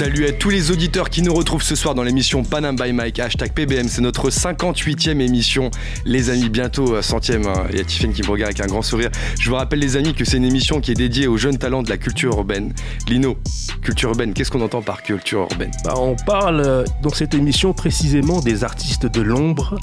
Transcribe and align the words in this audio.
Salut 0.00 0.24
à 0.24 0.32
tous 0.32 0.48
les 0.48 0.70
auditeurs 0.70 1.10
qui 1.10 1.20
nous 1.20 1.34
retrouvent 1.34 1.62
ce 1.62 1.76
soir 1.76 1.94
dans 1.94 2.02
l'émission 2.02 2.42
Panam 2.42 2.74
by 2.74 2.90
Mike, 2.90 3.18
hashtag 3.18 3.52
PBM. 3.52 3.86
C'est 3.86 4.00
notre 4.00 4.30
58e 4.30 5.20
émission. 5.20 5.70
Les 6.06 6.30
amis, 6.30 6.48
bientôt 6.48 6.94
euh, 6.94 7.02
centième. 7.02 7.46
Hein. 7.46 7.66
Il 7.70 7.76
y 7.76 7.80
a 7.82 7.84
Tiffany 7.84 8.14
qui 8.14 8.22
me 8.22 8.28
regarde 8.28 8.54
avec 8.54 8.64
un 8.64 8.66
grand 8.66 8.80
sourire. 8.80 9.10
Je 9.38 9.50
vous 9.50 9.56
rappelle, 9.56 9.78
les 9.78 9.98
amis, 9.98 10.14
que 10.14 10.24
c'est 10.24 10.38
une 10.38 10.46
émission 10.46 10.80
qui 10.80 10.90
est 10.92 10.94
dédiée 10.94 11.26
aux 11.26 11.36
jeunes 11.36 11.58
talents 11.58 11.82
de 11.82 11.90
la 11.90 11.98
culture 11.98 12.32
urbaine. 12.32 12.72
Lino, 13.08 13.36
culture 13.82 14.08
urbaine, 14.08 14.32
qu'est-ce 14.32 14.50
qu'on 14.50 14.62
entend 14.62 14.80
par 14.80 15.02
culture 15.02 15.40
urbaine? 15.40 15.70
Bah, 15.84 15.92
On 15.98 16.16
parle 16.16 16.62
euh, 16.64 16.84
dans 17.02 17.12
cette 17.12 17.34
émission 17.34 17.74
précisément 17.74 18.40
des 18.40 18.64
artistes 18.64 19.04
de 19.04 19.20
l'ombre, 19.20 19.78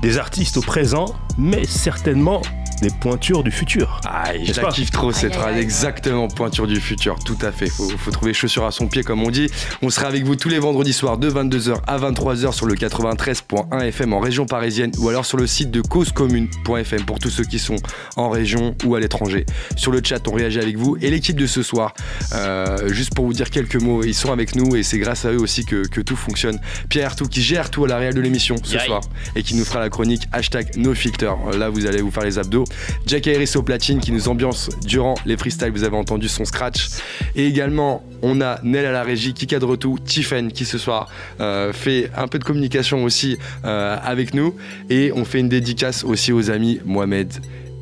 des 0.00 0.16
artistes 0.16 0.58
au 0.58 0.62
présent, 0.62 1.06
mais 1.38 1.64
certainement 1.64 2.40
des 2.82 2.90
pointures 2.90 3.42
du 3.42 3.50
futur. 3.50 4.00
Ah, 4.06 4.32
je 4.40 4.60
la 4.60 4.68
kiffe 4.68 4.90
trop 4.90 5.12
cette 5.12 5.34
phrase, 5.34 5.56
exactement, 5.56 6.28
pointure 6.28 6.66
du 6.66 6.80
futur, 6.80 7.18
tout 7.24 7.38
à 7.42 7.52
fait. 7.52 7.68
Faut, 7.68 7.88
faut 7.88 8.10
trouver 8.10 8.34
chaussures 8.34 8.64
à 8.64 8.70
son 8.70 8.86
pied, 8.86 9.02
comme 9.02 9.22
on 9.22 9.30
dit. 9.30 9.48
On 9.82 9.90
sera 9.90 10.06
avec 10.06 10.24
vous 10.24 10.36
tous 10.36 10.48
les 10.48 10.58
vendredis 10.58 10.92
soirs 10.92 11.18
de 11.18 11.30
22h 11.30 11.76
à 11.86 11.98
23h 11.98 12.52
sur 12.52 12.66
le 12.66 12.74
93.1 12.74 13.80
FM 13.82 14.12
en 14.12 14.20
région 14.20 14.46
parisienne 14.46 14.92
ou 14.98 15.08
alors 15.08 15.24
sur 15.24 15.38
le 15.38 15.46
site 15.46 15.70
de 15.70 15.80
causecommune.fm 15.80 17.04
pour 17.04 17.18
tous 17.18 17.30
ceux 17.30 17.44
qui 17.44 17.58
sont 17.58 17.76
en 18.16 18.30
région 18.30 18.74
ou 18.84 18.94
à 18.94 19.00
l'étranger. 19.00 19.46
Sur 19.76 19.92
le 19.92 20.00
chat, 20.02 20.26
on 20.28 20.32
réagit 20.32 20.60
avec 20.60 20.76
vous 20.76 20.96
et 21.00 21.10
l'équipe 21.10 21.36
de 21.36 21.46
ce 21.46 21.62
soir, 21.62 21.94
euh, 22.34 22.88
juste 22.92 23.14
pour 23.14 23.26
vous 23.26 23.32
dire 23.32 23.50
quelques 23.50 23.80
mots, 23.80 24.02
ils 24.02 24.14
sont 24.14 24.32
avec 24.32 24.54
nous 24.54 24.76
et 24.76 24.82
c'est 24.82 24.98
grâce 24.98 25.24
à 25.24 25.32
eux 25.32 25.40
aussi 25.40 25.64
que, 25.64 25.86
tout 25.86 26.16
fonctionne. 26.16 26.60
Pierre 26.88 27.16
tout 27.16 27.26
qui 27.26 27.42
gère 27.42 27.70
tout 27.70 27.84
à 27.84 27.88
la 27.88 27.96
réelle 27.96 28.14
de 28.14 28.20
l'émission 28.20 28.56
ce 28.62 28.78
soir 28.78 29.00
et 29.34 29.42
qui 29.42 29.54
nous 29.54 29.64
fera 29.64 29.80
la 29.80 29.88
chronique 29.88 30.22
hashtag 30.32 30.76
NoFilter. 30.76 31.32
Là, 31.56 31.68
vous 31.70 31.86
allez 31.86 32.02
vous 32.02 32.10
faire 32.10 32.24
les 32.24 32.38
abdos. 32.38 32.65
Jack 33.06 33.26
Harris 33.26 33.52
au 33.56 33.62
platine 33.62 34.00
qui 34.00 34.12
nous 34.12 34.28
ambiance 34.28 34.70
durant 34.84 35.14
les 35.24 35.36
freestyles, 35.36 35.70
vous 35.70 35.84
avez 35.84 35.96
entendu 35.96 36.28
son 36.28 36.44
scratch. 36.44 36.88
Et 37.34 37.46
également, 37.46 38.04
on 38.22 38.40
a 38.40 38.60
Nel 38.62 38.86
à 38.86 38.92
la 38.92 39.02
régie 39.02 39.34
qui 39.34 39.46
cadre 39.46 39.76
tout, 39.76 39.98
Tiffen 40.04 40.52
qui 40.52 40.64
ce 40.64 40.78
soir 40.78 41.08
euh, 41.40 41.72
fait 41.72 42.10
un 42.16 42.28
peu 42.28 42.38
de 42.38 42.44
communication 42.44 43.04
aussi 43.04 43.38
euh, 43.64 43.96
avec 44.02 44.34
nous. 44.34 44.54
Et 44.90 45.12
on 45.14 45.24
fait 45.24 45.40
une 45.40 45.48
dédicace 45.48 46.04
aussi 46.04 46.32
aux 46.32 46.50
amis 46.50 46.80
Mohamed 46.84 47.32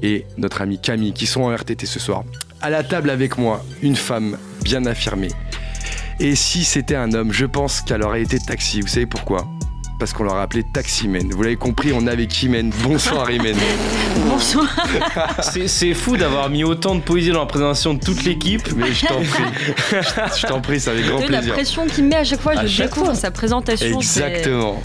et 0.02 0.26
notre 0.36 0.60
ami 0.60 0.78
Camille 0.78 1.12
qui 1.12 1.26
sont 1.26 1.42
en 1.42 1.54
RTT 1.54 1.86
ce 1.86 1.98
soir. 1.98 2.24
À 2.60 2.70
la 2.70 2.82
table 2.82 3.10
avec 3.10 3.38
moi, 3.38 3.64
une 3.82 3.96
femme 3.96 4.38
bien 4.62 4.86
affirmée. 4.86 5.30
Et 6.20 6.34
si 6.34 6.64
c'était 6.64 6.96
un 6.96 7.12
homme, 7.12 7.32
je 7.32 7.46
pense 7.46 7.80
qu'elle 7.80 8.02
aurait 8.02 8.22
été 8.22 8.38
taxi. 8.38 8.80
Vous 8.80 8.86
savez 8.88 9.06
pourquoi? 9.06 9.46
Parce 9.98 10.12
qu'on 10.12 10.24
leur 10.24 10.36
a 10.36 10.42
appelé 10.42 10.62
Taximen. 10.62 11.30
Vous 11.32 11.42
l'avez 11.42 11.56
compris, 11.56 11.92
on 11.92 12.06
est 12.06 12.10
avec 12.10 12.42
Imen. 12.42 12.70
Bonsoir 12.82 13.30
Imen. 13.30 13.56
Bonsoir. 14.28 14.66
C'est 15.66 15.94
fou 15.94 16.16
d'avoir 16.16 16.50
mis 16.50 16.64
autant 16.64 16.94
de 16.94 17.00
poésie 17.00 17.30
dans 17.30 17.40
la 17.40 17.46
présentation 17.46 17.94
de 17.94 18.00
toute 18.00 18.24
l'équipe. 18.24 18.62
Mais 18.76 18.92
je 18.92 19.06
t'en 19.06 19.20
prie. 19.20 19.44
je 20.40 20.46
t'en 20.46 20.60
prie, 20.60 20.80
ça 20.80 20.90
avec 20.92 21.06
grand 21.06 21.18
plaisir. 21.18 21.46
La 21.46 21.52
pression 21.52 21.86
qu'il 21.86 22.04
met 22.04 22.16
à 22.16 22.24
chaque 22.24 22.40
fois, 22.40 22.66
je 22.66 22.82
découvre 22.82 23.14
sa 23.14 23.30
présentation. 23.30 23.98
Exactement. 23.98 24.80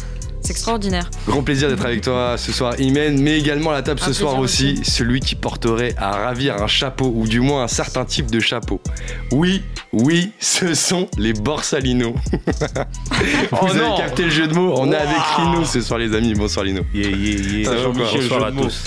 C'est 0.49 0.53
extraordinaire. 0.53 1.11
Grand 1.27 1.43
plaisir 1.43 1.69
d'être 1.69 1.85
avec 1.85 2.01
toi 2.01 2.35
ce 2.35 2.51
soir, 2.51 2.73
Imen, 2.79 3.21
mais 3.21 3.37
également 3.37 3.69
à 3.69 3.73
la 3.73 3.81
table 3.83 3.99
ce 3.99 4.13
soir 4.13 4.39
aussi, 4.39 4.79
celui 4.83 5.19
qui 5.19 5.35
porterait 5.35 5.93
à 5.95 6.09
ravir 6.09 6.59
un 6.59 6.65
chapeau, 6.65 7.13
ou 7.15 7.27
du 7.27 7.39
moins 7.39 7.65
un 7.65 7.67
certain 7.67 8.03
type 8.03 8.31
de 8.31 8.39
chapeau. 8.39 8.81
Oui, 9.31 9.61
oui, 9.93 10.31
ce 10.39 10.73
sont 10.73 11.07
les 11.19 11.33
Borsalino. 11.33 12.15
Vous 12.31 13.57
oh 13.61 13.67
avez 13.67 13.97
capté 13.97 14.23
le 14.23 14.31
jeu 14.31 14.47
de 14.47 14.55
mots 14.55 14.73
On 14.75 14.91
est 14.91 14.95
avec 14.95 15.21
Lino 15.37 15.63
ce 15.65 15.81
soir, 15.81 15.99
les 15.99 16.15
amis. 16.15 16.33
Bonsoir, 16.33 16.65
Lino. 16.65 16.81
Yeah, 16.95 17.11
yeah, 17.11 17.39
yeah. 17.59 17.87
Bonsoir 17.93 18.45
à 18.45 18.51
tous. 18.51 18.85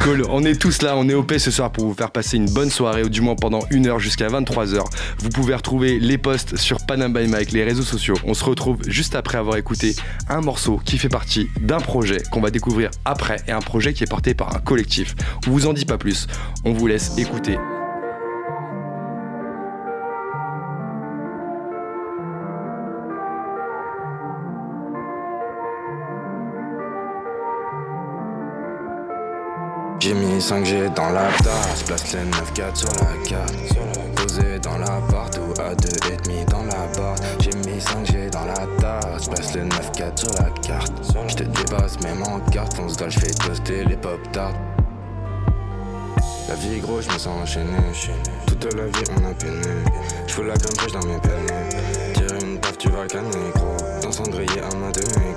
Cool, 0.00 0.24
on 0.30 0.44
est 0.44 0.58
tous 0.58 0.80
là, 0.80 0.96
on 0.96 1.08
est 1.10 1.14
OP 1.14 1.34
ce 1.36 1.50
soir 1.50 1.70
pour 1.70 1.86
vous 1.86 1.92
faire 1.92 2.10
passer 2.10 2.38
une 2.38 2.48
bonne 2.48 2.70
soirée, 2.70 3.02
ou 3.02 3.10
du 3.10 3.20
moins 3.20 3.34
pendant 3.34 3.60
une 3.70 3.86
heure 3.86 3.98
jusqu'à 3.98 4.28
23h. 4.28 4.82
Vous 5.18 5.28
pouvez 5.28 5.54
retrouver 5.54 6.00
les 6.00 6.16
posts 6.16 6.56
sur 6.56 6.78
Panam 6.86 7.12
by 7.12 7.28
Mike, 7.28 7.52
les 7.52 7.64
réseaux 7.64 7.82
sociaux. 7.82 8.14
On 8.24 8.32
se 8.32 8.42
retrouve 8.42 8.78
juste 8.86 9.14
après 9.14 9.36
avoir 9.36 9.58
écouté 9.58 9.94
un 10.30 10.40
morceau 10.40 10.80
qui 10.82 10.96
fait 10.96 11.10
partie 11.10 11.48
d'un 11.60 11.80
projet 11.80 12.22
qu'on 12.32 12.40
va 12.40 12.50
découvrir 12.50 12.90
après, 13.04 13.36
et 13.46 13.52
un 13.52 13.60
projet 13.60 13.92
qui 13.92 14.02
est 14.02 14.10
porté 14.10 14.32
par 14.32 14.56
un 14.56 14.60
collectif. 14.60 15.14
On 15.46 15.50
vous 15.50 15.66
en 15.66 15.74
dit 15.74 15.84
pas 15.84 15.98
plus, 15.98 16.28
on 16.64 16.72
vous 16.72 16.86
laisse 16.86 17.18
écouter 17.18 17.58
J'ai 30.00 30.14
mis 30.14 30.38
5G 30.38 30.94
dans 30.94 31.10
la 31.10 31.28
tasse, 31.44 31.82
place 31.82 32.14
les 32.14 32.20
9-4 32.20 32.74
sur 32.74 32.88
la 32.88 33.28
carte. 33.28 33.54
Posé 34.16 34.58
dans 34.58 34.78
l'appart 34.78 35.38
ou 35.38 35.60
à 35.60 35.74
2,5 35.74 36.48
dans 36.48 36.62
la 36.62 36.86
barre. 36.96 37.16
J'ai 37.40 37.50
mis 37.70 37.78
5G 37.78 38.30
dans 38.30 38.46
la 38.46 38.66
tasse, 38.80 39.28
place 39.28 39.54
les 39.54 39.64
9-4 39.64 40.18
sur 40.18 40.32
la 40.42 40.50
carte. 40.66 40.92
J'te 41.28 41.42
dépasse 41.42 42.00
même 42.00 42.22
en 42.22 42.40
carte, 42.50 42.74
fonce 42.76 42.96
je 42.98 43.10
j'fais 43.10 43.34
toaster 43.34 43.84
les 43.84 43.96
pop 43.98 44.20
tarts. 44.32 44.54
La 46.48 46.54
vie 46.54 46.80
gros, 46.80 47.02
j'me 47.02 47.18
sens 47.18 47.42
enchaîné. 47.42 47.76
Toute 48.46 48.74
la 48.74 48.86
vie 48.86 49.04
on 49.20 49.30
a 49.30 49.34
peiné. 49.34 49.60
J'fous 50.26 50.44
la 50.44 50.54
crème 50.54 50.76
fraîche 50.78 50.92
dans 50.92 51.06
mes 51.06 51.20
peines. 51.20 52.14
Tire 52.14 52.38
une 52.42 52.58
taf, 52.58 52.78
tu 52.78 52.88
vas 52.88 53.06
canner 53.06 53.50
gros. 53.54 53.76
Dans 54.02 54.12
cendrier 54.12 54.60
à 54.60 54.74
ma 54.76 54.90
demi-go. 54.92 55.29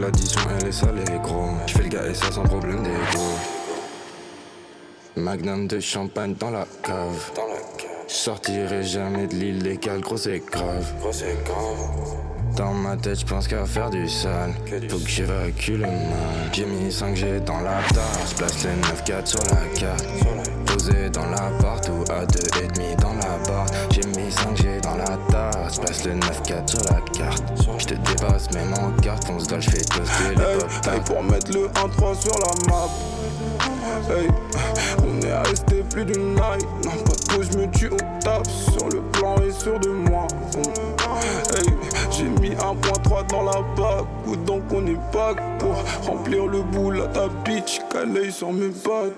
L'addition, 0.00 0.40
elle 0.58 0.68
est 0.68 0.72
salée, 0.72 1.18
gros. 1.22 1.50
J'fais 1.66 1.82
le 1.82 1.88
gars 1.90 2.06
et 2.06 2.14
ça 2.14 2.32
sans 2.32 2.44
problème 2.44 2.82
d'égo. 2.82 3.22
Magnum 5.14 5.66
de 5.66 5.78
champagne 5.78 6.34
dans 6.40 6.50
la 6.50 6.66
cave. 6.82 7.32
Dans 7.36 7.46
la 7.46 7.60
cave. 7.76 7.90
Sortirai 8.08 8.82
jamais 8.82 9.26
de 9.26 9.34
l'illégal, 9.34 10.00
gros 10.00 10.16
c'est 10.16 10.38
grave. 10.38 10.90
Gros 11.00 11.12
c'est 11.12 11.44
grave. 11.44 12.29
Dans 12.56 12.72
ma 12.72 12.96
tête, 12.96 13.20
j'pense 13.20 13.48
qu'à 13.48 13.64
faire 13.64 13.90
du 13.90 14.08
sale. 14.08 14.52
Faut 14.88 14.98
que 14.98 15.08
j'évacue 15.08 15.72
le 15.72 15.86
mal. 15.86 16.50
J'ai 16.52 16.66
mis 16.66 16.90
5G 16.90 17.44
dans 17.44 17.60
la 17.60 17.80
tasse, 17.94 18.34
place 18.36 18.64
les 18.64 19.12
9-4 19.14 19.26
sur 19.26 19.40
la 19.44 19.78
carte. 19.78 20.04
Posé 20.66 21.10
dans 21.10 21.26
l'appart 21.26 21.88
ou 21.88 22.12
à 22.12 22.24
2,5 22.26 23.00
dans 23.00 23.14
la 23.14 23.38
barre. 23.48 23.66
J'ai 23.90 24.06
mis 24.08 24.28
5G 24.28 24.80
dans 24.82 24.96
la 24.96 25.16
tasse, 25.30 25.78
place 25.78 26.04
le 26.04 26.14
9-4 26.14 26.68
sur 26.68 26.80
la 26.92 27.00
carte. 27.12 27.44
J'te 27.78 27.94
dépasse 27.94 28.50
même 28.52 28.72
en 28.74 28.90
carte, 29.00 29.26
fonce 29.26 29.44
je 29.48 29.60
j'fais 29.60 29.84
toaster 29.84 30.34
les 30.36 30.90
hey, 30.92 31.00
pour 31.06 31.22
mettre 31.22 31.52
le 31.52 31.68
1-3 31.68 32.20
sur 32.20 32.38
la 32.38 32.72
map. 32.72 32.88
Hey, 34.10 34.28
on 35.04 35.20
est 35.26 35.48
resté 35.48 35.84
plus 35.90 36.04
d'une 36.04 36.34
night. 36.34 36.66
Non, 36.84 36.90
pas 37.04 37.12
de 37.12 37.36
pause, 37.36 37.56
me 37.56 37.70
tue, 37.70 37.90
on 37.92 38.18
tape 38.20 38.46
sur 38.46 38.88
le 38.88 39.00
plan 39.12 39.36
et 39.36 39.52
sûr 39.52 39.78
de 39.78 39.88
moi. 39.88 40.26
Hey, 41.54 41.66
1.3 42.60 43.26
dans 43.30 43.42
la 43.42 43.60
bague, 43.76 44.06
ou 44.26 44.36
donc 44.36 44.62
on 44.72 44.86
est 44.86 45.12
pas 45.12 45.34
pour 45.58 45.74
remplir 46.06 46.46
le 46.46 46.62
boule 46.62 47.02
à 47.02 47.06
ta 47.06 47.28
bitch. 47.44 47.80
Calais 47.90 48.30
sur 48.30 48.52
mes 48.52 48.68
pattes, 48.68 49.12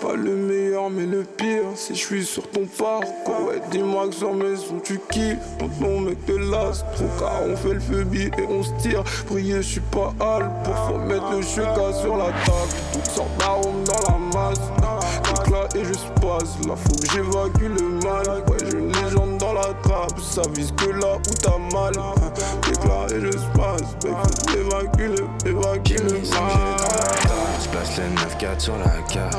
pas 0.00 0.14
le 0.14 0.34
meilleur 0.34 0.90
mais 0.90 1.06
le 1.06 1.22
pire, 1.22 1.64
si 1.74 1.94
je 1.94 2.00
suis 2.00 2.24
sur 2.24 2.48
ton 2.50 2.66
parcours. 2.66 3.48
Ouais, 3.48 3.60
dis-moi 3.70 4.08
que 4.08 4.14
sur 4.14 4.32
mes 4.32 4.56
sons 4.56 4.80
tu 4.82 5.00
kiffes, 5.10 5.38
ton 5.80 6.00
mec 6.00 6.24
te 6.26 6.32
lasse 6.32 6.84
trop 6.94 7.08
car 7.18 7.42
on 7.46 7.56
fait 7.56 7.74
le 7.74 7.80
feu 7.80 8.06
et 8.14 8.30
on 8.48 8.62
se 8.62 8.72
tire. 8.80 9.02
Prier, 9.26 9.56
je 9.56 9.68
suis 9.68 9.80
pas 9.80 10.12
hal 10.20 10.50
pour 10.64 10.74
faut 10.86 10.98
mettre 10.98 11.30
le 11.30 11.42
cheka 11.42 11.92
sur 12.00 12.16
la 12.16 12.26
table. 12.26 12.72
Toutes 12.92 13.06
sortes 13.06 13.36
d'arômes 13.38 13.84
dans 13.84 14.12
la 14.12 14.18
masse, 14.38 14.60
éclat 15.30 15.68
et 15.74 15.84
je 15.84 16.20
passe. 16.20 16.56
Là 16.66 16.74
faut 16.76 16.94
que 16.94 17.10
j'évacue 17.12 17.80
le 17.80 17.88
mal, 18.04 18.44
ouais, 18.48 18.70
je 18.70 18.75
la 19.66 19.74
trappe, 19.82 20.20
ça 20.20 20.42
vise 20.54 20.72
que 20.72 20.90
là 20.90 21.16
où 21.16 21.34
t'as 21.42 21.58
mal. 21.76 21.92
Et 23.10 23.20
je 23.20 23.58
passe, 23.58 23.96
bah, 24.02 24.22
faut 24.22 24.46
que 24.46 24.52
j'évacue 24.52 25.18
le, 25.18 25.50
évacue 25.50 26.02
le 26.02 26.12
mal. 26.12 26.76
Je 27.62 27.68
place 27.68 27.96
les 27.96 28.46
9-4 28.46 28.60
sur 28.60 28.76
la 28.78 29.02
carte. 29.12 29.36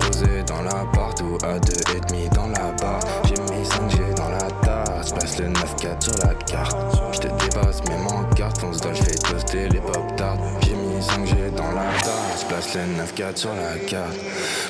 Posé 0.00 0.42
dans 0.46 0.62
l'appart 0.62 1.20
ou 1.22 1.36
à 1.44 1.58
2,5 1.58 2.34
dans 2.34 2.48
la 2.48 2.72
barre. 2.80 3.00
J'ai 3.24 3.40
mis 3.54 3.62
5G 3.64 4.14
dans 4.14 4.28
la 4.28 4.50
tasse. 4.62 5.12
Place 5.12 5.38
les 5.38 5.48
9-4 5.48 6.02
sur 6.02 6.26
la 6.26 6.34
carte. 6.34 6.76
J'te 7.12 7.28
dépasse 7.38 7.82
même 7.88 8.06
en 8.06 8.24
carte. 8.34 8.58
Fonce 8.58 8.78
je 8.82 8.94
j'fais 8.94 9.14
toaster 9.14 9.68
les 9.68 9.80
pop 9.80 10.16
tarts. 10.16 10.38
J'ai 10.62 10.75
mis 10.96 11.02
5G 11.02 11.54
dans 11.54 11.72
la 11.72 11.92
tasse. 12.00 12.44
Place 12.48 12.74
les 12.74 13.24
9-4 13.24 13.36
sur 13.36 13.54
la 13.54 13.78
carte. 13.86 14.18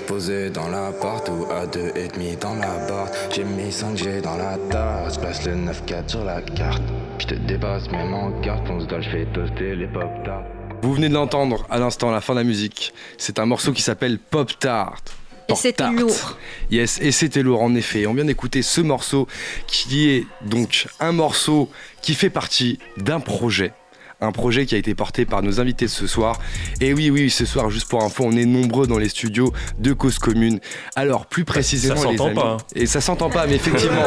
Posé 0.07 0.51
dans 0.51 0.69
l'appart 0.69 1.29
ou 1.29 1.47
à 1.51 1.67
2,5 1.67 2.39
dans 2.39 2.55
la 2.55 2.87
barre. 2.89 3.09
J'ai 3.33 3.45
mis 3.45 3.71
5G 3.71 4.23
dans 4.23 4.37
la 4.37 4.59
tasse. 4.71 5.19
Place 5.19 5.45
les 5.45 5.53
9-4 5.53 6.09
sur 6.09 6.25
la 6.25 6.43
carte. 6.43 6.83
J'te 7.19 7.35
dépasse 7.35 7.91
même 7.91 8.13
en 8.13 8.33
carte. 8.41 8.67
Fonce 8.67 8.85
je 8.91 9.01
j'fais 9.01 9.27
toaster 9.27 9.77
les 9.77 9.87
pop 9.87 10.11
tarts. 10.25 10.45
Vous 10.83 10.95
venez 10.95 11.09
de 11.09 11.15
l'entendre 11.15 11.67
à 11.71 11.79
l'instant, 11.79 12.11
à 12.11 12.13
la 12.13 12.21
fin 12.21 12.35
de 12.35 12.41
la 12.41 12.45
musique. 12.45 12.93
C'est 13.19 13.39
un 13.39 13.47
morceau 13.47 13.73
qui 13.73 13.83
s'appelle 13.83 14.19
Pop 14.19 14.51
Tart. 14.59 15.03
Et 15.49 15.55
c'était 15.55 15.91
lourd. 15.91 16.37
Yes, 16.71 17.01
et 17.01 17.13
c'était 17.13 17.43
lourd 17.43 17.63
en 17.63 17.75
effet. 17.77 18.07
On 18.07 18.15
vient 18.15 18.25
d'écouter 18.25 18.63
ce 18.63 18.81
morceau 18.81 19.29
qui 19.69 20.11
est 20.11 20.27
donc 20.45 20.89
un 20.99 21.13
morceau 21.13 21.71
qui 22.03 22.15
fait 22.15 22.31
partie 22.31 22.79
d'un 22.97 23.21
projet 23.21 23.73
un 24.21 24.33
projet 24.33 24.67
qui 24.67 24.75
a 24.75 24.79
été 24.79 24.95
porté 24.95 25.25
par 25.25 25.43
nos 25.43 25.61
invités 25.61 25.89
ce 25.89 26.07
soir. 26.07 26.39
Et 26.81 26.95
oui, 26.95 27.11
oui, 27.11 27.31
ce 27.31 27.45
soir, 27.45 27.71
juste 27.71 27.89
pour 27.89 28.03
info, 28.03 28.25
on 28.27 28.33
est 28.33 28.47
nombreux 28.47 28.87
dans 28.87 28.99
les 28.99 29.09
studios 29.09 29.53
de 29.79 29.93
Cause 29.93 30.19
Commune. 30.19 30.61
Alors, 30.95 31.27
plus 31.27 31.45
précisément, 31.45 31.97
ça 31.97 32.11
les 32.11 32.21
amis. 32.21 32.35
Pas, 32.35 32.53
hein. 32.53 32.57
Et 32.75 32.87
ça 32.87 33.01
s'entend 33.01 33.31
pas, 33.31 33.47
mais 33.47 33.57
effectivement. 33.57 34.03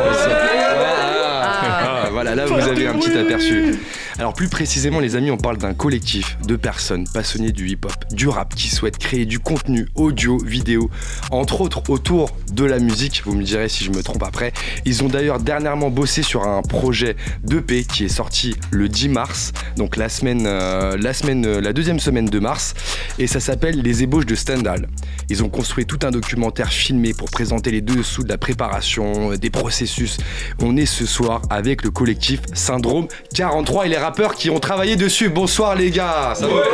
Voilà, 2.11 2.35
là 2.35 2.45
vous 2.45 2.53
avez 2.53 2.87
un 2.87 2.93
petit 2.95 3.17
aperçu. 3.17 3.75
Alors 4.19 4.33
plus 4.33 4.49
précisément 4.49 4.99
les 4.99 5.15
amis, 5.15 5.31
on 5.31 5.37
parle 5.37 5.57
d'un 5.57 5.73
collectif 5.73 6.37
de 6.45 6.57
personnes 6.57 7.07
passionnées 7.07 7.53
du 7.53 7.69
hip-hop, 7.69 7.93
du 8.11 8.27
rap, 8.27 8.53
qui 8.53 8.67
souhaitent 8.67 8.97
créer 8.97 9.25
du 9.25 9.39
contenu 9.39 9.87
audio, 9.95 10.37
vidéo, 10.37 10.89
entre 11.31 11.61
autres 11.61 11.89
autour 11.89 12.29
de 12.51 12.65
la 12.65 12.79
musique, 12.79 13.21
vous 13.23 13.33
me 13.33 13.43
direz 13.43 13.69
si 13.69 13.85
je 13.85 13.91
me 13.91 14.03
trompe 14.03 14.23
après. 14.23 14.51
Ils 14.83 15.05
ont 15.05 15.07
d'ailleurs 15.07 15.39
dernièrement 15.39 15.89
bossé 15.89 16.21
sur 16.21 16.43
un 16.43 16.61
projet 16.61 17.15
d'EP 17.45 17.85
qui 17.85 18.03
est 18.03 18.09
sorti 18.09 18.57
le 18.71 18.89
10 18.89 19.07
mars, 19.07 19.53
donc 19.77 19.95
la 19.95 20.09
semaine, 20.09 20.45
euh, 20.45 20.97
euh, 20.97 21.61
la 21.61 21.71
deuxième 21.71 22.01
semaine 22.01 22.25
de 22.25 22.39
mars, 22.39 22.73
et 23.19 23.27
ça 23.27 23.39
s'appelle 23.39 23.81
Les 23.81 24.03
ébauches 24.03 24.25
de 24.25 24.35
Stendhal. 24.35 24.89
Ils 25.29 25.45
ont 25.45 25.49
construit 25.49 25.85
tout 25.85 25.99
un 26.03 26.11
documentaire 26.11 26.73
filmé 26.73 27.13
pour 27.13 27.29
présenter 27.29 27.71
les 27.71 27.81
dessous 27.81 28.23
de 28.23 28.29
la 28.29 28.37
préparation, 28.37 29.31
euh, 29.31 29.37
des 29.37 29.49
processus. 29.49 30.17
On 30.61 30.75
est 30.75 30.85
ce 30.85 31.05
soir 31.05 31.41
avec 31.49 31.85
le 31.85 31.89
collectif 31.89 32.41
Syndrome 32.53 33.07
43 33.33 33.85
et 33.85 33.89
les 33.89 34.08
rappeurs 34.09 34.33
qui 34.33 34.49
ont 34.49 34.59
travaillé 34.59 34.95
dessus. 34.95 35.29
Bonsoir 35.29 35.75
les 35.75 35.91
gars. 35.91 36.33
Ça 36.33 36.47
va 36.47 36.53
Bonsoir. 36.53 36.65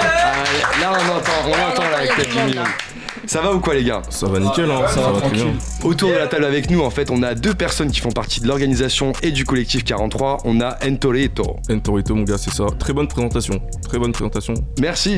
Ah, 0.00 0.80
là 0.80 0.92
on 0.92 1.16
entend, 1.16 1.32
on 1.48 1.72
entend 1.72 1.90
la 1.90 2.06
tête 2.06 2.30
du 2.30 2.58
ça 3.26 3.40
va 3.40 3.52
ou 3.52 3.60
quoi 3.60 3.74
les 3.74 3.84
gars? 3.84 4.02
Ça 4.10 4.26
va 4.26 4.38
nickel, 4.38 4.70
hein, 4.70 4.86
ça, 4.88 5.00
va 5.10 5.20
très 5.20 5.30
bien. 5.30 5.46
Autour 5.82 6.10
de 6.10 6.14
la 6.14 6.26
table 6.26 6.44
avec 6.44 6.70
nous, 6.70 6.80
en 6.80 6.90
fait, 6.90 7.10
on 7.10 7.22
a 7.22 7.34
deux 7.34 7.54
personnes 7.54 7.90
qui 7.90 8.00
font 8.00 8.10
partie 8.10 8.40
de 8.40 8.46
l'organisation 8.46 9.12
et 9.22 9.30
du 9.30 9.44
collectif 9.44 9.84
43. 9.84 10.38
On 10.44 10.60
a 10.60 10.76
Entorito. 10.86 11.56
Entorito, 11.70 12.14
mon 12.14 12.22
gars, 12.22 12.38
c'est 12.38 12.52
ça. 12.52 12.66
Très 12.78 12.92
bonne 12.92 13.08
présentation. 13.08 13.60
Très 13.82 13.98
bonne 13.98 14.12
présentation. 14.12 14.54
Merci. 14.80 15.16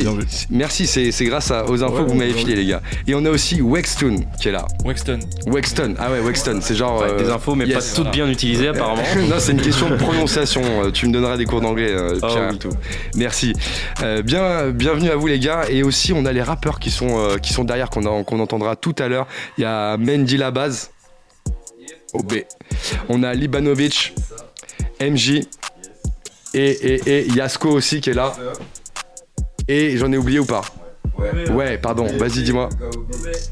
Merci, 0.50 0.86
c'est 0.86 1.24
grâce 1.24 1.52
aux 1.68 1.82
infos 1.82 2.04
que 2.04 2.10
vous 2.10 2.16
m'avez 2.16 2.32
filé, 2.32 2.54
les 2.54 2.66
gars. 2.66 2.82
Et 3.06 3.14
on 3.14 3.24
a 3.24 3.30
aussi 3.30 3.60
Wexton 3.60 4.16
qui 4.40 4.48
est 4.48 4.52
là. 4.52 4.66
Wexton. 4.84 5.18
Wexton. 5.46 5.94
Ah 5.98 6.10
ouais, 6.10 6.20
Wexton. 6.20 6.58
C'est 6.60 6.74
genre. 6.74 7.04
des 7.04 7.24
euh, 7.24 7.34
infos, 7.34 7.54
mais 7.54 7.66
pas 7.66 7.80
toutes 7.94 8.10
bien 8.10 8.28
utilisées, 8.28 8.68
apparemment. 8.68 9.02
non, 9.28 9.36
c'est 9.38 9.52
une 9.52 9.60
question 9.60 9.88
de 9.88 9.96
prononciation. 9.96 10.62
Euh, 10.64 10.90
tu 10.90 11.06
me 11.06 11.12
donneras 11.12 11.36
des 11.36 11.44
cours 11.44 11.60
d'anglais, 11.60 11.90
euh, 11.90 12.18
oh, 12.22 12.26
Pierre. 12.26 12.58
tout. 12.58 12.70
Merci. 13.16 13.52
bien, 14.24 14.70
bienvenue 14.70 15.10
à 15.10 15.16
vous, 15.16 15.26
les 15.26 15.38
gars. 15.38 15.64
Et 15.68 15.82
aussi, 15.82 16.12
on 16.12 16.24
a 16.24 16.32
les 16.32 16.42
rappeurs 16.42 16.78
qui 16.78 16.90
sont, 16.90 17.36
qui 17.42 17.52
sont 17.52 17.64
derrière 17.64 17.90
qu'on 18.02 18.40
entendra 18.40 18.76
tout 18.76 18.94
à 18.98 19.08
l'heure. 19.08 19.26
Il 19.58 19.62
y 19.62 19.64
a 19.64 19.96
Mendy 19.96 20.36
Labaz, 20.36 20.90
OB. 22.12 22.34
On 23.08 23.22
a 23.22 23.34
Libanovic, 23.34 24.14
MJ 25.00 25.40
et, 26.54 27.00
et 27.06 27.28
Yasko 27.32 27.70
aussi 27.70 28.00
qui 28.00 28.10
est 28.10 28.14
là. 28.14 28.32
Et 29.68 29.96
j'en 29.96 30.12
ai 30.12 30.16
oublié 30.16 30.38
ou 30.38 30.46
pas? 30.46 30.62
Ouais, 31.50 31.78
pardon, 31.78 32.06
vas-y, 32.18 32.42
dis-moi. 32.42 32.68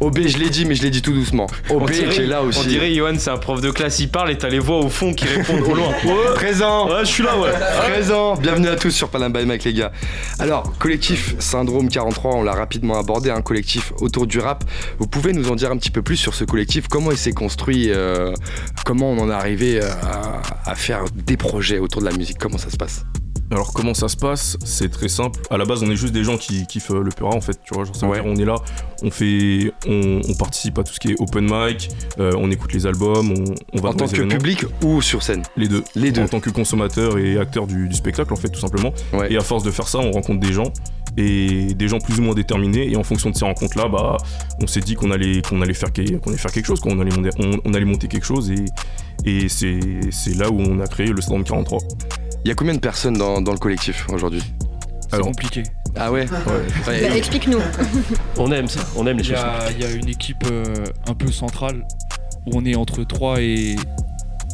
OB, 0.01 0.21
je 0.27 0.39
l'ai 0.39 0.51
dit, 0.51 0.65
mais 0.65 0.75
je 0.75 0.83
l'ai 0.83 0.91
dit 0.91 1.03
tout 1.03 1.13
doucement. 1.13 1.47
OB 1.71 1.91
qui 1.91 2.21
est 2.21 2.27
là 2.27 2.43
aussi. 2.43 2.59
On 2.61 2.65
dirait, 2.65 2.93
Johan, 2.95 3.15
c'est 3.19 3.31
un 3.31 3.37
prof 3.37 3.61
de 3.61 3.71
classe, 3.71 3.99
il 4.01 4.09
parle 4.09 4.31
et 4.31 4.39
t'as 4.39 4.49
les 4.49 4.59
voix 4.59 4.79
au 4.79 4.89
fond 4.89 5.15
qui 5.15 5.27
répondent 5.27 5.63
au 5.63 5.75
loin. 5.75 5.93
Présent 6.35 6.89
Ouais, 6.89 7.01
je 7.01 7.11
suis 7.11 7.23
là, 7.23 7.39
ouais. 7.39 7.51
Présent 7.93 8.35
Bienvenue 8.37 8.69
à 8.69 8.77
tous 8.77 8.91
sur 8.91 9.09
Panam 9.09 9.33
by 9.33 9.47
Mac, 9.47 9.65
les 9.65 9.73
gars. 9.73 9.93
Alors, 10.39 10.73
collectif 10.79 11.35
Syndrome 11.39 11.89
43, 11.89 12.35
on 12.35 12.43
l'a 12.43 12.55
rapidement 12.55 12.99
abordé, 12.99 13.31
un 13.31 13.43
collectif 13.43 13.93
autour 14.01 14.27
du 14.27 14.39
rap. 14.39 14.65
Vous 14.99 15.07
pouvez 15.07 15.33
nous 15.33 15.51
en 15.51 15.57
dire 15.57 15.71
un 15.71 15.77
petit 15.77 15.91
peu 15.91 16.03
plus 16.03 16.17
sur 16.17 16.35
ce 16.35 16.45
collectif? 16.45 16.89
Comment 16.89 17.11
il 17.11 17.19
s'est 17.19 17.33
construit 17.33 17.91
euh, 17.91 18.33
Comment 18.85 19.11
on 19.11 19.19
en 19.19 19.31
est 19.31 19.35
arrivé 19.35 19.81
euh, 19.83 19.89
à 20.65 20.75
faire 20.75 21.05
des 21.15 21.37
projets 21.37 21.79
autour 21.79 22.01
de 22.03 22.07
la 22.07 22.17
musique? 22.17 22.39
Comment 22.39 22.59
ça 22.59 22.71
se 22.71 22.77
passe? 22.77 23.05
Alors 23.55 23.73
comment 23.73 23.95
ça 23.95 24.09
se 24.09 24.17
passe? 24.17 24.57
C'est 24.65 24.91
très 24.91 25.09
simple. 25.09 25.41
À 25.49 25.57
la 25.57 25.65
base, 25.65 25.83
on 25.85 25.91
est 25.91 25.95
juste 25.95 26.13
des 26.13 26.25
gens 26.25 26.37
qui 26.37 26.67
kiffent 26.67 26.91
euh, 26.91 27.03
le 27.03 27.11
Pura 27.11 27.35
en 27.35 27.41
fait. 27.41 27.57
Tu 27.63 27.73
vois, 27.73 27.85
genre 27.85 27.95
ça 27.95 28.07
on 28.07 28.35
est 28.35 28.45
là, 28.45 28.57
on 29.03 29.11
fait, 29.13 29.73
on, 29.87 30.21
participe 30.37 30.77
à 30.79 30.83
tout 30.83 30.93
ce 30.93 30.99
qui 30.99 31.13
est 31.13 31.21
open 31.21 31.45
mic, 31.49 31.89
euh, 32.19 32.33
on 32.37 32.51
écoute 32.51 32.73
les 32.73 32.85
albums, 32.87 33.33
on, 33.73 33.81
va 33.81 33.91
en 33.91 33.95
tant 33.95 34.09
que 34.09 34.23
public 34.23 34.65
ou 34.83 35.01
sur 35.01 35.23
scène? 35.23 35.43
Les 35.57 35.69
deux. 35.69 35.85
Les 35.95 36.11
deux. 36.11 36.23
En 36.23 36.29
tant 36.29 36.41
que 36.41 36.51
consommateur 36.51 37.17
et 37.17 37.39
acteur 37.39 37.69
du, 37.69 37.93
spectacle 37.93 38.33
en 38.33 38.37
fait, 38.37 38.49
tout 38.49 38.61
simplement. 38.61 38.93
Et 39.29 39.37
à 39.37 39.41
force 39.41 39.63
de 39.63 39.71
faire 39.71 39.87
ça, 39.87 39.99
on 39.99 40.11
rencontre 40.11 40.41
des 40.41 40.53
gens 40.53 40.73
et 41.17 41.75
des 41.75 41.87
gens 41.87 42.01
plus 42.01 42.19
ou 42.19 42.23
moins 42.23 42.35
déterminés. 42.35 42.91
Et 42.91 42.97
en 42.97 43.05
fonction 43.05 43.31
de 43.31 43.37
ces 43.37 43.45
rencontres-là, 43.45 43.89
bah, 43.89 44.17
on 44.61 44.67
s'est 44.67 44.81
dit 44.81 44.97
qu'on 44.97 45.13
allait, 45.13 45.43
qu'on 45.43 45.63
allait 45.63 45.75
faire, 45.75 45.93
qu'on 45.93 46.31
allait 46.31 46.39
faire 46.39 46.51
quelque 46.51 46.67
chose, 46.67 46.81
qu'on 46.81 46.99
allait, 46.99 47.13
on, 47.65 47.73
allait 47.73 47.85
monter 47.85 48.09
quelque 48.09 48.27
chose. 48.27 48.51
Et, 48.51 48.65
et 49.25 49.49
c'est 49.49 50.35
là 50.35 50.51
où 50.51 50.61
on 50.61 50.81
a 50.81 50.89
créé 50.89 51.07
le 51.07 51.21
Stand 51.21 51.45
43. 51.45 51.79
Il 52.45 52.49
y 52.49 52.51
a 52.51 52.55
combien 52.55 52.75
de 52.75 52.79
personnes 52.79 53.17
dans, 53.17 53.41
le 53.41 53.59
collectif 53.59 54.07
aujourd'hui? 54.11 54.43
C'est 55.11 55.21
compliqué. 55.21 55.63
Ah 55.97 56.13
ouais, 56.13 56.27
bah, 56.27 56.93
Explique-nous. 57.17 57.59
on 58.37 58.53
aime 58.53 58.69
ça, 58.69 58.81
on 58.97 59.07
aime 59.07 59.17
les 59.17 59.25
choses. 59.25 59.39
Il 59.71 59.81
y 59.81 59.87
a 59.87 59.91
une 59.91 60.09
équipe 60.09 60.45
euh, 60.51 60.85
un 61.07 61.15
peu 61.15 61.33
centrale 61.33 61.87
où 62.47 62.51
on 62.53 62.65
est 62.67 62.75
entre 62.75 63.03
3 63.03 63.41
et. 63.41 63.77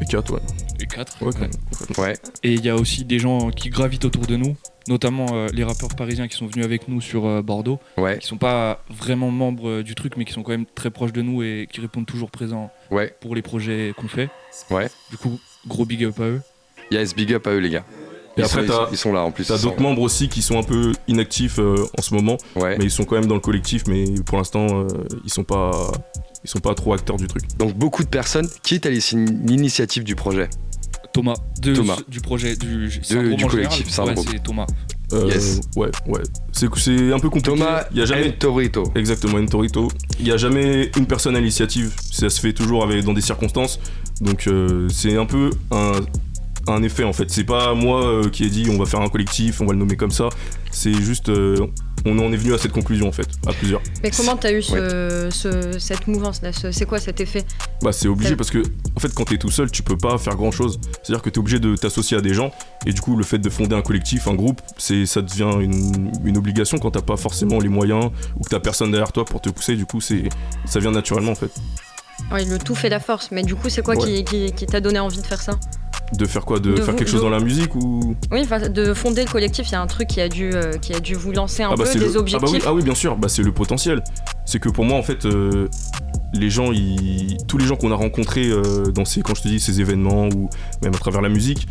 Et 0.03 0.05
4, 0.09 0.35
ouais. 0.35 0.41
Et 0.79 0.87
4 0.87 1.99
ouais. 1.99 2.15
Et 2.45 2.53
il 2.53 2.65
y 2.65 2.69
a 2.69 2.77
aussi 2.77 3.05
des 3.05 3.19
gens 3.19 3.51
qui 3.51 3.71
gravitent 3.71 4.05
autour 4.05 4.27
de 4.27 4.37
nous, 4.37 4.57
notamment 4.87 5.27
euh, 5.33 5.49
les 5.53 5.65
rappeurs 5.65 5.95
parisiens 5.97 6.29
qui 6.29 6.37
sont 6.37 6.47
venus 6.47 6.65
avec 6.65 6.87
nous 6.87 7.01
sur 7.01 7.27
euh, 7.27 7.43
Bordeaux, 7.43 7.81
ouais. 7.97 8.19
qui 8.19 8.27
sont 8.27 8.39
pas 8.39 8.85
vraiment 8.89 9.31
membres 9.33 9.83
du 9.83 9.97
truc, 9.97 10.17
mais 10.17 10.25
qui 10.25 10.33
sont 10.33 10.45
quand 10.45 10.53
même 10.53 10.67
très 10.67 10.91
proches 10.91 11.13
de 11.13 11.23
nous 11.23 11.43
et 11.43 11.67
qui 11.71 11.81
répondent 11.81 12.07
toujours 12.07 12.31
présents 12.31 12.71
ouais. 12.93 13.15
pour 13.21 13.35
les 13.35 13.43
projets 13.43 13.93
qu'on 13.97 14.09
fait. 14.09 14.29
Ouais. 14.71 14.89
Du 15.11 15.17
coup, 15.17 15.41
gros 15.67 15.85
big 15.85 16.05
up 16.05 16.21
à 16.21 16.25
eux. 16.25 16.43
Yes, 16.91 17.15
big 17.15 17.33
up 17.35 17.47
à 17.47 17.51
eux 17.51 17.59
les 17.59 17.71
gars. 17.71 17.85
Et 18.37 18.43
ils, 18.43 18.45
après, 18.45 18.67
sont, 18.67 18.87
ils 18.93 18.97
sont 18.97 19.13
là 19.13 19.23
en 19.23 19.33
plus. 19.33 19.47
T'as 19.47 19.59
d'autres 19.59 19.81
membres 19.81 20.03
aussi 20.03 20.29
qui 20.29 20.41
sont 20.41 20.59
un 20.59 20.63
peu 20.63 20.93
inactifs 21.09 21.59
euh, 21.59 21.85
en 21.99 22.03
ce 22.03 22.15
moment, 22.15 22.37
ouais. 22.57 22.79
mais 22.79 22.85
ils 22.85 22.91
sont 22.91 23.05
quand 23.05 23.17
même 23.17 23.27
dans 23.27 23.35
le 23.35 23.41
collectif, 23.41 23.83
mais 23.89 24.05
pour 24.25 24.39
l'instant, 24.39 24.67
euh, 24.71 24.87
ils 25.25 25.31
sont 25.33 25.43
pas, 25.43 25.93
ils 26.45 26.51
sont 26.51 26.61
pas 26.61 26.75
trop 26.75 26.95
acteurs 26.95 27.17
du 27.17 27.27
truc. 27.27 27.43
Donc 27.59 27.75
beaucoup 27.75 28.05
de 28.05 28.09
personnes. 28.09 28.49
Qui 28.63 28.77
est 28.77 28.87
à 28.87 28.91
l'initiative 28.91 30.05
du 30.05 30.15
projet 30.15 30.49
Thomas, 31.13 31.35
de, 31.61 31.75
Thomas. 31.75 31.97
du 32.07 32.21
projet 32.21 32.55
du, 32.55 32.89
du 32.89 33.47
collectif 33.47 33.99
Ouais, 33.99 34.15
c'est 34.31 34.43
Thomas. 34.43 34.67
Euh, 35.13 35.27
yes. 35.27 35.61
Ouais, 35.75 35.91
ouais. 36.07 36.21
C'est 36.53 36.67
un 36.67 37.19
peu 37.19 37.31
compliqué. 37.31 37.51
Thomas 37.51 37.83
il 37.91 37.99
y 37.99 38.03
a 38.03 38.05
jamais... 38.05 38.29
Entorito. 38.29 38.93
Exactement, 38.95 39.39
Entorito. 39.39 39.89
Il 40.21 40.27
n'y 40.27 40.31
a 40.31 40.37
jamais 40.37 40.89
une 40.97 41.07
personne 41.07 41.35
à 41.35 41.41
l'initiative. 41.41 41.93
Ça 42.13 42.31
se 42.31 42.41
fait 42.41 42.53
toujours 42.53 42.85
avec, 42.85 43.05
dans 43.05 43.13
des 43.13 43.21
circonstances. 43.21 43.81
Donc 44.21 44.49
c'est 44.89 45.17
un 45.17 45.27
peu 45.27 45.51
un, 45.73 45.95
un 46.67 46.83
effet 46.83 47.05
en 47.05 47.13
fait. 47.13 47.31
C'est 47.31 47.45
pas 47.45 47.75
moi 47.75 48.05
euh, 48.05 48.29
qui 48.29 48.45
ai 48.45 48.51
dit 48.51 48.69
on 48.71 48.79
va 48.79 48.87
faire 48.87 49.01
un 49.01 49.09
collectif, 49.09 49.61
on 49.61 49.67
va 49.67 49.73
le 49.73 49.79
nommer 49.79 49.97
comme 49.97 50.11
ça. 50.11 50.29
C'est 50.71 50.95
juste 50.95 51.29
euh, 51.29 51.67
on 52.07 52.19
en 52.19 52.33
est 52.33 52.37
venu 52.37 52.55
à 52.55 52.59
cette 52.59 52.73
conclusion 52.73 53.09
en 53.09 53.13
fait, 53.13 53.29
à 53.47 53.53
plusieurs. 53.53 53.83
Mais 54.03 54.11
comment 54.11 54.37
t'as 54.37 54.53
eu 54.53 54.63
cette 54.63 56.07
mouvance 56.07 56.43
là 56.43 56.51
C'est 56.53 56.87
quoi 56.87 56.99
cet 56.99 57.21
effet? 57.21 57.45
Bah 57.83 57.93
c'est 57.93 58.09
obligé 58.09 58.37
parce 58.37 58.51
que 58.51 58.63
en 58.97 59.01
fait 59.01 59.13
quand 59.15 59.25
t'es 59.25 59.39
tout 59.39 59.51
seul 59.51 59.71
tu 59.71 59.83
peux 59.83 59.97
pas 59.97 60.19
faire 60.19 60.37
grand 60.37 60.51
chose. 60.51 60.81
C'est-à-dire 61.03 61.23
que 61.23 61.31
t'es 61.31 61.39
obligé 61.39 61.59
de 61.59 61.77
t'associer 61.77 62.17
à 62.17 62.21
des 62.21 62.35
gens 62.35 62.53
et 62.87 62.93
du 62.93 63.01
coup 63.01 63.17
le 63.17 63.25
fait 63.25 63.39
de 63.39 63.51
fonder 63.51 63.75
un 63.75 63.83
collectif, 63.83 64.29
un 64.29 64.35
groupe, 64.35 64.61
c'est 64.79 65.07
ça 65.07 65.23
devient 65.23 65.51
une, 65.61 66.37
obligation 66.37 66.79
quand 66.79 66.93
t'as 66.93 67.03
pas 67.03 67.17
forcément 67.17 67.59
les 67.59 67.69
moyens 67.69 68.11
ou 68.39 68.45
que 68.45 68.49
t'as 68.49 68.61
personne 68.61 68.91
derrière 68.91 69.13
toi 69.13 69.25
pour 69.25 69.41
te 69.41 69.51
pousser. 69.51 69.77
Du 69.77 69.87
coup 69.87 70.01
c'est 70.01 70.29
ça 70.65 70.81
vient 70.81 70.93
naturellement 70.93 71.33
en 71.33 71.37
fait. 71.37 71.51
Oui, 72.33 72.45
le 72.45 72.59
tout 72.59 72.75
fait 72.75 72.89
la 72.89 73.01
force. 73.01 73.31
Mais 73.31 73.43
du 73.43 73.55
coup 73.55 73.69
c'est 73.69 73.83
quoi 73.83 73.97
qui 73.97 74.67
t'a 74.67 74.81
donné 74.81 74.99
envie 74.99 75.21
de 75.21 75.27
faire 75.27 75.41
ça? 75.41 75.59
De 76.17 76.27
faire 76.27 76.45
quoi 76.45 76.59
De, 76.59 76.77
faire 76.77 76.97
quelque 76.97 77.11
chose 77.11 77.23
dans 77.23 77.31
la 77.31 77.41
musique 77.41 77.75
ou 77.75 78.17
Oui, 78.31 78.47
de 78.47 78.95
fonder 78.95 79.25
le 79.25 79.31
collectif, 79.31 79.69
il 79.69 79.73
y 79.73 79.75
a 79.75 79.81
un 79.81 79.87
truc 79.87 80.09
qui 80.09 80.21
a 80.21 80.29
dû, 80.29 80.51
euh, 80.53 80.73
qui 80.79 80.95
a 80.95 81.01
dû 81.01 81.15
vous 81.15 81.33
lancer 81.33 81.63
un 81.63 81.71
ah 81.73 81.77
bah 81.77 81.85
peu 81.85 81.99
des 81.99 82.17
objectifs. 82.17 82.43
Ah, 82.43 82.53
bah 82.53 82.53
oui, 82.53 82.63
ah 82.67 82.75
oui, 82.75 82.83
bien 82.83 82.95
sûr, 82.95 83.17
bah 83.17 83.29
c'est 83.29 83.43
le 83.43 83.53
potentiel. 83.53 84.03
C'est 84.45 84.59
que 84.59 84.69
pour 84.69 84.85
moi, 84.85 84.99
en 84.99 85.03
fait, 85.03 85.25
euh, 85.27 85.69
les 86.33 86.51
gens, 86.51 86.71
tous 87.47 87.59
les 87.59 87.67
gens 87.67 87.77
qu'on 87.77 87.93
a 87.93 87.95
rencontrés 87.95 88.49
euh, 88.49 88.91
dans 88.93 89.05
ces, 89.05 89.23
quand 89.23 89.35
je 89.35 89.43
te 89.43 89.49
dis, 89.49 89.61
ces 89.61 89.81
événements 89.81 90.29
ou 90.29 90.49
même 90.83 90.95
à 90.95 90.99
travers 90.99 91.21
la 91.21 91.29
musique, 91.29 91.69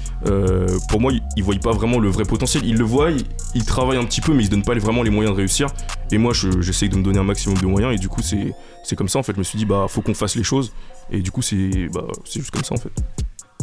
pour 0.90 1.02
moi, 1.02 1.12
ils, 1.12 1.22
ils 1.36 1.44
voient 1.44 1.56
pas 1.56 1.72
vraiment 1.72 2.00
le 2.00 2.10
vrai 2.10 2.24
potentiel. 2.24 2.64
Ils 2.66 2.78
le 2.78 2.86
voient, 2.86 3.12
ils, 3.56 3.66
travaillent 3.66 3.98
un 3.98 4.06
petit 4.06 4.22
peu, 4.22 4.34
mais 4.34 4.44
ils 4.44 4.46
se 4.46 4.52
donnent 4.52 4.64
pas 4.64 4.76
vraiment 4.76 5.04
les 5.04 5.10
moyens 5.10 5.36
de 5.36 5.38
réussir. 5.38 5.68
Et 6.12 6.18
moi, 6.18 6.34
j'essaye 6.34 6.90
de 6.90 6.96
me 6.96 7.04
donner 7.04 7.20
un 7.20 7.24
maximum 7.24 7.58
de 7.58 7.66
moyens. 7.66 7.94
Et 7.94 7.98
du 7.98 8.08
coup, 8.08 8.22
c'est 8.22 8.96
comme 8.96 9.10
ça, 9.10 9.20
en 9.20 9.24
fait. 9.24 9.34
Je 9.34 9.40
me 9.40 9.44
suis 9.44 9.58
dit, 9.58 9.66
bah, 9.66 9.86
faut 9.90 10.02
qu'on 10.02 10.14
fasse 10.14 10.36
les 10.36 10.44
choses. 10.44 10.72
Et 11.12 11.22
du 11.22 11.32
coup, 11.32 11.42
c'est 11.42 11.88
bah, 11.92 12.06
juste 12.32 12.52
comme 12.52 12.64
ça, 12.64 12.76
en 12.76 12.78
fait. 12.78 12.92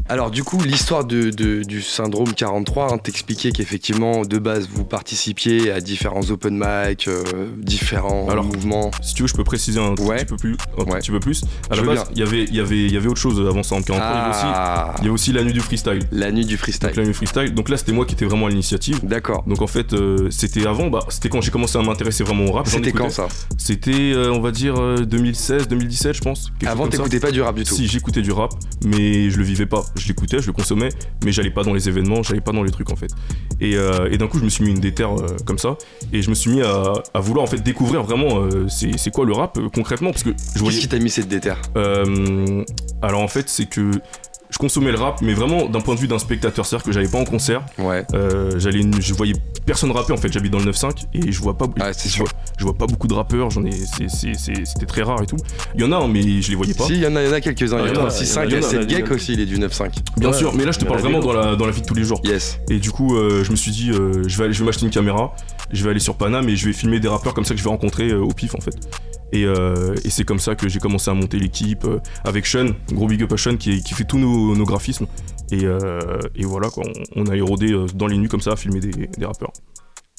Alors 0.09 0.31
du 0.31 0.45
coup, 0.45 0.63
l'histoire 0.63 1.05
de, 1.05 1.31
du 1.31 1.83
syndrome 1.83 2.33
43, 2.33 2.93
hein, 2.93 2.99
t'expliquait 2.99 3.51
qu'effectivement, 3.51 4.25
de 4.25 4.39
base, 4.39 4.69
vous 4.69 4.85
participiez 4.85 5.73
à 5.73 5.81
différents 5.81 6.31
open 6.31 6.55
mic, 6.55 7.09
euh, 7.09 7.25
différents 7.57 8.29
Alors, 8.29 8.45
mouvements. 8.45 8.93
Si 9.03 9.15
tu 9.15 9.23
veux, 9.23 9.29
je 9.29 9.35
peux 9.35 9.43
préciser 9.43 9.81
un, 9.81 9.95
petit, 9.95 10.25
peu 10.25 10.37
plus, 10.37 10.57
un 10.79 10.85
petit 10.85 11.11
peu 11.11 11.19
plus. 11.19 11.43
À 11.71 11.77
la 11.77 11.83
base, 11.83 12.05
il 12.13 12.19
y 12.19 12.23
avait, 12.23 12.45
y, 12.45 12.61
avait, 12.61 12.87
y 12.87 12.97
avait 12.97 13.09
autre 13.09 13.21
chose 13.21 13.41
avant 13.41 13.65
syndrome 13.65 13.85
43. 13.85 14.07
Il, 14.07 14.17
y 14.17 14.21
avait 14.21 14.31
aussi, 14.31 14.45
ah. 14.45 14.95
il 14.99 15.03
y 15.03 15.07
avait 15.07 15.15
aussi 15.15 15.33
la 15.33 15.43
nuit 15.43 15.53
du 15.53 15.61
freestyle. 15.61 15.99
La 16.13 16.31
nuit 16.31 16.47
du 16.47 16.57
freestyle. 16.57 16.89
Donc, 16.89 16.97
la 16.97 17.03
nuit 17.03 17.11
du 17.11 17.15
freestyle. 17.15 17.55
Donc 17.55 17.69
là, 17.69 17.77
c'était 17.77 17.93
moi 17.93 18.07
qui 18.07 18.15
étais 18.15 18.27
vraiment 18.27 18.47
à 18.47 18.51
l'initiative. 18.51 19.01
D'accord. 19.03 19.43
Donc 19.49 19.61
en 19.61 19.67
fait, 19.67 19.93
euh, 19.93 20.29
c'était 20.31 20.69
avant, 20.69 20.89
bah, 20.89 21.01
c'était 21.09 21.31
quand 21.31 21.41
j'ai 21.41 21.51
commencé 21.51 21.79
à 21.79 21.83
m'intéresser 21.83 22.23
vraiment 22.23 22.45
au 22.45 22.53
rap. 22.53 22.69
C'était 22.69 22.93
quand 22.93 23.11
ça 23.11 23.27
C'était, 23.59 24.13
euh, 24.13 24.33
on 24.33 24.41
va 24.41 24.53
dire, 24.53 24.77
2016, 25.05 25.67
2017, 25.67 26.15
je 26.15 26.21
pense. 26.21 26.53
Avant, 26.65 26.87
t'écoutais 26.87 27.19
pas 27.19 27.33
du 27.33 27.43
rap 27.43 27.57
du 27.57 27.65
tout 27.65 27.75
Si, 27.75 27.89
j'écoutais 27.89 28.23
du 28.23 28.31
rap, 28.31 28.53
mais 28.85 29.31
je 29.31 29.39
le 29.39 29.45
vivais 29.45 29.67
pas. 29.67 29.85
Je 29.97 30.09
l'écoutais, 30.09 30.41
je 30.41 30.47
le 30.47 30.53
consommais 30.53 30.91
mais 31.25 31.33
j'allais 31.33 31.51
pas 31.51 31.63
dans 31.63 31.75
les 31.75 31.89
événements, 31.89 32.23
j'allais 32.23 32.41
pas 32.41 32.53
dans 32.53 32.63
les 32.63 32.71
trucs 32.71 32.91
en 32.91 32.97
fait. 32.97 33.11
Et, 33.61 33.77
euh, 33.77 34.15
d'un 34.17 34.29
coup, 34.29 34.39
je 34.39 34.45
me 34.45 34.49
suis 34.49 34.65
mis 34.65 34.71
une 34.71 34.81
déterre 34.81 35.13
euh, 35.13 35.37
comme 35.45 35.59
ça, 35.59 35.77
et 36.13 36.23
je 36.23 36.31
me 36.31 36.35
suis 36.35 36.51
mis 36.51 36.63
à, 36.63 37.03
vouloir 37.17 37.45
en 37.45 37.47
fait 37.47 37.59
découvrir 37.59 38.03
vraiment 38.03 38.41
euh, 38.41 38.67
c'est 38.69 39.11
quoi 39.11 39.25
le 39.25 39.33
rap 39.33 39.59
concrètement, 39.75 40.11
parce 40.11 40.23
que 40.23 40.31
je 40.55 40.65
Qu'est-ce 40.65 40.81
qui 40.81 40.89
t'a 40.89 40.99
mis 40.99 41.11
cette 41.11 41.29
déterre? 41.29 41.61
Alors 43.03 43.21
en 43.21 43.29
fait, 43.29 43.49
c'est 43.49 43.69
que 43.69 43.91
je 44.51 44.59
consommais 44.59 44.93
le 44.93 44.99
rap, 44.99 45.21
mais 45.23 45.35
vraiment 45.35 45.67
d'un 45.67 45.81
point 45.81 45.95
de 45.95 46.01
vue 46.01 46.09
d'un 46.09 46.19
spectateur, 46.19 46.65
c'est-à-dire 46.65 46.85
que 46.85 46.93
j'allais 46.93 47.09
pas 47.09 47.19
en 47.19 47.25
concert. 47.25 47.63
Ouais. 47.79 48.05
Euh, 48.15 48.53
j'allais, 48.59 48.83
je 49.01 49.13
voyais 49.15 49.35
personne 49.65 49.91
rapper 49.91 50.13
en 50.13 50.17
fait. 50.17 50.33
J'habite 50.33 50.53
dans 50.53 50.59
le 50.61 50.71
9-5 50.71 51.07
et 51.15 51.33
je 51.33 51.41
vois 51.41 51.59
pas, 51.59 51.67
Ah, 51.81 51.91
je, 51.93 52.19
vois, 52.19 52.29
je 52.59 52.65
vois 52.65 52.75
pas 52.75 52.87
beaucoup 52.87 53.09
de 53.09 53.15
rappeurs. 53.15 53.51
J'en 53.51 53.65
ai, 53.65 53.73
c'était 53.73 54.87
très 54.87 55.03
rare 55.03 55.23
et 55.23 55.27
tout. 55.27 55.37
Il 55.75 55.81
y 55.81 55.85
en 55.85 55.93
a, 55.93 55.97
hein, 55.97 56.09
mais 56.09 56.41
je 56.41 56.49
les 56.51 56.55
voyais 56.57 56.75
pas. 56.75 56.85
Si, 56.85 56.93
il 56.95 57.01
y 57.03 57.07
en 57.07 57.17
a, 57.17 57.23
il 57.23 57.27
y 57.29 57.31
en 57.31 57.35
a 57.35 57.41
quelques-uns. 57.41 57.79
Il 57.81 57.87
y 57.87 57.89
a 57.89 57.91
il 57.93 57.97
y 57.97 57.99
en 57.99 58.05
a, 58.07 58.09
36.5, 58.09 58.45
il 58.45 58.51
il 58.51 58.53
y 58.53 58.55
y 58.55 58.59
en 58.59 58.63
a 58.63 58.67
a, 58.67 58.71
7 58.71 58.81
il 58.89 58.93
y 58.93 58.95
en 58.95 58.99
a. 58.99 59.01
Geek 59.01 59.11
aussi, 59.11 59.33
il 59.33 59.41
est 59.41 59.47
du 59.47 59.59
9.5. 59.59 59.91
Bien 60.19 60.31
Ouais, 60.31 60.37
sûr, 60.37 60.55
mais 60.55 60.65
là 60.65 60.73
je 60.73 60.79
te 60.79 60.85
parle 60.85 61.01
vraiment 61.01 61.21
dans 61.21 61.33
la, 61.33 61.57
dans 61.57 61.67
la 61.67 61.73
vie 61.73 61.83
de 61.83 61.87
tous 61.87 61.95
les 61.95 62.05
jours. 62.05 62.21
Yes. 62.25 62.59
Et 62.71 62.79
du 62.79 62.91
coup, 62.91 63.17
euh, 63.17 63.43
je 63.45 63.51
me 63.51 63.57
suis 63.57 63.71
dit, 63.73 63.91
euh, 63.91 64.23
je 64.27 64.39
vais, 64.39 64.45
aller- 64.45 64.53
je 64.53 64.61
vais 64.61 64.67
m'acheter 64.67 64.85
une 64.87 64.93
caméra, 64.93 65.35
je 65.73 65.83
vais 65.85 65.91
aller 65.91 66.01
sur 66.01 66.15
Paname 66.15 66.49
et 66.49 66.57
je 66.57 66.67
vais 66.67 66.73
filmer 66.73 67.01
des 67.01 67.09
rappeurs 67.09 67.35
comme 67.35 67.45
ça 67.45 67.55
que 67.55 67.59
je 67.59 67.65
vais 67.65 67.71
rencontrer 67.71 68.13
au 68.15 68.29
pif 68.29 68.55
en 68.55 68.61
fait. 68.61 68.75
Et, 69.33 69.45
euh, 69.45 69.95
et 70.05 70.11
c'est 70.11 70.25
comme 70.25 70.39
ça 70.39 70.55
que 70.55 70.69
j'ai 70.69 70.79
commencé 70.79 71.11
à 71.11 71.15
monter 71.15 71.39
l'équipe 71.39 71.85
euh, 71.85 71.99
avec 72.25 72.47
Sean, 72.47 72.69
gros 72.93 73.07
big 73.09 73.23
up 73.23 73.33
à 73.33 73.37
Sean 73.37 73.57
qui, 73.57 73.83
qui 73.83 73.95
fait 73.95 74.05
tous 74.05 74.19
nos, 74.19 74.55
nos 74.55 74.65
graphismes. 74.65 75.07
Et, 75.51 75.65
euh, 75.65 76.19
et 76.35 76.45
voilà 76.45 76.71
quoi, 76.71 76.85
on, 77.17 77.25
on 77.25 77.27
a 77.27 77.37
érodé 77.37 77.75
dans 77.95 78.07
les 78.07 78.17
nuits 78.17 78.29
comme 78.29 78.41
ça 78.41 78.53
à 78.53 78.57
filmer 78.57 78.81
des, 78.81 79.09
des 79.09 79.27
rappeurs. 79.27 79.53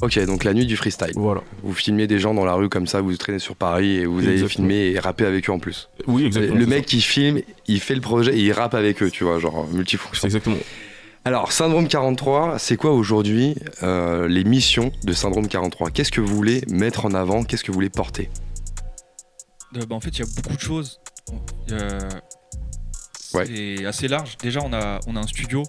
Ok, 0.01 0.23
donc 0.25 0.43
la 0.43 0.53
nuit 0.53 0.67
du 0.67 0.77
freestyle. 0.77 1.13
Voilà. 1.15 1.41
Vous 1.63 1.73
filmez 1.73 2.05
des 2.05 2.19
gens 2.19 2.35
dans 2.35 2.45
la 2.45 2.53
rue 2.53 2.69
comme 2.69 2.85
ça, 2.85 3.01
vous 3.01 3.15
traînez 3.17 3.39
sur 3.39 3.55
Paris 3.55 3.97
et 3.97 4.05
vous 4.05 4.19
allez 4.19 4.47
filmer 4.47 4.91
et 4.91 4.99
rapper 4.99 5.25
avec 5.25 5.49
eux 5.49 5.53
en 5.53 5.57
plus. 5.59 5.89
Oui, 6.05 6.25
exactement. 6.25 6.55
le 6.55 6.65
mec 6.67 6.83
ça. 6.83 6.85
qui 6.85 7.01
filme, 7.01 7.41
il 7.67 7.79
fait 7.79 7.95
le 7.95 8.01
projet 8.01 8.37
et 8.37 8.41
il 8.41 8.51
rappe 8.51 8.75
avec 8.75 9.01
eux, 9.01 9.09
tu 9.09 9.23
vois, 9.23 9.39
genre 9.39 9.67
multifonction. 9.73 10.27
exactement. 10.27 10.57
Alors, 11.25 11.51
Syndrome 11.51 11.87
43, 11.87 12.59
c'est 12.59 12.77
quoi 12.77 12.91
aujourd'hui 12.91 13.55
euh, 13.81 14.27
les 14.27 14.43
missions 14.43 14.91
de 15.03 15.13
Syndrome 15.13 15.47
43 15.47 15.89
Qu'est-ce 15.89 16.11
que 16.11 16.21
vous 16.21 16.33
voulez 16.33 16.61
mettre 16.69 17.05
en 17.05 17.13
avant? 17.13 17.43
Qu'est-ce 17.43 17.63
que 17.63 17.71
vous 17.71 17.75
voulez 17.75 17.89
porter? 17.89 18.29
Euh, 19.75 19.85
bah, 19.85 19.95
en 19.95 19.99
fait, 19.99 20.09
il 20.09 20.19
y 20.19 20.21
a 20.23 20.27
beaucoup 20.35 20.55
de 20.55 20.61
choses. 20.61 20.99
Euh, 21.71 21.99
Ouais. 23.33 23.45
C'est 23.45 23.85
assez 23.85 24.07
large. 24.07 24.37
Déjà, 24.37 24.61
on 24.63 24.71
a, 24.71 24.99
on 25.05 25.15
a 25.17 25.19
un 25.19 25.27
studio. 25.27 25.61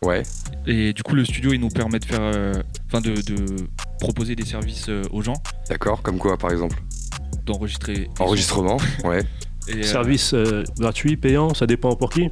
Ouais, 0.00 0.22
Et 0.66 0.92
du 0.92 1.02
coup, 1.02 1.16
le 1.16 1.24
studio, 1.24 1.52
il 1.52 1.58
nous 1.60 1.68
permet 1.70 1.98
de 1.98 2.04
faire. 2.04 2.20
euh, 2.22 2.54
Enfin, 2.86 3.00
de, 3.00 3.14
de 3.20 3.56
proposer 4.00 4.36
des 4.36 4.44
services 4.44 4.88
euh, 4.88 5.02
aux 5.10 5.22
gens, 5.22 5.34
d'accord, 5.68 6.02
comme 6.02 6.18
quoi 6.18 6.36
par 6.38 6.50
exemple 6.52 6.80
d'enregistrer. 7.44 8.08
Enregistrement, 8.20 8.76
ouais. 9.04 9.22
Et, 9.68 9.76
euh, 9.76 9.82
Service 9.82 10.34
euh, 10.34 10.62
gratuit, 10.78 11.16
payant, 11.16 11.52
ça 11.54 11.66
dépend 11.66 11.96
pour 11.96 12.10
qui? 12.10 12.28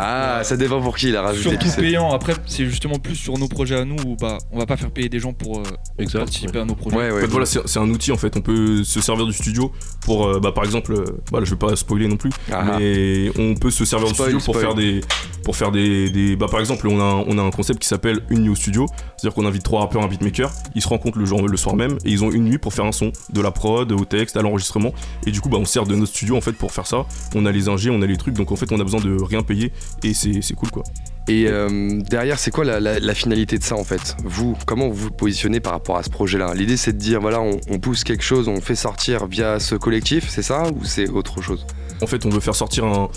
Ah, 0.00 0.40
ça 0.44 0.56
dépend 0.56 0.80
pour 0.80 0.96
qui 0.96 1.08
il 1.08 1.16
a 1.16 1.22
rajouté. 1.22 1.50
Surtout 1.60 1.80
payant. 1.80 2.12
Après, 2.12 2.34
c'est 2.46 2.64
justement 2.66 2.98
plus 3.00 3.16
sur 3.16 3.36
nos 3.36 3.48
projets 3.48 3.76
à 3.76 3.84
nous 3.84 3.96
où 4.06 4.16
bah, 4.16 4.38
on 4.52 4.58
va 4.58 4.64
pas 4.66 4.76
faire 4.76 4.90
payer 4.92 5.08
des 5.08 5.18
gens 5.18 5.32
pour, 5.32 5.58
euh, 5.58 5.62
Exact, 5.98 6.20
participer 6.20 6.60
à 6.60 6.64
nos 6.64 6.74
projets. 6.76 6.96
Ouais, 6.96 7.10
En 7.10 7.14
ouais. 7.16 7.20
fait, 7.22 7.26
voilà, 7.26 7.46
c'est 7.46 7.78
un 7.78 7.88
outil 7.90 8.12
en 8.12 8.16
fait. 8.16 8.36
On 8.36 8.40
peut 8.40 8.84
se 8.84 9.00
servir 9.00 9.26
du 9.26 9.32
studio 9.32 9.72
pour, 10.02 10.26
euh, 10.26 10.38
bah, 10.40 10.52
par 10.52 10.64
exemple, 10.64 10.92
euh, 10.92 11.04
voilà, 11.30 11.44
je 11.44 11.50
vais 11.50 11.56
pas 11.58 11.74
spoiler 11.74 12.06
non 12.06 12.16
plus, 12.16 12.30
Ah, 12.52 12.62
ah. 12.74 12.78
mais 12.78 13.30
on 13.38 13.54
peut 13.54 13.70
se 13.72 13.84
servir 13.84 14.08
Spoil, 14.08 14.34
du 14.34 14.38
studio 14.40 14.44
pour 14.44 14.54
spoil. 14.54 14.66
faire 14.66 14.74
des, 14.74 15.00
pour 15.42 15.56
faire 15.56 15.72
des, 15.72 16.10
des- 16.10 16.36
bah, 16.36 16.46
par 16.48 16.60
exemple, 16.60 16.86
on 16.86 17.00
a, 17.00 17.04
un- 17.04 17.24
on 17.26 17.36
a 17.38 17.42
un 17.42 17.50
concept 17.50 17.80
qui 17.80 17.88
s'appelle 17.88 18.20
une 18.30 18.42
nuit 18.42 18.50
au 18.50 18.54
studio, 18.54 18.86
c'est-à-dire 19.16 19.34
qu'on 19.34 19.46
invite 19.46 19.64
trois 19.64 19.80
rappeurs, 19.80 20.02
un 20.02 20.08
beatmaker, 20.08 20.52
ils 20.76 20.82
se 20.82 20.88
rencontrent 20.88 21.18
le 21.18 21.24
jour, 21.24 21.46
le 21.46 21.56
soir 21.56 21.74
même 21.74 21.98
et 22.04 22.10
ils 22.10 22.22
ont 22.22 22.30
une 22.30 22.44
nuit 22.44 22.58
pour 22.58 22.72
faire 22.72 22.84
un 22.84 22.92
son, 22.92 23.10
de 23.32 23.40
la 23.40 23.50
prod, 23.50 23.90
au 23.90 24.04
texte, 24.04 24.36
à 24.36 24.42
l'enregistrement, 24.42 24.92
et 25.26 25.32
du 25.32 25.40
coup, 25.40 25.48
bah, 25.48 25.58
on 25.58 25.64
sert 25.64 25.86
de 25.86 25.96
notre 25.96 26.12
studio 26.12 26.36
en 26.36 26.40
fait 26.40 26.52
pour 26.52 26.70
faire 26.70 26.86
ça. 26.86 27.04
On 27.34 27.46
a 27.46 27.50
les 27.50 27.68
ingés, 27.68 27.90
on 27.90 28.00
a 28.00 28.06
les 28.06 28.16
trucs, 28.16 28.34
donc 28.34 28.52
en 28.52 28.56
fait, 28.56 28.70
on 28.70 28.78
a 28.78 28.84
besoin 28.84 29.00
de 29.00 29.16
rien 29.22 29.42
payer 29.42 29.72
et 30.02 30.14
c'est 30.14 30.40
c'est 30.42 30.54
cool 30.54 30.70
quoi. 30.70 30.82
Et 31.30 31.46
euh, 31.46 32.00
derrière, 32.08 32.38
c'est 32.38 32.50
quoi 32.50 32.64
la, 32.64 32.80
la- 32.80 32.98
la 32.98 33.14
finalité 33.14 33.58
de 33.58 33.62
ça 33.62 33.74
en 33.76 33.84
fait? 33.84 34.16
Vous, 34.24 34.56
comment 34.64 34.88
vous 34.88 34.94
vous 34.94 35.10
positionnez 35.10 35.60
par 35.60 35.72
rapport 35.74 35.98
à 35.98 36.02
ce 36.02 36.08
projet-là? 36.08 36.54
L'idée, 36.54 36.78
c'est 36.78 36.94
de 36.94 36.98
dire 36.98 37.20
voilà, 37.20 37.42
on, 37.42 37.60
on 37.68 37.78
pousse 37.78 38.02
quelque 38.02 38.24
chose, 38.24 38.48
on 38.48 38.62
fait 38.62 38.74
sortir 38.74 39.26
via 39.26 39.60
ce 39.60 39.74
collectif, 39.74 40.28
c'est 40.30 40.42
ça? 40.42 40.62
Ou 40.74 40.84
c'est 40.86 41.08
autre 41.10 41.42
chose? 41.42 41.66
En 42.00 42.06
fait, 42.06 42.24
on 42.24 42.30
veut 42.30 42.40
faire 42.40 42.54
sortir 42.54 42.86
un, 42.86 43.10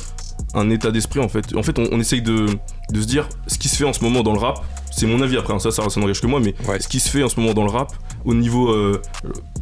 un 0.55 0.69
état 0.71 0.91
d'esprit. 0.91 1.21
En 1.21 1.29
fait, 1.29 1.55
en 1.55 1.63
fait, 1.63 1.79
on, 1.79 1.87
on 1.89 1.99
essaye 2.01 2.21
de, 2.21 2.47
de 2.91 3.01
se 3.01 3.05
dire 3.07 3.29
ce 3.47 3.57
qui 3.57 3.69
se 3.69 3.77
fait 3.77 3.85
en 3.85 3.93
ce 3.93 4.03
moment 4.03 4.23
dans 4.23 4.33
le 4.33 4.39
rap. 4.39 4.61
C'est 4.93 5.07
mon 5.07 5.21
avis 5.21 5.37
après, 5.37 5.53
hein, 5.53 5.59
ça, 5.59 5.71
ça, 5.71 5.89
ça 5.89 5.99
n'engage 6.01 6.19
que 6.19 6.27
moi, 6.27 6.41
mais 6.41 6.53
Ouais. 6.67 6.81
ce 6.81 6.89
qui 6.89 6.99
se 6.99 7.07
fait 7.09 7.23
en 7.23 7.29
ce 7.29 7.39
moment 7.39 7.53
dans 7.53 7.63
le 7.63 7.71
rap, 7.71 7.93
au 8.25 8.33
niveau 8.33 8.73
euh, 8.73 9.01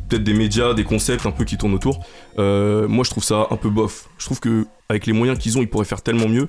peut-être 0.07 0.23
des 0.23 0.33
médias, 0.33 0.73
des 0.73 0.83
concepts 0.85 1.27
un 1.27 1.31
peu 1.31 1.45
qui 1.45 1.55
tournent 1.55 1.75
autour, 1.75 2.03
euh, 2.39 2.87
moi 2.87 3.03
je 3.03 3.11
trouve 3.11 3.23
ça 3.23 3.45
un 3.51 3.55
peu 3.57 3.69
bof. 3.69 4.09
Je 4.17 4.25
trouve 4.25 4.39
que 4.39 4.65
avec 4.89 5.05
les 5.05 5.13
moyens 5.13 5.37
qu'ils 5.37 5.55
ont, 5.59 5.61
ils 5.61 5.69
pourraient 5.69 5.85
faire 5.85 6.01
tellement 6.01 6.27
mieux. 6.27 6.47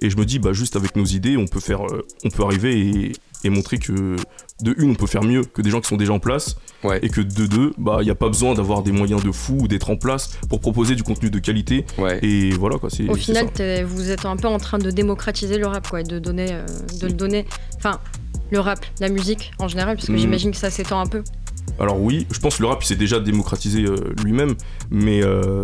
Et 0.00 0.10
je 0.10 0.16
me 0.16 0.24
dis, 0.24 0.38
bah 0.38 0.52
juste 0.52 0.76
avec 0.76 0.94
nos 0.96 1.04
idées, 1.04 1.36
on 1.36 1.46
peut 1.46 1.60
faire, 1.60 1.84
euh, 1.86 2.06
on 2.24 2.30
peut 2.30 2.42
arriver 2.44 2.78
et, 2.78 3.12
et 3.44 3.50
montrer 3.50 3.78
que 3.78 4.16
de 4.62 4.74
une, 4.78 4.90
on 4.90 4.94
peut 4.94 5.06
faire 5.06 5.22
mieux 5.24 5.44
que 5.44 5.62
des 5.62 5.70
gens 5.70 5.80
qui 5.80 5.88
sont 5.88 5.96
déjà 5.96 6.12
en 6.12 6.18
place, 6.20 6.56
Ouais. 6.84 6.98
et 7.02 7.08
que 7.08 7.20
de 7.20 7.46
deux, 7.46 7.72
bah 7.78 7.98
il 8.00 8.04
n'y 8.04 8.10
a 8.10 8.14
pas 8.14 8.28
besoin 8.28 8.54
d'avoir 8.54 8.82
des 8.82 8.92
moyens 8.92 9.22
de 9.24 9.32
fou 9.32 9.58
ou 9.62 9.68
d'être 9.68 9.90
en 9.90 9.96
place 9.96 10.30
pour 10.48 10.60
proposer 10.60 10.94
du 10.94 11.02
contenu 11.02 11.30
de 11.30 11.38
qualité. 11.40 11.84
Ouais. 11.98 12.18
Et 12.24 12.50
voilà 12.50 12.78
quoi, 12.78 12.90
c'est. 12.90 13.08
Au 13.08 13.14
final, 13.14 13.46
vous 13.84 14.10
êtes 14.10 14.24
un 14.26 14.36
peu 14.36 14.46
en 14.48 14.58
train 14.58 14.78
de 14.78 14.90
démocratiser 14.90 15.58
le 15.58 15.66
rap, 15.66 15.88
quoi, 15.88 16.00
et 16.00 16.04
de 16.04 16.18
donner, 16.20 16.48
euh, 16.52 16.64
de 17.00 17.06
le 17.08 17.12
donner. 17.14 17.46
Enfin, 17.76 17.98
le 18.50 18.60
rap, 18.60 18.84
la 19.00 19.08
musique 19.08 19.50
en 19.58 19.66
général, 19.68 19.96
parce 19.96 20.06
que 20.06 20.12
Mm. 20.12 20.18
j'imagine 20.18 20.50
que 20.52 20.56
ça 20.56 20.70
s'étend 20.70 21.00
un 21.00 21.06
peu. 21.06 21.22
Alors 21.78 22.00
oui, 22.00 22.26
je 22.30 22.38
pense 22.38 22.56
que 22.56 22.62
le 22.62 22.68
rap 22.68 22.82
il 22.82 22.86
s'est 22.86 22.96
déjà 22.96 23.20
démocratisé 23.20 23.84
euh, 23.84 23.96
lui-même, 24.22 24.54
mais 24.90 25.22
euh, 25.22 25.62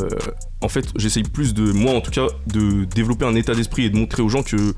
en 0.60 0.68
fait 0.68 0.86
j'essaye 0.96 1.24
plus 1.24 1.54
de, 1.54 1.72
moi 1.72 1.94
en 1.94 2.00
tout 2.00 2.10
cas, 2.10 2.26
de 2.46 2.84
développer 2.84 3.24
un 3.24 3.34
état 3.34 3.54
d'esprit 3.54 3.84
et 3.84 3.90
de 3.90 3.96
montrer 3.96 4.22
aux 4.22 4.28
gens 4.28 4.42
que 4.42 4.74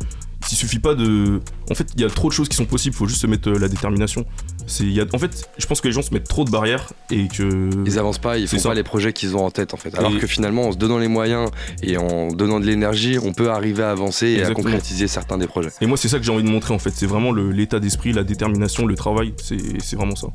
s'il 0.46 0.56
suffit 0.58 0.78
pas 0.78 0.94
de... 0.94 1.40
En 1.70 1.74
fait 1.74 1.88
il 1.96 2.02
y 2.02 2.04
a 2.04 2.08
trop 2.08 2.28
de 2.28 2.32
choses 2.32 2.48
qui 2.48 2.56
sont 2.56 2.66
possibles, 2.66 2.94
faut 2.94 3.08
juste 3.08 3.22
se 3.22 3.26
mettre 3.26 3.50
euh, 3.50 3.58
la 3.58 3.68
détermination. 3.68 4.24
C'est, 4.66 4.84
il 4.84 4.92
y 4.92 5.00
a... 5.00 5.06
En 5.12 5.18
fait 5.18 5.48
je 5.58 5.66
pense 5.66 5.80
que 5.80 5.88
les 5.88 5.92
gens 5.92 6.02
se 6.02 6.14
mettent 6.14 6.28
trop 6.28 6.44
de 6.44 6.50
barrières 6.50 6.92
et 7.10 7.26
que... 7.26 7.70
Ils 7.84 7.98
avancent 7.98 8.18
pas, 8.18 8.38
ils 8.38 8.46
font 8.46 8.58
ça. 8.58 8.68
pas 8.68 8.74
les 8.74 8.84
projets 8.84 9.12
qu'ils 9.12 9.34
ont 9.36 9.44
en 9.44 9.50
tête 9.50 9.74
en 9.74 9.76
fait. 9.76 9.94
Alors 9.98 10.12
Et- 10.12 10.18
que 10.18 10.26
finalement, 10.26 10.68
en 10.68 10.72
se 10.72 10.76
donnant 10.76 10.98
les 10.98 11.08
moyens 11.08 11.50
et 11.82 11.96
en 11.96 12.28
donnant 12.28 12.60
de 12.60 12.66
l'énergie, 12.66 13.18
on 13.18 13.32
peut 13.32 13.50
arriver 13.50 13.82
à 13.82 13.90
avancer 13.90 14.26
et 14.28 14.44
à 14.44 14.52
concrétiser 14.52 15.08
certains 15.08 15.38
des 15.38 15.46
projets. 15.48 15.70
Et 15.80 15.86
moi 15.86 15.96
c'est 15.96 16.08
ça 16.08 16.18
que 16.18 16.24
j'ai 16.24 16.32
envie 16.32 16.44
de 16.44 16.50
montrer 16.50 16.74
en 16.74 16.78
fait, 16.78 16.90
c'est 16.94 17.06
vraiment 17.06 17.32
l'état 17.32 17.80
d'esprit, 17.80 18.12
la 18.12 18.22
détermination, 18.24 18.86
le 18.86 18.94
travail, 18.94 19.34
c'est, 19.42 19.82
c'est 19.82 19.96
vraiment 19.96 20.16
ça. 20.16 20.28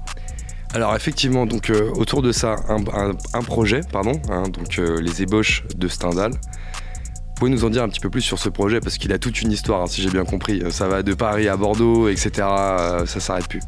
Alors 0.74 0.96
effectivement, 0.96 1.46
donc 1.46 1.70
euh, 1.70 1.92
autour 1.96 2.22
de 2.22 2.32
ça, 2.32 2.56
un, 2.70 2.78
un- 2.94 3.18
un 3.34 3.42
projet, 3.42 3.82
pardon, 3.92 4.14
hein, 4.30 4.44
donc 4.44 4.80
euh, 4.80 5.02
les 5.02 5.22
ébauches 5.22 5.64
de 5.76 5.88
Stendhal. 5.88 6.32
Vous 6.32 7.34
pouvez 7.48 7.52
nous 7.52 7.66
en 7.66 7.70
dire 7.70 7.84
un 7.84 7.90
petit 7.90 8.00
peu 8.00 8.10
plus 8.10 8.22
sur 8.22 8.38
ce 8.40 8.48
projet 8.50 8.80
parce 8.80 8.98
qu'il 8.98 9.12
a 9.12 9.18
toute 9.20 9.42
une 9.42 9.52
histoire, 9.52 9.82
hein, 9.82 9.88
si 9.88 10.02
j'ai 10.02 10.10
bien 10.12 10.24
compris. 10.24 10.62
Euh, 10.62 10.70
Ça 10.70 10.88
va 10.88 11.04
de 11.04 11.14
Paris 11.14 11.48
à 11.50 11.58
Bordeaux, 11.58 12.08
etc. 12.08 12.32
euh, 12.42 13.06
ça 13.06 13.20
s'arrête 13.20 13.48
plus. 13.48 13.62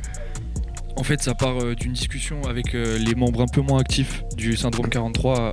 En 0.96 1.04
fait, 1.04 1.22
ça 1.24 1.34
part 1.34 1.58
d'une 1.76 1.92
discussion 1.94 2.44
avec 2.48 2.74
les 2.74 3.16
membres 3.16 3.42
un 3.42 3.48
peu 3.52 3.62
moins 3.62 3.80
actifs 3.80 4.24
du 4.38 4.56
Syndrome 4.56 4.90
43 4.90 5.40
euh, 5.42 5.52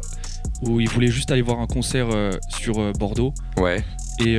où 0.62 0.80
ils 0.80 0.88
voulaient 0.88 1.08
juste 1.08 1.30
aller 1.30 1.40
voir 1.42 1.60
un 1.60 1.66
concert 1.66 2.08
sur 2.50 2.92
Bordeaux. 2.92 3.32
Ouais. 3.56 3.82
Et 4.22 4.38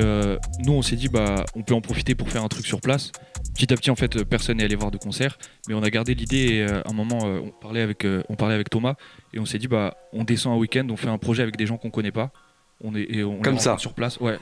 nous, 0.63 0.73
on 0.73 0.83
s'est 0.83 0.95
dit, 0.95 1.07
bah, 1.09 1.43
on 1.55 1.63
peut 1.63 1.73
en 1.73 1.81
profiter 1.81 2.13
pour 2.13 2.29
faire 2.29 2.43
un 2.43 2.47
truc 2.47 2.67
sur 2.67 2.79
place. 2.79 3.11
Petit 3.53 3.71
à 3.73 3.75
petit, 3.75 3.91
en 3.91 3.95
fait, 3.95 4.15
euh, 4.15 4.25
personne 4.25 4.57
n'est 4.57 4.63
allé 4.63 4.75
voir 4.75 4.91
de 4.91 4.97
concert, 4.97 5.37
mais 5.67 5.73
on 5.73 5.83
a 5.83 5.89
gardé 5.89 6.15
l'idée. 6.15 6.55
Et 6.55 6.61
euh, 6.63 6.81
à 6.83 6.89
un 6.89 6.93
moment, 6.93 7.19
euh, 7.25 7.39
on, 7.43 7.49
parlait 7.49 7.81
avec, 7.81 8.05
euh, 8.05 8.23
on 8.29 8.35
parlait 8.35 8.55
avec 8.55 8.69
Thomas 8.69 8.95
et 9.33 9.39
on 9.39 9.45
s'est 9.45 9.59
dit, 9.59 9.67
bah, 9.67 9.95
on 10.13 10.23
descend 10.23 10.53
un 10.53 10.57
week-end, 10.57 10.87
on 10.89 10.97
fait 10.97 11.09
un 11.09 11.17
projet 11.17 11.43
avec 11.43 11.57
des 11.57 11.65
gens 11.65 11.77
qu'on 11.77 11.89
connaît 11.91 12.11
pas. 12.11 12.31
On 12.83 12.95
est, 12.95 13.05
et 13.09 13.23
on 13.23 13.39
Comme 13.41 13.59
ça. 13.59 13.77
sur 13.77 13.93
place, 13.93 14.19
ouais. 14.19 14.37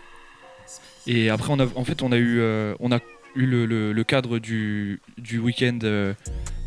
Et 1.07 1.29
après, 1.29 1.51
on 1.51 1.59
a, 1.59 1.65
en 1.75 1.83
fait, 1.83 2.01
on 2.03 2.11
a 2.11 2.17
eu, 2.17 2.39
euh, 2.39 2.75
on 2.79 2.91
a 2.91 2.99
eu 3.35 3.45
le, 3.45 3.65
le- 3.65 3.91
le 3.93 4.03
cadre 4.03 4.39
du, 4.39 5.01
du 5.17 5.39
week-end 5.39 5.79
euh, 5.83 6.13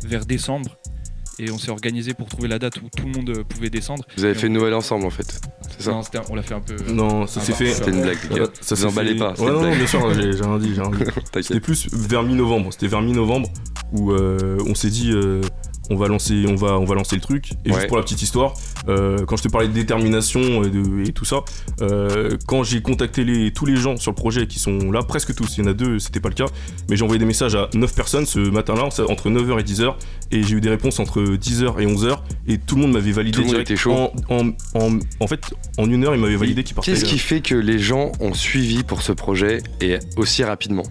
vers 0.03 0.25
décembre. 0.25 0.77
Et 1.39 1.49
on 1.51 1.57
s'est 1.57 1.71
organisé 1.71 2.13
pour 2.13 2.27
trouver 2.27 2.47
la 2.47 2.59
date 2.59 2.77
où 2.77 2.89
tout 2.95 3.05
le 3.07 3.11
monde 3.11 3.29
euh, 3.31 3.43
pouvait 3.43 3.69
descendre. 3.71 4.03
Vous 4.17 4.23
avez 4.23 4.33
Et 4.33 4.35
fait 4.39 4.47
on- 4.49 4.51
Noël 4.51 4.73
ensemble 4.75 5.05
en 5.05 5.09
fait. 5.09 5.41
C'est 5.77 5.83
ça 5.83 5.91
Non, 5.91 6.03
c'était 6.03 6.19
un- 6.19 6.23
on 6.29 6.35
l'a 6.35 6.43
fait 6.43 6.53
un 6.53 6.59
peu. 6.61 6.75
Non, 6.91 7.25
ça 7.25 7.41
s'est 7.41 7.53
fait... 7.53 7.73
C'était 7.73 7.89
une 7.91 8.01
blague, 8.03 8.17
les 8.29 8.35
gars. 8.35 8.41
Euh, 8.43 8.47
ça 8.61 8.75
vous 8.75 8.81
s'est 8.81 8.87
emballez 8.87 9.13
fait- 9.13 9.19
pas. 9.19 9.33
Ouais, 9.39 9.51
non, 9.51 9.75
bien 9.75 9.87
sûr, 9.87 10.13
j'ai, 10.13 10.21
rien 10.29 10.57
dit, 10.59 10.75
j'ai 10.75 10.81
rien 10.81 10.91
dit. 10.91 11.03
C'était 11.41 11.59
plus 11.59 11.87
vers 11.91 12.21
mi-novembre. 12.23 12.71
C'était 12.71 12.87
vers 12.87 13.01
mi-novembre 13.01 13.49
où 13.93 14.11
euh, 14.11 14.57
on 14.67 14.75
s'est 14.75 14.89
dit 14.91 15.11
euh, 15.11 15.41
on 15.89 15.95
va 15.95 16.07
lancer, 16.07 16.45
on 16.47 16.55
va, 16.55 16.79
on 16.79 16.85
va 16.85 16.95
lancer 16.95 17.15
le 17.15 17.21
truc. 17.21 17.51
Et 17.65 17.69
Ouais. 17.69 17.75
juste 17.75 17.87
pour 17.87 17.97
la 17.97 18.03
petite 18.03 18.21
histoire, 18.21 18.53
euh, 18.87 19.25
quand 19.25 19.35
je 19.37 19.43
te 19.43 19.47
parlais 19.49 19.67
de 19.67 19.73
détermination 19.73 20.63
et, 20.63 20.69
de, 20.69 21.03
et 21.07 21.11
tout 21.13 21.25
ça, 21.25 21.43
euh, 21.81 22.37
quand 22.47 22.63
j'ai 22.63 22.81
contacté 22.81 23.23
les, 23.23 23.51
tous 23.51 23.65
les 23.65 23.75
gens 23.75 23.97
sur 23.97 24.11
le 24.11 24.15
projet 24.15 24.47
qui 24.47 24.59
sont 24.59 24.91
là, 24.91 25.03
presque 25.03 25.33
tous, 25.35 25.57
il 25.57 25.63
y 25.63 25.67
en 25.67 25.69
a 25.69 25.73
deux, 25.73 25.99
c'était 25.99 26.19
pas 26.19 26.29
le 26.29 26.35
cas, 26.35 26.45
mais 26.89 26.95
j'ai 26.95 27.03
envoyé 27.03 27.19
des 27.19 27.25
messages 27.25 27.55
à 27.55 27.69
9 27.73 27.93
personnes 27.95 28.25
ce 28.25 28.39
matin-là, 28.39 28.85
entre 29.09 29.29
9h 29.29 29.59
et 29.59 29.63
10h, 29.63 29.95
et 30.31 30.43
j'ai 30.43 30.55
eu 30.55 30.61
des 30.61 30.69
réponses 30.69 30.99
entre 30.99 31.21
10h 31.21 31.79
et 31.81 31.85
11h, 31.85 32.17
et 32.47 32.57
tout 32.57 32.75
le 32.75 32.81
monde 32.81 32.93
m'avait 32.93 33.11
validé 33.11 33.35
Tout 33.35 33.41
le 33.41 33.45
monde 33.47 33.53
direct. 33.55 33.71
était 33.71 33.79
chaud. 33.79 33.93
En, 33.93 34.11
en, 34.29 34.49
en, 34.75 34.99
en 35.19 35.27
fait, 35.27 35.41
en 35.77 35.89
une 35.89 36.05
heure, 36.05 36.15
il 36.15 36.21
m'avait 36.21 36.35
validé 36.37 36.63
qu'il 36.63 36.75
partait. 36.75 36.91
Qu'est-ce 36.91 37.05
qui 37.05 37.19
fait 37.19 37.41
que 37.41 37.55
les 37.55 37.79
gens 37.79 38.11
ont 38.19 38.33
suivi 38.33 38.83
pour 38.83 39.01
ce 39.01 39.11
projet 39.11 39.61
et 39.81 39.97
aussi 40.17 40.43
rapidement? 40.43 40.83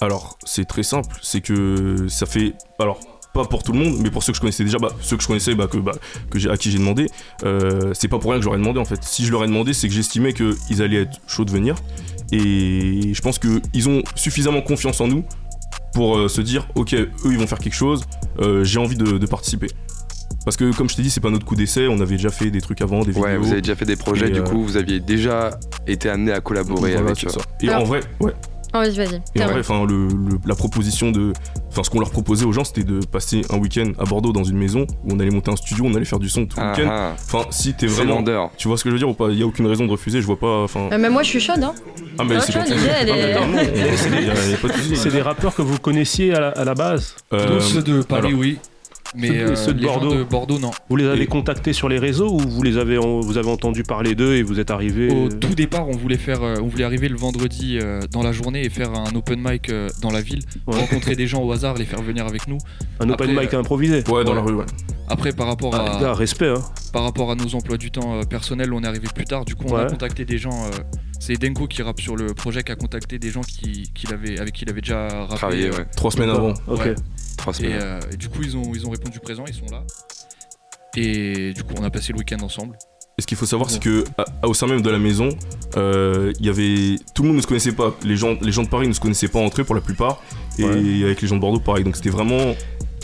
Alors, 0.00 0.38
c'est 0.44 0.66
très 0.66 0.82
simple, 0.82 1.16
c'est 1.22 1.40
que 1.40 2.06
ça 2.08 2.26
fait. 2.26 2.52
Alors, 2.78 3.00
pas 3.36 3.44
pour 3.44 3.62
tout 3.62 3.72
le 3.72 3.78
monde, 3.78 3.94
mais 4.02 4.10
pour 4.10 4.22
ceux 4.22 4.32
que 4.32 4.36
je 4.36 4.40
connaissais 4.40 4.64
déjà, 4.64 4.78
bah, 4.78 4.88
ceux 5.00 5.16
que 5.16 5.22
je 5.22 5.28
connaissais, 5.28 5.54
bah, 5.54 5.66
que, 5.66 5.78
bah, 5.78 5.92
que 6.30 6.48
à 6.48 6.56
qui 6.56 6.70
j'ai 6.70 6.78
demandé, 6.78 7.06
euh, 7.44 7.92
c'est 7.94 8.08
pas 8.08 8.18
pour 8.18 8.30
rien 8.30 8.40
que 8.40 8.44
j'aurais 8.44 8.58
demandé 8.58 8.78
en 8.80 8.84
fait. 8.84 9.02
Si 9.02 9.24
je 9.24 9.30
leur 9.32 9.44
ai 9.44 9.46
demandé, 9.46 9.72
c'est 9.72 9.88
que 9.88 9.94
j'estimais 9.94 10.32
qu'ils 10.32 10.82
allaient 10.82 11.02
être 11.02 11.18
chauds 11.26 11.44
de 11.44 11.50
venir. 11.50 11.76
Et 12.32 13.12
je 13.14 13.20
pense 13.22 13.38
qu'ils 13.38 13.88
ont 13.88 14.02
suffisamment 14.16 14.60
confiance 14.60 15.00
en 15.00 15.06
nous 15.08 15.24
pour 15.94 16.18
euh, 16.18 16.28
se 16.28 16.40
dire, 16.40 16.66
ok, 16.74 16.94
eux 16.94 17.10
ils 17.26 17.38
vont 17.38 17.46
faire 17.46 17.58
quelque 17.58 17.74
chose, 17.76 18.04
euh, 18.40 18.64
j'ai 18.64 18.78
envie 18.78 18.96
de, 18.96 19.18
de 19.18 19.26
participer. 19.26 19.68
Parce 20.44 20.56
que 20.56 20.72
comme 20.76 20.88
je 20.88 20.94
t'ai 20.96 21.02
dit, 21.02 21.10
c'est 21.10 21.20
pas 21.20 21.30
notre 21.30 21.44
coup 21.44 21.56
d'essai, 21.56 21.88
on 21.88 22.00
avait 22.00 22.16
déjà 22.16 22.30
fait 22.30 22.50
des 22.50 22.60
trucs 22.60 22.80
avant, 22.80 23.00
des 23.00 23.06
vidéos. 23.10 23.24
Ouais, 23.24 23.36
vous 23.36 23.50
avez 23.52 23.62
déjà 23.62 23.74
fait 23.74 23.84
des 23.84 23.96
projets, 23.96 24.28
Et, 24.28 24.30
du 24.30 24.40
euh, 24.40 24.44
coup, 24.44 24.62
vous 24.62 24.76
aviez 24.76 25.00
déjà 25.00 25.58
été 25.86 26.08
amené 26.08 26.32
à 26.32 26.40
collaborer 26.40 26.92
Voilà, 26.92 27.06
avec 27.10 27.18
ça. 27.18 27.40
Et 27.60 27.68
Alors- 27.68 27.82
en 27.82 27.84
vrai, 27.84 28.00
ouais. 28.20 28.32
Oh, 28.76 28.80
vas-y, 28.84 28.96
vas-y. 28.96 29.22
Et 29.34 29.42
en 29.42 29.46
vrai, 29.48 29.60
enfin, 29.60 29.84
le, 29.86 30.08
le- 30.08 30.38
la 30.46 30.54
proposition 30.54 31.10
de, 31.10 31.32
enfin, 31.70 31.82
ce 31.82 31.90
qu'on 31.90 32.00
leur 32.00 32.10
proposait 32.10 32.44
aux 32.44 32.52
gens, 32.52 32.64
c'était 32.64 32.84
de 32.84 33.00
passer 33.04 33.42
un 33.50 33.56
week-end 33.58 33.92
à 33.98 34.04
Bordeaux 34.04 34.32
dans 34.32 34.44
une 34.44 34.58
maison 34.58 34.86
où 35.04 35.12
on 35.14 35.18
allait 35.20 35.30
monter 35.30 35.50
un 35.50 35.56
studio, 35.56 35.84
on 35.86 35.94
allait 35.94 36.04
faire 36.04 36.18
du 36.18 36.28
son 36.28 36.46
tout 36.46 36.58
le 36.58 36.66
Ah, 36.66 36.70
week-end. 36.76 36.88
ah, 36.90 37.12
Enfin, 37.14 37.46
si 37.50 37.74
t'es 37.74 37.86
vraiment, 37.86 38.16
vendeur. 38.16 38.50
tu 38.56 38.68
vois 38.68 38.76
ce 38.76 38.84
que 38.84 38.90
je 38.90 38.94
veux 38.94 38.98
dire 38.98 39.08
ou 39.08 39.14
pas? 39.14 39.28
Il 39.30 39.38
y 39.38 39.42
a 39.42 39.46
aucune 39.46 39.66
raison 39.66 39.86
de 39.86 39.90
refuser. 39.90 40.20
Je 40.20 40.26
vois 40.26 40.38
pas, 40.38 40.62
enfin. 40.62 40.88
Euh, 40.92 40.98
mais 40.98 41.08
moi, 41.10 41.22
je 41.22 41.28
suis 41.30 41.40
chaude, 41.40 41.62
hein. 41.62 41.74
Ah 42.18 42.24
mais 42.24 42.36
Ah, 42.36 42.40
c'est 42.40 42.56
Ah, 42.58 42.64
c'est- 44.96 45.10
des 45.10 45.22
rappeurs 45.22 45.54
que 45.54 45.62
vous 45.62 45.78
connaissiez 45.78 46.34
à 46.34 46.40
la, 46.40 46.48
à 46.50 46.64
la 46.64 46.74
base 46.74 47.14
Euh, 47.32 47.58
Tous 47.58 47.60
ceux 47.60 47.82
de 47.82 48.02
Paris, 48.02 48.28
alors, 48.28 48.38
oui. 48.40 48.58
Mais 49.14 49.28
ceux 49.28 49.34
de- 49.34 49.38
euh, 49.50 49.56
ceux 49.56 49.74
de 49.74 49.80
les 49.80 49.86
gens 49.86 49.98
Bordeaux. 50.00 50.14
de 50.14 50.24
Bordeaux, 50.24 50.58
non. 50.58 50.70
Vous 50.88 50.96
les 50.96 51.04
avez 51.06 51.22
Et- 51.22 51.26
contactés 51.26 51.72
sur 51.72 51.88
les 51.88 51.98
réseaux 51.98 52.28
ou 52.32 52.38
vous 52.40 52.62
les 52.62 52.76
avez, 52.78 52.96
vous 52.98 53.38
avez 53.38 53.48
entendu 53.48 53.82
parler 53.82 54.14
d'eux 54.14 54.34
et 54.34 54.42
vous 54.42 54.58
êtes 54.60 54.70
arrivé 54.70 55.08
Au 55.10 55.28
tout 55.28 55.54
départ, 55.54 55.88
on 55.88 55.96
voulait 55.96 56.16
faire, 56.18 56.42
euh, 56.42 56.56
on 56.62 56.66
voulait 56.66 56.84
arriver 56.84 57.08
le 57.08 57.16
vendredi 57.16 57.78
euh, 57.80 58.00
dans 58.12 58.22
la 58.22 58.32
journée 58.32 58.64
et 58.64 58.68
faire 58.70 58.92
un 58.94 59.14
open 59.14 59.40
mic 59.42 59.68
euh, 59.70 59.88
dans 60.02 60.10
la 60.10 60.20
ville, 60.20 60.40
Ouais. 60.66 60.78
rencontrer 60.78 61.14
des 61.16 61.26
gens 61.26 61.42
au 61.42 61.52
hasard, 61.52 61.74
les 61.76 61.84
faire 61.84 62.02
venir 62.02 62.26
avec 62.26 62.46
nous. 62.48 62.58
un 63.00 63.08
open 63.10 63.32
mic 63.38 63.52
improvisé 63.54 64.02
Ouais, 64.08 64.24
dans 64.24 64.30
Ouais. 64.30 64.34
la 64.36 64.42
rue, 64.42 64.54
ouais. 64.54 64.64
Après, 65.08 65.32
par 65.32 65.46
rapport 65.46 65.72
Ah, 65.74 65.96
à, 65.98 66.00
gars, 66.00 66.14
respect. 66.14 66.48
Hein. 66.48 66.62
par 66.92 67.04
rapport 67.04 67.30
à 67.30 67.34
nos 67.36 67.54
emplois 67.54 67.76
du 67.76 67.90
temps 67.90 68.16
euh, 68.18 68.22
personnels, 68.22 68.72
on 68.72 68.82
est 68.82 68.86
arrivé 68.86 69.06
plus 69.14 69.24
tard. 69.24 69.44
Du 69.44 69.54
coup, 69.54 69.66
on 69.68 69.76
a 69.76 69.84
contacté 69.84 70.24
des 70.24 70.38
gens. 70.38 70.50
euh, 70.64 70.70
c'est 71.20 71.34
Denko 71.40 71.66
qui 71.66 71.82
rappe 71.82 72.00
sur 72.00 72.16
le 72.16 72.26
projet, 72.34 72.62
qui 72.62 72.72
a 72.72 72.76
contacté 72.76 73.18
des 73.18 73.30
gens 73.30 73.40
qui, 73.42 73.90
qu'il 73.94 74.12
avait, 74.12 74.38
avec 74.40 74.52
qui 74.54 74.64
il 74.64 74.70
avait 74.70 74.80
déjà 74.80 75.08
rappé. 75.24 75.36
Travailler, 75.36 75.66
euh, 75.68 75.70
ouais. 75.78 75.86
Trois 75.96 76.10
semaines 76.10 76.30
avant. 76.30 76.54
Ok. 76.68 76.88
Trois 77.36 77.58
Et, 77.60 77.74
euh, 77.74 78.00
et 78.12 78.16
du 78.16 78.28
coup, 78.28 78.42
ils 78.42 78.56
ont, 78.56 78.72
ils 78.74 78.86
ont 78.86 78.90
répondu 78.90 79.20
présent, 79.20 79.44
ils 79.46 79.54
sont 79.54 79.66
là. 79.70 79.82
Et 80.96 81.52
du 81.52 81.62
coup, 81.62 81.74
on 81.78 81.84
a 81.84 81.90
passé 81.90 82.12
le 82.12 82.18
week-end 82.18 82.40
ensemble. 82.42 82.76
Et 83.18 83.22
ce 83.22 83.26
qu'il 83.26 83.36
faut 83.36 83.46
savoir, 83.46 83.70
c'est 83.70 83.80
que 83.82 84.04
à- 84.18 84.46
au 84.46 84.54
sein 84.54 84.66
même 84.66 84.82
de 84.82 84.90
la 84.90 84.98
maison, 84.98 85.30
euh, 85.76 86.32
il 86.38 86.46
y 86.46 86.48
avait 86.50 86.96
tout 87.14 87.22
le 87.22 87.28
monde 87.28 87.36
ne 87.38 87.42
se 87.42 87.46
connaissait 87.46 87.72
pas. 87.72 87.94
Les 88.04 88.16
gens, 88.16 88.36
les 88.42 88.52
gens 88.52 88.62
de 88.62 88.68
Paris 88.68 88.88
ne 88.88 88.92
se 88.92 89.00
connaissaient 89.00 89.28
pas 89.28 89.38
entre 89.40 89.60
eux 89.60 89.64
pour 89.64 89.74
la 89.74 89.80
plupart, 89.80 90.22
et 90.58 90.64
Ouais. 90.64 91.04
avec 91.04 91.22
les 91.22 91.28
gens 91.28 91.36
de 91.36 91.40
Bordeaux, 91.40 91.60
pareil. 91.60 91.84
Donc 91.84 91.96
c'était 91.96 92.10
vraiment. 92.10 92.54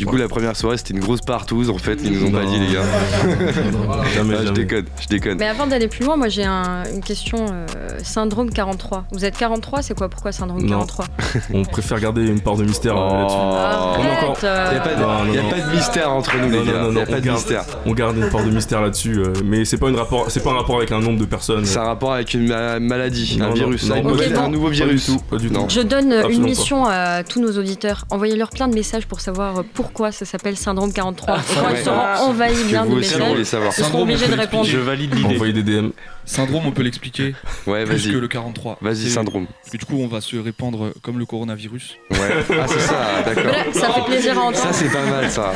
Du 0.02 0.06
coup, 0.06 0.16
la 0.16 0.26
première 0.26 0.56
soirée, 0.56 0.76
c'était 0.78 0.94
une 0.94 1.00
grosse 1.00 1.20
partouze, 1.20 1.70
en 1.70 1.78
fait, 1.78 1.96
ils 2.02 2.10
nous 2.12 2.26
ont 2.26 2.32
pas 2.32 2.42
Non. 2.42 2.50
dit, 2.50 2.58
les 2.58 2.72
gars. 2.74 2.82
jamais, 4.14 4.34
Ah, 4.38 4.44
je 4.46 4.50
déconne, 4.52 4.84
je 5.00 5.06
déconne. 5.06 5.38
Mais 5.38 5.46
avant 5.46 5.66
d'aller 5.68 5.86
plus 5.86 6.04
loin, 6.04 6.16
moi, 6.16 6.28
j'ai 6.28 6.44
un- 6.44 6.82
une 6.92 7.00
question. 7.02 7.46
euh, 7.52 7.66
syndrome 8.02 8.50
43. 8.50 9.04
Vous 9.12 9.24
êtes 9.24 9.36
43, 9.36 9.82
c'est 9.82 9.94
quoi? 9.96 10.08
Pourquoi 10.08 10.32
syndrome 10.32 10.62
Non. 10.62 10.78
43 10.80 11.06
On 11.54 11.62
préfère 11.64 12.00
garder 12.00 12.26
une 12.26 12.40
part 12.40 12.56
de 12.56 12.64
mystère 12.64 12.96
euh, 12.96 13.08
là-dessus. 13.20 13.36
Oh. 13.38 13.94
On 13.98 14.02
est 14.02 14.10
encore- 14.10 14.30
Arrête, 14.32 14.44
euh, 14.44 14.66
Il 14.70 14.74
n'y 14.74 14.78
a, 14.78 14.80
pas 14.80 14.94
de, 14.94 15.00
Non, 15.02 15.24
non, 15.24 15.32
y 15.32 15.38
a 15.38 15.42
non. 15.42 15.50
pas 15.50 15.60
de 15.60 15.76
mystère 15.76 16.10
entre 16.12 16.36
nous, 16.36 16.42
Non, 16.46 16.50
les 16.50 16.58
non, 16.58 16.64
gars. 16.64 16.72
non, 16.72 16.88
Il 16.88 16.94
n'y 16.94 17.00
a 17.00 17.04
non, 17.04 17.06
pas 17.06 17.12
on 17.12 17.20
de 17.20 17.24
garde- 17.24 17.36
mystère. 17.38 17.64
On 17.86 17.92
garde 17.92 18.16
une 18.16 18.28
part 18.28 18.44
de 18.44 18.50
mystère 18.50 18.80
là-dessus, 18.82 19.18
euh, 19.18 19.32
mais 19.44 19.64
c'est 19.64 19.78
pas 19.78 19.88
une 19.88 19.96
rapport, 19.96 20.26
c'est 20.30 20.42
pas 20.42 20.50
un 20.50 20.54
rapport 20.56 20.76
avec 20.78 20.90
un 20.90 20.98
nombre 21.00 21.20
de 21.20 21.24
personnes. 21.26 21.64
C'est 21.64 21.78
un 21.78 21.84
rapport 21.84 22.12
avec 22.12 22.34
une 22.34 22.48
ma- 22.48 22.80
maladie, 22.80 23.36
Non, 23.38 23.44
un 23.46 23.48
non, 23.50 23.54
virus, 23.54 23.88
non, 23.88 23.94
un, 23.94 24.02
nouveau- 24.02 24.16
du 24.16 24.30
tout. 24.32 24.40
un 24.40 24.48
nouveau 24.48 24.64
Pas 24.68 24.70
du 24.74 24.82
virus. 24.84 25.06
tout, 25.06 25.18
pas 25.30 25.36
du 25.36 25.48
tout. 25.48 25.54
Non. 25.54 25.68
Je 25.68 25.80
donne 25.80 26.12
une 26.30 26.42
mission 26.42 26.86
à 26.86 27.22
tous 27.22 27.40
nos 27.40 27.56
auditeurs. 27.56 28.04
Envoyez-leur 28.10 28.50
plein 28.50 28.66
de 28.68 28.74
messages 28.74 29.06
pour 29.06 29.20
savoir 29.20 29.58
euh, 29.60 29.62
pourquoi 29.92 30.10
ça 30.12 30.24
s'appelle 30.24 30.56
syndrome 30.56 30.92
43. 30.92 31.36
Et 31.36 31.40
quand 31.54 31.68
ils 31.70 31.76
seront 31.84 31.96
envahis 32.30 32.64
bien 32.64 32.84
de 32.86 32.90
vous 32.90 32.96
aussi, 32.98 33.12
vous 33.14 33.18
voulez 33.20 33.28
messages, 33.40 33.44
savoir. 33.44 33.72
ils 33.72 33.74
seront 33.76 33.84
Syndrome, 33.88 34.02
obligés 34.02 34.24
on 34.24 34.28
de 34.30 34.34
peut 34.34 34.40
répondre. 34.40 34.64
Je 34.64 34.78
valide 34.78 35.14
l'idée. 35.14 35.34
Envoyer 35.34 35.52
des 35.52 35.62
DM. 35.62 35.90
Syndrome, 36.24 36.66
on 36.66 36.70
peut 36.70 36.82
l'expliquer 36.82 37.34
Ouais, 37.66 37.84
plus 37.84 38.04
que 38.06 38.10
vas-y. 38.12 38.20
le 38.20 38.28
43. 38.28 38.78
Vas-y, 38.80 39.10
syndrome. 39.10 39.46
Et 39.72 39.76
du 39.76 39.84
coup, 39.84 39.98
on 40.00 40.06
va 40.08 40.20
se 40.20 40.36
répandre 40.36 40.92
comme 41.02 41.18
le 41.18 41.26
coronavirus. 41.26 41.96
Ouais. 42.10 42.18
Ah, 42.50 42.66
c'est 42.68 42.80
ça, 42.80 43.22
d'accord. 43.26 43.54
Ça 43.74 43.92
fait 43.92 44.04
plaisir 44.06 44.32
à 44.32 44.34
Ça, 44.36 44.40
entendre. 44.42 44.74
c'est 44.74 44.92
pas 44.92 45.04
mal, 45.04 45.30
ça. 45.30 45.52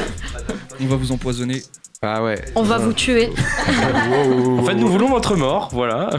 On 0.80 0.86
va 0.86 0.96
vous 0.96 1.12
empoisonner. 1.12 1.62
Ah 2.02 2.22
ouais. 2.22 2.38
On 2.54 2.62
va 2.62 2.78
vous 2.78 2.92
tuer. 2.92 3.30
En 4.58 4.62
fait, 4.64 4.74
nous 4.74 4.88
voulons 4.88 5.08
votre 5.08 5.34
mort, 5.36 5.70
voilà. 5.72 6.10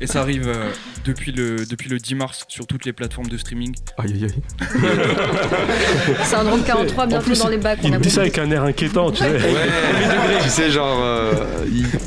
Et 0.00 0.06
ça 0.06 0.20
arrive 0.20 0.46
euh, 0.46 0.70
depuis, 1.04 1.32
le, 1.32 1.66
depuis 1.66 1.90
le 1.90 1.98
10 1.98 2.14
mars 2.14 2.44
sur 2.48 2.66
toutes 2.66 2.84
les 2.84 2.92
plateformes 2.92 3.26
de 3.26 3.36
streaming. 3.36 3.74
Aïe 3.98 4.12
aïe 4.12 4.24
aïe. 4.24 4.42
Syndrome 6.24 6.62
43 6.62 7.06
bientôt 7.06 7.24
plus, 7.24 7.38
dans 7.40 7.48
les 7.48 7.58
bacs. 7.58 7.80
on 7.82 7.88
Il 7.88 7.98
dit 7.98 8.10
ça 8.10 8.20
avec 8.20 8.38
un 8.38 8.48
air 8.50 8.62
inquiétant, 8.62 9.10
tu 9.10 9.18
sais. 9.18 9.32
Ouais, 9.32 9.68
tu 10.42 10.48
sais, 10.48 10.70
genre, 10.70 11.00
euh, 11.02 11.32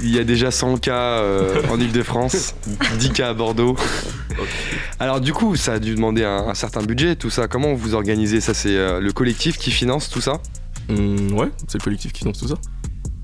il 0.02 0.15
y, 0.15 0.20
a 0.20 0.24
déjà 0.24 0.50
100 0.50 0.78
cas 0.78 0.93
euh, 0.93 1.62
en 1.70 1.80
Ile-de-France, 1.80 2.56
10 2.98 3.12
cas 3.12 3.30
à 3.30 3.34
Bordeaux. 3.34 3.76
Alors, 5.00 5.20
du 5.20 5.34
coup, 5.34 5.56
ça 5.58 5.74
a 5.74 5.80
dû 5.80 5.96
demander 5.96 6.24
un, 6.24 6.48
un 6.48 6.54
certain 6.54 6.82
budget, 6.82 7.17
tout 7.17 7.30
ça. 7.30 7.48
Comment 7.48 7.74
vous 7.74 7.93
organisez 7.93 8.39
ça? 8.39 8.54
C'est 8.54 8.76
euh, 8.76 9.02
le 9.02 9.12
collectif 9.12 9.58
qui 9.58 9.72
finance 9.72 10.10
tout 10.10 10.22
ça? 10.22 10.39
Hum, 10.89 11.34
ouais, 11.34 11.50
c'est 11.67 11.78
le 11.80 11.84
collectif 11.84 12.13
qui 12.13 12.19
finance 12.19 12.39
tout 12.39 12.47
ça. 12.47 12.56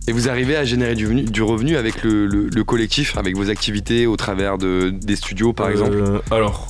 Et 0.08 0.12
vous 0.12 0.28
arrivez 0.28 0.56
à 0.58 0.66
générer 0.66 0.96
du, 0.96 1.06
venu- 1.06 1.24
du 1.24 1.42
revenu 1.42 1.78
avec 1.78 2.04
le, 2.04 2.26
le- 2.28 2.50
le 2.50 2.64
collectif, 2.66 3.18
avec 3.18 3.38
vos 3.38 3.50
activités 3.50 4.06
au 4.06 4.18
travers 4.18 4.58
de, 4.58 4.90
des 5.02 5.16
studios, 5.16 5.54
par 5.54 5.70
exemple? 5.70 5.94
Euh, 5.96 6.20
Alors, 6.30 6.68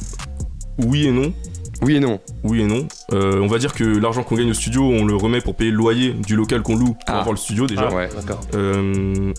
oui 0.78 1.08
et 1.08 1.12
non. 1.12 1.34
Oui 1.82 1.96
et 1.96 2.00
non. 2.00 2.20
Oui 2.44 2.62
et 2.62 2.66
non. 2.66 2.88
Euh, 3.12 3.40
on 3.42 3.48
va 3.48 3.58
dire 3.58 3.74
que 3.74 3.84
l'argent 3.84 4.24
qu'on 4.24 4.36
gagne 4.36 4.52
au 4.52 4.54
studio, 4.54 4.84
on 4.84 5.04
le 5.04 5.16
remet 5.16 5.42
pour 5.42 5.56
payer 5.56 5.72
le 5.72 5.78
loyer 5.78 6.14
du 6.14 6.36
local 6.36 6.62
qu'on 6.62 6.76
loue 6.76 6.94
pour 6.94 7.00
Ah. 7.08 7.20
avoir 7.20 7.32
le 7.34 7.38
studio 7.38 7.66
déjà. 7.66 7.90
Ah 7.92 7.96
ouais. 7.96 8.10
D'accord. 8.16 8.40
Euh, 8.54 9.34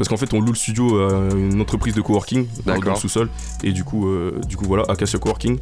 parce 0.00 0.08
qu'en 0.08 0.16
fait, 0.16 0.32
on 0.32 0.40
loue 0.40 0.52
le 0.52 0.56
studio 0.56 0.98
à 0.98 1.28
une 1.34 1.60
entreprise 1.60 1.92
de 1.92 2.00
coworking 2.00 2.46
dans 2.64 2.74
le 2.80 2.94
sous-sol. 2.94 3.28
Et 3.62 3.72
du 3.72 3.84
coup, 3.84 4.08
euh, 4.08 4.40
du 4.48 4.56
coup 4.56 4.64
voilà, 4.64 4.84
Acacia 4.88 5.18
Coworking. 5.18 5.58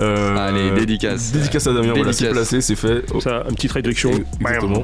Euh, 0.00 0.36
Allez, 0.36 0.72
dédicace. 0.72 1.30
Dédicace 1.30 1.68
à 1.68 1.72
Damien, 1.72 1.92
voilà, 1.94 2.12
c'est 2.12 2.24
Dédicace. 2.24 2.48
placé, 2.48 2.60
c'est 2.62 2.74
fait. 2.74 3.04
Oh, 3.14 3.20
Ça, 3.20 3.44
une 3.48 3.54
petite 3.54 3.70
réduction. 3.70 4.10
Exactement. 4.40 4.82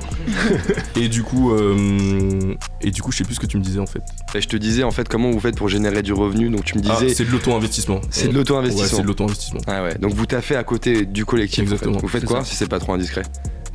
et 0.95 1.09
du 1.09 1.25
coup, 1.25 1.53
euh, 1.53 2.55
et 2.81 2.93
du 2.93 3.03
coup, 3.03 3.11
je 3.11 3.17
sais 3.19 3.25
plus 3.25 3.35
ce 3.35 3.41
que 3.41 3.47
tu 3.47 3.57
me 3.59 3.63
disais 3.65 3.81
en 3.81 3.87
fait. 3.87 4.03
Et 4.37 4.41
je 4.41 4.49
te 4.49 4.57
disais, 4.57 4.85
en 4.85 4.93
fait, 4.93 5.09
comment 5.09 5.33
vous 5.33 5.41
faites 5.41 5.57
pour 5.57 5.69
générer 5.69 6.03
du 6.03 6.13
revenu 6.13 6.49
Donc, 6.49 6.65
tu 6.65 6.79
me 6.79 6.83
Ah, 6.89 6.95
disais, 7.01 7.13
c'est 7.13 7.25
de 7.25 7.31
l'auto-investissement. 7.33 8.01
c'est 8.11 8.29
de 8.29 8.29
Ouais, 8.29 8.35
l'auto-investissement. 8.39 8.87
c'est 8.99 9.03
de 9.03 9.07
l'auto-investissement. 9.09 9.61
Ah 9.67 9.83
ouais, 9.83 9.99
donc 9.99 10.15
vous 10.15 10.27
taffez 10.27 10.55
à 10.55 10.63
côté 10.63 11.07
du 11.07 11.25
collectif. 11.27 11.65
en 11.65 11.67
fait. 11.67 11.73
Exactement. 11.73 11.99
Vous 11.99 12.07
faites 12.09 12.25
quoi 12.25 12.39
ça. 12.39 12.45
si 12.47 12.55
c'est 12.55 12.69
pas 12.69 12.79
trop 12.79 12.93
indiscret? 12.93 13.23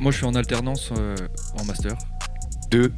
Moi, 0.00 0.10
je 0.10 0.16
suis 0.16 0.26
en 0.26 0.34
alternance 0.34 0.90
euh, 0.98 1.14
en 1.60 1.64
master 1.64 1.92
Deux. 2.70 2.90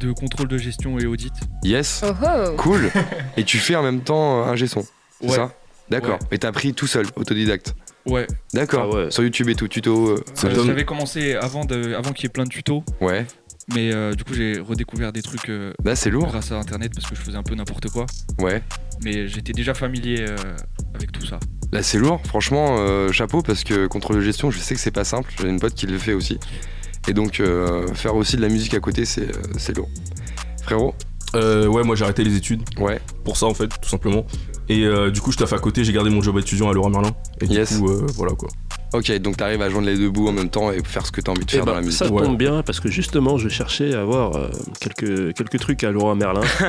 De 0.00 0.12
contrôle 0.12 0.48
de 0.48 0.58
gestion 0.58 0.98
et 0.98 1.06
audit. 1.06 1.32
Yes. 1.64 2.02
Oh 2.04 2.12
oh 2.22 2.50
Cool. 2.56 2.90
Et 3.36 3.44
tu 3.44 3.58
fais 3.58 3.74
en 3.76 3.82
même 3.82 4.00
temps 4.00 4.42
euh, 4.42 4.50
un 4.50 4.56
G-son. 4.56 4.84
C'est 5.20 5.28
Ouais. 5.28 5.34
ça? 5.36 5.52
D'accord. 5.90 6.18
Ouais. 6.20 6.28
Et 6.32 6.38
t'as 6.38 6.48
appris 6.48 6.74
tout 6.74 6.86
seul, 6.86 7.06
autodidacte? 7.16 7.74
Ouais, 8.06 8.26
D'accord. 8.54 8.90
Ah 8.92 8.96
ouais. 9.04 9.10
Sur 9.10 9.22
YouTube 9.22 9.48
et 9.48 9.54
tout, 9.54 9.68
tuto. 9.68 10.08
euh, 10.10 10.24
Ça 10.34 10.46
Euh, 10.48 10.54
donne- 10.54 10.66
j'avais 10.66 10.84
commencé 10.84 11.34
avant, 11.34 11.64
de, 11.64 11.94
avant 11.94 12.12
qu'il 12.12 12.24
y 12.24 12.26
ait 12.26 12.30
plein 12.30 12.44
de 12.44 12.48
tutos, 12.48 12.82
Ouais. 13.00 13.26
mais 13.74 13.92
euh, 13.92 14.14
du 14.14 14.24
coup, 14.24 14.32
j'ai 14.34 14.58
redécouvert 14.60 15.12
des 15.12 15.20
trucs 15.22 15.48
euh, 15.50 15.72
Là, 15.84 15.94
c'est 15.96 16.08
lourd. 16.10 16.26
grâce 16.28 16.52
à 16.52 16.56
internet 16.58 16.92
parce 16.94 17.06
que 17.06 17.14
je 17.14 17.20
faisais 17.20 17.36
un 17.36 17.42
peu 17.42 17.54
n'importe 17.54 17.88
quoi. 17.90 18.06
Ouais. 18.38 18.62
Mais 19.04 19.28
j'étais 19.28 19.52
déjà 19.52 19.74
familier 19.74 20.24
euh, 20.26 20.36
avec 20.94 21.12
tout 21.12 21.26
ça. 21.26 21.38
Là, 21.72 21.82
c'est 21.82 21.98
lourd. 21.98 22.20
Franchement, 22.26 22.76
euh, 22.78 23.12
chapeau 23.12 23.42
parce 23.42 23.62
que 23.62 23.86
contrôle 23.88 24.16
de 24.16 24.22
gestion, 24.22 24.50
je 24.50 24.58
sais 24.58 24.74
que 24.74 24.80
c'est 24.80 24.90
pas 24.90 25.04
simple. 25.04 25.30
J'ai 25.38 25.48
une 25.48 25.60
pote 25.60 25.74
qui 25.74 25.86
le 25.86 25.98
fait 25.98 26.14
aussi. 26.14 26.38
Et 27.08 27.12
donc, 27.14 27.40
euh, 27.40 27.86
faire 27.94 28.14
aussi 28.14 28.36
de 28.36 28.42
la 28.42 28.48
musique 28.48 28.74
à 28.74 28.80
côté, 28.80 29.04
c'est 29.04 29.22
euh, 29.22 29.32
c'est 29.56 29.76
lourd. 29.76 29.88
Frérot 30.62 30.94
Euh, 31.34 31.66
ouais, 31.66 31.82
moi 31.82 31.94
j'ai 31.96 32.04
arrêté 32.04 32.22
les 32.24 32.36
études 32.36 32.62
Ouais. 32.78 33.00
pour 33.24 33.36
ça 33.36 33.46
en 33.46 33.54
fait, 33.54 33.68
tout 33.68 33.88
simplement. 33.88 34.24
Et 34.68 34.84
euh, 34.84 35.10
du 35.10 35.20
coup, 35.20 35.32
je 35.32 35.36
taffe 35.38 35.52
à 35.54 35.58
côté, 35.58 35.82
j'ai 35.84 35.92
gardé 35.92 36.10
mon 36.10 36.20
job 36.22 36.38
étudiant 36.38 36.68
à 36.68 36.72
Laurent 36.74 36.90
Merlin. 36.90 37.12
Et 37.40 37.46
Yes. 37.46 37.72
du 37.74 37.80
coup, 37.80 37.90
euh, 37.90 38.06
voilà 38.14 38.32
quoi. 38.34 38.48
Ok, 38.94 39.10
donc 39.18 39.36
t'arrives 39.36 39.60
à 39.60 39.68
joindre 39.68 39.86
les 39.86 39.98
deux 39.98 40.08
bouts 40.08 40.28
en 40.28 40.32
même 40.32 40.48
temps 40.48 40.70
et 40.72 40.82
faire 40.82 41.04
ce 41.04 41.12
que 41.12 41.20
t'as 41.20 41.32
envie 41.32 41.40
de 41.44 41.50
Eh 41.50 41.56
faire 41.56 41.64
ben, 41.66 41.72
dans 41.72 41.76
la 41.78 41.82
musique. 41.84 41.98
ça 41.98 42.10
Ouais. 42.10 42.22
tombe 42.22 42.38
bien 42.38 42.62
parce 42.62 42.80
que 42.80 42.90
justement 42.90 43.36
je 43.36 43.50
cherchais 43.50 43.94
à 43.94 44.00
avoir 44.00 44.34
euh, 44.36 44.48
quelques, 44.80 45.34
quelques 45.34 45.58
trucs 45.58 45.84
à 45.84 45.90
Laurent 45.90 46.14
Merlin. 46.14 46.40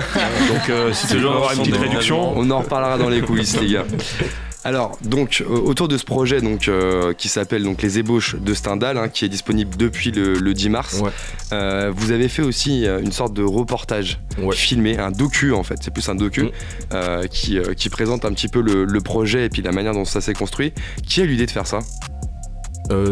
Donc 0.50 0.70
euh, 0.70 0.92
si 0.94 1.08
tu 1.08 1.14
veux 1.16 1.22
genre 1.22 1.36
avoir 1.38 1.54
une 1.54 1.60
petite 1.60 1.78
réduction, 1.78 2.38
On 2.38 2.50
en 2.52 2.60
reparlera 2.60 2.98
dans 2.98 3.08
les 3.10 3.22
coulisses, 3.22 3.58
les 3.62 3.72
gars. 3.72 3.86
Alors, 4.66 4.98
donc, 5.02 5.42
euh, 5.42 5.46
autour 5.54 5.88
de 5.88 5.98
ce 5.98 6.04
projet 6.04 6.42
donc, 6.42 6.68
euh, 6.68 7.14
qui 7.14 7.30
s'appelle 7.30 7.64
donc 7.64 7.82
Les 7.82 7.98
ébauches 8.00 8.36
de 8.36 8.54
Stendhal, 8.54 8.98
hein, 8.98 9.08
qui 9.08 9.24
est 9.24 9.30
disponible 9.30 9.78
depuis 9.78 10.12
le, 10.12 10.34
le 10.34 10.54
10 10.54 10.70
mars, 10.70 11.00
Ouais. 11.02 11.12
euh, 11.54 11.94
vous 11.96 12.12
avez 12.12 12.28
fait 12.28 12.42
aussi 12.42 12.86
euh, 12.86 13.00
une 13.00 13.14
sorte 13.14 13.34
de 13.34 13.42
reportage 13.44 14.20
Ouais. 14.38 14.54
filmé, 14.56 14.98
un 14.98 15.12
docu 15.12 15.54
en 15.54 15.64
fait, 15.64 15.78
c'est 15.82 15.92
plus 15.94 16.08
un 16.10 16.16
docu, 16.16 16.44
Mm. 16.92 17.28
qui, 17.30 17.58
qui 17.78 17.90
présente 17.90 18.26
un 18.26 18.34
petit 18.34 18.48
peu 18.50 18.62
le, 18.62 18.84
le 18.86 19.02
projet 19.02 19.46
et 19.46 19.50
puis 19.50 19.62
la 19.62 19.72
manière 19.72 19.94
dont 19.94 20.06
ça 20.06 20.20
s'est 20.22 20.34
construit. 20.34 20.74
Qui 21.08 21.22
a 21.22 21.24
eu 21.24 21.28
l'idée 21.28 21.46
de 21.46 21.52
faire 21.52 21.68
ça? 21.68 21.80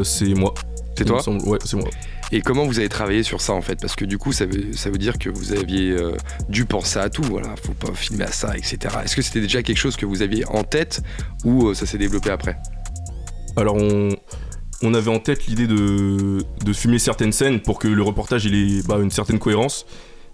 C'est 0.03 0.33
moi. 0.33 0.53
C'est 0.97 1.05
toi? 1.05 1.21
Ouais, 1.45 1.60
c'est 1.63 1.77
moi. 1.77 1.88
Et 2.31 2.41
comment 2.41 2.65
vous 2.65 2.79
avez 2.79 2.89
travaillé 2.89 3.23
sur 3.23 3.39
ça 3.39 3.53
en 3.53 3.61
fait? 3.61 3.79
Parce 3.79 3.95
que 3.95 4.03
du 4.03 4.17
coup, 4.17 4.33
ça 4.33 4.45
veut, 4.45 4.73
ça 4.73 4.89
veut 4.89 4.97
dire 4.97 5.17
que 5.17 5.29
vous 5.29 5.53
aviez 5.53 5.91
euh, 5.91 6.11
dû 6.49 6.65
penser 6.65 6.99
à 6.99 7.09
tout, 7.09 7.23
voilà, 7.23 7.55
faut 7.63 7.73
pas 7.73 7.93
filmer 7.93 8.25
à 8.25 8.31
ça, 8.31 8.57
etc. 8.57 8.95
Est-ce 9.03 9.15
que 9.15 9.21
c'était 9.21 9.39
déjà 9.39 9.63
quelque 9.63 9.77
chose 9.77 9.95
que 9.95 10.05
vous 10.05 10.21
aviez 10.21 10.45
en 10.47 10.63
tête 10.63 11.01
ou 11.45 11.67
euh, 11.67 11.73
ça 11.73 11.85
s'est 11.85 11.97
développé 11.97 12.29
après? 12.29 12.57
Alors 13.55 13.77
on, 13.77 14.93
avait 14.93 15.09
en 15.09 15.19
tête 15.19 15.47
l'idée 15.47 15.67
de, 15.67 16.43
de 16.63 16.73
filmer 16.73 16.99
certaines 16.99 17.31
scènes 17.31 17.61
pour 17.61 17.79
que 17.79 17.87
le 17.87 18.03
reportage 18.03 18.45
ait 18.45 18.81
bah, 18.85 18.99
une 19.01 19.09
certaine 19.09 19.39
cohérence. 19.39 19.85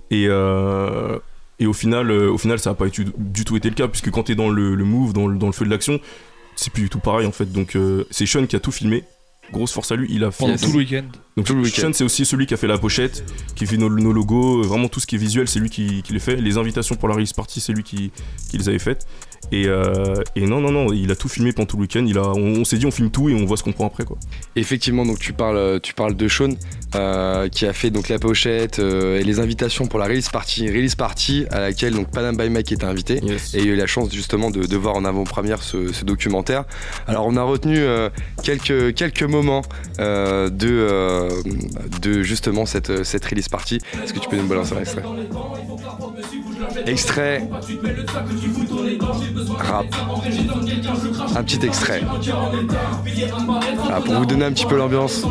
Et, 0.10 0.26
euh, 0.28 1.20
et 1.60 1.68
au 1.68 1.74
final, 1.74 2.12
au 2.12 2.38
final, 2.38 2.60
ça 2.60 2.72
n'a 2.72 2.76
pas 2.76 2.88
du 2.88 3.46
tout 3.46 3.56
été 3.56 3.70
le 3.70 3.76
cas 3.76 3.88
puisque 3.88 4.10
quand 4.10 4.24
t'es 4.24 4.36
dans 4.36 4.50
le, 4.50 4.74
le 4.74 4.84
move, 4.84 5.14
dans 5.14 5.28
le, 5.28 5.38
dans 5.38 5.48
le 5.48 5.54
feu 5.54 5.64
de 5.64 5.70
l'action, 5.70 6.00
c'est 6.56 6.74
plus 6.74 6.84
du 6.84 6.90
tout 6.90 7.00
pareil 7.00 7.28
en 7.28 7.32
fait. 7.32 7.52
Donc 7.52 7.78
c'est 8.10 8.26
Sean 8.26 8.48
qui 8.48 8.56
a 8.56 8.60
tout 8.60 8.72
filmé. 8.72 9.04
Grosse 9.52 9.72
force 9.72 9.92
à 9.92 9.96
lui, 9.96 10.08
il 10.10 10.24
a 10.24 10.32
fait 10.32 10.46
Pendant 10.46 10.56
tout 10.58 10.72
le 10.72 10.78
week-end. 10.78 11.04
Donc 11.38 11.46
Tout 11.46 11.54
le 11.54 11.62
week-end. 11.62 11.92
C'est 11.94 12.04
aussi 12.04 12.26
celui 12.26 12.46
qui 12.48 12.54
a 12.54 12.58
fait 12.58 12.68
la 12.68 12.78
pochette, 12.78 13.24
qui 13.56 13.66
fait 13.66 13.78
nos, 13.78 13.90
nos 13.90 14.12
logos, 14.14 14.62
euh, 14.64 14.68
vraiment 14.68 14.88
tout 14.88 15.00
ce 15.00 15.06
qui 15.06 15.16
est 15.16 15.20
visuel, 15.20 15.48
c'est 15.48 15.60
lui 15.60 15.70
qui, 15.70 16.02
qui 16.02 16.14
les 16.14 16.20
fait. 16.20 16.36
Les 16.38 16.58
invitations 16.58 16.96
pour 16.96 17.08
la 17.10 17.16
release 17.16 17.34
party, 17.34 17.60
c'est 17.60 17.74
lui 17.74 17.84
qui, 17.84 18.12
qui 18.50 18.58
les 18.58 18.70
avait 18.70 18.80
faites. 18.80 19.06
Et, 19.52 19.68
euh, 19.68 20.16
et 20.36 20.46
non, 20.46 20.62
non, 20.62 20.72
non, 20.72 20.94
il 20.94 21.12
a 21.12 21.16
tout 21.16 21.28
filmé 21.28 21.52
pendant 21.54 21.68
tout 21.68 21.78
le 21.78 21.82
week-end. 21.82 22.06
Il 22.08 22.18
a, 22.18 22.28
on, 22.30 22.62
on 22.62 22.66
s'est 22.66 22.78
dit, 22.78 22.86
on 22.86 22.92
filme 22.92 23.12
tout 23.12 23.30
et 23.30 23.34
on 23.34 23.46
voit 23.46 23.58
ce 23.58 23.64
qu'on 23.64 23.74
prend 23.74 23.86
après, 23.86 24.06
quoi. 24.06 24.18
Effectivement, 24.56 25.06
donc 25.06 25.20
tu 25.20 25.34
parles, 25.34 25.80
tu 25.82 25.94
parles 25.94 26.16
de 26.16 26.28
Sean 26.28 26.50
euh, 26.96 27.50
qui 27.50 27.66
a 27.66 27.74
fait 27.74 27.90
donc 27.90 28.10
la 28.10 28.20
pochette 28.20 28.80
euh, 28.80 29.20
et 29.20 29.24
les 29.24 29.40
invitations 29.40 29.88
pour 29.88 30.00
la 30.00 30.06
release 30.06 30.30
party, 30.30 30.68
release 30.70 30.96
party 30.96 31.46
à 31.52 31.60
laquelle 31.60 31.94
donc 31.94 32.10
Panam 32.12 32.38
by 32.38 32.50
Mike 32.50 32.72
était 32.72 32.86
invité. 32.86 33.20
Yes. 33.24 33.54
Et 33.54 33.62
il 33.62 33.70
a 33.70 33.74
eu 33.74 33.76
la 33.76 33.88
chance 33.88 34.12
justement 34.14 34.52
de, 34.52 34.66
de 34.66 34.78
voir 34.78 34.96
en 34.96 35.06
avant-première 35.06 35.62
ce, 35.62 35.92
ce 35.92 36.06
documentaire. 36.06 36.66
Alors 37.08 37.26
on 37.28 37.36
a 37.38 37.44
retenu 37.44 37.80
quelques, 38.44 38.94
quelques 38.96 39.24
moments 39.24 39.64
de, 40.00 40.50
de 42.02 42.24
justement 42.24 42.66
cette, 42.66 43.04
cette 43.04 43.26
release 43.26 43.50
party. 43.50 43.80
Est-ce 44.04 44.14
que 44.14 44.20
tu 44.20 44.30
peux 44.30 44.38
nous 44.38 44.48
balancer 44.48 44.76
un 44.76 44.80
extrait 44.80 45.04
Extrait 46.86 47.48
rap. 49.60 49.86
Un 51.36 51.44
petit 51.44 51.66
extrait. 51.66 52.02
Voilà, 53.78 54.02
pour 54.02 54.14
vous 54.16 54.26
donner 54.26 54.46
un 54.46 54.52
petit 54.52 54.66
peu 54.66 54.78
l'ambiance. 54.78 55.26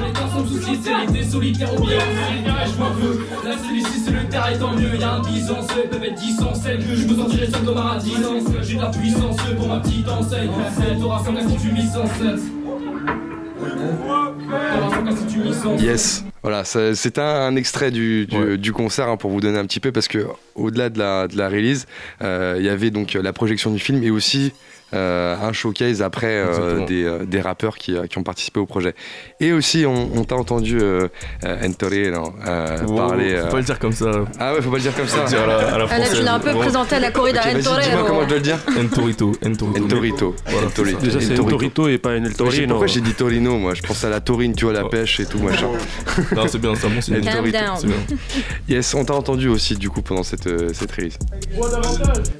Voilà, 16.42 16.64
c'est 16.64 17.18
un, 17.18 17.22
un 17.22 17.54
extrait 17.56 17.90
du, 17.90 18.26
du, 18.26 18.36
Ouais. 18.36 18.56
du 18.58 18.72
concert 18.72 19.08
hein, 19.08 19.16
pour 19.16 19.30
vous 19.30 19.40
donner 19.40 19.58
un 19.58 19.64
petit 19.66 19.78
peu 19.80 19.92
parce 19.92 20.08
que 20.08 20.26
au-delà 20.56 20.88
de 20.90 20.98
la, 20.98 21.28
de 21.28 21.36
la 21.36 21.48
release, 21.48 21.86
euh, 22.20 22.56
il 22.58 22.64
y 22.64 22.68
avait 22.68 22.90
donc 22.90 23.14
la 23.14 23.32
projection 23.32 23.70
du 23.70 23.78
film 23.78 24.02
et 24.02 24.10
aussi 24.10 24.46
euh, 24.46 24.50
un 24.92 25.52
showcase 25.52 26.02
après 26.02 26.26
euh, 26.36 26.84
des, 26.86 27.04
euh, 27.04 27.24
des 27.24 27.40
rappeurs 27.40 27.76
qui, 27.78 27.94
euh, 27.96 28.06
qui 28.06 28.18
ont 28.18 28.22
participé 28.22 28.60
au 28.60 28.66
projet. 28.66 28.94
Et 29.40 29.52
aussi, 29.52 29.84
on, 29.86 30.10
on 30.14 30.24
t'a 30.24 30.36
entendu 30.36 30.78
euh, 30.80 31.08
euh, 31.44 31.66
Entorino, 31.66 32.34
euh, 32.46 32.78
Wow, 32.86 32.96
parler. 32.96 33.30
faut 33.36 33.46
euh, 33.46 33.50
pas 33.50 33.56
le 33.58 33.62
dire 33.64 33.78
comme 33.78 33.92
ça. 33.92 34.10
Ah 34.38 34.54
ouais, 34.54 34.62
faut 34.62 34.70
pas 34.70 34.76
le 34.76 34.82
dire 34.82 34.94
comme 34.94 35.06
ça. 35.08 35.22
le 35.24 35.28
dire 35.28 35.42
à 35.42 35.46
la, 35.46 35.56
à 35.74 35.78
la 35.78 35.98
là, 35.98 36.04
tu 36.14 36.22
l'as 36.22 36.34
un 36.34 36.40
peu 36.40 36.52
présenté 36.52 36.96
à 36.96 37.00
la 37.00 37.10
corrida 37.10 37.40
Ok, 37.40 37.52
vas-y, 37.52 37.62
dis-moi 37.62 38.04
comment 38.06 38.22
je 38.22 38.28
dois 38.28 38.36
le 38.36 38.42
dire. 38.42 38.58
Entorito, 38.78 39.32
Entorito. 39.44 39.84
Entorito. 39.84 40.36
Voilà, 40.46 40.60
c'est 40.60 40.66
Entorito. 40.66 40.98
ça. 41.00 41.04
Déjà, 41.06 41.20
c'est 41.20 41.26
El 41.32 41.40
El 41.40 41.46
Torito 41.46 41.88
et 41.88 41.98
pas 41.98 42.12
El 42.14 42.34
Torino. 42.34 42.68
Pourquoi 42.68 42.86
j'ai 42.86 43.00
dit 43.00 43.14
Torino 43.14 43.56
moi 43.58 43.74
Je 43.74 43.82
pense 43.82 44.04
à 44.04 44.10
la 44.10 44.20
taurine, 44.20 44.54
tu 44.54 44.64
vois, 44.64 44.74
la 44.74 44.84
pêche 44.84 45.20
et 45.20 45.26
tout 45.26 45.38
machin. 45.38 45.68
Non, 46.36 46.46
c'est 46.48 46.58
bien, 46.58 46.74
c'est 46.74 46.86
un 46.86 46.90
bon. 46.90 47.00
C'est 47.00 47.20
bien. 47.20 47.34
Yes, 48.68 48.94
on 48.94 49.04
t'a 49.04 49.14
entendu 49.14 49.48
aussi 49.48 49.76
du 49.76 49.88
coup 49.90 50.02
pendant 50.02 50.22
cette, 50.22 50.46
euh, 50.46 50.70
cette 50.72 50.90
release. 50.92 51.18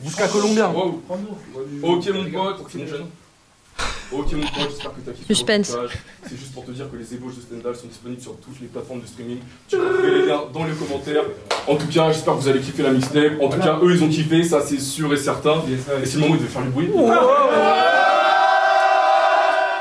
Jusqu'à 0.04 0.28
Colombien. 0.28 0.70
Ok 1.82 2.08
mon 2.14 2.30
pote, 2.30 2.60
ok 2.60 2.74
mon 2.74 2.86
jeune. 2.86 3.06
Ok 4.12 4.32
mon 4.34 4.40
pote, 4.42 4.68
j'espère 4.70 4.92
que 4.94 5.00
t'as 5.04 5.12
kiffé. 5.12 5.34
Suspense. 5.34 5.76
C'est 6.28 6.36
juste 6.36 6.52
pour 6.52 6.64
te 6.64 6.70
dire 6.70 6.90
que 6.90 6.96
les 6.96 7.14
ébauches 7.14 7.36
de 7.36 7.40
Stendhal 7.40 7.74
sont 7.76 7.86
disponibles 7.86 8.20
sur 8.20 8.36
toutes 8.36 8.60
les 8.60 8.66
plateformes 8.66 9.00
de 9.00 9.06
streaming. 9.06 9.38
Tu 9.68 9.76
peux 9.76 9.88
trouver 9.94 10.10
les 10.20 10.26
liens 10.26 10.42
dans 10.52 10.64
les 10.64 10.72
commentaires. 10.74 11.24
En 11.66 11.76
tout 11.76 11.86
cas, 11.86 12.12
j'espère 12.12 12.34
que 12.34 12.40
vous 12.40 12.48
allez 12.48 12.60
kiffer 12.60 12.82
la 12.82 12.90
mixtape. 12.92 13.40
En 13.40 13.48
tout 13.48 13.58
cas, 13.58 13.78
eux 13.82 13.94
ils 13.94 14.04
ont 14.04 14.08
kiffé, 14.08 14.42
ça 14.44 14.60
c'est 14.60 14.78
sûr 14.80 15.12
et 15.12 15.16
certain. 15.16 15.62
Et 16.02 16.06
c'est 16.06 16.16
le 16.16 16.20
moment 16.20 16.34
où 16.34 16.36
ils 16.36 16.40
devaient 16.40 16.50
faire 16.50 16.62
du 16.62 16.68
bruit. 16.70 16.88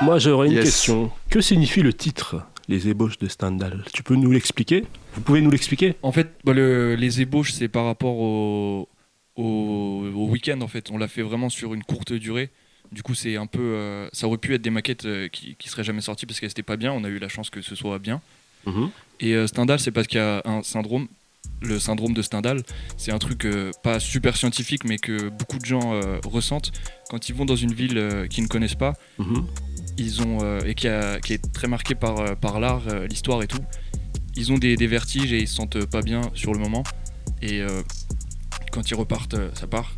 Moi, 0.02 0.17
j'aurais 0.17 0.48
une 0.48 0.54
Yes. 0.54 0.63
question. 0.65 1.12
Que 1.30 1.41
signifie 1.41 1.82
le 1.82 1.94
titre 1.94 2.38
Les 2.67 2.88
ébauches 2.88 3.17
de 3.20 3.28
Stendhal? 3.28 3.84
Tu 3.94 4.02
peux 4.02 4.15
nous 4.15 4.32
l'expliquer? 4.32 4.86
Vous 5.13 5.22
pouvez 5.22 5.41
nous 5.41 5.52
l'expliquer? 5.52 5.96
En 6.04 6.12
fait, 6.12 6.30
bah, 6.46 6.54
le- 6.54 6.96
les 6.96 7.22
ébauches, 7.22 7.52
c'est 7.54 7.67
par 7.67 7.86
rapport 7.86 8.15
au, 8.17 8.88
au, 9.41 10.08
au 10.15 10.27
week-end. 10.27 10.60
En 10.62 10.67
fait, 10.67 10.91
on 10.91 10.97
l'a 10.97 11.08
fait 11.08 11.21
vraiment 11.21 11.49
sur 11.49 11.73
une 11.73 11.84
courte 11.84 12.13
durée. 12.13 12.49
Du 12.91 13.04
coup, 13.04 13.15
c'est 13.15 13.38
un 13.38 13.45
peu, 13.47 13.60
euh, 13.62 14.10
ça 14.12 14.27
aurait 14.27 14.38
pu 14.38 14.54
être 14.54 14.62
des 14.62 14.69
maquettes 14.69 15.06
euh, 15.06 15.27
qui, 15.30 15.56
qui 15.56 15.69
seraient 15.69 15.84
jamais 15.84 16.01
sorties 16.01 16.25
parce 16.25 16.39
qu'elles 16.39 16.49
n'étaient 16.49 16.62
pas 16.63 16.75
bien. 16.77 16.91
On 16.91 17.04
a 17.04 17.08
eu 17.08 17.19
la 17.19 17.30
chance 17.30 17.49
que 17.49 17.62
ce 17.62 17.75
soit 17.75 17.99
bien. 17.99 18.21
Et 19.19 19.34
euh, 19.34 19.47
Stendhal, 19.47 19.80
c'est 19.80 19.91
parce 19.91 20.08
qu'il 20.08 20.17
y 20.19 20.21
a 20.21 20.41
un 20.45 20.62
syndrome. 20.63 21.08
Le 21.63 21.80
syndrome 21.80 22.13
de 22.13 22.21
Stendhal, 22.21 22.63
c'est 22.97 23.12
un 23.12 23.17
truc 23.19 23.47
pas 23.84 23.99
super 23.99 24.36
scientifique, 24.36 24.84
mais 24.84 24.97
que 24.97 25.30
beaucoup 25.30 25.58
de 25.60 25.65
gens 25.65 25.99
ressentent 26.25 26.71
quand 27.10 27.30
ils 27.30 27.36
vont 27.36 27.45
dans 27.45 27.56
une 27.56 27.73
ville 27.73 28.27
qu'ils 28.30 28.43
ne 28.43 28.47
connaissent 28.49 28.75
pas. 28.75 28.93
Mhm. 29.19 29.45
Ils 29.97 30.21
ont 30.23 30.60
et 30.65 30.73
qui, 30.75 30.88
a- 30.88 31.19
qui 31.19 31.34
est 31.34 31.51
très 31.54 31.67
marquée 31.67 31.93
par, 31.95 32.36
par 32.38 32.60
l'art, 32.60 32.84
l'histoire 33.10 33.41
et 33.43 33.47
tout. 33.47 33.63
Ils 34.36 34.51
ont 34.51 34.58
des, 34.58 34.75
des 34.75 34.88
vertiges 34.88 35.34
et 35.34 35.39
ils 35.39 35.47
se 35.47 35.56
sentent 35.56 35.86
pas 35.86 36.01
bien 36.01 36.21
sur 36.34 36.51
le 36.54 36.60
moment. 36.60 36.84
Et 37.43 37.62
quand 38.72 38.90
ils 38.90 38.96
repartent, 38.96 39.34
euh, 39.36 39.50
ça 39.54 39.68
part. 39.68 39.94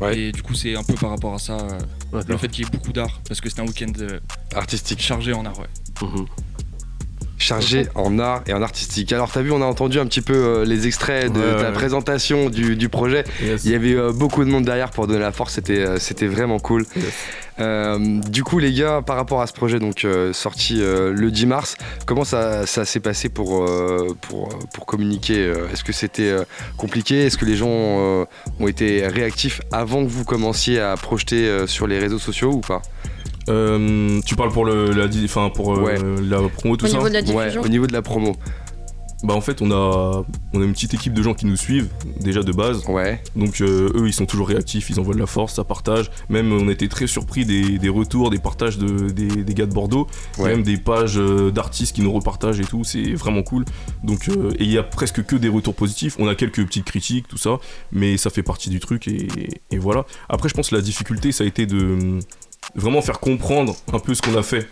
Ouais. 0.00 0.18
Et 0.18 0.32
du 0.32 0.42
coup, 0.42 0.54
c'est 0.54 0.74
un 0.74 0.82
peu 0.82 0.94
par 0.94 1.10
rapport 1.10 1.34
à 1.34 1.38
ça, 1.38 1.56
euh, 1.58 2.22
le 2.26 2.36
fait 2.36 2.48
qu'il 2.48 2.64
y 2.64 2.66
ait 2.66 2.70
beaucoup 2.70 2.92
d'art, 2.92 3.20
parce 3.28 3.40
que 3.40 3.48
c'était 3.48 3.62
un 3.62 3.66
week-end 3.66 3.92
euh, 4.00 4.20
Artistique. 4.54 5.00
chargé 5.00 5.32
en 5.32 5.44
art. 5.44 5.58
Ouais. 5.58 5.66
Mhm. 6.02 6.26
Chargé 7.42 7.88
en 7.94 8.18
art 8.18 8.42
et 8.46 8.52
en 8.54 8.62
artistique. 8.62 9.12
Alors 9.12 9.30
t'as 9.30 9.42
vu, 9.42 9.50
on 9.52 9.60
a 9.62 9.66
entendu 9.66 9.98
un 9.98 10.06
petit 10.06 10.20
peu 10.22 10.34
euh, 10.34 10.64
les 10.64 10.86
extraits 10.86 11.32
de 11.32 11.38
Ouais, 11.40 11.56
ta 11.56 11.68
ouais. 11.68 11.72
présentation 11.72 12.48
du, 12.50 12.76
du 12.76 12.88
projet. 12.88 13.24
Yes. 13.42 13.64
Il 13.64 13.72
y 13.72 13.74
avait 13.74 13.94
euh, 13.94 14.12
beaucoup 14.12 14.44
de 14.44 14.50
monde 14.50 14.64
derrière 14.64 14.90
pour 14.90 15.06
donner 15.06 15.18
la 15.20 15.32
force, 15.32 15.54
c'était 15.54 15.80
euh, 15.80 15.98
c'était 15.98 16.26
vraiment 16.26 16.58
cool. 16.58 16.86
Yes. 16.96 17.04
Du 18.28 18.42
coup 18.42 18.58
les 18.58 18.72
gars, 18.72 19.02
par 19.06 19.14
rapport 19.16 19.40
à 19.40 19.46
ce 19.46 19.52
projet 19.52 19.78
donc 19.78 20.04
sorti 20.32 20.78
le 20.80 21.30
10 21.30 21.46
mars, 21.46 21.76
comment 22.06 22.24
ça, 22.24 22.66
ça 22.66 22.84
s'est 22.84 22.98
passé 22.98 23.28
pour, 23.28 23.70
pour, 24.22 24.48
pour 24.74 24.86
communiquer 24.86 25.52
Est-ce 25.72 25.84
que 25.84 25.92
c'était 25.92 26.34
compliqué? 26.76 27.26
Est-ce 27.26 27.38
que 27.38 27.44
les 27.44 27.54
gens 27.54 27.68
ont 27.68 28.66
été 28.66 29.06
réactifs 29.06 29.60
avant 29.70 30.02
que 30.04 30.10
vous 30.10 30.24
commenciez 30.24 30.80
à 30.80 30.96
projeter 30.96 31.66
sur 31.66 31.86
les 31.86 32.00
réseaux 32.00 32.18
sociaux 32.18 32.50
ou 32.52 32.60
pas? 32.60 32.82
Euh, 33.48 34.20
tu 34.24 34.36
parles 34.36 34.50
pour 34.52 34.64
le, 34.64 34.90
la, 34.92 35.06
enfin 35.24 35.50
pour 35.50 35.74
euh, 35.76 35.80
Ouais. 35.82 35.98
la 36.22 36.48
promo 36.48 36.76
tout 36.76 36.84
Au 36.84 36.88
ça. 36.88 36.96
niveau 36.96 37.08
de 37.08 37.14
la 37.14 37.20
Ouais, 37.20 37.24
diffusion 37.46 37.62
au 37.62 37.68
niveau 37.68 37.86
de 37.86 37.92
la 37.92 38.02
promo. 38.02 38.36
Bah 39.24 39.34
en 39.34 39.40
fait 39.40 39.62
on 39.62 39.70
a 39.70 40.24
on 40.52 40.60
a 40.60 40.64
une 40.64 40.72
petite 40.72 40.94
équipe 40.94 41.12
de 41.14 41.22
gens 41.22 41.32
qui 41.32 41.46
nous 41.46 41.54
suivent 41.56 41.88
déjà 42.20 42.42
de 42.42 42.50
base. 42.50 42.84
Ouais. 42.88 43.22
Donc 43.36 43.60
euh, 43.60 43.88
eux 43.94 44.08
ils 44.08 44.12
sont 44.12 44.26
toujours 44.26 44.48
réactifs, 44.48 44.90
ils 44.90 44.98
envoient 44.98 45.14
de 45.14 45.20
la 45.20 45.26
force, 45.28 45.54
ça 45.54 45.62
partage. 45.62 46.10
Même 46.28 46.52
on 46.52 46.68
était 46.68 46.88
très 46.88 47.06
surpris 47.06 47.44
des, 47.44 47.78
des 47.78 47.88
retours, 47.88 48.30
des 48.30 48.40
partages 48.40 48.78
de, 48.78 49.10
des, 49.10 49.28
des 49.44 49.54
gars 49.54 49.66
de 49.66 49.72
Bordeaux. 49.72 50.08
Il 50.38 50.40
y 50.40 50.42
a 50.42 50.44
Ouais. 50.46 50.50
Même 50.56 50.64
des 50.64 50.76
pages 50.76 51.20
d'artistes 51.54 51.94
qui 51.94 52.02
nous 52.02 52.10
repartagent 52.12 52.58
et 52.58 52.64
tout, 52.64 52.82
c'est 52.82 53.14
vraiment 53.14 53.44
cool. 53.44 53.64
Donc 54.02 54.28
euh, 54.28 54.50
et 54.58 54.64
il 54.64 54.72
y 54.72 54.78
a 54.78 54.82
presque 54.82 55.24
que 55.24 55.36
des 55.36 55.48
retours 55.48 55.74
positifs. 55.76 56.16
On 56.18 56.26
a 56.26 56.34
quelques 56.34 56.64
petites 56.66 56.84
critiques, 56.84 57.28
tout 57.28 57.38
ça, 57.38 57.58
mais 57.92 58.16
ça 58.16 58.28
fait 58.28 58.42
partie 58.42 58.70
du 58.70 58.80
truc 58.80 59.06
et, 59.06 59.28
et 59.70 59.78
voilà. 59.78 60.04
Après 60.30 60.48
je 60.48 60.54
pense 60.54 60.70
que 60.70 60.74
la 60.74 60.80
difficulté 60.82 61.30
ça 61.30 61.44
a 61.44 61.46
été 61.46 61.66
de 61.66 62.18
vraiment 62.74 63.02
faire 63.02 63.20
comprendre 63.20 63.74
un 63.92 63.98
peu 63.98 64.14
ce 64.14 64.22
qu'on 64.22 64.36
a 64.36 64.42
fait. 64.42 64.68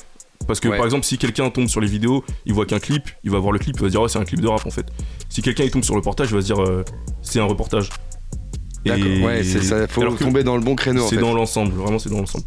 Parce 0.47 0.59
que 0.59 0.69
Ouais. 0.69 0.77
par 0.77 0.87
exemple 0.87 1.05
si 1.05 1.19
quelqu'un 1.19 1.51
tombe 1.51 1.69
sur 1.69 1.81
les 1.81 1.87
vidéos, 1.87 2.25
il 2.47 2.55
voit 2.55 2.65
qu'un 2.67 2.79
clip, 2.81 3.09
il 3.25 3.31
va 3.31 3.39
voir 3.39 3.53
le 3.53 3.59
clip, 3.59 3.77
il 3.77 3.83
va 3.83 3.89
se 3.89 3.91
dire 3.93 4.01
oh, 4.03 4.09
c'est 4.09 4.19
un 4.19 4.25
clip 4.25 4.41
de 4.41 4.49
rap 4.49 4.65
en 4.67 4.71
fait. 4.71 4.87
Si 5.29 5.43
quelqu'un 5.43 5.65
il 5.65 5.71
tombe 5.71 5.85
sur 5.85 5.95
le 5.95 6.01
reportage, 6.01 6.31
il 6.31 6.35
va 6.35 6.41
se 6.41 6.47
dire 6.47 6.61
euh, 6.63 6.85
c'est 7.23 7.41
un 7.41 7.45
reportage. 7.45 7.91
D'accord. 8.87 9.05
Ouais, 9.23 9.45
c'est 9.45 9.63
ça. 9.63 9.87
Faut 9.87 10.01
alors 10.01 10.17
tomber 10.17 10.43
dans 10.43 10.57
le 10.57 10.63
bon 10.63 10.75
créneau. 10.75 11.05
en 11.05 11.09
C'est 11.09 11.17
fait. 11.17 11.21
dans 11.21 11.35
l'ensemble, 11.35 11.73
vraiment 11.73 11.99
c'est 11.99 12.09
dans 12.09 12.19
l'ensemble. 12.21 12.45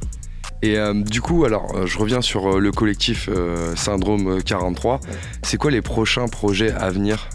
Et 0.64 0.78
euh, 0.78 0.94
du 1.04 1.22
coup, 1.22 1.44
alors, 1.46 1.76
euh, 1.76 1.86
je 1.86 2.00
reviens 2.00 2.22
sur 2.22 2.56
euh, 2.56 2.60
le 2.60 2.72
collectif 2.72 3.30
Syndrome 3.76 4.42
43. 4.42 5.00
C'est 5.44 5.58
quoi 5.58 5.70
les 5.72 5.82
prochains 5.82 6.28
projets 6.28 6.72
à 6.72 6.90
venir 6.90 7.30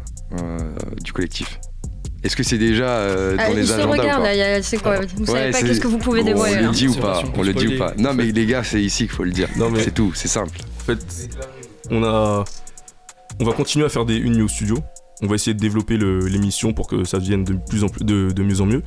du 1.02 1.12
collectif? 1.12 1.60
Est-ce 2.24 2.34
que 2.34 2.42
c'est 2.42 2.58
déjà 2.58 2.84
euh, 2.88 3.36
dans 3.36 3.42
Ah, 3.46 3.50
les 3.54 3.70
agendas 3.72 3.92
regarde 3.92 4.20
ou 4.20 4.22
pas 4.22 4.28
là, 4.28 4.34
il 4.34 4.38
y 4.38 4.42
a- 4.42 4.62
c'est 4.62 4.78
quoi 4.78 5.00
Vous 5.16 5.26
savez 5.26 5.50
pas 5.52 5.62
qu'est-ce 5.62 5.80
que 5.80 5.86
vous 5.86 5.98
pouvez 5.98 6.22
on 6.22 6.24
dévoiler 6.24 6.56
le 6.56 6.62
là 6.62 6.68
dit 6.70 6.88
ou 6.88 6.94
pas 6.94 7.22
On 7.36 7.42
le 7.42 7.52
dit 7.54 7.68
ou 7.68 7.78
pas 7.78 7.94
Non, 7.96 8.12
mais 8.12 8.24
les 8.26 8.46
gars, 8.46 8.64
c'est 8.64 8.82
ici 8.82 9.04
qu'il 9.04 9.12
faut 9.14 9.24
le 9.24 9.30
dire. 9.30 9.48
Non, 9.56 9.70
mais- 9.70 9.82
C'est 9.84 9.92
tout, 9.94 10.12
c'est 10.14 10.26
simple. 10.28 10.58
En 10.80 10.84
fait, 10.84 10.98
on 11.90 12.02
a, 12.02 12.44
on 13.40 13.44
va 13.44 13.52
continuer 13.52 13.84
à 13.86 13.88
faire 13.88 14.04
des 14.04 14.16
une 14.16 14.42
au 14.42 14.48
studio. 14.48 14.78
On 15.22 15.26
va 15.26 15.34
essayer 15.36 15.54
de 15.54 15.60
développer 15.60 15.96
le- 15.96 16.26
l'émission 16.26 16.72
pour 16.72 16.86
que 16.88 17.04
ça 17.04 17.18
devienne 17.18 17.44
de 17.44 17.54
plus 17.54 17.82
en 17.84 17.88
plus, 17.88 18.04
de, 18.04 18.30
de 18.32 18.42
mieux 18.42 18.60
en 18.60 18.66
mieux. 18.66 18.82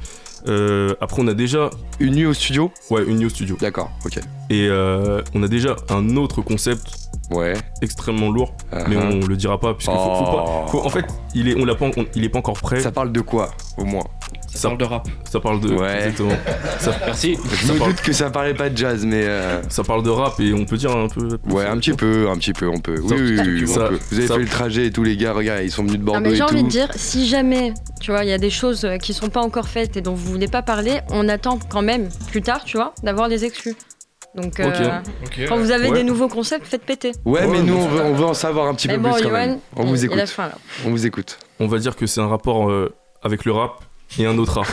Euh, 0.47 0.93
après, 1.01 1.21
on 1.21 1.27
a 1.27 1.33
déjà, 1.33 1.69
Une 1.99 2.15
nuit 2.15 2.25
au 2.25 2.33
studio 2.33 2.71
ouais, 2.89 3.03
une 3.05 3.23
au 3.25 3.29
studio. 3.29 3.57
D'accord, 3.59 3.91
ok. 4.05 4.19
Et 4.49 4.67
euh, 4.69 5.21
on 5.35 5.43
a 5.43 5.47
déjà 5.47 5.75
un 5.89 6.15
autre 6.17 6.41
concept 6.41 6.93
Ouais. 7.31 7.53
extrêmement 7.81 8.29
lourd, 8.29 8.53
mais 8.89 8.95
Uh-huh. 8.95 9.21
on 9.23 9.25
le 9.27 9.35
dira 9.37 9.57
pas 9.59 9.73
puisque 9.73 9.91
faut, 9.91 9.97
faut 9.97 10.23
pas. 10.25 10.45
Oh. 10.47 10.67
faut- 10.67 10.85
en 10.85 10.89
fait, 10.89 11.05
il 11.33 11.47
est, 11.47 11.55
on 11.55 11.63
l'a 11.63 11.75
pas, 11.75 11.85
on- 11.95 12.05
il 12.15 12.23
est 12.25 12.29
pas 12.29 12.39
encore 12.39 12.59
prêt. 12.59 12.79
Ça 12.81 12.91
parle 12.91 13.11
de 13.13 13.21
quoi, 13.21 13.51
au 13.77 13.85
moins? 13.85 14.03
Ça, 14.53 14.59
Ça- 14.59 14.67
parle 14.67 14.77
de 14.79 14.83
rap. 14.85 15.07
Ça 15.31 15.39
parle 15.39 15.59
de, 15.61 15.73
Ouais. 15.73 15.95
exactement. 16.07 16.37
Ça, 16.79 16.91
Merci. 17.05 17.37
Je 17.51 17.65
Ça 17.67 17.73
me 17.73 17.79
parle- 17.79 17.91
doute 17.93 18.01
que 18.01 18.11
ça 18.11 18.29
parlait 18.29 18.53
pas 18.53 18.69
de 18.69 18.77
jazz, 18.77 19.05
mais. 19.05 19.23
euh, 19.23 19.61
ça 19.69 19.83
parle 19.83 20.03
de 20.03 20.09
rap 20.09 20.39
et 20.41 20.53
on 20.53 20.65
peut 20.65 20.75
dire 20.77 20.91
un 20.91 21.07
peu. 21.07 21.37
Ouais, 21.49 21.65
un 21.65 21.77
petit 21.77 21.93
peu, 21.93 22.27
un 22.29 22.35
petit 22.35 22.51
peu, 22.51 22.67
on 22.67 22.79
peut. 22.79 22.95
Oui, 23.01 23.09
Ça- 23.09 23.15
oui, 23.15 23.39
oui, 23.61 23.67
ça- 23.67 23.85
on 23.85 23.87
peut. 23.89 23.99
Vous 24.11 24.17
avez 24.17 24.27
ça- 24.27 24.33
fait 24.35 24.39
le 24.41 24.47
trajet 24.47 24.85
et 24.87 24.91
tous 24.91 25.03
les 25.03 25.15
gars, 25.15 25.31
regarde, 25.33 25.61
ils 25.63 25.71
sont 25.71 25.83
venus 25.83 25.99
de 25.99 26.03
Non, 26.03 26.11
Bordeaux 26.13 26.29
mais 26.29 26.35
j'ai 26.35 26.43
tout. 26.45 26.53
envie 26.53 26.63
de 26.63 26.67
dire, 26.69 26.89
si 26.95 27.27
jamais, 27.27 27.73
tu 28.01 28.11
vois, 28.11 28.23
il 28.25 28.29
y 28.29 28.33
a 28.33 28.37
des 28.37 28.49
choses 28.49 28.83
euh, 28.83 28.97
qui 28.97 29.13
sont 29.13 29.29
pas 29.29 29.41
encore 29.41 29.67
faites 29.69 29.95
et 29.95 30.01
dont 30.01 30.13
vous 30.13 30.29
voulez 30.31 30.47
pas 30.49 30.61
parler, 30.61 30.99
on 31.11 31.29
attend 31.29 31.57
quand 31.69 31.81
même 31.81 32.09
plus 32.29 32.41
tard, 32.41 32.63
tu 32.65 32.75
vois, 32.77 32.93
d'avoir 33.03 33.29
les 33.29 33.45
exclus. 33.45 33.75
Donc, 34.35 34.59
euh, 34.59 34.99
quand 35.47 35.57
vous 35.57 35.71
avez 35.71 35.89
Ouais. 35.89 35.97
des 35.99 36.03
nouveaux 36.03 36.27
concepts, 36.29 36.65
faites 36.65 36.83
péter. 36.83 37.11
Ouais, 37.25 37.47
mais 37.47 37.61
nous, 37.63 37.75
on 37.75 37.87
veut, 37.87 38.01
on 38.01 38.13
veut 38.13 38.25
en 38.25 38.33
savoir 38.33 38.67
un 38.67 38.73
petit 38.73 38.87
Mais 38.87 38.95
peu 38.95 39.01
bon, 39.01 39.13
plus 39.13 39.23
quand 39.23 39.29
Yoann, 39.29 39.49
même. 39.49 39.59
On 39.75 39.83
il- 39.83 39.89
vous 39.89 40.05
il 40.05 40.11
a 40.11 40.15
écoute. 40.15 40.29
faim, 40.29 40.47
là. 40.47 40.55
On 40.85 40.89
vous 40.89 41.05
écoute. 41.05 41.37
On 41.59 41.67
va 41.67 41.77
dire 41.79 41.95
que 41.95 42.05
c'est 42.05 42.21
un 42.21 42.27
rapport 42.27 42.69
euh, 42.69 42.93
avec 43.23 43.43
le 43.45 43.51
rap 43.51 43.81
et 44.19 44.25
un 44.25 44.37
autre 44.37 44.57
art. 44.59 44.67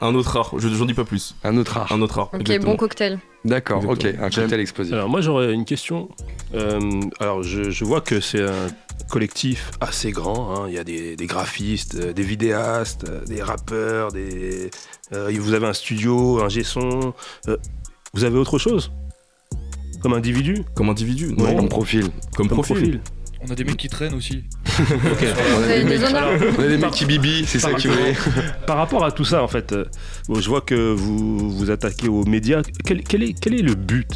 Un 0.00 0.14
autre 0.14 0.36
art, 0.36 0.52
je 0.58 0.68
j'en 0.68 0.84
dis 0.84 0.92
pas 0.94 1.04
plus. 1.04 1.34
Un 1.44 1.56
autre 1.56 1.78
art. 1.78 1.90
Un 1.92 2.02
autre 2.02 2.18
art. 2.18 2.28
Ok, 2.34 2.40
exactement. 2.40 2.72
bon 2.72 2.76
cocktail. 2.76 3.18
D'accord, 3.44 3.82
ok. 3.88 4.04
Un 4.04 4.28
cocktail 4.30 4.60
explosif. 4.60 4.92
Alors 4.92 5.08
moi 5.08 5.20
j'aurais 5.20 5.52
une 5.54 5.64
question. 5.64 6.08
Euh, 6.54 6.78
alors 7.20 7.42
je, 7.42 7.70
je 7.70 7.84
vois 7.84 8.00
que 8.00 8.20
c'est 8.20 8.42
un 8.42 8.66
collectif 9.08 9.70
assez 9.80 10.10
grand. 10.12 10.54
hein. 10.56 10.64
Il 10.68 10.74
y 10.74 10.78
a 10.78 10.84
des, 10.84 11.16
des 11.16 11.26
graphistes, 11.26 11.94
euh, 11.94 12.12
des 12.12 12.22
vidéastes, 12.22 13.06
euh, 13.08 13.24
des 13.24 13.42
rappeurs, 13.42 14.12
des. 14.12 14.70
euh, 15.12 15.30
vous 15.38 15.54
avez 15.54 15.66
un 15.66 15.72
studio, 15.72 16.42
un 16.42 16.48
son. 16.64 17.14
euh, 17.48 17.56
vous 18.12 18.24
avez 18.24 18.36
autre 18.38 18.58
chose? 18.58 18.90
Comme 20.02 20.12
individu? 20.12 20.64
Comme 20.74 20.90
individu 20.90 21.28
Ouais, 21.28 21.52
Non, 21.52 21.56
Comme 21.56 21.68
profil. 21.70 22.02
comme, 22.36 22.48
Comme 22.48 22.58
profil. 22.58 22.74
profil 22.76 23.00
On 23.46 23.50
a 23.50 23.54
des 23.54 23.64
mecs 23.64 23.76
qui 23.76 23.88
traînent 23.88 24.14
aussi. 24.14 24.44
Des 25.68 25.98
On 26.02 26.62
a 26.62 26.66
des 26.66 26.78
mecs 26.78 26.90
qui 26.92 27.04
bibi, 27.04 27.44
c'est 27.46 27.58
ça 27.58 27.70
Par- 27.70 27.78
qui 27.78 27.88
voulait. 27.88 28.14
Par 28.66 28.78
rapport 28.78 29.04
à 29.04 29.12
tout 29.12 29.24
ça, 29.24 29.42
en 29.42 29.48
fait, 29.48 29.72
euh, 29.72 29.84
bon, 30.28 30.40
je 30.40 30.48
vois 30.48 30.62
que 30.62 30.92
vous 30.94 31.50
vous 31.50 31.70
attaquez 31.70 32.08
aux 32.08 32.24
médias. 32.24 32.62
Quel, 32.84 33.02
quel 33.02 33.22
est, 33.22 33.38
quel 33.38 33.54
est 33.54 33.62
le 33.62 33.74
but 33.74 34.08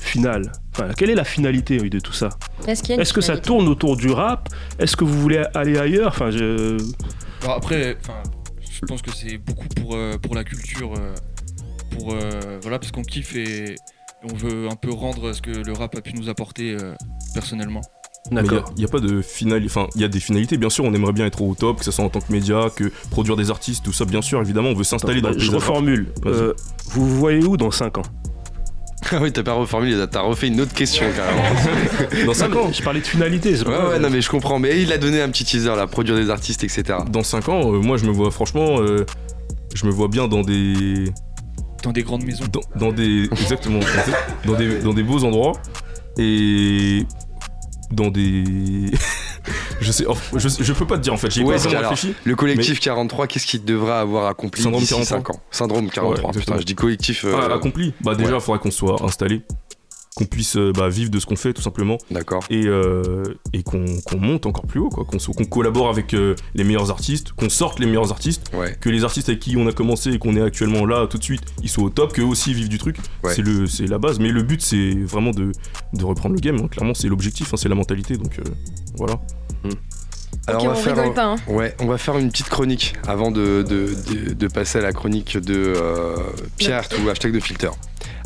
final? 0.00 0.52
Enfin, 0.72 0.90
quelle 0.96 1.08
est 1.10 1.14
la 1.14 1.24
finalité 1.24 1.80
oui, 1.80 1.88
de 1.88 1.98
tout 1.98 2.12
ça? 2.12 2.28
Est-ce 2.66 3.12
que 3.12 3.20
ça 3.22 3.38
tourne 3.38 3.68
autour 3.68 3.96
du 3.96 4.10
rap? 4.10 4.48
Est-ce 4.78 4.96
que 4.96 5.04
vous 5.04 5.18
voulez 5.18 5.42
aller 5.54 5.78
ailleurs? 5.78 6.08
Enfin, 6.08 6.30
je... 6.30 6.76
Après, 7.48 7.96
enfin, 8.00 8.22
je 8.70 8.80
pense 8.86 9.00
que 9.00 9.10
c'est 9.14 9.38
beaucoup 9.38 9.68
pour, 9.68 9.94
euh, 9.94 10.18
pour 10.18 10.34
la 10.34 10.44
culture, 10.44 10.92
euh, 10.94 11.14
pour 11.90 12.12
euh, 12.12 12.58
voilà, 12.60 12.78
parce 12.78 12.92
qu'on 12.92 13.02
kiffe 13.02 13.34
et 13.34 13.76
on 14.30 14.34
veut 14.34 14.68
un 14.70 14.76
peu 14.76 14.92
rendre 14.92 15.32
ce 15.32 15.40
que 15.42 15.50
le 15.50 15.72
rap 15.72 15.94
a 15.96 16.00
pu 16.00 16.12
nous 16.14 16.28
apporter 16.28 16.72
euh, 16.74 16.94
personnellement. 17.34 17.82
Mais 18.30 18.40
il 18.40 18.48
D'accord. 18.48 18.72
n'y 18.78 18.84
a, 18.84 18.88
pas 18.88 19.00
de 19.00 19.20
finalité. 19.20 19.66
Enfin, 19.70 19.86
il 19.96 20.00
y 20.00 20.04
a 20.04 20.08
des 20.08 20.18
finalités, 20.20 20.56
bien 20.56 20.70
sûr, 20.70 20.84
on 20.84 20.94
aimerait 20.94 21.12
bien 21.12 21.26
être 21.26 21.42
au 21.42 21.54
top, 21.54 21.80
que 21.80 21.84
ce 21.84 21.90
soit 21.90 22.04
en 22.04 22.08
tant 22.08 22.20
que 22.20 22.32
média, 22.32 22.70
que 22.74 22.90
produire 23.10 23.36
des 23.36 23.50
artistes, 23.50 23.84
tout 23.84 23.92
ça, 23.92 24.06
bien 24.06 24.22
sûr, 24.22 24.40
évidemment, 24.40 24.70
on 24.70 24.74
veut 24.74 24.82
s'installer 24.84 25.20
dans 25.20 25.28
Bah, 25.28 25.34
le 25.34 25.40
je 25.40 25.50
reformule. 25.50 26.06
Euh, 26.24 26.54
vous 26.86 27.06
vous 27.06 27.18
voyez 27.18 27.44
où 27.44 27.58
dans 27.58 27.70
5 27.70 27.98
ans? 27.98 28.02
Ah 29.12 29.18
oui, 29.20 29.30
t'as 29.30 29.42
pas 29.42 29.52
reformulé, 29.52 30.02
t'as 30.10 30.22
refait 30.22 30.46
une 30.48 30.58
autre 30.62 30.72
question 30.72 31.04
carrément. 31.14 31.42
Dans 32.26 32.32
5 32.32 32.56
ans, 32.56 32.72
Je 32.72 32.82
parlais 32.82 33.00
de 33.00 33.06
finalité. 33.06 33.54
c'est 33.54 33.66
Ouais, 33.68 33.76
pas- 33.76 33.88
ouais, 33.90 33.98
non, 33.98 34.08
mais 34.08 34.22
je 34.22 34.30
comprends. 34.30 34.58
Mais 34.58 34.80
il 34.80 34.90
a 34.94 34.96
donné 34.96 35.20
un 35.20 35.28
petit 35.28 35.44
teaser 35.44 35.76
là, 35.76 35.86
produire 35.86 36.16
des 36.16 36.30
artistes, 36.30 36.64
etc. 36.64 37.00
dans 37.10 37.22
5 37.22 37.50
ans, 37.50 37.70
euh, 37.74 37.80
moi 37.80 37.98
je 37.98 38.06
me 38.06 38.10
vois 38.10 38.30
franchement, 38.30 38.80
euh, 38.80 39.04
je 39.74 39.84
me 39.84 39.90
vois 39.90 40.08
bien 40.08 40.26
dans 40.26 40.40
des, 40.40 41.04
Dans 41.82 41.92
des 41.92 42.02
grandes 42.02 42.24
maisons. 42.24 42.44
dans, 42.50 42.62
dans 42.78 42.92
des, 42.92 43.24
exactement, 43.32 43.80
dans 44.46 44.54
des, 44.54 44.78
dans 44.78 44.94
des 44.94 45.02
beaux 45.02 45.22
endroits 45.22 45.52
et 46.16 47.04
dans 47.90 48.10
des, 48.10 48.44
je 49.80 49.92
sais, 49.92 50.04
oh, 50.08 50.16
je, 50.36 50.48
je 50.48 50.72
peux 50.72 50.86
pas 50.86 50.96
te 50.96 51.02
dire 51.02 51.12
en 51.12 51.16
fait, 51.16 51.30
j'ai 51.30 51.42
Ouais, 51.42 51.56
pas 51.56 51.62
vraiment 51.62 51.88
réfléchi. 51.90 52.14
Le 52.24 52.36
collectif 52.36 52.80
43, 52.80 53.26
qu'est-ce 53.26 53.46
qu'il 53.46 53.64
devrait 53.64 53.92
avoir 53.92 54.26
accompli 54.26 54.62
Syndrome 54.62 54.80
d'ici 54.80 54.94
43. 54.94 55.18
5 55.18 55.30
ans? 55.30 55.40
Syndrome 55.50 55.90
43. 55.90 56.30
Ouais, 56.30 56.38
putain, 56.38 56.58
je 56.58 56.64
dis 56.64 56.74
collectif. 56.74 57.24
euh, 57.24 57.34
Ah, 57.50 57.54
accompli. 57.54 57.92
Bah 58.00 58.14
déjà, 58.14 58.30
il 58.30 58.34
ouais. 58.34 58.40
faudrait 58.40 58.60
qu'on 58.60 58.70
soit 58.70 59.02
installé, 59.02 59.42
qu'on 60.16 60.26
puisse 60.26 60.56
euh, 60.56 60.72
bah, 60.72 60.88
vivre 60.88 61.10
de 61.10 61.18
ce 61.18 61.26
qu'on 61.26 61.34
fait 61.36 61.52
tout 61.52 61.62
simplement 61.62 61.98
D'accord. 62.10 62.44
et, 62.48 62.66
euh, 62.66 63.22
et 63.52 63.62
qu'on 63.64 63.84
monte 64.18 64.46
encore 64.46 64.66
plus 64.66 64.78
haut, 64.80 64.88
quoi, 64.88 65.04
qu'on 65.04 65.44
collabore 65.44 65.88
avec 65.88 66.14
euh, 66.14 66.34
les 66.54 66.62
meilleurs 66.62 66.90
artistes, 66.90 67.32
qu'on 67.32 67.48
sorte 67.48 67.80
les 67.80 67.86
meilleurs 67.86 68.12
artistes. 68.12 68.50
Ouais. 68.54 68.76
que 68.80 68.90
les 68.90 69.02
artistes 69.04 69.28
avec 69.28 69.40
qui 69.40 69.56
on 69.56 69.66
a 69.66 69.72
commencé 69.72 70.10
et 70.12 70.18
qu'on 70.18 70.36
est 70.36 70.40
actuellement 70.42 70.86
là 70.86 71.06
tout 71.08 71.18
de 71.18 71.24
suite, 71.24 71.42
ils 71.62 71.68
soient 71.68 71.84
au 71.84 71.90
top, 71.90 72.12
qu'eux 72.12 72.22
aussi 72.22 72.54
vivent 72.54 72.68
du 72.68 72.78
truc. 72.78 72.96
Ouais. 73.24 73.34
C'est 73.34 73.42
le, 73.42 73.66
c'est 73.66 73.86
la 73.86 73.98
base. 73.98 74.20
Mais 74.20 74.30
le 74.30 74.42
but, 74.42 74.62
c'est 74.62 74.92
vraiment 74.94 75.32
de, 75.32 75.50
de 75.92 76.04
reprendre 76.04 76.34
le 76.36 76.40
game. 76.40 76.56
hein. 76.62 76.68
Clairement, 76.68 76.94
c'est 76.94 77.08
l'objectif, 77.08 77.52
hein, 77.52 77.56
c'est 77.56 77.68
la 77.68 77.74
mentalité. 77.74 78.16
Donc 78.16 78.38
euh, 78.38 78.42
voilà. 78.96 79.20
Alors 80.46 80.64
on 80.64 80.66
on 80.66 80.68
va 80.70 80.74
faire. 80.76 80.94
rigole 80.96 81.10
un- 81.10 81.12
pas. 81.14 81.24
Hein. 81.24 81.36
Ouais, 81.46 81.74
on 81.80 81.86
va 81.86 81.98
faire 81.98 82.18
une 82.18 82.30
petite 82.30 82.48
chronique 82.48 82.94
avant 83.06 83.30
de, 83.30 83.62
de, 83.62 83.94
de- 83.94 84.32
de 84.34 84.48
passer 84.48 84.78
à 84.78 84.82
la 84.82 84.92
chronique 84.92 85.36
de 85.38 85.54
euh, 85.76 86.16
Pierre 86.58 86.84
ou 87.04 87.08
hashtag 87.08 87.32
de 87.32 87.40
filter. 87.40 87.70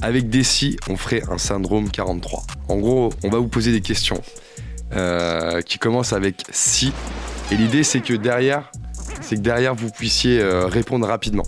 Avec 0.02 0.28
Desi, 0.30 0.76
on 0.88 0.96
ferait 0.96 1.22
un 1.30 1.38
syndrome 1.38 1.90
43. 1.90 2.42
En 2.68 2.76
gros, 2.76 3.10
on 3.24 3.30
va 3.30 3.38
vous 3.38 3.48
poser 3.48 3.72
des 3.72 3.80
questions 3.80 4.20
euh, 4.94 5.60
qui 5.62 5.78
commencent 5.78 6.12
avec 6.12 6.44
si. 6.50 6.92
Et 7.50 7.56
l'idée, 7.56 7.82
c'est 7.84 8.00
que 8.00 8.14
derrière, 8.14 8.70
c'est 9.20 9.36
que 9.36 9.40
derrière, 9.40 9.74
vous 9.74 9.90
puissiez 9.90 10.40
euh, 10.40 10.66
répondre 10.66 11.06
rapidement. 11.06 11.44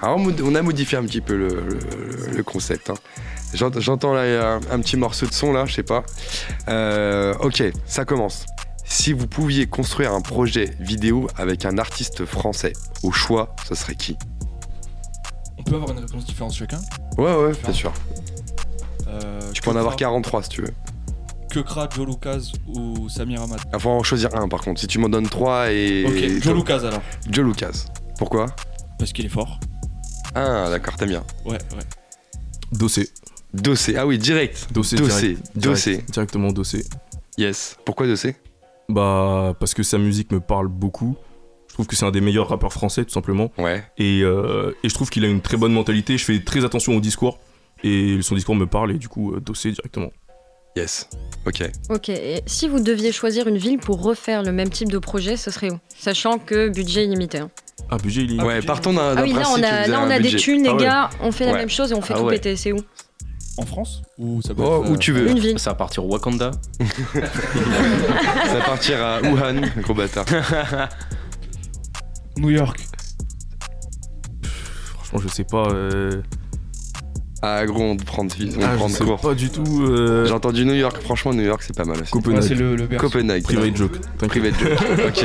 Alors, 0.00 0.18
on 0.42 0.54
a 0.54 0.62
modifié 0.62 0.98
un 0.98 1.02
petit 1.04 1.20
peu 1.20 1.36
le, 1.36 1.48
le- 1.48 2.36
le 2.36 2.42
concept. 2.42 2.90
hein. 2.90 2.94
J'ent- 3.54 3.78
J'entends 3.80 4.12
là 4.12 4.54
un, 4.54 4.60
un 4.70 4.80
petit 4.80 4.96
morceau 4.96 5.26
de 5.26 5.32
son 5.32 5.52
là, 5.52 5.64
je 5.66 5.74
sais 5.74 5.82
pas. 5.84 6.02
Ok, 7.40 7.62
ça 7.86 8.04
commence. 8.04 8.46
Si 8.84 9.12
vous 9.12 9.26
pouviez 9.26 9.66
construire 9.66 10.12
un 10.12 10.20
projet 10.20 10.70
vidéo 10.78 11.28
avec 11.36 11.64
un 11.64 11.78
artiste 11.78 12.24
français, 12.24 12.72
au 13.02 13.12
choix, 13.12 13.54
ce 13.68 13.74
serait 13.74 13.94
qui 13.94 14.16
On 15.58 15.62
peut 15.62 15.76
avoir 15.76 15.90
une 15.92 16.00
réponse 16.00 16.24
différente 16.24 16.52
chacun. 16.54 16.80
Ouais, 17.16 17.34
ouais, 17.34 17.52
bien 17.62 17.72
sûr. 17.72 17.92
Euh, 19.08 19.40
Tu 19.52 19.62
peux 19.62 19.70
en 19.70 19.76
avoir 19.76 19.94
Kekra- 19.94 19.98
43 19.98 20.42
si 20.44 20.48
tu 20.50 20.62
veux. 20.62 20.74
Kekra, 21.50 21.88
Joe 21.94 22.06
Lucas 22.06 22.52
ou 22.66 23.08
Samir 23.08 23.42
Hamad. 23.42 23.60
Il 23.72 23.80
faut 23.80 23.90
en 23.90 24.02
choisir 24.02 24.34
un 24.36 24.48
par 24.48 24.60
contre. 24.60 24.80
Si 24.80 24.86
tu 24.86 24.98
m'en 24.98 25.08
donnes 25.08 25.28
3 25.28 25.70
et. 25.72 26.04
Ok, 26.06 26.42
Joe 26.42 26.54
Lucas 26.54 26.80
alors. 26.86 27.02
Joe 27.30 27.44
Lucas. 27.46 27.84
Pourquoi 28.18 28.46
Parce 28.98 29.12
qu'il 29.12 29.24
est 29.24 29.30
fort. 29.30 29.58
Ah, 30.34 30.66
d'accord, 30.68 30.96
t'aimes 30.96 31.10
bien. 31.10 31.24
Ouais, 31.44 31.52
ouais. 31.52 31.84
Dossé. 32.72 33.08
Dossé. 33.52 33.94
Ah 33.96 34.04
oui, 34.06 34.18
direct. 34.18 34.66
Dossé. 34.72 34.96
Dossé. 34.96 35.20
direct. 35.28 35.56
Dossé. 35.56 35.90
Direct. 35.92 36.10
Directement 36.12 36.52
dossé. 36.52 36.84
Yes. 37.38 37.76
Pourquoi 37.84 38.06
Dossé 38.08 38.34
Bah, 38.88 39.54
parce 39.58 39.74
que 39.74 39.82
sa 39.82 39.98
musique 39.98 40.30
me 40.32 40.40
parle 40.40 40.68
beaucoup. 40.68 41.16
Je 41.68 41.74
trouve 41.74 41.86
que 41.86 41.96
c'est 41.96 42.04
un 42.04 42.10
des 42.12 42.20
meilleurs 42.20 42.48
rappeurs 42.48 42.72
français, 42.72 43.04
tout 43.04 43.10
simplement. 43.12 43.50
Ouais. 43.58 43.82
Et, 43.98 44.20
euh, 44.22 44.72
et 44.84 44.88
je 44.88 44.94
trouve 44.94 45.10
qu'il 45.10 45.24
a 45.24 45.28
une 45.28 45.40
très 45.40 45.56
bonne 45.56 45.72
mentalité. 45.72 46.16
Je 46.18 46.24
fais 46.24 46.38
très 46.40 46.64
attention 46.64 46.96
au 46.96 47.00
discours. 47.00 47.38
Et 47.82 48.18
son 48.22 48.34
discours 48.34 48.54
me 48.54 48.66
parle, 48.66 48.92
et 48.92 48.98
du 48.98 49.08
coup, 49.08 49.34
euh, 49.34 49.40
dossé 49.40 49.72
directement. 49.72 50.10
Yes. 50.76 51.08
Ok. 51.46 51.62
Ok, 51.90 52.08
et 52.08 52.42
si 52.46 52.68
vous 52.68 52.80
deviez 52.80 53.12
choisir 53.12 53.46
une 53.46 53.58
ville 53.58 53.78
pour 53.78 54.02
refaire 54.02 54.42
le 54.42 54.52
même 54.52 54.70
type 54.70 54.90
de 54.90 54.98
projet, 54.98 55.36
ce 55.36 55.50
serait 55.50 55.70
où? 55.70 55.78
Sachant 55.88 56.38
que 56.38 56.68
budget 56.68 57.04
illimité. 57.04 57.38
hein. 57.38 57.50
Ah, 57.90 57.96
budget, 57.98 58.22
il 58.22 58.40
est. 58.40 58.42
Ouais, 58.42 58.60
partons 58.62 58.92
d'un 58.92 59.16
Ah 59.16 59.22
oui, 59.22 59.32
là 59.32 59.42
on 59.50 59.62
a, 59.62 59.86
là, 59.86 60.00
on 60.04 60.10
a 60.10 60.18
des 60.18 60.34
thunes, 60.34 60.62
les 60.64 60.68
Ah 60.70 60.74
ouais. 60.74 60.82
gars, 60.82 61.10
on 61.20 61.30
fait 61.32 61.44
la 61.44 61.52
Ouais. 61.52 61.58
même 61.58 61.68
chose 61.68 61.92
et 61.92 61.94
on 61.94 62.00
fait 62.02 62.14
Ah 62.16 62.18
tout 62.20 62.24
ouais. 62.24 62.34
péter. 62.34 62.56
C'est 62.56 62.72
où? 62.72 62.78
En 63.56 63.64
France 63.66 64.02
Ou 64.18 64.42
ça 64.42 64.54
peut 64.54 64.62
Oh, 64.64 64.82
être, 64.82 64.90
où 64.90 64.94
euh, 64.94 64.98
tu 64.98 65.12
veux. 65.12 65.28
Une 65.30 65.38
ville. 65.38 65.58
Ça 65.58 65.70
va 65.70 65.76
partir 65.76 66.04
au 66.04 66.08
Wakanda. 66.12 66.50
Ça 67.14 68.54
va 68.58 68.64
partir 68.64 69.02
à 69.04 69.20
Wuhan, 69.22 69.60
gros 69.82 69.94
bâtard. 69.94 70.24
New 72.36 72.50
York. 72.50 72.80
Franchement, 74.94 75.20
je 75.22 75.28
sais 75.28 75.44
pas. 75.44 75.68
euh, 75.70 76.10
Ah, 77.42 77.64
gros, 77.66 77.82
on 77.82 77.96
te 77.96 78.04
prend, 78.04 78.24
on 78.24 78.28
te 78.28 78.34
ah, 78.40 78.72
je 78.72 78.76
prend 78.76 78.88
sais 78.88 79.04
court. 79.04 79.20
pas 79.20 79.34
du 79.34 79.50
tout. 79.50 79.82
euh, 79.84 80.26
J'ai 80.26 80.32
entendu 80.32 80.64
New 80.64 80.74
York. 80.74 81.00
Franchement, 81.00 81.32
New 81.32 81.44
York, 81.44 81.62
c'est 81.64 81.76
pas 81.76 81.84
mal 81.84 82.00
aussi. 82.00 82.12
Ouais, 82.14 82.20
Copenhague. 82.22 82.42
c'est 82.42 82.54
le, 82.54 82.74
le. 82.76 82.86
Copenhague. 82.96 83.42
Private 83.44 83.76
joke. 83.76 83.98
Private 84.18 84.54
joke. 84.58 84.78
ok. 85.06 85.24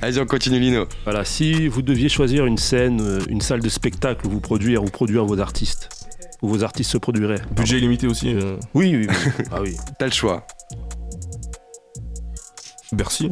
Vas-y, 0.00 0.20
on 0.20 0.26
continue, 0.26 0.60
Lino. 0.60 0.84
Voilà, 1.04 1.24
si 1.24 1.66
vous 1.66 1.82
deviez 1.82 2.08
choisir 2.08 2.46
une 2.46 2.58
scène, 2.58 3.00
euh, 3.00 3.18
une 3.28 3.40
salle 3.40 3.60
de 3.60 3.68
spectacle 3.68 4.26
où 4.26 4.30
vous 4.30 4.40
produire 4.40 4.82
ou 4.84 4.86
produire 4.86 5.24
vos 5.24 5.40
artistes, 5.40 5.88
où 6.46 6.48
vos 6.48 6.62
artistes 6.64 6.90
se 6.92 6.98
produiraient. 6.98 7.40
Budget 7.50 7.78
limité 7.80 8.06
aussi. 8.06 8.32
euh, 8.34 8.56
Oui, 8.72 8.94
oui, 8.96 9.06
oui. 9.08 9.44
ah 9.52 9.60
oui. 9.60 9.76
T'as 9.98 10.06
le 10.06 10.12
choix. 10.12 10.46
Bercy. 12.92 13.30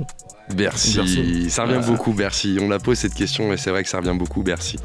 Bercy. 0.54 0.96
Bercy. 0.96 1.50
Ça 1.50 1.64
revient 1.64 1.80
beaucoup, 1.86 2.12
Bercy. 2.12 2.58
On 2.60 2.70
a 2.70 2.78
posé 2.78 3.02
cette 3.02 3.14
question 3.14 3.52
et 3.52 3.56
c'est 3.56 3.70
vrai 3.70 3.82
que 3.82 3.88
ça 3.88 3.98
revient 3.98 4.16
beaucoup, 4.16 4.42
Bercy. 4.42 4.78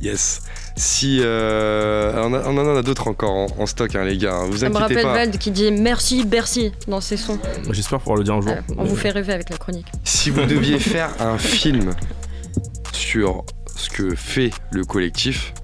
Yes. 0.00 0.42
Si. 0.76 1.18
euh, 1.22 2.12
on, 2.24 2.34
a- 2.34 2.42
on 2.46 2.58
en 2.58 2.76
a 2.76 2.82
d'autres 2.82 3.08
encore 3.08 3.30
en, 3.32 3.46
en 3.58 3.66
stock, 3.66 3.94
hein, 3.94 4.04
les 4.04 4.18
gars. 4.18 4.34
hein. 4.34 4.46
Vous 4.50 4.58
Ça 4.58 4.68
me 4.68 4.76
rappelle 4.76 5.02
pas. 5.02 5.14
Vald 5.14 5.38
qui 5.38 5.50
dit 5.50 5.70
merci 5.70 6.24
Bercy 6.24 6.72
dans 6.88 7.00
ses 7.00 7.16
sons. 7.16 7.38
J'espère 7.70 8.00
pouvoir 8.00 8.16
le 8.18 8.24
dire 8.24 8.34
un 8.34 8.40
jour. 8.40 8.52
Voilà, 8.66 8.82
on 8.82 8.84
vous 8.84 8.96
fait 8.96 9.10
rêver 9.10 9.32
avec 9.32 9.50
la 9.50 9.56
chronique. 9.56 9.86
Si 10.04 10.30
vous 10.30 10.44
deviez 10.44 10.78
faire 10.78 11.10
un 11.20 11.38
film 11.38 11.94
sur 12.92 13.44
ce 13.76 13.88
que 13.88 14.14
fait 14.16 14.50
le 14.72 14.84
collectif, 14.84 15.54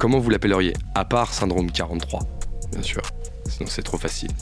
comment 0.00 0.18
vous 0.18 0.30
l'appelleriez 0.30 0.72
À 0.96 1.04
part 1.04 1.32
Syndrome 1.32 1.70
43, 1.70 2.20
bien 2.72 2.82
sûr. 2.82 3.02
Sinon, 3.48 3.68
c'est 3.70 3.82
trop 3.82 3.98
facile. 3.98 4.30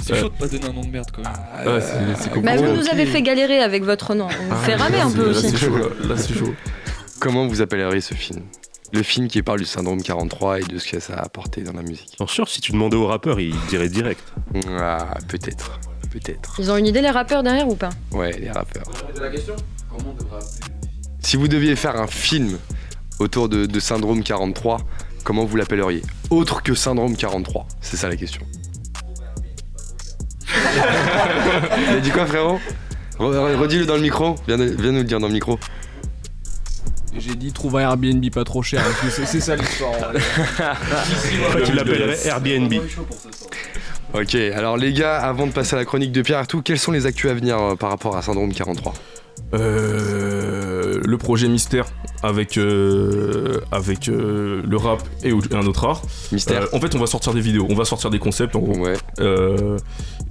C'est 0.00 0.16
chaud 0.16 0.28
de 0.30 0.34
pas 0.38 0.48
donner 0.48 0.64
un 0.66 0.72
nom 0.72 0.80
de 0.82 0.88
merde 0.88 1.10
quand 1.12 1.22
même. 1.22 1.32
Ouais, 1.74 1.80
c'est- 1.82 2.22
c'est 2.22 2.40
Bah, 2.40 2.56
vous 2.56 2.72
nous 2.74 2.88
avez 2.88 3.04
fait 3.04 3.20
galérer 3.22 3.60
avec 3.60 3.84
votre 3.84 4.14
nom. 4.14 4.26
On 4.26 4.54
vous 4.54 4.62
fait 4.62 4.72
Ah, 4.72 4.84
ramer 4.84 4.96
là, 4.98 5.04
un 5.06 5.10
peu 5.10 5.24
là, 5.24 5.30
aussi. 5.30 5.50
c'est 5.50 5.56
chaud, 5.58 5.76
là. 5.76 5.86
Là, 6.08 6.16
c'est 6.16 6.32
chaud. 6.34 6.54
Comment 7.20 7.46
vous 7.46 7.60
appelleriez 7.60 8.00
ce 8.00 8.14
film? 8.14 8.42
Le 8.94 9.02
film 9.02 9.28
qui 9.28 9.42
parle 9.42 9.58
du 9.58 9.66
syndrome 9.66 10.00
43 10.02 10.60
et 10.60 10.62
de 10.62 10.78
ce 10.78 10.88
que 10.90 10.98
ça 10.98 11.12
a 11.16 11.24
apporté 11.24 11.60
dans 11.62 11.74
la 11.74 11.82
musique. 11.82 12.14
Bien 12.16 12.26
sûr, 12.26 12.48
si 12.48 12.62
tu 12.62 12.72
demandais 12.72 12.96
au 12.96 13.06
rappeur, 13.06 13.38
il 13.38 13.54
dirait 13.68 13.90
direct. 13.90 14.22
Ah, 14.78 15.08
peut-être. 15.28 15.78
Peut-être. 16.10 16.54
Ils 16.58 16.70
ont 16.70 16.76
une 16.78 16.86
idée 16.86 17.02
les 17.02 17.10
rappeurs 17.10 17.42
derrière 17.42 17.68
ou 17.68 17.74
pas? 17.74 17.90
Ouais, 18.12 18.32
les 18.38 18.50
rappeurs. 18.50 18.84
Si 21.28 21.36
vous 21.36 21.46
deviez 21.46 21.76
faire 21.76 22.00
un 22.00 22.06
film 22.06 22.56
autour 23.18 23.50
de, 23.50 23.66
de 23.66 23.80
Syndrome 23.80 24.22
43, 24.22 24.78
comment 25.24 25.44
vous 25.44 25.58
l'appelleriez 25.58 26.00
Autre 26.30 26.62
que 26.62 26.74
Syndrome 26.74 27.16
43, 27.18 27.66
c'est 27.82 27.98
ça 27.98 28.08
la 28.08 28.16
question. 28.16 28.40
Il 30.56 31.96
a 31.96 32.00
dit 32.00 32.08
quoi 32.10 32.24
frérot 32.24 32.58
Re- 33.18 33.34
re- 33.34 33.56
Redis-le 33.56 33.84
dans 33.84 33.96
le 33.96 34.00
micro, 34.00 34.36
viens, 34.46 34.56
viens 34.56 34.66
nous 34.92 35.00
le 35.00 35.04
dire 35.04 35.20
dans 35.20 35.26
le 35.26 35.34
micro. 35.34 35.58
J'ai 37.18 37.34
dit 37.34 37.52
trouve 37.52 37.76
un 37.76 37.80
Airbnb 37.80 38.24
pas 38.30 38.44
trop 38.44 38.62
cher. 38.62 38.82
c'est- 39.10 39.26
C'est 39.26 39.40
ça 39.40 39.54
l'histoire. 39.54 39.92
il 41.68 41.74
l'appellerait 41.74 42.26
Airbnb. 42.26 42.72
Ok, 44.14 44.34
alors 44.34 44.78
les 44.78 44.94
gars, 44.94 45.18
avant 45.18 45.46
de 45.46 45.52
passer 45.52 45.74
à 45.74 45.78
la 45.78 45.84
chronique 45.84 46.12
de 46.12 46.22
Pierre 46.22 46.40
et 46.40 46.46
tout, 46.46 46.62
quels 46.62 46.78
sont 46.78 46.92
les 46.92 47.04
actus 47.04 47.30
à 47.30 47.34
venir 47.34 47.58
euh, 47.58 47.74
par 47.76 47.90
rapport 47.90 48.16
à 48.16 48.22
Syndrome 48.22 48.54
43 48.54 48.94
Euh, 49.52 50.57
le 51.04 51.18
projet 51.18 51.48
Mystère 51.48 51.86
avec, 52.22 52.58
euh, 52.58 53.60
avec 53.72 54.08
euh, 54.08 54.62
le 54.66 54.76
rap 54.76 55.02
et, 55.22 55.32
un 55.32 55.66
autre 55.66 55.84
art. 55.84 56.02
Mystère 56.32 56.62
Euh, 56.62 56.66
en 56.76 56.80
fait, 56.80 56.94
on 56.94 56.98
va 56.98 57.06
sortir 57.06 57.34
des 57.34 57.40
vidéos, 57.40 57.66
on 57.68 57.74
va 57.74 57.84
sortir 57.84 58.10
des 58.10 58.18
concepts 58.18 58.56
en 58.56 58.60
gros. 58.60 58.78
Ouais. 58.78 58.94
Euh, 59.20 59.78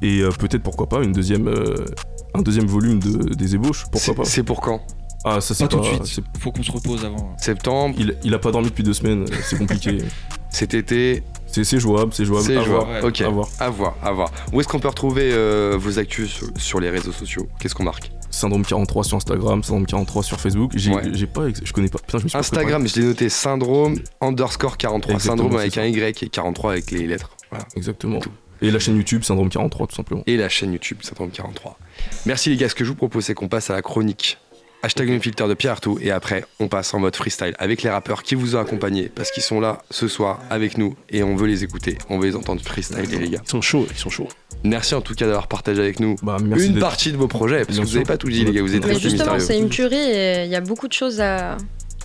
et 0.02 0.22
euh, 0.22 0.30
peut-être 0.32 0.64
pourquoi 0.64 0.88
pas 0.88 1.04
une 1.04 1.12
deuxième, 1.12 1.48
euh, 1.48 1.86
un 2.34 2.42
deuxième 2.42 2.68
volume 2.68 3.00
de, 3.00 3.34
des 3.34 3.56
ébauches, 3.56 3.84
pourquoi 3.84 4.00
C'est 4.00 4.14
pas. 4.14 4.26
c'est 4.26 4.44
pour 4.44 4.62
quand? 4.62 4.82
Ah, 5.24 5.42
ça 5.42 5.54
c'est 5.54 5.66
Pas 5.66 5.70
tout 5.70 5.80
de 5.80 6.06
suite. 6.06 6.22
Faut 6.40 6.52
qu'on 6.52 6.64
se 6.64 6.72
repose 6.72 7.04
avant. 7.04 7.36
Septembre, 7.38 7.96
Il, 7.98 8.16
il 8.24 8.34
a 8.34 8.40
pas 8.40 8.52
dormi 8.52 8.70
depuis 8.70 8.84
deux 8.84 8.94
semaines, 8.94 9.26
c'est 9.44 9.58
compliqué. 9.58 9.98
cet 10.50 10.74
été, 10.74 11.24
c'est 11.48 11.64
c'est 11.64 11.80
jouable, 11.80 12.14
c'est 12.14 12.26
jouable. 12.26 12.46
c'est 12.46 12.54
jouable. 12.54 12.70
voir, 12.70 12.90
ouais. 12.90 13.02
Ok, 13.04 13.22
à 13.22 13.30
voir. 13.30 13.48
à 13.60 13.70
voir, 13.70 13.96
à 14.04 14.12
voir. 14.12 14.32
Où 14.54 14.60
est-ce 14.60 14.68
qu'on 14.68 14.80
peut 14.80 14.88
retrouver 14.88 15.32
euh, 15.34 15.76
vos 15.78 16.00
actus 16.00 16.30
sur, 16.30 16.48
sur 16.56 16.80
les 16.80 16.90
réseaux 16.90 17.12
sociaux? 17.12 17.48
Qu'est-ce 17.60 17.76
qu'on 17.76 17.84
marque? 17.84 18.12
Syndrome 18.30 18.66
43 18.66 19.04
sur 19.04 19.18
Instagram, 19.18 19.64
Syndrome 19.64 19.86
43 19.86 20.24
sur 20.24 20.40
Facebook. 20.40 20.72
J'ai 20.76 20.94
Ouais. 20.94 21.26
pas, 21.28 21.44
je 21.64 21.72
connais 21.74 21.88
pas. 21.88 22.00
Putain, 22.00 22.20
je 22.20 22.24
me 22.26 22.30
suis 22.30 22.34
pas 22.34 22.40
Instagram, 22.40 22.88
je 22.88 23.00
l'ai 23.00 23.06
noté 23.08 23.30
syndrome 23.30 23.96
underscore 24.22 24.78
43. 24.78 25.16
Exactement, 25.16 25.44
syndrome 25.44 25.60
avec 25.60 25.78
un 25.78 25.86
Y 25.86 26.24
et 26.24 26.30
43 26.30 26.72
avec 26.74 26.92
les 26.92 27.08
lettres. 27.08 27.32
Voilà. 27.50 27.66
Exactement. 27.76 28.20
Tout. 28.20 28.32
Et 28.62 28.72
la 28.72 28.80
chaîne 28.80 28.96
YouTube, 28.98 29.24
Syndrome 29.24 29.50
43, 29.50 29.86
tout 29.88 29.96
simplement. 29.96 30.24
Et 30.26 30.36
la 30.36 30.50
chaîne 30.50 30.74
YouTube 30.74 30.98
syndrome 31.04 31.30
43. 31.30 31.78
Merci 32.26 32.50
les 32.50 32.58
gars, 32.58 32.68
ce 32.70 32.76
que 32.76 32.84
je 32.84 32.90
vous 32.90 32.96
propose 32.96 33.26
c'est 33.26 33.36
qu'on 33.36 33.48
passe 33.48 33.70
à 33.70 33.74
la 33.74 33.82
chronique. 33.84 34.40
Hashtag 34.84 35.10
le 35.10 35.20
filter 35.20 35.48
de 35.48 35.54
Pierre 35.56 35.72
Artout 35.74 35.98
et 36.02 36.12
après 36.12 36.46
on 36.60 36.68
passe 36.68 36.94
en 36.94 37.00
mode 37.00 37.16
freestyle 37.16 37.56
avec 37.58 37.82
les 37.82 37.90
rappeurs 37.90 38.22
qui 38.24 38.36
vous 38.36 38.56
ont 38.56 38.60
accompagné 38.60 39.10
parce 39.14 39.32
qu'ils 39.32 39.42
sont 39.44 39.60
là 39.60 39.82
ce 39.90 40.08
soir 40.08 40.40
avec 40.52 40.78
nous 40.78 40.96
et 41.10 41.24
on 41.24 41.36
veut 41.36 41.48
les 41.48 41.64
écouter, 41.64 41.98
on 42.10 42.20
veut 42.20 42.28
les 42.28 42.36
entendre 42.36 42.62
freestyle 42.62 43.00
les 43.10 43.30
gars. 43.30 43.40
Ils 43.44 43.50
sont 43.50 43.62
chauds, 43.62 43.88
ils 43.90 43.98
sont 43.98 44.10
chauds. 44.12 44.28
Merci 44.64 44.94
en 44.96 45.02
tout 45.02 45.16
cas 45.16 45.26
d'avoir 45.26 45.48
partagé 45.48 45.82
avec 45.82 46.00
nous 46.00 46.16
Bah, 46.22 46.38
merci 46.42 46.68
une 46.68 46.80
partie 46.80 47.12
de 47.12 47.18
vos 47.18 47.28
projets 47.28 47.66
parce 47.66 47.70
Bien 47.78 47.82
que 47.84 47.88
vous 47.88 47.94
n'avez 47.96 48.06
pas 48.06 48.18
tout 48.18 48.30
dit 48.30 48.46
les 48.46 48.52
gars, 48.52 48.62
vous 48.62 48.76
êtes 48.76 48.86
Mais 48.86 48.94
restés 48.94 49.10
justement, 49.10 49.34
mystérieux. 49.34 49.46
c'est 49.46 49.66
une 49.66 49.70
tuerie 49.70 49.96
et 49.96 50.44
il 50.46 50.52
y 50.52 50.56
a 50.56 50.62
beaucoup 50.62 50.88
de 50.88 50.94
choses 50.94 51.22
à, 51.22 51.58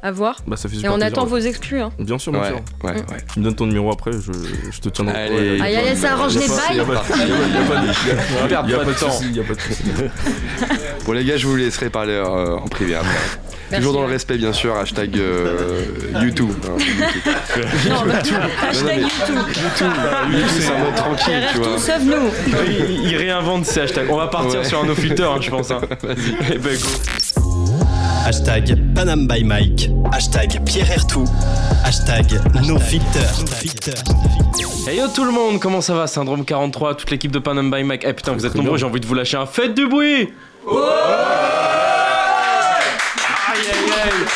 à 0.02 0.10
voir. 0.10 0.36
Bah, 0.46 0.56
ça 0.56 0.68
fait 0.68 0.74
Et 0.76 0.88
on 0.88 0.94
plaisir, 0.94 1.06
attend 1.06 1.22
ouais. 1.24 1.28
vos 1.30 1.38
exclus. 1.38 1.80
Hein. 1.80 1.92
Bien 1.98 2.18
sûr, 2.18 2.32
bien 2.32 2.40
Ouais, 2.42 2.48
sûr. 2.48 2.56
ouais, 2.82 2.92
Mm. 2.92 2.96
ouais. 2.96 3.16
Tu 3.32 3.38
me 3.38 3.44
donnes 3.44 3.54
ton 3.54 3.66
numéro 3.66 3.92
après, 3.92 4.10
je, 4.12 4.32
je 4.72 4.80
te 4.80 4.88
tiendrai. 4.88 5.14
Allez. 5.16 5.34
Ouais, 5.34 5.44
y 5.46 5.48
a 5.48 5.52
Aïe, 5.52 5.58
pas- 5.74 5.78
aïe, 5.80 5.88
aïe, 5.90 5.96
ça 5.96 6.12
arrange 6.12 6.34
les 6.34 6.40
bails. 6.48 6.76
y 6.76 6.80
a 6.80 6.84
pas- 6.84 6.94
de- 8.84 8.92
temps. 8.98 9.10
soucis, 9.10 9.32
y 9.32 9.40
a 9.40 9.42
pas 9.44 9.54
de 9.54 9.60
soucis. 9.60 9.82
Bon 11.06 11.12
les 11.12 11.24
gars, 11.24 11.36
je 11.36 11.46
vous 11.46 11.56
laisserai 11.56 11.90
parler 11.90 12.12
euh, 12.14 12.56
en 12.56 12.68
privé 12.68 12.94
après. 12.94 13.08
Merci. 13.70 13.86
Toujours 13.86 14.00
dans 14.02 14.06
le 14.06 14.12
respect 14.12 14.36
bien 14.36 14.52
sûr, 14.52 14.76
hashtag 14.76 15.16
euh, 15.16 15.82
YouTube. 16.22 16.50
hein, 16.64 16.76
YouTube. 16.78 17.88
Non, 17.88 18.02
bah, 18.06 18.14
hashtag 18.68 18.86
mais- 18.86 19.02
YouTube. 19.02 19.38
YouTube 20.30 20.46
c'est 20.60 20.72
un 20.72 20.78
mode 20.78 20.94
tranquille, 20.94 21.42
tu 21.52 21.58
vois. 21.58 21.78
sauf 21.78 22.02
nous. 22.02 22.30
il, 22.66 23.08
il 23.10 23.16
réinvente 23.16 23.64
ces 23.66 23.80
hashtags. 23.80 24.10
On 24.10 24.16
va 24.16 24.26
partir 24.26 24.60
Ouais. 24.60 24.64
sur 24.66 24.82
un 24.82 24.86
no 24.86 24.94
filter, 24.94 25.24
hein, 25.24 25.38
je 25.40 25.50
pense. 25.50 25.70
Hein. 25.70 25.80
Eh 26.52 26.58
ben, 26.58 26.74
go. 26.76 26.88
Hashtag 28.32 28.94
Panam 28.94 29.28
by 29.28 29.44
Mike. 29.44 29.90
Hashtag 30.10 30.64
Pierre 30.64 30.90
Ertou. 30.90 31.26
Hashtag 31.84 32.24
NoFilter. 32.66 33.28
Hey 34.88 34.96
yo 34.96 35.08
tout 35.14 35.26
le 35.26 35.32
monde, 35.32 35.60
comment 35.60 35.82
ça 35.82 35.92
va 35.92 36.06
Syndrome 36.06 36.42
43, 36.46 36.94
toute 36.94 37.10
l'équipe 37.10 37.30
de 37.30 37.38
Panam 37.38 37.70
by 37.70 37.84
Mike. 37.84 38.06
Eh 38.08 38.14
putain, 38.14 38.32
vous 38.32 38.46
êtes 38.46 38.54
nombreux, 38.54 38.78
j'ai 38.78 38.86
envie 38.86 39.00
de 39.00 39.06
vous 39.06 39.12
lâcher 39.12 39.36
un 39.36 39.44
faites 39.44 39.74
du 39.74 39.86
bruit 39.86 40.32
Aïe 40.66 40.78
aïe 43.54 43.92
aïe 44.02 44.26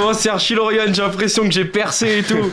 Comment 0.00 0.14
c'est 0.14 0.30
Archie 0.30 0.54
Lorian, 0.54 0.84
j'ai 0.92 1.02
l'impression 1.02 1.44
que 1.44 1.50
j'ai 1.50 1.66
percé 1.66 2.18
et 2.18 2.22
tout. 2.22 2.50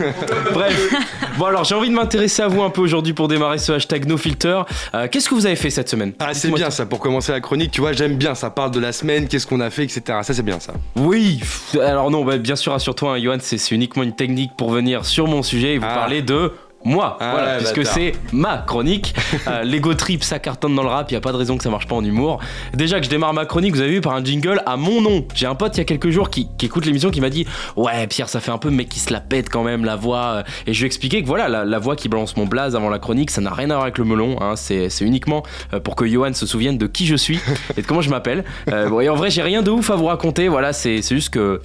Bref. 0.52 0.94
Bon 1.38 1.46
alors 1.46 1.64
j'ai 1.64 1.74
envie 1.74 1.88
de 1.88 1.94
m'intéresser 1.94 2.42
à 2.42 2.48
vous 2.48 2.62
un 2.62 2.68
peu 2.68 2.82
aujourd'hui 2.82 3.14
pour 3.14 3.26
démarrer 3.26 3.56
ce 3.56 3.72
hashtag 3.72 4.04
NoFilter. 4.06 4.62
Euh, 4.94 5.08
Qu'est-ce 5.10 5.30
que 5.30 5.34
vous 5.34 5.46
avez 5.46 5.56
fait 5.56 5.70
cette 5.70 5.88
semaine 5.88 6.12
Ah 6.18 6.34
c'est 6.34 6.50
bien 6.50 6.68
ça, 6.70 6.84
pour 6.84 6.98
commencer 6.98 7.32
la 7.32 7.40
chronique, 7.40 7.70
tu 7.70 7.80
vois, 7.80 7.92
j'aime 7.92 8.16
bien, 8.16 8.34
ça 8.34 8.50
parle 8.50 8.70
de 8.72 8.80
la 8.80 8.92
semaine, 8.92 9.28
qu'est-ce 9.28 9.46
qu'on 9.46 9.60
a 9.60 9.70
fait, 9.70 9.84
etc. 9.84 10.02
Ça 10.22 10.34
c'est 10.34 10.42
bien 10.42 10.60
ça. 10.60 10.74
Oui, 10.96 11.40
alors 11.80 12.10
non, 12.10 12.22
bah, 12.24 12.36
bien 12.36 12.56
sûr, 12.56 12.72
rassure-toi, 12.72 13.14
hein, 13.14 13.22
Johan, 13.22 13.38
c'est 13.40 13.56
c'est 13.56 13.74
uniquement 13.74 14.02
une 14.02 14.14
technique 14.14 14.50
pour 14.56 14.70
venir 14.70 15.06
sur 15.06 15.26
mon 15.26 15.42
sujet 15.42 15.74
et 15.74 15.78
vous 15.78 15.86
Ah. 15.88 15.94
parler 15.94 16.20
de 16.22 16.52
moi, 16.88 17.16
Ah, 17.20 17.30
voilà, 17.32 17.52
ouais, 17.52 17.56
puisque 17.58 17.84
c'est 17.86 18.12
ma 18.32 18.58
chronique. 18.58 19.14
Euh, 19.46 19.62
L'ego 19.62 19.94
trip, 19.94 20.24
ça 20.24 20.38
cartonne 20.38 20.74
dans 20.74 20.82
le 20.82 20.88
rap, 20.88 21.10
il 21.10 21.16
a 21.16 21.20
pas 21.20 21.32
de 21.32 21.36
raison 21.36 21.56
que 21.56 21.62
ça 21.62 21.70
marche 21.70 21.86
pas 21.86 21.94
en 21.94 22.04
humour. 22.04 22.38
Déjà 22.74 22.98
que 22.98 23.04
je 23.04 23.10
démarre 23.10 23.32
ma 23.32 23.46
chronique, 23.46 23.74
vous 23.74 23.80
avez 23.80 23.90
vu 23.92 24.00
par 24.00 24.12
un 24.14 24.22
jingle 24.24 24.60
à 24.66 24.76
mon 24.76 25.00
nom. 25.00 25.24
J'ai 25.34 25.46
un 25.46 25.54
pote 25.54 25.76
il 25.76 25.78
y 25.78 25.80
a 25.80 25.84
quelques 25.84 26.10
jours 26.10 26.28
qui, 26.30 26.48
qui 26.58 26.66
écoute 26.66 26.84
l'émission 26.86 27.10
qui 27.10 27.20
m'a 27.20 27.30
dit 27.30 27.46
Ouais, 27.76 28.06
Pierre, 28.08 28.28
ça 28.28 28.40
fait 28.40 28.50
un 28.50 28.58
peu 28.58 28.70
mec 28.70 28.88
qui 28.88 28.98
se 29.00 29.12
la 29.12 29.20
pète 29.20 29.48
quand 29.48 29.62
même, 29.62 29.84
la 29.84 29.96
voix. 29.96 30.42
Et 30.66 30.72
je 30.74 30.78
lui 30.80 30.84
ai 30.84 30.86
expliqué 30.86 31.22
que 31.22 31.26
voilà, 31.26 31.48
la, 31.48 31.64
la 31.64 31.78
voix 31.78 31.94
qui 31.96 32.08
balance 32.08 32.36
mon 32.36 32.46
blaze 32.46 32.74
avant 32.76 32.90
la 32.90 32.98
chronique, 32.98 33.30
ça 33.30 33.40
n'a 33.40 33.52
rien 33.52 33.70
à 33.70 33.74
voir 33.74 33.82
avec 33.84 33.98
le 33.98 34.04
melon. 34.04 34.36
hein. 34.40 34.54
C'est 34.56 34.88
uniquement 35.00 35.42
euh, 35.72 35.80
pour 35.80 35.94
que 35.96 36.06
Johan 36.06 36.32
se 36.34 36.46
souvienne 36.46 36.78
de 36.78 36.86
qui 36.86 37.06
je 37.06 37.16
suis 37.16 37.38
et 37.76 37.82
de 37.82 37.86
comment 37.86 38.02
je 38.02 38.10
m'appelle. 38.10 38.44
Euh, 38.72 38.88
bon, 38.88 39.00
et 39.00 39.08
en 39.08 39.14
vrai, 39.14 39.30
j'ai 39.30 39.42
rien 39.42 39.62
de 39.62 39.70
ouf 39.70 39.90
à 39.90 39.96
vous 39.96 40.06
raconter. 40.06 40.48
Voilà, 40.48 40.72
c'est 40.72 41.00
c'est 41.00 41.14
juste 41.14 41.30
que 41.30 41.60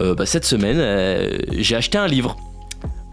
euh, 0.00 0.14
bah, 0.14 0.26
cette 0.26 0.44
semaine, 0.44 0.78
j'ai 1.52 1.76
acheté 1.76 1.96
un 1.98 2.06
livre. 2.06 2.36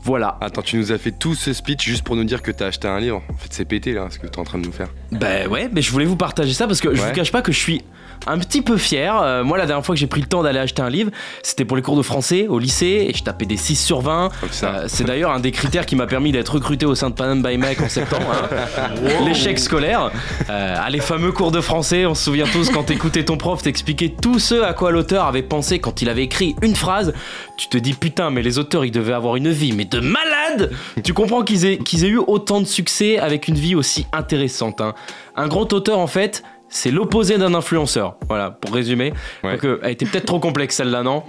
Voilà. 0.03 0.38
Attends, 0.41 0.62
tu 0.62 0.77
nous 0.77 0.91
as 0.91 0.97
fait 0.97 1.12
tout 1.12 1.35
ce 1.35 1.51
speech 1.53 1.85
juste 1.85 2.03
pour 2.03 2.15
nous 2.15 2.23
dire 2.23 2.41
que 2.41 2.51
t'as 2.51 2.67
acheté 2.67 2.88
un 2.88 2.99
livre. 2.99 3.21
En 3.29 3.38
fait, 3.38 3.49
c'est 3.51 3.65
pété 3.65 3.93
là, 3.93 4.07
ce 4.09 4.17
que 4.19 4.27
t'es 4.27 4.39
en 4.39 4.43
train 4.43 4.57
de 4.59 4.65
nous 4.65 4.71
faire. 4.71 4.88
Ben 5.12 5.47
ouais, 5.47 5.69
mais 5.73 5.81
je 5.81 5.91
voulais 5.91 6.05
vous 6.05 6.15
partager 6.15 6.53
ça 6.53 6.67
parce 6.67 6.79
que 6.81 6.95
je 6.95 7.01
Ouais. 7.01 7.07
vous 7.09 7.13
cache 7.13 7.31
pas 7.31 7.41
que 7.41 7.51
je 7.51 7.59
suis 7.59 7.81
un 8.27 8.38
petit 8.38 8.62
peu 8.62 8.77
fier. 8.77 9.19
Euh, 9.21 9.43
moi, 9.43 9.58
la 9.58 9.65
dernière 9.65 9.86
fois 9.86 9.95
que 9.95 9.99
j'ai 9.99 10.08
pris 10.08 10.21
le 10.21 10.27
temps 10.27 10.43
d'aller 10.43 10.60
acheter 10.60 10.82
un 10.82 10.89
livre, 10.89 11.12
c'était 11.43 11.65
pour 11.65 11.77
les 11.77 11.84
cours 11.84 11.97
de 11.97 12.01
français 12.01 12.47
au 12.47 12.60
lycée 12.60 13.08
et 13.10 13.13
je 13.13 13.23
tapais 13.23 13.45
des 13.45 13.58
6 13.58 13.75
sur 13.75 14.01
20. 14.01 14.29
Comme 14.39 14.49
ça. 14.51 14.69
Euh, 14.75 14.86
c'est 14.88 15.03
d'ailleurs 15.03 15.32
un 15.32 15.39
des 15.39 15.51
critères 15.51 15.86
qui 15.86 15.95
m'a 15.95 16.08
permis 16.08 16.32
d'être 16.32 16.49
recruté 16.55 16.86
au 16.86 16.95
sein 16.95 17.10
de 17.10 17.15
Panam 17.15 17.41
by 17.41 17.58
Mike 17.58 17.82
en 17.82 17.89
septembre. 17.89 18.25
hein. 18.32 18.89
L'échec 19.25 19.60
scolaire. 19.60 20.12
Euh, 20.49 20.75
les 20.89 20.99
fameux 20.99 21.32
cours 21.32 21.51
de 21.51 21.62
français, 21.62 22.05
on 22.05 22.15
se 22.15 22.23
souvient 22.25 22.45
tous 22.51 22.69
quand 22.71 22.84
t'écoutais 22.84 23.23
ton 23.23 23.38
prof 23.38 23.62
t'expliquer 23.62 24.10
tout 24.12 24.39
ce 24.39 24.62
à 24.62 24.73
quoi 24.73 24.91
l'auteur 24.91 25.25
avait 25.25 25.43
pensé 25.43 25.79
quand 25.79 26.01
il 26.01 26.10
avait 26.10 26.23
écrit 26.23 26.55
une 26.62 26.75
phrase. 26.75 27.13
Tu 27.58 27.67
te 27.67 27.77
dis 27.77 27.93
putain, 27.93 28.29
mais 28.32 28.41
les 28.41 28.58
auteurs 28.58 28.86
ils 28.86 28.91
devaient 28.91 29.13
avoir 29.13 29.36
une 29.36 29.49
vie, 29.51 29.71
mais 29.71 29.86
de 29.86 29.99
malade 29.99 30.71
Tu 31.03 31.13
comprends 31.13 31.43
qu'ils 31.43 31.65
aient, 31.65 31.77
qu'ils 31.77 32.05
aient 32.05 32.10
eu 32.10 32.17
autant 32.17 32.60
de 32.62 32.65
succès 32.65 33.19
avec 33.19 33.47
une 33.47 33.55
vie 33.55 33.75
aussi 33.75 34.08
intéressante. 34.13 34.82
hein. 34.82 34.93
Un 35.36 35.47
grand 35.47 35.71
auteur 35.73 35.99
en 35.99 36.08
fait. 36.08 36.43
C'est 36.69 36.91
l'opposé 36.91 37.38
d'un 37.38 37.53
influenceur. 37.53 38.15
Voilà, 38.27 38.51
pour 38.51 38.73
résumer. 38.73 39.13
Ouais. 39.43 39.53
Donc, 39.53 39.65
euh, 39.65 39.79
elle 39.84 39.91
était 39.91 40.05
peut-être 40.05 40.25
trop 40.25 40.39
complexe 40.39 40.75
celle-là, 40.75 41.03
non? 41.03 41.23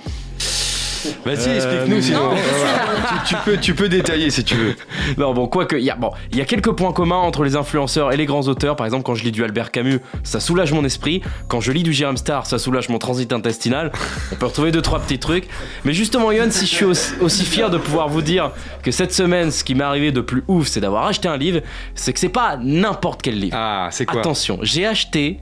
Vas-y, 1.25 1.49
Euh, 1.49 1.57
explique-nous 1.57 2.01
sinon. 2.03 2.31
non, 2.31 2.37
tu, 2.37 3.15
tu 3.35 3.35
peux, 3.45 3.57
tu 3.59 3.75
peux 3.75 3.89
détailler 3.89 4.31
si 4.31 4.45
tu 4.45 4.55
veux. 4.55 4.77
Non, 5.19 5.33
bon, 5.35 5.47
quoique, 5.47 5.77
il 5.77 5.83
y, 5.85 5.91
a- 5.91 5.97
bon, 5.97 6.11
il 6.33 6.39
y 6.39 6.41
a 6.41 6.45
quelques 6.45 6.73
points 6.73 6.93
communs 6.93 7.17
entre 7.17 7.45
les 7.45 7.57
influenceurs 7.57 8.13
et 8.13 8.17
les 8.17 8.27
grands 8.27 8.43
auteurs. 8.49 8.77
Par 8.77 8.87
exemple, 8.87 9.03
quand 9.05 9.15
je 9.15 9.25
lis 9.25 9.33
du 9.33 9.43
Albert 9.45 9.71
Camus, 9.71 10.01
ça 10.23 10.41
soulage 10.41 10.73
mon 10.73 10.85
esprit. 10.85 11.23
Quand 11.49 11.61
je 11.61 11.73
lis 11.73 11.83
du 11.83 11.93
Jérôme 11.93 12.17
Star, 12.17 12.47
ça 12.47 12.59
soulage 12.59 12.89
mon 12.89 12.99
transit 12.99 13.33
intestinal. 13.33 13.93
On 14.33 14.37
peut 14.37 14.47
retrouver 14.47 14.71
deux, 14.73 14.83
trois 14.83 15.01
petits 15.01 15.19
trucs. 15.19 15.49
Mais 15.85 15.93
justement, 15.93 16.33
Yohan, 16.33 16.51
si 16.51 16.67
je 16.67 16.71
suis 16.75 16.85
aussi, 16.85 17.13
aussi 17.21 17.45
fier 17.45 17.71
de 17.71 17.79
pouvoir 17.79 18.09
vous 18.09 18.23
dire 18.23 18.51
que 18.83 18.91
cette 18.91 19.13
semaine, 19.13 19.51
ce 19.51 19.65
qui 19.65 19.75
m'est 19.75 19.85
arrivé 19.85 20.13
de 20.13 20.21
plus 20.21 20.45
ouf, 20.49 20.69
c'est 20.69 20.81
d'avoir 20.81 21.07
acheté 21.07 21.29
un 21.29 21.37
livre, 21.37 21.61
c'est 21.95 22.13
que 22.13 22.19
c'est 22.21 22.29
pas 22.29 22.59
n'importe 22.61 23.23
quel 23.23 23.39
livre. 23.39 23.57
Ah, 23.59 23.89
c'est 23.91 24.07
quoi? 24.07 24.21
Attention, 24.21 24.59
j'ai 24.63 24.87
acheté 24.87 25.39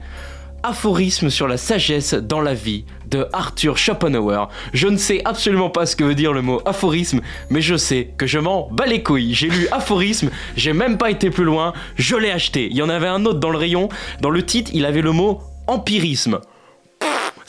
Aphorisme 0.61 1.29
sur 1.29 1.47
la 1.47 1.55
sagesse 1.55 2.13
dans 2.13 2.41
la 2.41 2.53
vie 2.53 2.83
de 3.09 3.27
Arthur 3.33 3.77
Schopenhauer. 3.77 4.49
Je 4.73 4.87
ne 4.87 4.97
sais 4.97 5.21
absolument 5.25 5.69
pas 5.69 5.85
ce 5.85 5.95
que 5.95 6.03
veut 6.03 6.15
dire 6.15 6.33
le 6.33 6.41
mot 6.41 6.61
aphorisme, 6.65 7.21
mais 7.49 7.61
je 7.61 7.75
sais 7.75 8.13
que 8.17 8.27
je 8.27 8.39
m'en 8.39 8.69
bats 8.71 8.85
les 8.85 9.03
couilles. 9.03 9.33
J'ai 9.33 9.49
lu 9.49 9.67
aphorisme, 9.71 10.29
j'ai 10.55 10.73
même 10.73 10.97
pas 10.97 11.11
été 11.11 11.29
plus 11.29 11.43
loin, 11.43 11.73
je 11.95 12.15
l'ai 12.15 12.31
acheté. 12.31 12.67
Il 12.69 12.77
y 12.77 12.81
en 12.81 12.89
avait 12.89 13.07
un 13.07 13.25
autre 13.25 13.39
dans 13.39 13.49
le 13.49 13.57
rayon, 13.57 13.89
dans 14.21 14.29
le 14.29 14.43
titre, 14.43 14.71
il 14.73 14.85
avait 14.85 15.01
le 15.01 15.11
mot 15.11 15.41
empirisme. 15.67 16.39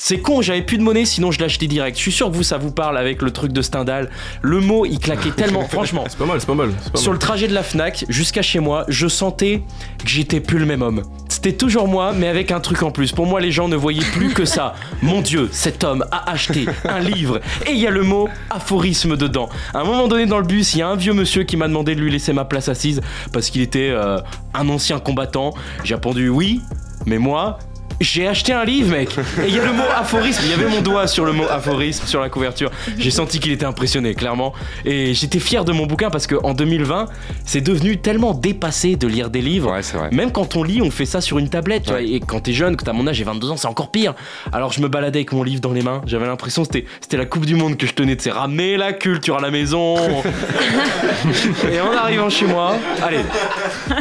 C'est 0.03 0.21
con, 0.21 0.41
j'avais 0.41 0.63
plus 0.63 0.79
de 0.79 0.83
monnaie, 0.83 1.05
sinon 1.05 1.31
je 1.31 1.39
l'achetais 1.41 1.67
direct. 1.67 1.95
Je 1.95 2.01
suis 2.01 2.11
sûr 2.11 2.31
que 2.31 2.35
vous, 2.35 2.43
ça 2.43 2.57
vous 2.57 2.71
parle 2.71 2.97
avec 2.97 3.21
le 3.21 3.33
truc 3.33 3.53
de 3.53 3.61
Stendhal. 3.61 4.09
Le 4.41 4.59
mot, 4.59 4.87
il 4.87 4.99
claquait 4.99 5.31
tellement, 5.31 5.61
franchement. 5.69 6.05
C'est 6.09 6.17
pas 6.17 6.25
mal, 6.25 6.41
c'est 6.41 6.47
pas 6.47 6.55
mal. 6.55 6.71
pas 6.71 6.99
Sur 6.99 7.11
mal. 7.11 7.17
le 7.17 7.19
trajet 7.19 7.49
de 7.49 7.53
la 7.53 7.63
Fnac 7.63 8.07
jusqu'à 8.09 8.41
chez 8.41 8.61
moi, 8.61 8.87
je 8.89 9.09
sentais 9.09 9.63
que 9.99 10.09
j'étais 10.09 10.41
plus 10.41 10.59
le 10.59 10.65
même 10.65 10.81
homme. 10.81 11.03
C'était 11.29 11.53
toujours 11.53 11.87
moi, 11.87 12.15
mais 12.17 12.29
avec 12.29 12.51
un 12.51 12.61
truc 12.61 12.83
en 12.83 12.91
plus. 12.91 13.13
Pour 13.13 13.27
moi, 13.27 13.43
les 13.43 13.53
gens 13.53 13.69
ne 13.69 13.77
voyaient 13.77 14.01
plus 14.15 14.33
que 14.33 14.47
ça. 14.47 14.75
Mon 15.03 15.21
Dieu, 15.21 15.51
cet 15.53 15.85
homme 15.85 16.03
a 16.11 16.31
acheté 16.31 16.65
un 16.85 17.01
livre 17.01 17.39
et 17.67 17.73
il 17.73 17.79
y 17.79 17.87
a 17.87 17.91
le 17.91 18.03
mot 18.03 18.27
aphorisme 18.49 19.19
dedans. 19.19 19.51
À 19.75 19.81
un 19.81 19.85
moment 19.85 20.09
donné 20.09 20.25
dans 20.25 20.39
le 20.39 20.47
bus, 20.47 20.73
il 20.73 20.79
y 20.79 20.83
a 20.83 20.89
un 20.89 20.97
vieux 20.97 21.13
monsieur 21.13 21.43
qui 21.43 21.59
m'a 21.59 21.69
demandé 21.69 21.95
de 21.95 22.01
lui 22.01 22.11
laisser 22.11 22.33
ma 22.33 22.47
place 22.47 22.71
assise 22.71 23.03
parce 23.35 23.51
qu'il 23.51 23.61
était 23.61 23.91
euh, 23.91 24.17
un 24.55 24.67
ancien 24.71 24.99
combattant. 24.99 25.53
J'ai 25.85 25.97
répondu 25.97 26.31
oui, 26.31 26.63
mais 27.05 27.19
moi, 27.19 27.59
j'ai 28.01 28.27
acheté 28.27 28.53
un 28.53 28.65
livre, 28.65 28.91
mec. 28.91 29.17
Et 29.19 29.49
il 29.49 29.55
y 29.55 29.59
a 29.59 29.65
le 29.65 29.73
mot 29.73 29.83
aphorisme. 29.97 30.43
Il 30.45 30.51
y 30.51 30.55
avait 30.55 30.69
mon 30.69 30.81
doigt 30.81 31.07
sur 31.07 31.25
le 31.25 31.33
mot 31.33 31.45
aphorisme 31.51 32.07
sur 32.07 32.21
la 32.21 32.29
couverture. 32.29 32.71
J'ai 32.99 33.11
senti 33.11 33.41
qu'il 33.41 33.53
était 33.53 33.67
impressionné, 33.67 34.15
clairement. 34.15 34.53
Et 34.85 35.15
j'étais 35.15 35.39
fier 35.39 35.65
de 35.65 35.73
mon 35.73 35.87
bouquin 35.87 36.11
parce 36.11 36.27
qu'en 36.27 36.55
2020, 36.55 37.07
c'est 37.45 37.61
devenu 37.61 37.99
tellement 37.99 38.35
dépassé 38.35 38.97
de 38.97 39.07
lire 39.07 39.31
des 39.31 39.43
livres. 39.43 39.73
Ouais, 39.73 39.83
c'est 39.83 39.97
vrai. 39.97 40.09
Même 40.13 40.33
quand 40.33 40.57
on 40.57 40.63
lit, 40.63 40.81
on 40.83 40.91
fait 40.91 41.07
ça 41.07 41.21
sur 41.21 41.39
une 41.39 41.49
tablette. 41.49 41.85
tu 41.85 41.91
vois. 41.91 42.01
Et 42.03 42.21
quand 42.21 42.41
t'es 42.41 42.53
jeune, 42.53 42.77
que 42.77 42.85
t'as 42.85 42.93
mon 42.93 43.07
âge, 43.07 43.17
j'ai 43.17 43.25
22 43.25 43.51
ans, 43.51 43.57
c'est 43.57 43.69
encore 43.69 43.91
pire. 43.91 44.15
Alors 44.53 44.73
je 44.73 44.81
me 44.81 44.89
baladais 44.89 45.19
avec 45.21 45.33
mon 45.33 45.43
livre 45.43 45.61
dans 45.61 45.73
les 45.73 45.83
mains. 45.83 46.01
J'avais 46.07 46.27
l'impression 46.27 46.63
que 46.63 46.69
c'était 46.73 46.87
c'était 47.01 47.17
la 47.17 47.27
Coupe 47.27 47.45
du 47.47 47.55
Monde 47.55 47.77
que 47.77 47.87
je 47.87 47.93
tenais 47.93 48.17
de 48.17 48.31
ramener 48.31 48.77
la 48.77 48.93
culture 48.93 49.37
à 49.37 49.41
la 49.41 49.51
maison. 49.51 49.97
Et 51.73 51.81
en 51.81 51.93
arrivant 51.93 52.31
chez 52.31 52.47
moi, 52.47 52.77
allez, 53.03 53.21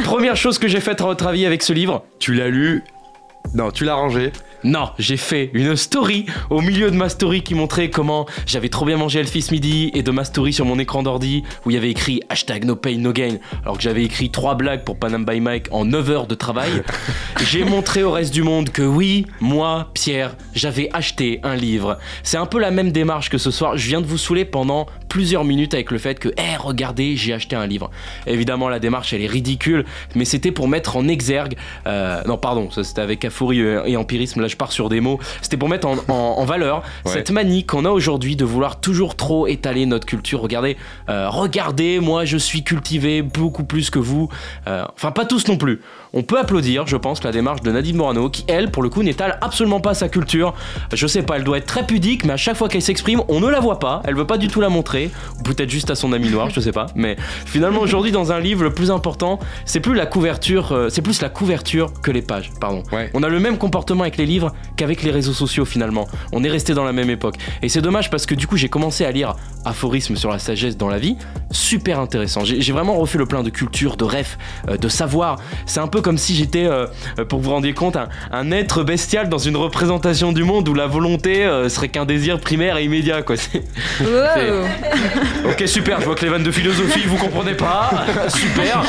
première 0.04 0.36
chose 0.36 0.58
que 0.58 0.68
j'ai 0.68 0.80
faite 0.80 1.00
à 1.00 1.04
votre 1.04 1.26
avis 1.26 1.46
avec 1.46 1.62
ce 1.62 1.72
livre, 1.72 2.04
Tu 2.18 2.34
l'as 2.34 2.48
lu 2.48 2.82
Non, 3.54 3.70
tu 3.70 3.84
l'as 3.84 3.94
rangé. 3.94 4.32
non, 4.62 4.90
j'ai 4.98 5.16
fait 5.16 5.50
une 5.54 5.74
story 5.74 6.26
au 6.50 6.60
milieu 6.60 6.90
de 6.90 6.96
ma 6.96 7.08
story 7.08 7.42
qui 7.42 7.54
montrait 7.54 7.90
comment 7.90 8.26
j'avais 8.46 8.68
trop 8.68 8.84
bien 8.84 8.96
mangé 8.96 9.18
Elfis 9.20 9.48
midi 9.50 9.90
et 9.94 10.02
de 10.02 10.10
ma 10.10 10.24
story 10.24 10.52
sur 10.52 10.64
mon 10.66 10.78
écran 10.78 11.02
d'ordi 11.02 11.42
où 11.64 11.70
il 11.70 11.74
y 11.74 11.76
avait 11.76 11.90
écrit 11.90 12.20
hashtag 12.28 12.64
no 12.64 12.76
pain 12.76 12.98
no 12.98 13.12
gain 13.12 13.38
alors 13.62 13.76
que 13.76 13.82
j'avais 13.82 14.04
écrit 14.04 14.30
trois 14.30 14.54
blagues 14.54 14.84
pour 14.84 14.98
Panam 14.98 15.24
by 15.24 15.40
Mike 15.40 15.66
en 15.72 15.84
9 15.84 16.10
heures 16.10 16.26
de 16.26 16.34
travail. 16.34 16.82
j'ai 17.50 17.64
montré 17.64 18.02
au 18.02 18.12
reste 18.12 18.32
du 18.32 18.42
monde 18.42 18.70
que 18.70 18.82
oui, 18.82 19.26
moi, 19.40 19.90
Pierre, 19.94 20.36
j'avais 20.54 20.88
acheté 20.92 21.40
un 21.42 21.56
livre. 21.56 21.98
C'est 22.22 22.36
un 22.36 22.46
peu 22.46 22.58
la 22.58 22.70
même 22.70 22.92
démarche 22.92 23.30
que 23.30 23.38
ce 23.38 23.50
soir. 23.50 23.76
Je 23.76 23.88
viens 23.88 24.00
de 24.00 24.06
vous 24.06 24.18
saouler 24.18 24.44
pendant 24.44 24.86
plusieurs 25.10 25.44
minutes 25.44 25.74
avec 25.74 25.90
le 25.90 25.98
fait 25.98 26.18
que, 26.18 26.28
hé, 26.30 26.56
regardez, 26.58 27.16
j'ai 27.16 27.34
acheté 27.34 27.54
un 27.56 27.66
livre. 27.66 27.90
Évidemment, 28.26 28.68
la 28.70 28.78
démarche, 28.78 29.12
elle 29.12 29.20
est 29.22 29.26
ridicule, 29.26 29.84
mais 30.14 30.24
c'était 30.24 30.52
pour 30.52 30.68
mettre 30.68 30.96
en 30.96 31.06
exergue. 31.08 31.56
euh, 31.86 32.22
non, 32.26 32.38
pardon, 32.38 32.70
ça 32.70 32.82
c'était 32.84 33.02
avec 33.02 33.24
aphorie 33.24 33.60
euh, 33.60 33.84
et 33.84 33.96
empirisme, 33.98 34.40
là 34.40 34.48
je 34.48 34.56
pars 34.56 34.72
sur 34.72 34.88
des 34.88 35.00
mots. 35.00 35.18
C'était 35.42 35.56
pour 35.58 35.68
mettre 35.68 35.86
en, 35.88 35.96
en- 36.08 36.14
en 36.38 36.44
valeur 36.46 36.82
Ouais. 37.04 37.12
cette 37.12 37.30
manie 37.30 37.64
qu'on 37.66 37.84
a 37.84 37.90
aujourd'hui 37.90 38.36
de 38.36 38.44
vouloir 38.44 38.80
toujours 38.80 39.16
trop 39.16 39.46
étaler 39.48 39.84
notre 39.84 40.06
culture. 40.06 40.40
Regardez, 40.40 40.76
euh, 41.08 41.28
regardez, 41.28 41.98
moi 42.00 42.24
je 42.24 42.36
suis 42.36 42.62
cultivé 42.62 43.20
beaucoup 43.22 43.64
plus 43.64 43.90
que 43.90 43.98
vous. 43.98 44.28
Euh, 44.68 44.84
enfin, 44.94 45.10
pas 45.10 45.24
tous 45.26 45.48
non 45.48 45.56
plus. 45.56 45.80
On 46.12 46.22
peut 46.22 46.38
applaudir, 46.38 46.88
je 46.88 46.96
pense, 46.96 47.22
la 47.22 47.30
démarche 47.30 47.60
de 47.60 47.70
Nadine 47.70 47.94
Morano, 47.94 48.30
qui 48.30 48.44
elle, 48.48 48.72
pour 48.72 48.82
le 48.82 48.88
coup, 48.88 49.04
n'étale 49.04 49.38
absolument 49.40 49.80
pas 49.80 49.94
sa 49.94 50.08
culture. 50.08 50.54
Je 50.92 51.06
sais 51.06 51.22
pas, 51.22 51.36
elle 51.36 51.44
doit 51.44 51.58
être 51.58 51.66
très 51.66 51.86
pudique, 51.86 52.24
mais 52.24 52.32
à 52.32 52.36
chaque 52.36 52.56
fois 52.56 52.68
qu'elle 52.68 52.82
s'exprime, 52.82 53.22
on 53.28 53.38
ne 53.38 53.48
la 53.48 53.60
voit 53.60 53.78
pas. 53.78 54.02
Elle 54.04 54.16
veut 54.16 54.26
pas 54.26 54.38
du 54.38 54.48
tout 54.48 54.60
la 54.60 54.70
montrer, 54.70 55.10
ou 55.38 55.42
peut-être 55.44 55.70
juste 55.70 55.88
à 55.90 55.94
son 55.94 56.12
ami 56.12 56.28
noir, 56.28 56.50
je 56.50 56.60
sais 56.60 56.72
pas. 56.72 56.86
Mais 56.96 57.16
finalement, 57.46 57.80
aujourd'hui, 57.80 58.10
dans 58.10 58.32
un 58.32 58.40
livre, 58.40 58.64
le 58.64 58.74
plus 58.74 58.90
important, 58.90 59.38
c'est 59.64 59.78
plus 59.78 59.94
la 59.94 60.06
couverture, 60.06 60.72
euh, 60.72 60.88
c'est 60.88 61.02
plus 61.02 61.22
la 61.22 61.28
couverture 61.28 61.92
que 62.02 62.10
les 62.10 62.22
pages. 62.22 62.50
Pardon. 62.60 62.82
Ouais. 62.90 63.10
On 63.14 63.22
a 63.22 63.28
le 63.28 63.38
même 63.38 63.56
comportement 63.56 64.02
avec 64.02 64.16
les 64.16 64.26
livres 64.26 64.52
qu'avec 64.76 65.04
les 65.04 65.12
réseaux 65.12 65.32
sociaux 65.32 65.64
finalement. 65.64 66.08
On 66.32 66.42
est 66.42 66.50
resté 66.50 66.74
dans 66.74 66.84
la 66.84 66.92
même 66.92 67.10
époque. 67.10 67.36
Et 67.62 67.68
c'est 67.68 67.82
dommage 67.82 68.10
parce 68.10 68.26
que 68.26 68.34
du 68.34 68.46
coup 68.46 68.56
j'ai 68.56 68.68
commencé 68.68 69.04
à 69.04 69.12
lire 69.12 69.36
Aphorisme 69.64 70.16
sur 70.16 70.30
la 70.30 70.38
sagesse 70.38 70.76
dans 70.76 70.88
la 70.88 70.98
vie. 70.98 71.16
Super 71.50 72.00
intéressant. 72.00 72.44
J'ai 72.44 72.60
j'ai 72.60 72.72
vraiment 72.72 72.96
refait 72.96 73.18
le 73.18 73.26
plein 73.26 73.42
de 73.42 73.50
culture, 73.50 73.96
de 73.96 74.04
rêve, 74.04 74.36
euh, 74.68 74.76
de 74.76 74.88
savoir. 74.88 75.36
C'est 75.66 75.80
un 75.80 75.86
peu 75.86 75.99
comme 76.02 76.18
si 76.18 76.34
j'étais, 76.34 76.66
euh, 76.66 76.86
euh, 77.18 77.24
pour 77.24 77.38
que 77.38 77.44
vous 77.44 77.50
vous 77.50 77.54
rendiez 77.54 77.72
compte, 77.74 77.96
un, 77.96 78.08
un 78.32 78.50
être 78.50 78.82
bestial 78.82 79.28
dans 79.28 79.38
une 79.38 79.56
représentation 79.56 80.32
du 80.32 80.44
monde 80.44 80.68
où 80.68 80.74
la 80.74 80.86
volonté 80.86 81.44
euh, 81.44 81.68
serait 81.68 81.88
qu'un 81.88 82.04
désir 82.04 82.40
primaire 82.40 82.76
et 82.76 82.84
immédiat. 82.84 83.22
Quoi. 83.22 83.36
C'est- 83.36 83.62
Wow. 84.00 85.50
Ok 85.50 85.62
super, 85.66 86.00
je 86.00 86.06
vois 86.06 86.14
que 86.14 86.22
les 86.24 86.30
vannes 86.30 86.42
de 86.42 86.50
philosophie 86.50 87.02
vous 87.06 87.16
comprenez 87.16 87.54
pas. 87.54 87.90
super. 88.28 88.82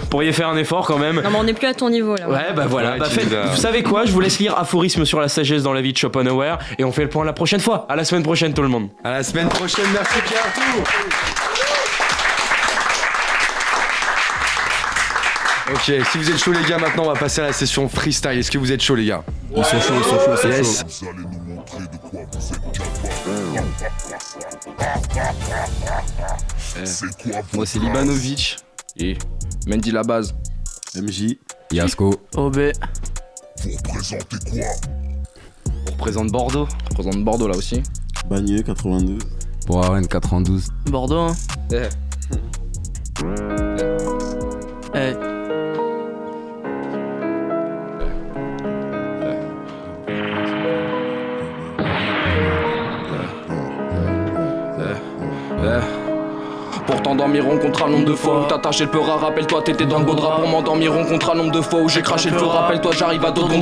Vous 0.00 0.06
pourriez 0.06 0.32
faire 0.32 0.48
un 0.48 0.56
effort 0.56 0.86
quand 0.86 0.98
même. 0.98 1.16
Non, 1.16 1.30
mais 1.30 1.38
on 1.38 1.44
n'est 1.44 1.52
plus 1.54 1.66
à 1.66 1.74
ton 1.74 1.90
niveau 1.90 2.16
là. 2.16 2.28
Ouais, 2.28 2.52
bah 2.54 2.66
voilà. 2.68 2.92
Ouais, 2.92 2.98
Bah, 2.98 3.06
faites- 3.10 3.28
vous 3.50 3.56
savez 3.56 3.82
quoi 3.82 4.04
Je 4.04 4.12
vous 4.12 4.20
laisse 4.20 4.38
lire 4.38 4.56
Aphorisme 4.58 5.04
sur 5.04 5.20
la 5.20 5.28
sagesse 5.28 5.62
dans 5.62 5.72
la 5.72 5.80
vie 5.80 5.92
de 5.92 5.98
Schopenhauer 5.98 6.58
et 6.78 6.84
on 6.84 6.92
fait 6.92 7.02
le 7.02 7.08
point 7.08 7.24
la 7.24 7.32
prochaine 7.32 7.60
fois. 7.60 7.86
À 7.88 7.96
la 7.96 8.04
semaine 8.04 8.22
prochaine, 8.22 8.52
tout 8.54 8.62
le 8.62 8.68
monde. 8.68 8.88
À 9.04 9.10
la 9.10 9.22
semaine 9.22 9.48
prochaine, 9.48 9.86
merci 9.92 10.18
Pierre. 10.26 11.41
Ok, 15.72 15.92
si 16.10 16.18
vous 16.18 16.30
êtes 16.30 16.38
chaud 16.38 16.52
les 16.52 16.68
gars, 16.68 16.78
maintenant 16.78 17.04
on 17.04 17.12
va 17.12 17.18
passer 17.18 17.40
à 17.40 17.44
la 17.44 17.52
session 17.52 17.88
freestyle. 17.88 18.38
Est-ce 18.38 18.50
que 18.50 18.58
vous 18.58 18.72
êtes 18.72 18.82
chaud 18.82 18.94
les 18.94 19.06
gars 19.06 19.24
Ils 19.56 19.64
sont 19.64 19.80
chauds, 19.80 19.94
ils 19.96 20.04
sont 20.04 20.18
chauds, 20.18 20.32
ils 20.32 20.38
sont 20.38 20.48
Yes. 20.48 20.84
chauds. 21.00 21.06
Moi 27.54 27.66
c'est 27.66 27.78
Libanovic 27.78 28.56
et 28.96 29.16
Mendy 29.66 29.90
la 29.92 30.02
base. 30.02 30.34
MJ. 30.96 31.38
Yasko. 31.70 32.14
OB. 32.36 32.72
On 35.86 35.90
représente 35.92 36.28
Bordeaux. 36.30 36.68
On 36.70 36.88
représente 36.90 37.24
Bordeaux 37.24 37.48
là 37.48 37.56
aussi. 37.56 37.82
Bagné 38.28 38.62
92. 38.62 39.18
Pour 39.66 39.76
Warren 39.76 40.06
92. 40.06 40.68
Bordeaux, 40.86 41.18
hein. 41.20 41.36
Eh. 41.72 41.88
Pour 57.22 57.30
t'endormiront 57.30 57.58
contre 57.58 57.84
un 57.84 57.88
nombre 57.88 58.04
de 58.06 58.14
fois 58.14 58.46
t'as 58.48 58.58
taché 58.58 58.82
le 58.82 58.90
peur 58.90 59.20
rappelle-toi 59.20 59.62
t'étais 59.62 59.86
dans 59.86 60.00
le 60.00 60.04
beau 60.04 60.14
drap. 60.14 60.40
Pour 60.40 60.48
m'endormiront 60.48 61.04
contre 61.04 61.30
un 61.30 61.34
nombre 61.36 61.52
de 61.52 61.60
fois 61.60 61.80
où 61.80 61.88
j'ai 61.88 62.02
craché 62.02 62.30
le 62.30 62.36
feu. 62.36 62.46
Rappelle-toi 62.46 62.90
j'arrive 62.98 63.24
à 63.24 63.30
d'autres 63.30 63.54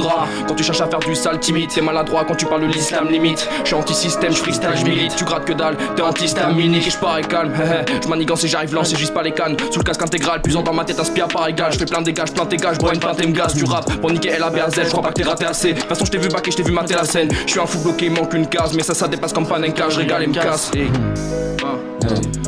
Quand 0.49 0.55
tu 0.55 0.65
cherches 0.65 0.81
à 0.81 0.87
faire 0.87 1.01
du 1.01 1.15
sale 1.15 1.39
timide 1.41 1.69
T'es 1.69 1.83
maladroit. 1.83 2.25
Quand 2.25 2.35
tu 2.35 2.47
parles 2.47 2.63
de 2.63 2.69
l'islam 2.69 3.09
limite 3.11 3.47
Je 3.61 3.67
suis 3.67 3.75
anti-système, 3.75 4.33
je 4.33 4.39
freestyle, 4.39 4.71
je 4.77 4.85
milite. 4.85 5.15
Tu 5.15 5.25
grattes 5.25 5.45
que 5.45 5.53
dalle, 5.53 5.77
t'es 5.95 6.01
anti-staminique 6.01 6.91
je 6.91 6.97
parais 6.97 7.21
calme, 7.21 7.53
je 8.03 8.09
manigance 8.09 8.45
et 8.45 8.49
j'arrive 8.49 8.75
lance 8.75 8.95
et 8.95 8.97
juste 8.97 9.13
pas 9.13 9.23
les 9.23 9.33
cannes. 9.33 9.59
Sous 9.71 9.79
le 9.79 9.85
casque 9.85 10.03
intégral, 10.03 10.41
puisant 10.41 10.63
dans 10.63 10.73
ma 10.73 10.85
tête 10.85 10.99
inspire 10.99 11.29
par 11.29 11.47
égal 11.47 11.71
Je 11.71 11.79
fais 11.79 11.85
plein 11.85 12.01
de 12.01 12.07
dégâts, 12.07 12.25
plein 12.35 12.45
de 12.45 12.51
dégâts, 12.51 12.79
bois 12.79 12.95
une 12.95 13.01
pinte 13.01 13.21
et 13.23 13.27
me 13.27 13.33
gaz 13.33 13.53
Du 13.53 13.65
rap 13.65 13.93
pour 14.01 14.11
niquer 14.11 14.39
LABAZ, 14.39 14.85
je 14.85 14.89
crois 14.89 15.03
pas 15.03 15.11
que 15.11 15.15
t'es 15.15 15.25
raté 15.25 15.45
assez. 15.45 15.75
De 15.75 15.81
toute 15.81 15.89
façon 15.89 16.07
je 16.07 16.11
t'ai 16.13 16.19
vu 16.19 16.29
baquer, 16.29 16.51
je 16.51 16.57
t'ai 16.57 16.63
vu 16.63 16.73
mater 16.73 16.95
la 16.95 17.05
scène. 17.05 17.29
Je 17.45 17.51
suis 17.51 17.61
un 17.61 17.67
fou 17.67 17.81
bloqué, 17.81 18.09
manque 18.09 18.33
une 18.33 18.47
case. 18.47 18.73
Mais 18.73 18.83
ça 18.83 18.95
ça 18.95 19.07
dépasse 19.07 19.35
comme 19.35 19.47
Panenka, 19.47 19.91
je 19.91 19.99
régale 19.99 20.23
et 20.23 20.27
me 20.29 20.33
casse 20.33 20.71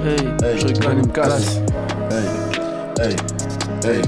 Hey. 0.05 0.17
Hey. 0.43 0.59
Je 0.59 0.67
régale 0.67 0.99
et 0.99 1.03
me 1.03 1.07
casse 1.07 1.61
Hey, 2.11 2.27
hey, 3.01 3.17
hey. 3.85 4.03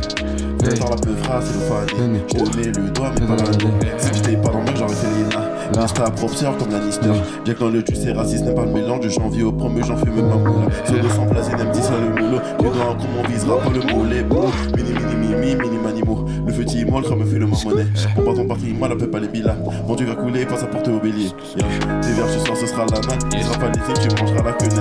La 0.81 0.97
peu 0.97 1.15
phrase, 1.23 1.53
c'est 1.53 1.69
le. 1.69 1.87
Je 1.89 1.95
te 1.95 2.57
mets 2.57 2.65
le 2.65 2.91
doigt, 2.91 3.13
mais 3.21 3.27
pas 3.27 3.37
la. 3.37 3.99
Si 3.99 4.15
j'étais 4.15 4.37
pas 4.37 4.49
dans 4.49 4.59
le 4.59 4.65
mec, 4.65 4.77
j'aurais 4.77 4.95
fait 4.95 5.07
l'INA. 5.07 5.44
Reste 5.77 5.99
à 5.99 6.11
propre 6.11 6.59
comme 6.59 6.71
Lannister. 6.71 7.11
Bien 7.45 7.55
que 7.55 7.61
dans 7.61 7.69
le 7.69 7.83
tu 7.83 7.95
sais, 7.97 8.13
raciste 8.13 8.45
n'est 8.45 8.55
pas 8.55 8.65
le 8.65 8.73
mélange 8.73 9.01
de 9.01 9.09
janvier 9.09 9.43
au 9.43 9.53
premier, 9.53 9.83
j'en 9.83 9.97
fais 9.97 10.11
même 10.11 10.29
ma 10.29 10.37
moula. 10.37 10.69
Sur 10.85 11.01
200 11.01 11.27
places, 11.27 11.51
il 11.51 11.71
dit 11.71 11.83
ça 11.83 11.93
le 11.99 12.11
moulot. 12.11 12.41
Tu 12.59 12.65
dois 12.65 12.91
un 12.91 12.95
coup, 12.95 13.07
on 13.19 13.29
visera 13.29 13.59
pas 13.59 13.71
le 13.71 13.81
mot, 13.93 14.05
les 14.05 14.23
beaux. 14.23 14.51
Mini, 14.77 14.93
mini, 14.93 15.15
mini, 15.35 15.57
mini, 15.57 15.79
manimo. 15.83 16.25
Le 16.47 16.53
feu 16.53 16.65
moi 16.89 17.01
le 17.01 17.17
me 17.17 17.25
fait 17.25 17.39
le 17.39 17.47
marmonnet. 17.47 17.87
On 18.17 18.23
part 18.23 18.35
ton 18.35 18.47
parti, 18.47 18.73
moi, 18.73 18.89
l'appelle 18.89 19.11
pas 19.11 19.19
les 19.19 19.29
bilans. 19.29 19.57
Mon 19.87 19.95
dieu 19.95 20.07
va 20.07 20.15
couler, 20.15 20.47
passe 20.47 20.63
à 20.63 20.67
porter 20.67 20.93
au 20.93 21.01
bélier. 21.01 21.31
Tes 21.57 22.13
verres 22.13 22.29
ce 22.29 22.39
soir, 22.39 22.57
ce 22.57 22.67
sera 22.67 22.87
la 22.87 23.01
natte. 23.01 23.29
Tu 23.31 23.43
seras 23.43 23.59
pas 23.59 23.69
les 23.69 23.81
signes, 23.81 24.09
tu 24.09 24.23
mangeras 24.23 24.43
la 24.43 24.53
quenelle. 24.53 24.81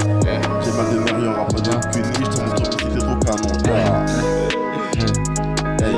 J'ai 0.64 0.72
mal 0.72 0.86
de 0.94 1.00
mer, 1.00 1.20
y'aura 1.20 1.46
pas 1.46 1.60
de 1.60 1.70
cunie. 1.92 2.14
Je 2.20 2.30
te 2.30 2.42
montre 2.42 2.64
que 2.70 2.84
c'était 2.84 3.00
trop 3.00 3.18
canon. 3.20 3.52
Hey. 3.66 3.84
Hey. 5.82 5.98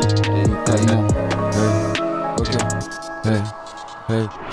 Hey, 3.25 3.41
hey. 4.09 4.44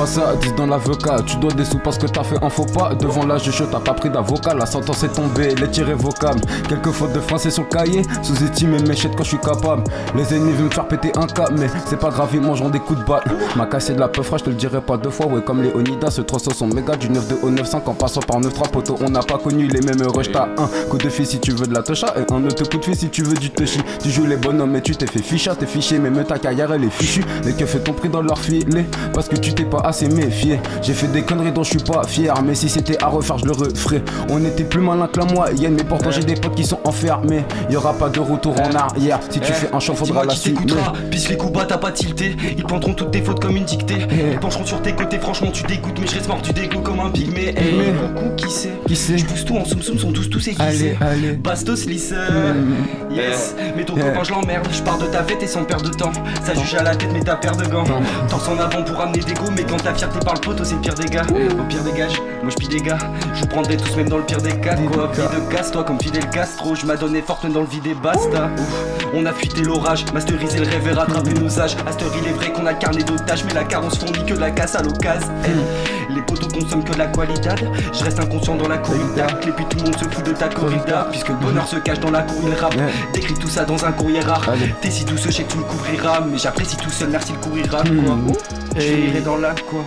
Pas 0.00 0.06
ça, 0.06 0.34
10 0.40 0.54
dans 0.54 0.66
l'avocat. 0.66 1.16
Tu 1.26 1.36
dois 1.36 1.52
des 1.52 1.66
sous 1.66 1.78
parce 1.78 1.98
que 1.98 2.06
t'as 2.06 2.24
fait 2.24 2.42
un 2.42 2.48
faux 2.48 2.64
pas. 2.64 2.94
Devant 2.94 3.26
la 3.26 3.36
juge, 3.36 3.62
t'as 3.70 3.80
pas 3.80 3.92
pris 3.92 4.08
d'avocat. 4.08 4.54
La 4.54 4.64
sentence 4.64 5.02
est 5.02 5.12
tombée, 5.12 5.54
les 5.54 5.68
tirs 5.68 5.88
révocables. 5.88 6.40
Quelques 6.70 6.90
fautes 6.90 7.12
de 7.12 7.20
français 7.20 7.50
sur 7.50 7.64
le 7.64 7.68
cahier. 7.68 8.02
Sous-estimé 8.22 8.78
chètes 8.96 9.14
quand 9.14 9.24
je 9.24 9.28
suis 9.28 9.38
capable. 9.38 9.84
Les 10.14 10.34
ennemis 10.34 10.52
veulent 10.52 10.64
me 10.64 10.70
faire 10.70 10.88
péter 10.88 11.12
un 11.16 11.26
câble, 11.26 11.56
mais 11.58 11.66
c'est 11.84 11.98
pas 11.98 12.08
grave, 12.08 12.30
ils 12.32 12.40
mangeront 12.40 12.70
des 12.70 12.78
coups 12.78 12.98
de 13.00 13.04
balle. 13.04 13.24
M'a 13.56 13.66
cassé 13.66 13.92
de 13.92 14.00
la 14.00 14.08
peu 14.08 14.22
je 14.22 14.42
te 14.42 14.48
le 14.48 14.56
dirai 14.56 14.80
pas 14.80 14.96
deux 14.96 15.10
fois. 15.10 15.26
Ouais, 15.26 15.42
comme 15.42 15.60
les 15.60 15.70
Onida, 15.74 16.10
ce 16.10 16.22
tronçon 16.22 16.50
sont 16.50 16.68
méga 16.68 16.96
du 16.96 17.10
9 17.10 17.28
de 17.28 17.34
au 17.42 17.50
9-5 17.50 17.82
en 17.84 17.92
passant 17.92 18.22
par 18.22 18.40
9-3 18.40 18.70
poteaux. 18.70 18.96
On 19.02 19.10
n'a 19.10 19.20
pas 19.20 19.36
connu 19.36 19.68
les 19.68 19.82
mêmes 19.82 20.00
rushs. 20.06 20.32
T'as 20.32 20.48
un 20.56 20.66
coup 20.88 20.96
de 20.96 21.10
fille 21.10 21.26
si 21.26 21.40
tu 21.40 21.50
veux 21.50 21.66
de 21.66 21.74
la 21.74 21.82
tocha 21.82 22.14
et 22.16 22.32
un 22.32 22.42
autre 22.46 22.66
coup 22.70 22.78
de 22.78 22.84
fille 22.86 22.96
si 22.96 23.10
tu 23.10 23.22
veux 23.22 23.36
du 23.36 23.50
touchy. 23.50 23.82
Tu 24.02 24.08
joues 24.08 24.24
les 24.24 24.36
bonhommes 24.36 24.74
et 24.76 24.80
tu 24.80 24.96
t'es 24.96 25.06
fait 25.06 25.22
ficha, 25.22 25.54
t'es 25.54 25.66
fiché, 25.66 25.98
mais 25.98 26.08
même 26.08 26.24
ta 26.24 26.38
carrière 26.38 26.72
elle 26.72 26.84
est 26.84 26.90
fichue. 26.90 27.22
Les 27.44 27.52
keufs 27.52 27.84
ton 27.84 27.92
prix 27.92 28.08
dans 28.08 28.22
leur 28.22 28.38
filet? 28.38 28.86
Parce 29.12 29.28
que 29.28 29.36
tu 29.36 29.52
t'es 29.52 29.64
pas 29.64 29.89
assez 29.90 30.08
méfié. 30.08 30.58
J'ai 30.82 30.94
fait 30.94 31.06
des 31.08 31.22
conneries 31.22 31.52
dont 31.52 31.62
je 31.62 31.70
suis 31.70 31.78
pas 31.78 32.02
fier, 32.06 32.34
mais 32.42 32.54
si 32.54 32.68
c'était 32.68 33.00
à 33.02 33.08
refaire, 33.08 33.38
je 33.38 33.44
le 33.44 33.52
referais. 33.52 34.02
On 34.30 34.44
était 34.44 34.64
plus 34.64 34.80
malin 34.80 35.06
que 35.06 35.18
la 35.20 35.26
moyenne, 35.26 35.74
mais 35.76 35.84
pourtant 35.84 36.10
j'ai 36.10 36.24
des 36.24 36.34
potes 36.34 36.54
qui 36.54 36.64
sont 36.64 36.78
enfermés. 36.84 37.44
Y 37.70 37.76
aura 37.76 37.92
pas 37.92 38.08
de 38.08 38.20
retour 38.20 38.54
en 38.60 38.74
arrière. 38.74 39.20
Si 39.30 39.38
tu 39.40 39.48
Eh, 39.50 39.52
fais 39.52 39.68
un 39.74 39.80
chant, 39.80 39.94
faudra 39.94 40.24
l'assumer. 40.24 40.54
t'écoutera, 40.56 40.92
puisque 41.10 41.28
les 41.30 41.36
coups 41.36 41.52
bas 41.52 41.64
t'as 41.68 41.78
pas 41.78 41.90
tilté 41.92 42.36
Ils 42.56 42.64
prendront 42.64 42.94
toutes 42.94 43.10
tes 43.10 43.20
fautes 43.20 43.40
comme 43.40 43.56
une 43.56 43.64
dictée 43.64 43.98
Ils 44.32 44.38
pencheront 44.38 44.64
sur 44.64 44.80
tes 44.80 44.92
côtés, 44.94 45.18
franchement 45.18 45.50
tu 45.50 45.62
dégoûtes 45.64 45.98
Mais 46.00 46.06
je 46.06 46.14
reste 46.14 46.28
mort 46.28 46.40
du 46.40 46.52
dégoût 46.52 46.80
comme 46.80 47.00
un 47.00 47.10
pygmée 47.10 47.48
Hey, 47.48 47.54
Pygmée. 47.54 47.92
coucou, 48.14 48.30
qui 48.36 48.50
c'est? 48.50 48.72
Qui 48.86 48.96
c'est? 48.96 49.18
Je 49.18 49.24
pousse 49.26 49.44
tout 49.44 49.56
en 49.56 49.64
soum 49.64 49.82
soum, 49.82 49.98
sont 49.98 50.12
tous 50.12 50.30
tous 50.30 50.48
aiguisés 50.48 50.96
Allez, 51.00 51.12
allez. 51.26 51.32
Bastos 51.32 51.86
lisseur 51.86 52.30
Mm. 52.30 53.14
Yes, 53.14 53.54
mais 53.76 53.84
ton 53.84 53.94
Eh. 53.96 54.00
copain 54.00 54.22
je 54.24 54.30
l'emmerde 54.30 54.68
Je 54.72 54.82
pars 54.82 54.98
de 54.98 55.06
ta 55.06 55.22
fête 55.24 55.42
et 55.42 55.46
sans 55.46 55.64
perdre 55.64 55.90
de 55.90 55.94
temps 55.94 56.12
Ça 56.44 56.54
juge 56.54 56.74
à 56.74 56.82
la 56.82 56.94
tête 56.94 57.10
mais 57.12 57.20
t'as 57.20 57.36
paire 57.36 57.56
de 57.56 57.64
gants 57.66 57.84
Torse 58.28 58.48
en 58.48 58.58
avant 58.58 58.82
pour 58.84 59.00
amener 59.00 59.18
des 59.18 59.34
go 59.34 59.44
Mais 59.56 59.64
quand 59.64 59.79
ta 59.82 59.94
fierté 59.94 60.18
parle 60.24 60.40
poteau 60.40 60.64
c'est 60.64 60.74
le 60.74 60.80
pire 60.80 60.94
des 60.94 61.06
gars. 61.06 61.26
Au 61.58 61.64
pire 61.64 61.82
dégage, 61.82 62.20
moi 62.42 62.50
je 62.50 62.56
pille 62.56 62.68
des 62.68 62.80
gars. 62.80 62.98
Je 63.34 63.40
vous 63.40 63.46
prendrai 63.46 63.76
tous 63.76 63.96
même 63.96 64.08
dans 64.08 64.18
le 64.18 64.24
pire 64.24 64.40
des 64.40 64.58
cas 64.60 64.76
Quoi, 64.76 65.10
vie 65.12 65.46
de 65.46 65.52
casse 65.52 65.70
toi 65.70 65.84
comme 65.84 66.00
Fidel 66.00 66.28
Castro. 66.30 66.74
Je 66.74 66.86
m'adonnais 66.86 67.22
forte 67.22 67.44
même 67.44 67.52
dans 67.52 67.60
le 67.60 67.66
vide 67.66 67.86
et 67.86 67.94
basta 67.94 68.50
Ouf, 68.58 69.10
On 69.14 69.26
a 69.26 69.32
fuité 69.32 69.62
l'orage, 69.62 70.04
masterisé 70.12 70.58
le 70.58 70.68
rêve 70.68 70.86
et 70.86 70.92
rattrapé 70.92 71.32
nos 71.32 71.60
âges. 71.60 71.76
Heure 71.76 72.12
il 72.22 72.28
est 72.28 72.32
vrai 72.32 72.52
qu'on 72.52 72.66
a 72.66 72.72
le 72.72 72.78
carnet 72.78 73.02
d'otages 73.02 73.44
Mais 73.44 73.54
la 73.54 73.64
carence 73.64 73.98
fournit 73.98 74.24
que 74.24 74.34
de 74.34 74.40
la 74.40 74.50
casse 74.50 74.74
à 74.74 74.82
l'occasion. 74.82 75.28
Eh, 75.44 76.09
Les 76.14 76.22
poteaux 76.22 76.48
consomment 76.48 76.84
que 76.84 76.92
de 76.92 76.98
la 76.98 77.06
qualité. 77.06 77.50
Je 77.92 78.04
reste 78.04 78.18
inconscient 78.20 78.56
dans 78.56 78.68
la 78.68 78.78
corrida. 78.78 79.26
Et 79.46 79.50
puis 79.52 79.64
tout 79.68 79.76
le 79.78 79.84
monde 79.84 79.96
se 79.98 80.04
fout 80.04 80.24
de 80.24 80.32
ta 80.32 80.48
corrida. 80.48 81.06
Puisque 81.10 81.28
le 81.28 81.36
bonheur 81.36 81.66
se 81.68 81.76
cache 81.76 82.00
dans 82.00 82.10
la 82.10 82.22
cour 82.22 82.42
il 82.46 82.54
rappe. 82.54 82.74
Décris 83.12 83.34
tout 83.34 83.48
ça 83.48 83.64
dans 83.64 83.84
un 83.84 83.92
courrier 83.92 84.20
rare. 84.20 84.44
T'es 84.80 84.90
si 84.90 85.04
douce, 85.04 85.22
je 85.26 85.30
sais 85.30 85.44
que 85.44 85.52
tu 85.52 85.58
me 85.58 85.64
couvriras. 85.64 86.20
Mais 86.20 86.38
j'apprécie 86.38 86.76
tout 86.76 86.90
seul, 86.90 87.10
merci 87.10 87.32
le 87.32 87.38
courriera 87.38 87.82
quoi. 87.82 88.34
Je 88.76 88.80
finirai 88.80 89.20
dans 89.20 89.36
la 89.36 89.54
quoi. 89.68 89.84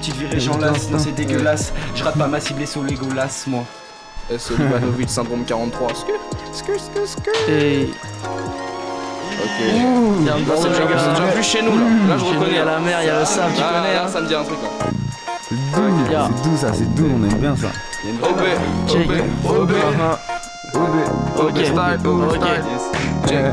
Petite 0.00 0.16
virée 0.16 0.38
j'en 0.40 0.58
lasse, 0.58 0.90
non 0.90 0.98
c'est 0.98 1.12
dégueulasse. 1.14 1.72
Je 1.94 2.04
rate 2.04 2.16
pas 2.18 2.26
ma 2.26 2.38
cible 2.40 2.62
et 2.62 2.66
sur 2.66 2.82
Legolas 2.82 3.44
moi. 3.46 3.64
S. 4.30 4.50
Olivanovic, 4.50 5.08
syndrome 5.08 5.44
43. 5.44 5.88
Skur, 5.94 6.04
skur, 6.52 6.74
skur, 6.80 7.06
skur. 7.06 7.32
Et 7.48 7.88
Ok. 9.38 10.26
Là, 10.26 10.32
c'est 10.56 10.68
déjà, 10.68 11.32
plus 11.32 11.42
chez 11.42 11.62
nous 11.62 11.76
là. 11.76 11.84
Là, 12.08 12.16
je 12.18 12.24
reconnais. 12.24 12.46
il 12.50 12.56
y 12.56 12.58
a 12.58 12.64
la 12.64 12.78
mer, 12.78 12.98
il 13.02 13.06
y 13.06 13.10
a 13.10 13.20
le 13.20 13.24
sable, 13.26 13.52
tu 13.54 13.62
Ah, 13.62 13.72
connais, 13.82 13.94
Là, 13.94 14.04
hein. 14.04 14.08
ça 14.08 14.20
me 14.22 14.26
dit 14.26 14.34
un 14.34 14.42
truc 14.44 14.56
là. 14.62 14.86
C'est 15.56 15.80
doux, 15.80 15.94
c'est 16.08 16.42
doux 16.50 16.56
ça, 16.56 16.72
c'est 16.72 16.94
doux, 16.94 17.08
on 17.14 17.24
aime 17.24 17.38
bien 17.38 17.56
ça. 17.56 17.68
OB, 18.22 18.40
Check. 18.88 19.08
OB, 19.44 19.72
OB. 20.74 20.80
Ok, 21.38 21.48
OB 21.48 21.56
style, 21.64 22.06
OB 22.06 22.20
ok. 22.22 22.34
style. 22.34 23.28
Check. 23.28 23.44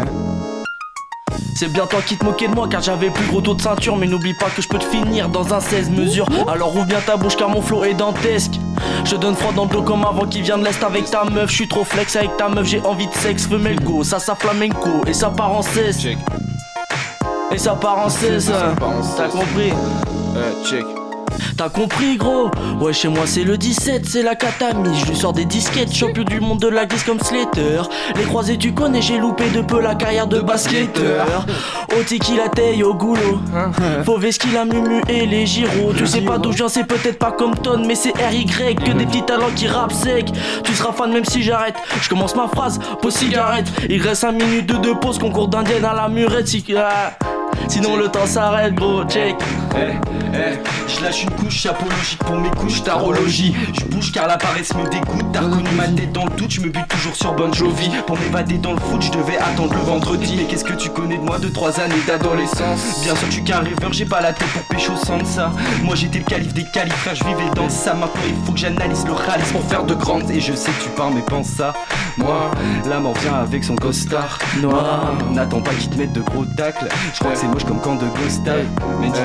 C'est 1.56 1.72
bien 1.72 1.86
toi 1.86 2.02
qui 2.06 2.18
te 2.18 2.26
moquais 2.26 2.48
de 2.48 2.56
moi 2.56 2.68
car 2.68 2.82
j'avais 2.82 3.10
plus 3.10 3.26
gros 3.28 3.40
taux 3.40 3.54
de 3.54 3.62
ceinture 3.62 3.96
Mais 3.96 4.08
n'oublie 4.08 4.34
pas 4.34 4.48
que 4.50 4.62
je 4.62 4.68
peux 4.68 4.80
te 4.80 4.84
finir 4.86 5.30
dans 5.30 5.54
un 5.54 5.60
16 5.60 5.92
mesures. 5.92 6.28
Alors 6.48 6.76
ouvre 6.76 6.86
bien 6.86 7.00
ta 7.00 7.16
bouche 7.16 7.38
car 7.38 7.48
mon 7.48 7.62
flow 7.62 7.84
est 7.86 7.94
dantesque. 7.94 8.60
Je 9.06 9.16
donne 9.16 9.36
froid 9.36 9.54
dans 9.54 9.66
le 9.66 9.70
dos 9.70 9.84
comme 9.84 10.04
avant 10.04 10.26
qui 10.26 10.42
vient 10.42 10.58
de 10.58 10.66
l'Est 10.66 10.84
avec 10.84 11.10
ta 11.10 11.24
meuf. 11.26 11.50
Je 11.52 11.56
suis 11.56 11.68
trop 11.68 11.84
flex 11.84 12.16
avec 12.16 12.36
ta 12.38 12.50
meuf, 12.50 12.66
j'ai 12.66 12.82
envie 12.82 13.08
de 13.08 13.14
sexe. 13.14 13.48
Femelle 13.48 13.80
go, 13.80 14.04
ça 14.04 14.20
ça 14.20 14.36
flamenco 14.36 14.90
et 15.08 15.14
ça 15.14 15.30
part 15.30 15.52
en 15.52 15.62
cesse. 15.62 16.06
Et 17.52 17.58
ça 17.58 17.76
part 17.76 18.00
en 18.00 18.10
cesse. 18.10 18.52
T'as 19.16 19.28
compris? 19.30 19.72
Euh, 20.36 20.52
check. 20.66 20.86
T'as 21.58 21.70
compris 21.70 22.18
gros 22.18 22.50
Ouais 22.80 22.94
chez 22.94 23.08
moi 23.08 23.24
c'est 23.26 23.44
le 23.44 23.58
17, 23.58 24.06
c'est 24.06 24.24
la 24.24 24.36
catami 24.36 24.90
Je 25.00 25.06
lui 25.06 25.16
sors 25.16 25.34
des 25.34 25.46
disquettes, 25.46 25.94
champion 25.94 26.24
du 26.24 26.40
monde 26.40 26.60
de 26.60 26.68
la 26.68 26.86
glisse 26.86 27.04
comme 27.04 27.20
Slater. 27.20 27.82
Les 28.16 28.24
croisés 28.24 28.58
tu 28.58 28.74
connais, 28.74 29.02
j'ai 29.02 29.18
loupé 29.18 29.50
de 29.50 29.62
peu 29.62 29.82
la 29.82 29.96
carrière 29.96 30.28
de 30.28 30.40
basketteur. 30.40 31.46
Au 32.00 32.04
tiki 32.04 32.36
la 32.36 32.46
au 32.86 32.94
goulot. 32.94 33.40
Faut 34.06 34.20
qu'il 34.20 34.58
a 34.58 34.66
mumu 34.66 35.02
et 35.08 35.26
les 35.26 35.46
gyros. 35.46 35.94
Tu 35.96 36.08
sais 36.08 36.22
pas 36.22 36.38
d'où 36.38 36.52
je 36.52 36.58
viens, 36.58 36.70
c'est 36.70 36.86
peut-être 36.86 37.20
pas 37.20 37.32
comme 37.32 37.56
Ton 37.56 37.86
Mais 37.86 37.96
c'est 37.96 38.14
RY, 38.14 38.46
que 38.46 38.92
des 38.92 39.06
petits 39.06 39.24
talents 39.24 39.52
qui 39.56 39.68
rappent 39.68 39.94
sec. 39.94 40.28
Tu 40.64 40.74
seras 40.74 40.94
fan 40.94 41.12
même 41.12 41.26
si 41.26 41.44
j'arrête. 41.44 41.76
Je 42.02 42.10
commence 42.10 42.36
ma 42.36 42.48
phrase, 42.48 42.80
pause 43.02 43.16
cigarette. 43.16 43.68
Il 43.90 44.02
reste 44.02 44.22
5 44.22 44.32
minutes 44.32 44.66
de 44.68 44.78
deux 44.78 44.96
pauses, 44.96 45.20
concours 45.20 45.48
d'indienne 45.48 45.86
à 45.86 45.94
la 45.94 46.08
murette. 46.08 46.48
Si... 46.48 46.64
Sinon 47.68 47.96
le 47.98 48.08
temps 48.08 48.26
s'arrête 48.26 48.76
gros, 48.76 49.04
check 49.06 49.36
Eh, 49.76 49.94
eh, 50.34 50.60
je 50.88 51.04
lâche 51.04 51.24
une 51.24 51.32
couche 51.32 51.56
chapologique 51.56 52.20
pour 52.20 52.36
mes 52.36 52.50
couches 52.52 52.84
tarologie. 52.84 53.56
Je 53.74 53.86
bouge 53.86 54.12
car 54.12 54.28
la 54.28 54.38
paresse 54.38 54.74
me 54.76 54.88
dégoûte. 54.90 55.26
T'as 55.32 55.42
reconnu 55.42 55.70
ma 55.76 55.88
tête 55.88 56.12
dans 56.12 56.26
le 56.26 56.32
doute, 56.32 56.52
je 56.52 56.62
me 56.62 56.70
bute 56.70 56.88
toujours 56.88 57.16
sur 57.16 57.34
Bon 57.34 57.52
Jovi. 57.54 57.90
Pour 58.06 58.20
m'évader 58.20 58.58
dans 58.58 58.74
le 58.74 58.80
foot, 58.80 59.02
je 59.02 59.12
devais 59.12 59.38
attendre 59.38 59.74
le 59.74 59.82
vendredi. 59.82 60.36
Mais 60.38 60.44
qu'est-ce 60.46 60.66
que 60.66 60.74
tu 60.74 60.90
connais 60.90 61.18
de 61.18 61.24
moi 61.24 61.40
de 61.40 61.48
3 61.48 61.80
années 61.80 61.96
d'adolescence? 62.06 63.02
Bien 63.04 63.16
sûr, 63.16 63.32
suis 63.32 63.44
qu'un 63.44 63.60
rêveur, 63.60 63.92
j'ai 63.94 64.06
pas 64.06 64.22
la 64.22 64.34
tête 64.34 64.48
pour 64.50 64.64
pécho 64.64 64.94
sans 64.96 65.24
ça. 65.26 65.52
Moi 65.84 65.96
j'étais 65.96 66.20
le 66.20 66.26
calife 66.26 66.54
des 66.54 66.66
califes, 66.66 67.10
je 67.14 67.24
vivais 67.24 67.50
dans 67.56 67.70
ça. 67.70 67.94
Maintenant 67.94 68.22
il 68.28 68.46
faut 68.46 68.52
que 68.52 68.60
j'analyse 68.60 69.06
le 69.06 69.14
ralice 69.14 69.52
pour 69.52 69.64
faire 69.64 69.84
de 69.84 69.96
grandes. 69.96 70.30
Et 70.30 70.40
je 70.40 70.54
sais 70.54 70.72
que 70.72 70.84
tu 70.84 70.90
parles, 70.90 71.14
mais 71.16 71.22
pense 71.22 71.48
ça. 71.48 71.74
Moi, 72.18 72.52
l'âme 72.88 73.08
en 73.08 73.14
vient 73.14 73.34
avec 73.34 73.64
son 73.64 73.76
costard 73.76 74.38
noir. 74.62 75.14
N'attends 75.32 75.62
pas 75.62 75.72
qu'il 75.72 75.90
te 75.90 75.98
mette 75.98 76.14
de 76.14 76.22
gros 76.22 76.46
tacles. 76.46 76.88
C'est 77.44 77.50
moche 77.50 77.66
comme 77.66 77.82
quand 77.82 77.96
de. 77.96 78.06
Mais 79.00 79.10
dis 79.10 79.20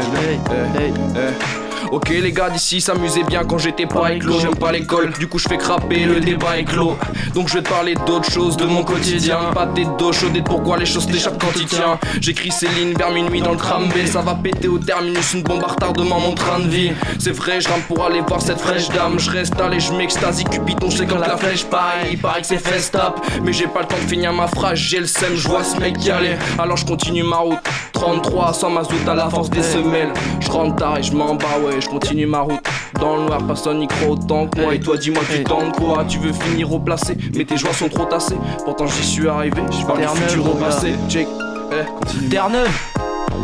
Eh, 0.81 0.93
eh. 1.15 1.68
Ok 1.91 2.11
les 2.11 2.33
gars 2.33 2.51
d'ici 2.51 2.81
s'amusaient 2.81 3.23
bien. 3.23 3.45
Quand 3.45 3.59
j'étais 3.59 3.87
pas 3.87 4.13
éclos 4.13 4.41
J'aime 4.41 4.57
pas 4.57 4.73
l'école, 4.73 5.13
du 5.19 5.27
coup 5.27 5.39
je 5.39 5.49
fais 5.49 5.57
craper, 5.57 6.05
le 6.05 6.21
débat 6.21 6.59
est 6.59 6.65
clos 6.65 6.97
Donc 7.35 7.49
je 7.49 7.55
vais 7.55 7.63
te 7.63 7.69
parler 7.71 7.95
d'autres 8.07 8.31
choses, 8.31 8.57
de 8.57 8.67
mon 8.67 8.85
quotidien. 8.85 9.39
Pas 9.55 9.67
des 9.67 9.87
dos 9.99 10.13
chaudes 10.13 10.37
et 10.37 10.43
pourquoi 10.43 10.77
les 10.77 10.87
choses 10.87 11.07
t'échappent 11.07 11.41
quand 11.41 11.59
il 11.59 11.67
tient 11.67 11.99
J'écris 12.21 12.51
ces 12.51 12.69
lignes 12.69 12.95
vers 12.95 13.11
minuit 13.11 13.41
dans 13.41 13.53
le 13.53 13.57
tram 13.57 13.89
B 13.89 14.07
Ça 14.07 14.21
va 14.21 14.35
péter 14.35 14.69
au 14.69 14.79
terminus, 14.79 15.33
une 15.33 15.43
bombe 15.43 15.65
à 15.65 15.69
retardement 15.69 16.21
mon 16.21 16.35
train 16.35 16.59
de 16.59 16.69
vie. 16.69 16.93
C'est 17.19 17.33
vrai 17.33 17.61
je 17.61 17.69
rampe 17.69 17.87
pour 17.87 18.05
aller 18.05 18.21
voir 18.21 18.43
cette 18.43 18.61
fraîche 18.61 18.89
dame. 18.91 19.19
Je 19.19 19.31
reste 19.31 19.59
allé, 19.59 19.81
je 19.81 19.93
m'extasie, 19.93 20.45
Cupidon, 20.45 20.91
je 20.91 20.99
sais 20.99 21.07
quand 21.07 21.19
la 21.19 21.37
flèche 21.37 21.65
pareil 21.65 22.11
Il 22.13 22.19
paraît 22.19 22.43
que 22.43 22.47
c'est 22.47 22.59
festap, 22.59 23.21
mais 23.43 23.53
j'ai 23.53 23.67
pas 23.67 23.81
le 23.81 23.87
temps 23.87 23.97
de 24.03 24.09
finir 24.09 24.33
ma 24.33 24.47
phrase 24.47 24.79
J'ai 24.79 25.01
le 25.01 25.07
seum, 25.07 25.35
je 25.35 25.49
vois 25.49 25.65
ce 25.65 25.79
mec 25.79 26.05
y 26.05 26.11
aller. 26.11 26.37
Alors 26.59 26.77
je 26.77 26.85
continue 26.85 27.23
ma 27.23 27.37
route. 27.39 27.59
33 27.93 28.53
sans 28.53 28.71
mazout 28.71 29.09
à 29.09 29.15
la 29.15 29.29
force 29.29 29.51
des 29.51 29.63
semelles. 29.63 30.13
Je 30.39 30.51
rentre 30.51 30.77
tard 30.77 30.99
et 30.99 31.03
je 31.03 31.13
m'en 31.13 31.35
bats 31.35 31.59
ouais 31.65 31.78
je 31.81 31.89
continue 31.89 32.27
ma 32.27 32.41
route. 32.41 32.61
Dans 33.01 33.17
le 33.17 33.23
noir 33.23 33.47
personne 33.47 33.79
n'y 33.79 33.87
croit 33.87 34.11
autant 34.11 34.47
que 34.47 34.61
moi. 34.61 34.75
Et 34.75 34.81
toi 34.81 34.97
dis-moi 34.97 35.23
tu 35.31 35.45
tentes 35.45 35.77
quoi 35.77 36.05
Tu 36.09 36.19
veux 36.19 36.33
finir 36.33 36.73
au 36.73 36.81
placé 36.81 37.17
Mais 37.35 37.45
tes 37.45 37.57
joies 37.57 37.73
sont 37.73 37.89
trop 37.89 38.05
tassées. 38.05 38.39
Pourtant 38.65 38.87
j'y 38.87 39.05
suis 39.05 39.29
arrivé. 39.29 39.61
Je 39.71 39.87
parle 39.87 40.01
du 40.01 40.09
futur 40.09 40.51
au 40.51 40.55
passé. 40.55 40.95
Check. 41.09 41.27
Eh, 41.73 41.85
continue. 41.99 42.29
Terre-Neuve 42.29 42.69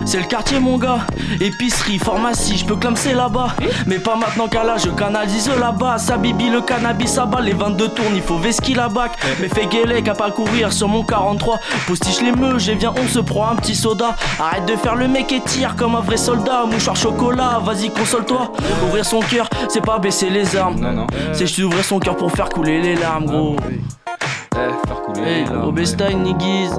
c'est 0.04 0.18
le 0.18 0.24
quartier 0.24 0.60
mon 0.60 0.78
gars. 0.78 1.00
Épicerie, 1.40 1.98
pharmacie, 1.98 2.58
je 2.58 2.64
peux 2.64 2.76
clamser 2.76 3.12
là-bas. 3.12 3.54
Mais 3.86 3.98
pas 3.98 4.16
maintenant 4.16 4.48
qu'à 4.48 4.64
là 4.64 4.76
je 4.76 4.90
canalise 4.90 5.50
là-bas 5.58 5.98
Ça 5.98 6.16
bibi 6.16 6.50
le 6.50 6.60
cannabis 6.60 7.18
à 7.18 7.26
bas 7.26 7.40
Les 7.40 7.52
22 7.52 7.88
tournes, 7.88 8.14
il 8.14 8.22
faut 8.22 8.38
vesquille 8.38 8.74
la 8.74 8.88
bac. 8.88 9.12
Mais 9.40 9.48
fais 9.48 9.66
guélec 9.66 10.08
à 10.08 10.14
pas 10.14 10.30
courir 10.30 10.72
sur 10.72 10.88
mon 10.88 11.04
43 11.04 11.60
Postiche 11.86 12.20
les 12.20 12.32
meufs, 12.32 12.58
j'ai 12.58 12.74
viens 12.74 12.94
on 13.02 13.08
se 13.08 13.20
prend 13.20 13.48
un 13.48 13.56
petit 13.56 13.74
soda. 13.74 14.16
Arrête 14.38 14.66
de 14.66 14.76
faire 14.76 14.96
le 14.96 15.08
mec 15.08 15.32
et 15.32 15.40
tire 15.40 15.76
comme 15.76 15.94
un 15.94 16.00
vrai 16.00 16.16
soldat. 16.16 16.64
Mouchoir 16.70 16.96
chocolat, 16.96 17.60
vas-y 17.64 17.90
console-toi. 17.90 18.52
Ouvrir 18.86 19.04
son 19.04 19.20
cœur, 19.20 19.48
c'est 19.68 19.84
pas 19.84 19.98
baisser 19.98 20.30
les 20.30 20.56
armes. 20.56 21.06
C'est 21.32 21.46
juste 21.46 21.58
ouvrir 21.58 21.84
son 21.84 21.98
cœur 21.98 22.16
pour 22.16 22.30
faire 22.32 22.48
couler 22.48 22.80
les 22.80 22.96
larmes 22.96 23.26
gros 23.26 23.56
Eh, 24.56 24.86
faire 24.86 25.02
couler 25.02 25.20
Hey, 25.22 25.44
les 25.44 25.50
larmes. 25.50 25.68
Obestaï, 25.68 26.14
niggies 26.14 26.70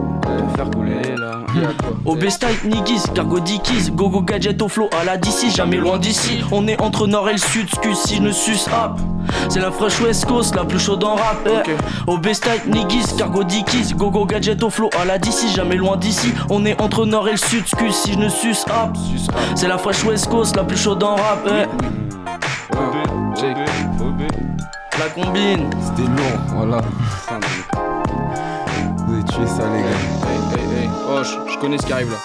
Faire 0.55 0.69
couler 0.71 0.95
les 1.03 1.15
larmes 1.15 1.45
Obestaï, 2.05 2.53
niggies, 2.65 3.03
cargo 3.13 3.39
dickies, 3.39 3.91
gogo 3.91 4.21
gadget 4.21 4.61
au 4.61 4.67
flow 4.67 4.89
à 4.99 5.03
la 5.03 5.17
DC, 5.17 5.49
jamais 5.55 5.77
loin 5.77 5.97
d'ici. 5.97 6.39
On 6.51 6.67
est 6.67 6.79
entre 6.81 7.07
nord 7.07 7.27
et 7.29 7.33
le 7.33 7.37
sud, 7.37 7.67
excuse 7.67 7.97
si 7.97 8.15
je 8.17 8.21
ne 8.21 8.31
suce 8.31 8.67
hop. 8.67 8.99
C'est 9.49 9.59
la 9.59 9.71
fraîche 9.71 9.99
West 10.01 10.25
Coast, 10.25 10.55
la 10.55 10.63
plus 10.65 10.79
chaude 10.79 11.03
en 11.03 11.15
rap. 11.15 11.47
Eh. 11.47 11.71
Obestaï, 12.07 12.61
niggies, 12.67 13.15
cargo 13.17 13.43
dickies, 13.43 13.93
gogo 13.95 14.25
gadget 14.25 14.61
au 14.63 14.69
flow 14.69 14.89
à 14.99 15.05
la 15.05 15.17
DC, 15.17 15.47
jamais 15.55 15.75
loin 15.75 15.97
d'ici. 15.97 16.33
On 16.49 16.65
est 16.65 16.79
entre 16.81 17.05
nord 17.05 17.27
et 17.27 17.31
le 17.31 17.37
sud, 17.37 17.61
excuse 17.61 17.95
si 17.95 18.13
je 18.13 18.19
ne 18.19 18.29
suce 18.29 18.65
hop. 18.67 18.95
C'est 19.55 19.67
la 19.67 19.77
fraîche 19.77 20.03
West 20.03 20.29
Coast, 20.29 20.55
la 20.55 20.63
plus 20.63 20.77
chaude 20.77 21.03
en 21.03 21.15
rap. 21.15 21.47
eh. 21.49 21.65
La 24.97 25.09
combine. 25.09 25.69
C'était 25.81 26.07
lourd, 26.09 26.39
voilà. 26.55 26.81
Vous 29.05 29.13
avez 29.13 29.23
tué 29.23 29.45
ça, 29.45 29.63
les 29.73 29.81
gars. 29.81 29.89
Hey, 30.25 30.39
hey, 30.53 30.83
hey. 30.83 30.89
Oh, 31.09 31.21
je 31.23 31.59
connais 31.59 31.77
ce 31.77 31.85
qui 31.85 31.93
arrive 31.93 32.11
là. 32.11 32.17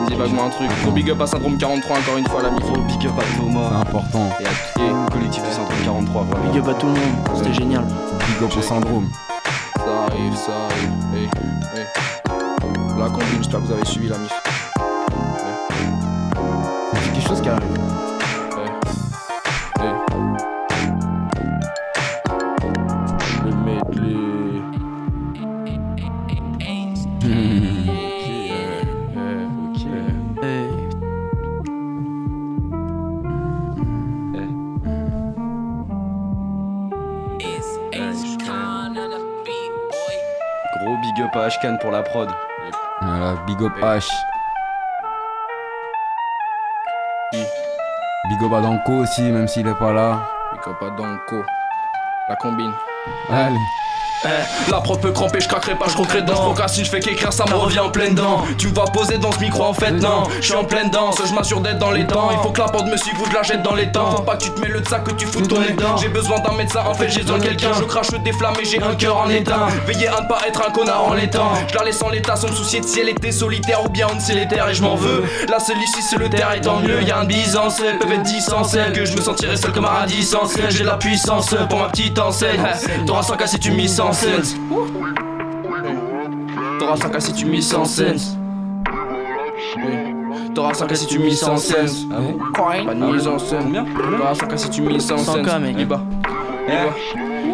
Me 0.00 0.06
dit 0.06 0.14
vaguement 0.14 0.46
un 0.46 0.50
truc. 0.50 0.70
Gros 0.82 0.92
big 0.92 1.10
up 1.10 1.20
à 1.20 1.26
Syndrome 1.26 1.58
43 1.58 1.98
encore 1.98 2.16
une 2.16 2.26
fois, 2.28 2.42
l'ami. 2.42 2.60
Gros 2.60 2.80
big 2.82 3.04
up 3.06 3.12
à 3.18 3.36
Thomas. 3.36 3.68
C'est 3.70 3.88
important. 3.88 4.30
Et 4.40 4.44
à 4.46 4.48
tout 4.74 4.80
le 4.80 5.10
collectif 5.10 5.42
du 5.42 5.50
Centre 5.50 5.72
43, 5.84 6.22
vraiment. 6.22 6.52
Big 6.52 6.60
up 6.60 6.68
à 6.68 6.74
tout 6.74 6.86
le 6.86 6.92
monde, 6.92 7.28
c'était 7.34 7.52
génial. 7.52 7.84
Big 7.84 8.42
up 8.44 8.56
au 8.56 8.62
syndrome. 8.62 9.08
Ça 9.76 10.06
arrive, 10.06 10.36
ça 10.36 10.52
arrive. 10.70 10.92
Hey, 11.14 11.28
hey. 11.74 11.86
La 12.96 13.06
combine, 13.06 13.38
j'espère 13.38 13.60
que 13.60 13.66
vous 13.66 13.72
avez 13.72 13.84
suivi 13.84 14.08
la 14.08 14.18
mif. 14.18 14.32
C'est 16.94 17.12
quelque 17.12 17.28
chose 17.28 17.40
qui 17.40 17.48
arrive. 17.48 17.87
Ashkan 41.48 41.78
pour 41.78 41.90
la 41.92 42.02
prod. 42.02 42.28
Voilà, 43.00 43.32
big 43.46 43.62
up 43.62 43.72
H. 43.80 44.06
Big 47.32 48.42
up 48.44 48.52
à 48.52 48.60
Danko 48.60 48.92
aussi, 48.92 49.22
même 49.22 49.48
s'il 49.48 49.66
est 49.66 49.78
pas 49.78 49.94
là. 49.94 50.20
Big 50.52 50.60
up 50.68 50.76
à 50.82 50.90
Danko. 50.90 51.42
La 52.28 52.36
combine. 52.36 52.72
Allez. 53.30 53.56
Eh, 54.24 54.70
la 54.70 54.80
prod 54.80 55.00
peut 55.00 55.12
cramper, 55.12 55.40
je 55.40 55.46
craquerai 55.48 55.76
pas, 55.76 55.86
je 55.88 55.94
croquerai 55.94 56.22
dedans. 56.22 56.34
Je 56.34 56.40
procrastine, 56.40 56.84
je 56.84 56.90
fais 56.90 56.98
qu'écrire, 57.00 57.32
ça 57.32 57.44
me 57.48 57.54
revient 57.54 57.78
en 57.78 57.90
pleine 57.90 58.14
dent. 58.14 58.42
Tu 58.58 58.68
me 58.68 58.74
vois 58.74 58.86
poser 58.86 59.18
dans 59.18 59.30
ce 59.30 59.38
micro 59.38 59.64
en 59.64 59.74
fait, 59.74 59.92
non. 59.92 60.24
Je 60.40 60.46
suis 60.46 60.54
en 60.54 60.64
pleine 60.64 60.90
danse, 60.90 61.20
je 61.24 61.32
m'assure 61.32 61.60
d'être 61.60 61.78
dans 61.78 61.92
les 61.92 62.04
temps. 62.06 62.30
Il 62.32 62.38
faut 62.38 62.50
que 62.50 62.60
la 62.60 62.68
porte 62.68 62.86
me 62.86 62.96
suive 62.96 63.20
ou 63.20 63.28
de 63.28 63.34
la 63.34 63.42
jette 63.42 63.62
dans 63.62 63.74
les 63.74 63.92
temps. 63.92 64.10
Faut 64.16 64.22
pas 64.22 64.36
que 64.36 64.44
tu 64.44 64.50
te 64.50 64.60
mets 64.60 64.68
le 64.68 64.82
ça 64.88 64.98
que 64.98 65.12
tu 65.12 65.26
fous 65.26 65.42
ton 65.42 65.60
dedans. 65.60 65.96
J'ai 65.96 66.08
besoin 66.08 66.40
d'un 66.40 66.54
médecin, 66.54 66.82
en 66.86 66.94
fait 66.94 67.08
j'ai 67.10 67.20
besoin 67.20 67.38
de 67.38 67.44
quelqu'un. 67.44 67.72
Je 67.78 67.84
crache 67.84 68.10
des 68.10 68.32
flammes 68.32 68.54
et 68.60 68.64
j'ai 68.64 68.82
un 68.82 68.94
cœur 68.94 69.18
en 69.18 69.28
état. 69.28 69.68
Veillez 69.86 70.08
à 70.08 70.20
ne 70.20 70.26
pas 70.26 70.40
être 70.48 70.62
un 70.66 70.72
connard 70.72 71.04
en 71.04 71.14
l'état. 71.14 71.42
Je 71.70 71.78
la 71.78 71.84
laisse 71.84 72.02
en 72.02 72.08
l'état 72.08 72.34
sans 72.34 72.48
me 72.48 72.54
soucier 72.54 72.80
de 72.80 72.86
si 72.86 73.00
elle 73.00 73.10
était 73.10 73.32
solitaire 73.32 73.84
ou 73.84 73.88
bien 73.88 74.06
on 74.10 74.14
ne 74.14 74.34
les 74.34 74.48
terres 74.48 74.68
et 74.68 74.74
je 74.74 74.82
m'en 74.82 74.96
veux. 74.96 75.24
La 75.48 75.60
seule 75.60 75.78
issue 75.78 76.02
c'est 76.02 76.18
le 76.18 76.28
terre 76.28 76.52
et 76.56 76.60
tant 76.60 76.80
mieux. 76.80 77.02
Y'a 77.02 77.18
un 77.18 77.24
bise 77.24 77.56
en 77.56 77.70
selle, 77.70 77.98
peuvent 77.98 78.12
être 78.12 78.22
10 78.22 78.52
en 78.52 78.64
selle. 78.64 78.92
Que 78.92 79.04
je 79.04 79.16
me 79.16 79.20
sentirai 79.20 79.56
seul 79.56 79.72
comme 79.72 79.84
un 79.84 79.88
radis 79.90 80.24
sans. 80.24 80.48
J'ai 80.70 80.84
la 80.84 80.96
puissance 80.96 81.54
pour 81.68 81.78
ma 81.78 81.88
petite 81.88 82.18
enseigne. 82.18 82.60
T'auras 83.06 83.22
100 83.22 83.36
cas 83.36 83.46
si 83.46 83.58
tu 83.58 83.70
mises 83.70 84.00
en. 84.08 84.12
T'auras 86.78 86.96
5 86.96 87.12
cas 87.12 87.20
si 87.20 87.32
tu 87.32 87.46
mises 87.46 87.74
en 87.74 87.84
scène. 87.84 88.16
T'auras 90.54 90.74
5 90.74 90.86
cas 90.86 90.94
si 90.94 91.06
tu 91.06 91.18
mises 91.18 91.44
en 91.44 91.56
scène. 91.56 91.88
Pas 92.54 92.94
de 92.94 93.12
mise 93.12 93.26
en 93.26 93.38
scène. 93.38 93.84
T'auras 94.16 94.34
5 94.34 94.48
cas 94.48 94.56
si 94.56 94.70
tu 94.70 94.82
mises 94.82 95.10
en 95.12 95.18
scène. 95.18 95.44
100K, 95.44 95.60
mec. 95.60 95.76
Il 95.78 95.86
bat. 95.86 96.00
Il 96.68 96.74
bat. 96.74 96.94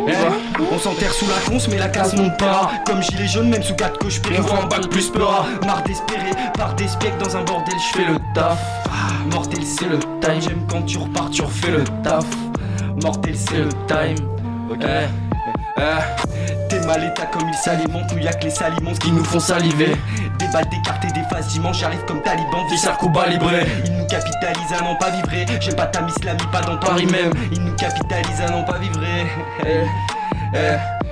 Il 0.07 0.13
bat. 0.13 0.67
On 0.73 0.79
s'enterre 0.79 1.13
sous 1.13 1.27
la 1.27 1.51
conce 1.51 1.69
mais 1.69 1.79
la 1.79 1.89
classe 1.89 2.15
monte 2.17 2.37
pas 2.39 2.71
Comme 2.87 3.03
gilet 3.03 3.27
jaune 3.27 3.49
même 3.49 3.63
sous 3.63 3.75
4 3.75 3.99
coches 3.99 4.21
voit 4.41 4.63
un 4.63 4.67
bac 4.67 4.89
plus 4.89 5.09
peura. 5.09 5.47
Marre 5.65 5.83
d'espérer, 5.85 6.31
par 6.57 6.75
des 6.75 6.89
specs 6.89 7.17
dans 7.19 7.37
un 7.37 7.43
bordel 7.43 7.75
je 7.79 7.99
fais 7.99 8.05
le 8.05 8.19
taf 8.35 8.59
Mortel 9.33 9.65
c'est 9.65 9.89
le 9.89 9.99
time 9.99 10.41
J'aime 10.41 10.63
quand 10.69 10.83
tu 10.83 10.99
repars 10.99 11.31
tu 11.31 11.43
refais 11.43 11.71
le 11.71 11.85
taf 12.03 12.25
Mortel 13.03 13.35
c'est 13.37 13.59
le 13.59 13.69
time 13.87 14.27
Ok. 14.71 14.79
Eh, 14.83 15.24
T'es 15.77 16.81
mal 16.87 17.05
état 17.05 17.27
comme 17.27 17.49
il 17.49 17.55
s'alimente 17.55 18.13
Nous 18.13 18.19
y'a 18.23 18.33
que 18.33 18.45
les 18.45 18.51
salimons 18.51 18.95
qui 18.95 19.11
nous 19.11 19.25
font 19.25 19.41
saliver 19.41 19.97
Des 20.39 20.47
balles 20.53 20.69
d'écarté, 20.69 21.09
des 21.09 21.23
dimanche 21.49 21.79
J'arrive 21.81 22.05
comme 22.07 22.23
taliban, 22.23 22.67
Visser 22.71 22.91
Cuba 23.01 23.27
libre. 23.27 23.51
Ils 23.85 23.97
nous 23.97 24.07
capitalisent 24.07 24.73
à 24.79 24.83
n'en 24.83 24.95
pas 24.97 25.11
vivre 25.11 25.29
J'aime 25.61 25.77
pas 25.77 25.87
ta 25.87 26.03
mislami, 26.03 26.41
pas 26.53 26.61
dans 26.61 26.79
Paris 26.79 27.07
même 27.07 27.33
Ils 27.53 27.63
nous 27.63 27.75
capitalisent 27.75 28.41
à 28.41 28.51
n'en 28.51 28.63
pas 28.63 28.79
vivre 28.79 29.01
Eh, 29.67 29.85
eh. 30.55 31.04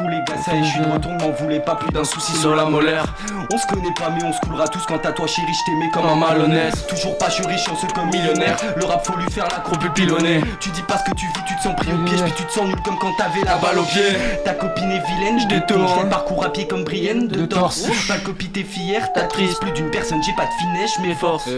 Les 0.00 0.22
gars, 0.24 0.40
ça 0.40 0.54
y 0.54 0.60
est, 0.60 0.64
je 0.64 0.70
suis 0.70 0.80
de 0.80 0.86
retour, 0.86 1.12
m'en 1.12 1.30
voulez 1.30 1.58
pas 1.58 1.74
plus 1.74 1.90
d'un 1.90 2.04
souci 2.04 2.32
sur 2.36 2.54
la 2.54 2.64
molaire. 2.64 3.04
On 3.52 3.58
se 3.58 3.66
connaît 3.66 3.92
pas, 3.98 4.10
mais 4.10 4.22
on 4.24 4.32
se 4.32 4.40
coulera 4.40 4.68
tous 4.68 4.84
quant 4.86 4.96
à 4.96 5.12
toi, 5.12 5.26
chérie, 5.26 5.52
je 5.52 5.64
t'aimais 5.66 5.90
comme 5.92 6.06
un 6.06 6.14
malhonnête. 6.14 6.86
Toujours 6.86 7.18
pas, 7.18 7.28
je 7.28 7.34
suis 7.34 7.46
riche, 7.46 7.64
chanceux 7.64 7.88
comme 7.94 8.08
millionnaire. 8.10 8.56
Le 8.76 8.84
rap, 8.84 9.04
faut 9.04 9.16
lui 9.16 9.28
faire 9.30 9.48
la 9.50 9.58
croix 9.58 9.76
plus 9.76 9.90
pilonner. 9.90 10.40
Tu 10.60 10.70
dis 10.70 10.82
pas 10.82 10.98
ce 10.98 11.10
que 11.10 11.16
tu 11.16 11.26
vis, 11.26 11.44
tu 11.46 11.56
te 11.56 11.62
sens 11.62 11.74
pris 11.74 11.92
au 11.92 11.98
piège, 12.04 12.22
puis 12.22 12.32
tu 12.36 12.44
te 12.44 12.52
sens 12.52 12.66
nul 12.66 12.80
comme 12.84 12.98
quand 12.98 13.12
t'avais 13.18 13.44
la 13.44 13.56
balle 13.56 13.78
au 13.78 13.84
pied. 13.84 14.16
Ta 14.44 14.54
copine 14.54 14.90
est 14.92 15.04
vilaine, 15.04 15.40
je 15.40 15.46
détourne. 15.48 15.88
Je 16.02 16.06
parcours 16.06 16.44
à 16.44 16.52
pied 16.52 16.66
comme 16.68 16.84
Brienne 16.84 17.26
de 17.26 17.44
torse. 17.44 17.88
Ta 18.06 18.18
copie 18.18 18.50
t'es 18.50 18.62
fière, 18.62 19.12
t'as 19.12 19.24
triste. 19.24 19.60
Plus 19.60 19.72
d'une 19.72 19.90
personne, 19.90 20.22
j'ai 20.22 20.34
pas 20.34 20.46
de 20.46 20.52
finesse, 20.60 20.92
je 20.96 21.02
m'efforce. 21.02 21.48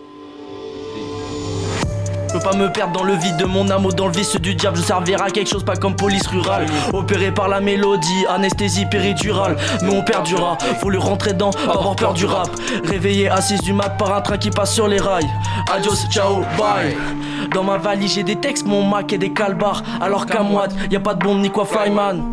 Je 2.32 2.38
peux 2.38 2.44
pas 2.44 2.56
me 2.56 2.72
perdre 2.72 2.94
dans 2.94 3.04
le 3.04 3.16
vide 3.16 3.36
de 3.36 3.44
mon 3.44 3.70
âme 3.70 3.86
ou 3.86 3.92
dans 3.92 4.08
le 4.08 4.14
vice 4.14 4.38
du 4.38 4.56
diable. 4.56 4.78
Je 4.78 4.84
servirai 4.84 5.22
à 5.22 5.30
quelque 5.32 5.50
chose 5.50 5.66
pas 5.66 5.76
comme 5.76 5.98
police 5.98 6.26
rurale. 6.28 6.66
Opéré 6.94 7.30
par 7.30 7.50
la 7.50 7.60
mélodie, 7.60 8.26
anesthésie 8.30 8.86
péridurale. 8.86 9.58
Mais 9.82 9.90
on 9.94 10.02
perdura, 10.02 10.58
faut 10.80 10.90
lui 10.90 10.98
rentrer 10.98 11.34
dedans, 11.34 11.50
avoir 11.70 11.94
peur 11.98 12.14
du 12.14 12.26
rap. 12.26 12.48
Réveillé 12.86 13.28
assise 13.28 13.60
du 13.60 13.74
mat 13.74 13.98
par 13.98 14.16
un 14.16 14.22
train 14.22 14.38
qui 14.38 14.50
passe 14.50 14.74
sur 14.74 14.88
les 14.88 15.00
rails. 15.00 15.30
Adios, 15.74 16.08
ciao, 16.10 16.46
bye. 16.58 16.96
Dans 17.54 17.66
ma 17.66 17.78
valise 17.78 18.14
j'ai 18.14 18.24
des 18.24 18.38
textes, 18.38 18.66
mon 18.66 18.82
Mac 18.82 19.12
et 19.12 19.18
des 19.18 19.34
calbars. 19.34 19.84
Alors 20.00 20.26
qu'à 20.26 20.42
moi, 20.42 20.68
y 20.90 20.96
a 20.96 21.02
pas 21.02 21.16
de 21.16 21.20
bombe 21.20 21.42
ni 21.42 21.50
quoi, 21.50 21.66
Feynman. 21.66 22.24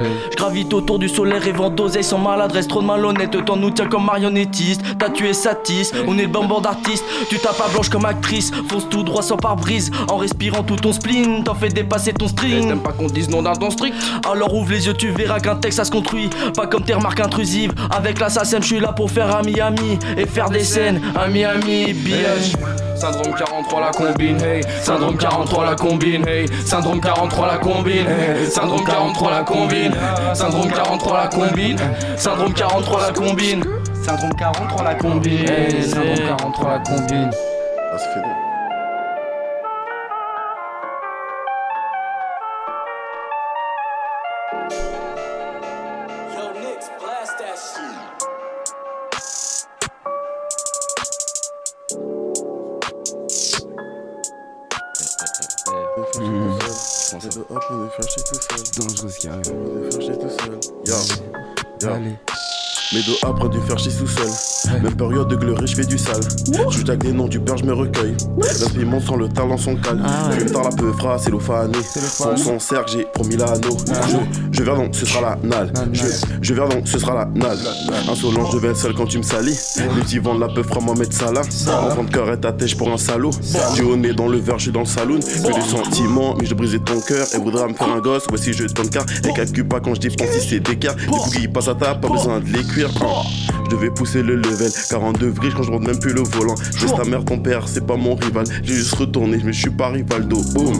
Je 0.00 0.36
gravite 0.36 0.72
autour 0.72 0.98
du 0.98 1.08
soleil 1.08 1.38
rêvant 1.38 1.70
d'oseille 1.70 2.04
sans 2.04 2.18
maladresse. 2.18 2.68
Trop 2.68 2.80
de 2.80 2.86
malhonnête, 2.86 3.44
temps 3.44 3.56
nous 3.56 3.70
tient 3.70 3.86
comme 3.86 4.06
marionnettistes 4.06 4.82
T'as 4.98 5.10
tué 5.10 5.32
Satis, 5.32 5.92
on 6.06 6.18
est 6.18 6.22
le 6.22 6.28
bambord 6.28 6.60
d'artiste 6.60 7.04
Tu 7.28 7.38
tapes 7.38 7.60
à 7.64 7.68
blanche 7.68 7.88
comme 7.88 8.04
actrice, 8.04 8.50
fonce 8.68 8.88
tout 8.88 9.02
droit 9.02 9.22
sans 9.22 9.36
pare-brise. 9.36 9.90
En 10.08 10.16
respirant 10.16 10.62
tout 10.62 10.76
ton 10.76 10.92
spleen, 10.92 11.44
t'en 11.44 11.54
fais 11.54 11.68
dépasser 11.68 12.12
ton 12.12 12.28
string. 12.28 12.68
T'aimes 12.68 12.82
pas 12.82 12.92
qu'on 12.92 13.06
dise 13.06 13.28
non 13.28 13.42
d'un 13.42 13.54
ton 13.54 13.70
strict 13.70 13.96
Alors 14.30 14.54
ouvre 14.54 14.70
les 14.70 14.86
yeux, 14.86 14.94
tu 14.94 15.10
verras 15.10 15.40
qu'un 15.40 15.56
texte 15.56 15.78
ça 15.78 15.84
se 15.84 15.90
construit. 15.90 16.30
Pas 16.54 16.66
comme 16.66 16.84
tes 16.84 16.94
remarques 16.94 17.20
intrusives. 17.20 17.72
Avec 17.90 18.20
l'assassin, 18.20 18.58
je 18.60 18.66
suis 18.66 18.80
là 18.80 18.92
pour 18.92 19.10
faire 19.10 19.34
un 19.34 19.42
Miami 19.42 19.98
Et 20.16 20.26
faire 20.26 20.50
des 20.50 20.64
scènes, 20.64 21.00
un 21.16 21.28
Miami, 21.28 21.92
bitch 21.92 22.54
Syndrome 23.02 23.34
43 23.34 23.80
la 23.80 23.90
combine, 23.90 24.40
hey. 24.44 24.62
Syndrome 24.80 25.16
43 25.16 25.64
la 25.64 25.74
combine, 25.74 26.24
hey. 26.24 26.46
Syndrome 26.64 27.00
43 27.00 27.46
la 27.46 27.58
combine, 27.58 28.06
hey. 28.06 28.46
Syndrome 28.48 28.80
43 28.80 29.30
la 29.32 29.42
combine. 29.42 29.92
Syndrome 30.36 30.70
43 30.70 31.12
la 31.12 31.28
combine. 31.28 31.78
Syndrome 32.16 32.54
43 32.54 33.00
la 33.00 33.12
combine 33.12 33.62
Syndrome 34.02 34.34
43 34.36 34.84
la 34.84 34.94
combine. 34.94 35.82
Syndrome 35.82 36.52
43 36.54 36.68
la 36.68 36.78
combine. 36.78 37.30
Faire 57.96 58.08
chier 58.08 58.22
tout 58.22 58.34
seul. 58.34 59.10
Ce 59.10 59.18
qui 59.18 59.28
arrive. 59.28 59.52
On 59.52 59.84
est 59.84 59.90
faire 59.92 60.00
chier 60.00 60.18
tout 60.18 60.30
seul. 60.30 60.58
Yo, 60.86 60.94
yo. 61.80 61.94
Allez. 61.94 62.31
Mes 62.94 63.00
dos 63.02 63.16
après 63.22 63.48
du 63.48 63.58
faire 63.60 63.78
chier 63.78 63.92
tout 63.92 64.06
seul. 64.06 64.28
Même 64.82 64.94
période 64.94 65.26
de 65.28 65.36
gloire, 65.36 65.66
je 65.66 65.74
fais 65.74 65.84
du 65.84 65.96
sale. 65.96 66.20
Je 66.70 66.76
suis 66.76 66.84
des 66.84 67.12
noms 67.12 67.26
du 67.26 67.40
père, 67.40 67.56
je 67.56 67.64
me 67.64 67.72
recueille. 67.72 68.14
L'instrument 68.38 69.00
sans 69.00 69.16
le 69.16 69.28
talent, 69.28 69.56
son 69.56 69.76
calme. 69.76 70.02
Je 70.38 70.44
tard 70.52 70.64
la 70.64 70.70
peu 70.70 70.92
phrase, 70.92 71.22
c'est 71.24 71.30
l'ophané. 71.30 71.78
Son 71.96 72.36
son 72.36 72.58
cercle, 72.58 72.92
j'ai 72.92 73.04
promis 73.04 73.36
l'anneau. 73.36 73.76
Je, 74.08 74.16
je 74.58 74.62
viens 74.62 74.76
donc, 74.76 74.94
ce 74.94 75.06
sera 75.06 75.20
la 75.22 75.38
nalle. 75.42 75.72
Je, 75.92 76.04
je 76.42 76.54
viens 76.54 76.68
donc, 76.68 76.86
ce 76.86 76.98
sera 76.98 77.14
la 77.14 77.24
nalle. 77.34 77.58
Insolent, 78.10 78.50
je 78.50 78.58
vais 78.58 78.68
être 78.68 78.76
seul 78.76 78.94
quand 78.94 79.06
tu 79.06 79.18
me 79.18 79.22
salis. 79.22 79.58
Les 79.78 80.02
petits 80.02 80.18
vendent 80.18 80.40
la 80.40 80.48
peu 80.48 80.62
fera 80.62 80.80
Mohamed 80.80 81.12
Salah. 81.12 81.42
Enfant 81.90 82.04
de 82.04 82.10
cœur 82.10 82.30
et 82.30 82.38
ta 82.38 82.52
tèche 82.52 82.76
pour 82.76 82.92
un 82.92 82.98
salaud. 82.98 83.30
Du 83.74 83.82
haut 83.82 83.96
nez 83.96 84.12
dans 84.12 84.28
le 84.28 84.38
verre, 84.38 84.58
je 84.58 84.64
suis 84.64 84.72
dans 84.72 84.80
le 84.80 84.86
saloon. 84.86 85.20
Que 85.20 85.54
des 85.54 85.68
sentiments, 85.68 86.36
mais 86.38 86.46
je 86.46 86.54
brisais 86.54 86.78
ton 86.78 87.00
cœur. 87.00 87.26
Et 87.34 87.38
voudra 87.38 87.66
me 87.68 87.74
faire 87.74 87.90
un 87.90 88.00
gosse. 88.00 88.24
Voici 88.28 88.52
je 88.52 88.66
donne 88.66 88.90
car. 88.90 89.06
Et 89.28 89.32
calcule 89.32 89.66
pas 89.66 89.80
quand 89.80 89.94
je 89.94 90.00
dépense 90.00 90.28
si 90.38 90.48
c'est 90.48 90.60
des 90.60 90.76
cartes. 90.76 90.98
Des 90.98 91.06
bougies 91.06 91.48
passent 91.48 91.68
à 91.68 91.74
table, 91.74 92.00
pas 92.00 92.08
besoin 92.08 92.40
de 92.40 92.46
les 92.46 92.62
Oh. 93.04 93.22
Je 93.64 93.76
devais 93.76 93.90
pousser 93.90 94.22
le 94.22 94.36
level, 94.36 94.70
42 94.90 95.28
vrilles 95.28 95.52
quand 95.56 95.62
je 95.62 95.70
rentre 95.70 95.86
même 95.86 95.98
plus 95.98 96.12
le 96.12 96.22
volant. 96.22 96.54
Je 96.76 96.86
ta 96.86 97.04
mère, 97.04 97.24
ton 97.24 97.38
père, 97.38 97.68
c'est 97.68 97.86
pas 97.86 97.96
mon 97.96 98.14
rival. 98.14 98.44
J'ai 98.62 98.74
juste 98.74 98.94
retourné, 98.94 99.40
mais 99.44 99.52
je 99.52 99.60
suis 99.60 99.70
pas 99.70 99.88
Rivaldo. 99.88 100.42
Boum. 100.52 100.78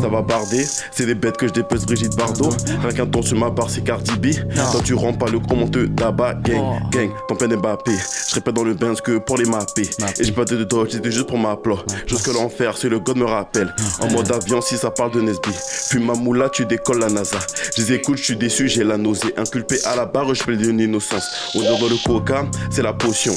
Ça 0.00 0.08
va 0.08 0.22
barder, 0.22 0.64
c'est 0.90 1.06
des 1.06 1.14
bêtes 1.14 1.36
que 1.36 1.46
je 1.48 1.52
dépèse 1.52 1.84
Brigitte 1.86 2.16
Bardot. 2.16 2.50
Rien 2.82 2.92
qu'un 2.92 3.06
ton 3.06 3.22
sur 3.22 3.38
ma 3.38 3.50
barre, 3.50 3.70
c'est 3.70 3.82
Cardi 3.82 4.12
B. 4.16 4.34
Toi, 4.54 4.80
tu 4.84 4.94
rends 4.94 5.12
pas 5.12 5.28
le 5.28 5.38
gros 5.38 5.56
monteux 5.56 5.88
d'abat, 5.88 6.34
gang, 6.34 6.80
gang. 6.90 7.10
Ton 7.28 7.34
peine 7.36 7.56
Mbappé. 7.56 7.92
Je 8.28 8.34
répète 8.36 8.54
dans 8.54 8.64
le 8.64 8.74
Benz 8.74 9.00
que 9.00 9.18
pour 9.18 9.36
les 9.36 9.44
mapper. 9.44 9.88
Et 10.18 10.24
j'ai 10.24 10.32
pas 10.32 10.44
de 10.44 10.64
dodge, 10.64 10.92
c'était 10.92 11.10
juste 11.10 11.28
pour 11.28 11.38
ma 11.38 11.56
plat. 11.56 11.76
Jusque 12.06 12.28
l'enfer, 12.28 12.76
c'est 12.76 12.88
le 12.88 12.98
god 12.98 13.18
me 13.18 13.24
rappelle. 13.24 13.74
En 14.00 14.10
mode 14.10 14.30
avion, 14.32 14.60
si 14.60 14.76
ça 14.76 14.90
parle 14.90 15.12
de 15.12 15.20
Nesby. 15.20 15.50
Fume 15.90 16.06
ma 16.06 16.14
moula, 16.14 16.48
tu 16.48 16.64
décolles 16.64 17.00
la 17.00 17.08
NASA. 17.08 17.38
Je 17.76 17.82
les 17.82 17.92
écoute, 17.92 18.16
je 18.16 18.24
suis 18.24 18.36
déçu, 18.36 18.68
j'ai 18.68 18.84
la 18.84 18.96
nausée. 18.96 19.34
Inculpé 19.36 19.76
à 19.84 19.96
la 19.96 20.06
barre, 20.06 20.34
je 20.34 20.42
fais 20.42 20.54
une 20.54 20.80
innocence. 20.80 21.52
Odeur 21.54 21.78
dans 21.78 21.88
le 21.88 21.96
coca, 22.06 22.46
c'est 22.70 22.82
la 22.82 22.92
potion. 22.94 23.34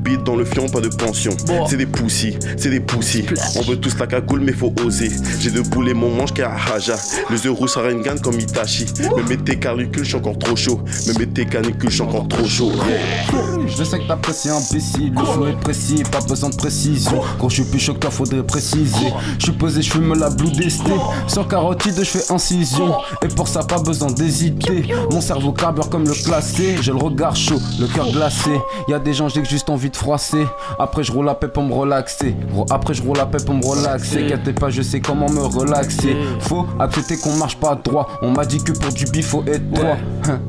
Beat 0.00 0.24
dans 0.24 0.34
le 0.34 0.44
fion, 0.44 0.68
pas 0.68 0.80
de 0.80 0.88
pension. 0.88 1.30
C'est 1.68 1.76
des 1.76 1.86
poussis, 1.86 2.36
c'est 2.56 2.70
des 2.70 2.80
poussis. 2.80 3.24
On 3.56 3.62
veut 3.62 3.76
tous 3.76 3.96
la 3.98 4.08
cagoule, 4.08 4.40
mais 4.40 4.52
faut 4.52 4.74
oser. 4.84 5.10
J'ai 5.38 5.50
de 5.50 5.60
mon 5.94 6.10
manche 6.10 6.32
qui 6.32 6.42
a 6.42 6.52
Haja. 6.54 6.94
Les 7.30 7.44
yeux 7.44 7.50
rouges, 7.50 7.70
ça 7.70 7.82
Rengan 7.82 8.16
comme 8.22 8.38
Itachi. 8.40 8.86
Me 9.16 9.22
mettez 9.28 9.58
canicule, 9.58 10.04
je 10.04 10.08
suis 10.08 10.16
encore 10.16 10.38
trop 10.38 10.56
chaud. 10.56 10.80
Me 11.06 11.18
mettez 11.18 11.44
canicule, 11.46 11.90
je 11.90 11.94
suis 11.94 12.02
encore 12.02 12.26
trop 12.28 12.46
chaud. 12.46 12.72
Je 13.66 13.84
sais 13.84 13.98
que 13.98 14.08
t'apprécies 14.08 14.50
imbécile, 14.50 15.12
le 15.14 15.24
flow 15.24 15.46
est 15.46 15.60
précis, 15.60 16.02
pas 16.10 16.20
besoin 16.20 16.50
de 16.50 16.56
précision. 16.56 17.20
Quand 17.38 17.48
je 17.48 17.62
suis 17.62 17.70
plus 17.70 17.78
chaud 17.78 17.94
faudrait 18.10 18.42
préciser. 18.42 19.12
Je 19.38 19.44
suis 19.44 19.52
posé, 19.52 19.82
je 19.82 19.90
fume 19.90 20.18
la 20.18 20.30
blue 20.30 20.50
desté. 20.50 20.92
Sans 21.26 21.44
carotide, 21.44 21.94
je 21.98 22.04
fais 22.04 22.32
incision. 22.32 22.94
Et 23.22 23.28
pour 23.28 23.48
ça, 23.48 23.62
pas 23.62 23.80
besoin 23.80 24.10
d'hésiter. 24.10 24.84
Mon 25.10 25.20
cerveau 25.20 25.52
carbure 25.52 25.88
comme 25.88 26.04
le 26.04 26.14
classé. 26.14 26.76
J'ai 26.80 26.92
le 26.92 26.98
regard 26.98 27.36
chaud, 27.36 27.60
le 27.78 27.86
cœur 27.86 28.10
glacé. 28.10 28.50
Y 28.88 28.94
a 28.94 28.98
des 28.98 29.14
gens, 29.14 29.28
j'ai 29.28 29.44
juste 29.44 29.68
envie 29.70 29.82
vite 29.82 29.96
froissé. 29.96 30.46
Après, 30.78 31.02
je 31.02 31.10
roule 31.10 31.26
la 31.26 31.34
paix 31.34 31.48
pour 31.48 31.64
me 31.64 31.74
relaxer. 31.74 32.36
Après, 32.70 32.94
je 32.94 33.02
roule 33.02 33.16
la 33.16 33.26
paix 33.26 33.38
pour 33.44 33.54
me 33.54 33.66
relaxer. 33.66 34.26
Qu'inquiète 34.28 34.58
pas, 34.60 34.70
je 34.70 34.82
sais 34.82 35.00
comment 35.00 35.28
me 35.28 35.40
relaxer. 35.40 35.81
Faut 36.40 36.66
accepter 36.78 37.16
qu'on 37.16 37.34
marche 37.36 37.56
pas 37.56 37.74
droit. 37.74 38.08
On 38.22 38.30
m'a 38.30 38.44
dit 38.44 38.62
que 38.62 38.72
pour 38.72 38.92
du 38.92 39.04
bif, 39.06 39.26
faut 39.26 39.44
être 39.46 39.70
droit. 39.70 39.96
Hein. 40.28 40.40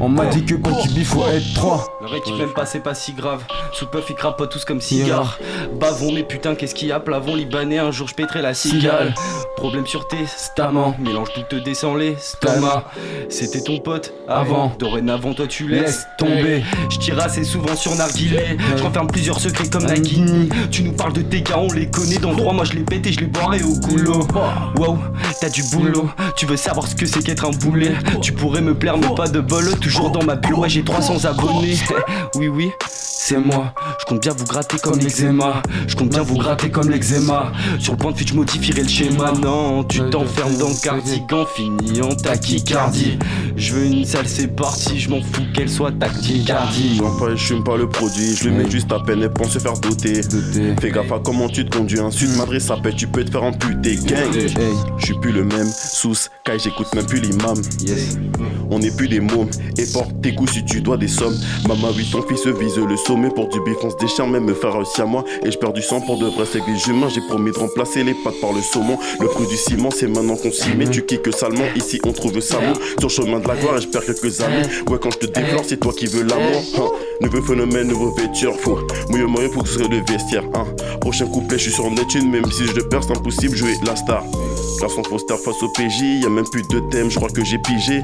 On 0.00 0.08
m'a 0.08 0.26
dit 0.26 0.44
que 0.44 0.54
pour 0.54 0.82
du 0.82 0.88
bif, 0.90 1.08
faut 1.08 1.26
être 1.26 1.54
trois. 1.54 1.86
Leur 2.00 2.14
équipe 2.14 2.36
même 2.36 2.52
pas, 2.52 2.66
c'est 2.66 2.80
pas 2.80 2.94
si 2.94 3.12
grave. 3.12 3.42
Sous 3.72 3.86
puff, 3.86 4.04
ils 4.08 4.14
crapotent 4.14 4.50
tous 4.50 4.64
comme 4.64 4.80
cigares. 4.80 5.38
Bavons, 5.78 6.12
mais 6.12 6.22
putain, 6.22 6.54
qu'est-ce 6.54 6.74
qu'il 6.74 6.88
y 6.88 6.92
a 6.92 7.00
Plavons, 7.00 7.34
libanais, 7.34 7.78
un 7.78 7.90
jour 7.90 8.08
je 8.08 8.14
péterai 8.14 8.42
la 8.42 8.54
cigale. 8.54 9.14
Problème 9.56 9.86
sur 9.86 10.06
testament, 10.06 10.94
mélange 10.98 11.28
tout 11.34 11.42
te 11.48 11.56
descend 11.56 11.98
l'estomac. 11.98 12.84
C'était 13.28 13.62
ton 13.62 13.78
pote 13.78 14.12
avant, 14.28 14.74
dorénavant, 14.78 15.34
toi 15.34 15.46
tu 15.46 15.66
laisses 15.66 16.06
tomber. 16.18 16.62
Je 16.90 16.98
tire 16.98 17.18
assez 17.18 17.42
souvent 17.42 17.74
sur 17.74 17.94
Narguilé. 17.94 18.58
Je 18.76 18.82
renferme 18.82 19.06
plusieurs 19.08 19.40
secrets 19.40 19.68
comme 19.68 19.86
Nagini. 19.86 20.48
Tu 20.70 20.82
nous 20.82 20.92
parles 20.92 21.14
de 21.14 21.22
tes 21.22 21.42
gars, 21.42 21.58
on 21.58 21.72
les 21.72 21.90
connaît 21.90 22.18
dans 22.18 22.30
le 22.30 22.36
droit. 22.36 22.52
Moi 22.52 22.64
je 22.64 22.74
les 22.74 22.84
pète 22.84 23.06
et 23.06 23.12
je 23.12 23.20
les 23.20 23.26
boirai 23.26 23.62
au 23.62 23.74
goulot. 23.80 24.26
Wow, 24.76 24.98
t'as 25.40 25.48
du 25.48 25.62
boulot. 25.72 26.10
Tu 26.36 26.46
veux 26.46 26.56
savoir 26.56 26.86
ce 26.86 26.94
que 26.94 27.06
c'est 27.06 27.22
qu'être 27.22 27.46
un 27.46 27.50
boulet. 27.50 27.92
Tu 28.20 28.32
pourrais 28.32 28.60
me 28.60 28.74
plaire, 28.74 28.98
mais 28.98 29.06
pas 29.16 29.28
de 29.28 29.40
bol. 29.40 29.64
Toujours 29.80 30.10
dans 30.10 30.22
ma 30.22 30.36
bulle, 30.36 30.54
ouais, 30.54 30.68
j'ai 30.68 30.84
300 30.84 31.24
abonnés. 31.24 31.76
Oui, 32.34 32.48
oui, 32.48 32.70
c'est 32.90 33.38
moi. 33.38 33.72
Je 33.98 34.04
compte 34.04 34.20
bien 34.20 34.32
vous 34.36 34.44
gratter 34.44 34.76
comme 34.78 34.98
l'eczéma. 34.98 35.62
Je 35.86 35.96
compte 35.96 36.10
bien 36.10 36.22
vous 36.22 36.36
gratter 36.36 36.70
comme 36.70 36.90
l'eczéma. 36.90 37.50
Sur 37.78 37.94
le 37.94 37.98
point 37.98 38.12
de 38.12 38.16
fuite, 38.16 38.28
je 38.28 38.34
modifierai 38.34 38.82
le 38.82 38.88
schéma. 38.88 39.32
Non, 39.42 39.84
tu 39.84 40.00
t'enfermes 40.10 40.56
dans 40.58 40.68
le 40.68 40.82
cardigan, 40.82 41.46
fini 41.46 42.02
en 42.02 42.14
tachycardie. 42.14 43.18
Je 43.56 43.72
veux 43.72 43.86
une 43.86 44.04
salle, 44.04 44.28
c'est 44.28 44.54
parti. 44.54 45.00
Je 45.00 45.08
m'en 45.08 45.22
fous 45.22 45.44
qu'elle 45.54 45.70
soit 45.70 45.92
tachycardie. 45.92 46.98
Non 47.00 47.16
pas, 47.16 47.34
je 47.34 47.42
fume 47.42 47.64
pas 47.64 47.76
le 47.78 47.88
produit, 47.88 48.36
je 48.36 48.50
le 48.50 48.50
mets 48.50 48.70
juste 48.70 48.92
à 48.92 49.00
peine 49.00 49.22
et 49.22 49.30
pense 49.30 49.52
se 49.52 49.58
faire 49.58 49.78
doter. 49.78 50.20
Fais 50.80 50.90
gaffe 50.90 51.12
à 51.12 51.20
comment 51.24 51.48
tu 51.48 51.64
te 51.64 51.74
conduis, 51.74 52.00
un 52.00 52.10
sud 52.10 52.36
Madrid 52.36 52.60
ça 52.60 52.76
pète, 52.76 52.96
tu 52.96 53.06
peux 53.06 53.24
te 53.24 53.30
faire 53.30 53.44
amputer. 53.44 53.96
Gang, 53.96 54.30
je 54.98 55.04
suis 55.04 55.18
plus 55.20 55.32
le 55.32 55.44
même, 55.44 55.68
sous 55.68 56.14
Kai, 56.44 56.58
j'écoute 56.58 56.94
même 56.94 57.06
plus 57.06 57.20
l'imam. 57.20 57.56
On 58.70 58.78
n'est 58.78 58.90
plus 58.90 59.05
des 59.08 59.20
mômes, 59.20 59.50
et 59.78 59.86
porte 59.92 60.10
tes 60.22 60.34
coups 60.34 60.52
si 60.52 60.64
tu 60.64 60.80
dois 60.80 60.96
des 60.96 61.08
sommes. 61.08 61.36
Maman, 61.68 61.88
oui, 61.96 62.06
ton 62.10 62.22
fils 62.22 62.46
vise 62.46 62.76
le 62.76 62.96
sommet 62.96 63.28
pour 63.30 63.48
du 63.48 63.60
bif, 63.60 63.76
on 63.82 63.90
se 63.90 63.96
déchire, 63.96 64.26
même 64.26 64.44
me 64.44 64.54
faire 64.54 64.76
aussi 64.76 65.00
à 65.00 65.06
moi. 65.06 65.24
Et 65.44 65.50
je 65.50 65.58
perds 65.58 65.72
du 65.72 65.82
sang 65.82 66.00
pour 66.00 66.18
de 66.18 66.26
vrais 66.26 66.46
c'est 66.50 66.64
des 66.64 66.88
humains. 66.88 67.08
J'ai 67.08 67.20
promis 67.22 67.50
de 67.50 67.58
remplacer 67.58 68.04
les 68.04 68.14
pattes 68.14 68.40
par 68.40 68.52
le 68.52 68.60
saumon. 68.60 68.98
Le 69.20 69.26
prix 69.28 69.46
du 69.46 69.56
ciment, 69.56 69.90
c'est 69.90 70.06
maintenant 70.06 70.36
qu'on 70.36 70.52
s'y 70.52 70.70
met. 70.74 70.88
Tu 70.88 71.04
kicks 71.04 71.34
salement, 71.34 71.64
ici 71.74 72.00
on 72.04 72.12
trouve 72.12 72.40
ça 72.40 72.58
bon. 72.58 72.74
Sur 72.98 73.10
chemin 73.10 73.40
de 73.40 73.48
la 73.48 73.56
gloire, 73.56 73.78
et 73.78 73.80
je 73.82 73.88
perds 73.88 74.04
quelques 74.04 74.40
amis. 74.40 74.66
Ouais, 74.88 74.98
quand 75.00 75.10
je 75.10 75.18
te 75.18 75.26
déplore, 75.26 75.64
c'est 75.66 75.78
toi 75.78 75.92
qui 75.92 76.06
veux 76.06 76.22
l'amour. 76.22 76.62
Hein. 76.78 76.88
Nouveau 77.20 77.42
phénomène, 77.42 77.88
nouveau 77.88 78.14
vêture, 78.14 78.54
faut 78.60 78.78
mouiller 79.10 79.26
moyen 79.26 79.48
pour 79.48 79.64
que 79.64 79.68
ce 79.68 79.78
soit 79.78 79.88
le 79.88 80.00
vestiaire. 80.06 80.44
Hein. 80.54 80.66
Prochain 81.00 81.26
couplet, 81.26 81.58
je 81.58 81.64
suis 81.64 81.72
sur 81.72 81.90
Neptune, 81.90 82.30
même 82.30 82.50
si 82.50 82.66
je 82.66 82.74
le 82.74 82.88
perds, 82.88 83.04
c'est 83.04 83.16
impossible, 83.16 83.56
jouer 83.56 83.74
la 83.84 83.96
star. 83.96 84.24
Garçon 84.80 85.02
Foster 85.04 85.36
face 85.36 85.62
au 85.62 85.68
PJ, 85.68 86.22
y 86.22 86.26
a 86.26 86.28
même 86.28 86.48
plus 86.48 86.62
de 86.68 86.80
thème, 86.90 87.10
je 87.10 87.16
crois 87.16 87.28
que 87.28 87.44
j'ai 87.44 87.58
pigé. 87.58 88.02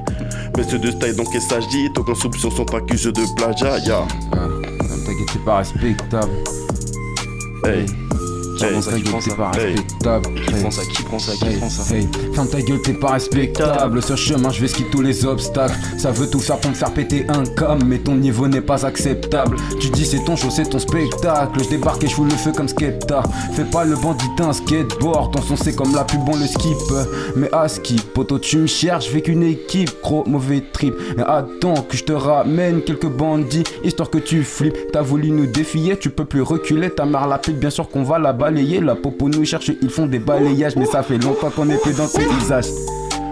Mais 0.56 0.62
ce 0.62 0.76
de 0.76 0.90
style, 0.90 1.14
donc 1.16 1.30
qu'est-ce 1.32 1.48
que 1.48 1.54
ça 1.54 1.68
dit 1.68 1.90
Aucun 1.96 2.14
soupçon 2.14 2.50
sont 2.50 2.74
accusés 2.74 3.12
de 3.12 3.22
plagiat, 3.36 3.78
ya. 3.78 4.06
T'inquiète, 4.32 5.28
c'est 5.32 5.44
pas 5.44 5.58
respectable. 5.58 6.32
Hey. 7.64 7.86
Ferme 8.62 8.80
ta 8.80 8.92
gueule, 8.92 9.20
t'es 9.24 9.34
pas 9.34 9.50
respectable. 9.50 10.34
Qui 10.34 10.52
prend 10.52 10.70
ça 10.70 10.82
Qui 10.84 11.02
prend 11.02 11.18
ça 11.18 11.32
Qui 11.32 11.56
prend 11.56 11.68
ça 11.68 11.82
ferme 12.32 12.48
ta 12.48 12.60
gueule, 12.60 12.80
t'es 12.80 12.92
pas 12.92 13.12
respectable. 13.12 14.02
Sur 14.02 14.16
chemin, 14.16 14.50
je 14.50 14.60
vais 14.60 14.68
skier 14.68 14.86
tous 14.92 15.00
les 15.02 15.26
obstacles. 15.26 15.74
Ça 15.98 16.12
veut 16.12 16.30
tout 16.30 16.38
faire 16.38 16.58
pour 16.58 16.70
me 16.70 16.76
faire 16.76 16.92
péter 16.92 17.26
un 17.28 17.44
cam, 17.44 17.80
mais 17.84 17.98
ton 17.98 18.14
niveau 18.14 18.46
n'est 18.46 18.60
pas 18.60 18.86
acceptable. 18.86 19.56
Tu 19.80 19.90
dis 19.90 20.06
c'est 20.06 20.24
ton 20.24 20.36
show, 20.36 20.48
c'est 20.50 20.70
ton 20.70 20.78
spectacle. 20.78 21.60
Je 21.64 21.70
débarque 21.70 22.04
et 22.04 22.08
je 22.08 22.14
fous 22.14 22.24
le 22.24 22.30
feu 22.30 22.52
comme 22.52 22.68
Skepta. 22.68 23.24
Fais 23.54 23.64
pas 23.64 23.84
le 23.84 23.96
bandit, 23.96 24.26
t'as 24.36 24.46
un 24.46 24.52
skateboard. 24.52 25.34
Ton 25.34 25.42
son 25.42 25.56
c'est 25.56 25.74
comme 25.74 25.92
la 25.94 26.04
pub, 26.04 26.20
on 26.28 26.36
le 26.36 26.46
skip. 26.46 26.78
Mais 27.34 27.52
à 27.52 27.66
skip, 27.66 28.00
poto, 28.14 28.38
tu 28.38 28.58
me 28.58 28.66
cherches, 28.68 29.08
je 29.08 29.12
vais 29.12 29.22
qu'une 29.22 29.42
équipe. 29.42 29.90
Gros 30.02 30.24
mauvais 30.26 30.62
trip. 30.72 30.94
Mais 31.16 31.24
attends 31.24 31.82
que 31.82 31.96
je 31.96 32.04
te 32.04 32.12
ramène 32.12 32.82
quelques 32.82 33.10
bandits, 33.10 33.64
histoire 33.82 34.08
que 34.08 34.18
tu 34.18 34.44
flippes. 34.44 34.92
T'as 34.92 35.02
voulu 35.02 35.30
nous 35.30 35.46
défier, 35.46 35.96
tu 35.96 36.10
peux 36.10 36.24
plus 36.24 36.42
reculer. 36.42 36.90
Ta 36.90 37.06
mère 37.06 37.26
la 37.26 37.38
pute, 37.38 37.58
bien 37.58 37.70
sûr 37.70 37.88
qu'on 37.88 38.04
va 38.04 38.20
la 38.20 38.32
balayer. 38.52 38.80
La 38.80 38.94
popo 38.94 39.28
nous 39.28 39.44
cherche, 39.44 39.70
ils 39.80 39.90
font 39.90 40.06
des 40.06 40.18
balayages. 40.18 40.76
Mais 40.76 40.86
ça 40.86 41.02
fait 41.02 41.18
longtemps 41.18 41.50
qu'on 41.50 41.68
est 41.70 41.80
plus 41.80 41.96
dans 41.96 42.06
tes 42.06 42.24
visages. 42.38 42.66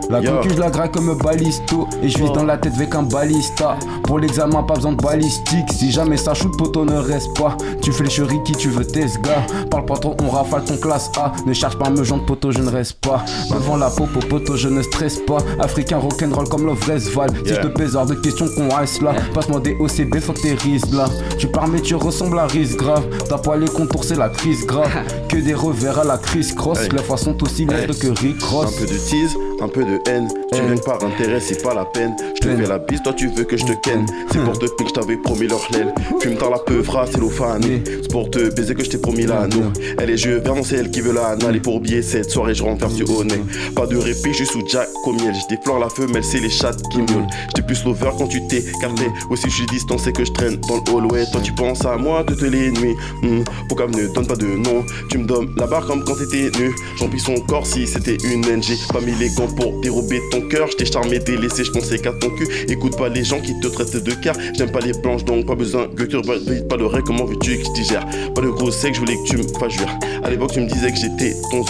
La 0.08 0.20
concu, 0.20 0.50
je 0.50 0.58
la 0.58 0.70
graille 0.70 0.90
comme 0.90 1.08
un 1.08 1.14
balisto. 1.14 1.86
Et 2.02 2.08
je 2.08 2.18
vise 2.18 2.32
dans 2.32 2.42
la 2.42 2.58
tête 2.58 2.72
avec 2.74 2.94
un 2.94 3.02
balista. 3.04 3.76
Pour 4.02 4.18
l'examen, 4.18 4.62
pas 4.64 4.74
besoin 4.74 4.92
de 4.92 5.02
balistique. 5.02 5.70
Si 5.70 5.92
jamais 5.92 6.16
ça 6.16 6.34
shoot, 6.34 6.50
poteau 6.56 6.84
ne 6.84 6.96
reste 6.96 7.36
pas. 7.38 7.56
Tu 7.90 7.96
flécheries 7.96 8.40
qui 8.44 8.52
tu 8.52 8.68
veux, 8.68 8.84
tes 8.84 9.06
gars. 9.20 9.44
Parle 9.68 9.84
pas 9.84 9.96
trop, 9.96 10.16
on 10.22 10.30
rafale 10.30 10.62
ton 10.62 10.76
classe 10.76 11.10
A. 11.18 11.32
Ne 11.44 11.52
cherche 11.52 11.76
pas 11.76 11.86
à 11.86 11.90
me 11.90 12.04
joindre, 12.04 12.24
poteau, 12.24 12.52
je 12.52 12.60
ne 12.60 12.70
reste 12.70 13.00
pas. 13.00 13.24
Devant 13.50 13.76
la 13.76 13.90
popo, 13.90 14.20
poteau, 14.20 14.56
je 14.56 14.68
ne 14.68 14.80
stresse 14.80 15.18
pas. 15.18 15.38
Africain 15.58 15.98
rock'n'roll 15.98 16.48
comme 16.48 16.66
le 16.66 16.74
Val. 16.74 17.00
Si 17.00 17.10
je 17.52 17.60
te 17.60 17.66
pèse 17.66 17.96
hors 17.96 18.06
de 18.06 18.14
question 18.14 18.46
qu'on 18.46 18.72
reste 18.72 19.02
là. 19.02 19.12
Passe-moi 19.34 19.58
des 19.58 19.74
OCB, 19.80 20.20
faut 20.20 20.34
que 20.34 20.40
t'es 20.40 20.54
risques 20.54 20.92
là. 20.92 21.06
Tu 21.36 21.48
pars, 21.48 21.66
mais 21.66 21.80
tu 21.80 21.96
ressembles 21.96 22.38
à 22.38 22.46
Riz 22.46 22.76
grave. 22.76 23.04
T'as 23.28 23.38
pas 23.38 23.56
les 23.56 23.66
contours, 23.66 24.04
c'est 24.04 24.16
la 24.16 24.28
crise 24.28 24.64
grave. 24.66 24.88
Que 25.28 25.36
des 25.36 25.54
revers 25.54 25.96
à 26.00 26.04
la 26.04 26.18
crise 26.18 26.52
cross. 26.54 26.78
Fois 27.06 27.16
sont 27.16 27.40
aussi 27.42 27.64
lettres 27.64 27.98
que 27.98 28.08
Rick 28.20 28.42
Ross. 28.42 28.66
Un 28.66 28.80
peu 28.80 28.86
de 28.92 28.98
tease, 28.98 29.36
un 29.62 29.68
peu 29.68 29.84
de 29.84 29.98
haine. 30.08 30.28
Tu 30.52 30.60
viens 30.60 30.76
par 30.76 31.02
intérêt, 31.04 31.38
c'est 31.40 31.62
pas 31.62 31.72
la 31.72 31.84
peine. 31.84 32.16
Je 32.34 32.40
te 32.40 32.56
fais 32.56 32.66
la 32.66 32.78
bise, 32.78 33.00
toi 33.02 33.12
tu 33.12 33.28
veux 33.28 33.44
que 33.44 33.56
je 33.56 33.64
te 33.64 33.72
ken. 33.82 34.04
C'est 34.32 34.42
pour 34.44 34.58
te 34.58 34.66
pique, 34.66 34.88
je 34.88 34.94
t'avais 34.94 35.16
promis 35.16 35.46
leur 35.46 35.60
l'aile. 35.72 35.94
Fume 36.20 36.34
dans 36.34 36.50
la 36.50 36.58
peuvra, 36.58 37.06
c'est 37.06 37.18
l'ophane. 37.18 37.62
C'est 37.84 38.10
pour 38.10 38.30
te 38.30 38.54
baiser 38.54 38.74
que 38.74 38.84
je 38.84 38.90
t'ai 38.90 38.98
promis 38.98 39.26
l'anneau. 39.26 39.72
Elle 39.98 40.10
est 40.10 40.16
jeu 40.16 40.38
vert, 40.38 40.54
non, 40.54 40.62
c'est 40.62 40.76
elle 40.76 40.90
qui 40.90 41.00
veut 41.00 41.12
la 41.12 41.36
Aller 41.46 41.60
pour 41.60 41.76
oublier 41.76 42.02
cette 42.02 42.30
soirée, 42.30 42.54
je 42.54 42.62
renferme 42.62 42.92
sur 42.92 43.10
au 43.10 43.24
nez. 43.24 43.40
Pas 43.74 43.86
de 43.86 43.96
répit, 43.96 44.30
je 44.32 44.44
suis 44.44 44.46
sous 44.46 44.62
Jack 44.68 44.88
au 45.06 45.12
miel. 45.12 45.32
Je 45.34 45.54
déflore 45.54 45.78
la 45.78 45.88
femelle, 45.88 46.22
c'est 46.24 46.40
les 46.40 46.50
chattes 46.50 46.82
qui 46.90 46.98
miaulent. 46.98 47.26
J'étais 47.48 47.62
plus 47.62 47.82
lover 47.84 48.10
quand 48.18 48.26
tu 48.26 48.46
t'es 48.48 48.58
écarté. 48.58 49.06
Aussi, 49.30 49.48
je 49.48 49.54
suis 49.54 49.66
distancé 49.66 50.12
que 50.12 50.24
je 50.24 50.32
traîne 50.32 50.56
dans 50.68 50.76
le 50.76 50.98
hallway. 50.98 51.24
Toi, 51.32 51.40
tu 51.42 51.52
penses 51.52 51.84
à 51.84 51.96
moi 51.96 52.24
toutes 52.26 52.42
les 52.42 52.70
nuits. 52.70 52.94
Hmm, 53.22 53.42
Pourquoi 53.68 53.86
me 53.86 54.12
donne 54.12 54.26
pas 54.26 54.36
de 54.36 54.46
nom? 54.46 54.84
Tu 55.08 55.18
me 55.18 55.24
donnes 55.24 55.54
la 55.56 55.66
barre 55.66 55.86
comme 55.86 56.04
quand 56.04 56.14
t'étais 56.16 56.50
nu. 56.58 56.74
J'emplis 56.98 57.20
son 57.20 57.36
corps 57.40 57.66
si 57.66 57.86
c'était 57.86 58.16
une. 58.24 58.44
J'ai 58.62 58.74
pas 58.92 59.00
mis 59.00 59.14
les 59.18 59.30
gants 59.30 59.48
pour 59.48 59.80
dérober 59.80 60.20
ton 60.30 60.42
cœur. 60.48 60.68
J't'ai 60.70 60.84
charmé, 60.84 61.18
délaissé, 61.20 61.64
je 61.64 61.70
pensais 61.70 61.98
qu'à 61.98 62.12
ton 62.12 62.30
cul. 62.30 62.48
Écoute 62.68 62.96
pas 62.96 63.08
les 63.08 63.24
gens 63.24 63.40
qui 63.40 63.58
te 63.60 63.68
traitent 63.68 63.96
de 63.96 64.12
car. 64.12 64.36
J'aime 64.56 64.70
pas 64.70 64.80
les 64.80 64.92
blanches 64.92 65.24
donc 65.24 65.46
pas 65.46 65.54
besoin 65.54 65.88
que 65.88 66.02
tu 66.02 66.20
pas 66.20 66.76
le 66.76 66.86
ré. 66.86 67.00
Comment 67.04 67.24
veux-tu 67.24 67.58
que 67.58 67.69
je 67.70 67.82
digère 67.82 68.06
Pas 68.34 68.40
de 68.40 68.48
gros 68.48 68.70
sec, 68.70 68.94
je 68.94 69.00
voulais 69.00 69.16
que 69.16 69.28
tu 69.28 69.36
me 69.36 69.42
fasses 69.58 69.72
jouir. 69.72 69.88
À 70.22 70.30
l'époque, 70.30 70.52
tu 70.52 70.60
me 70.60 70.66
disais 70.66 70.90
que 70.90 70.98
j'étais 70.98 71.34
ton. 71.50 71.60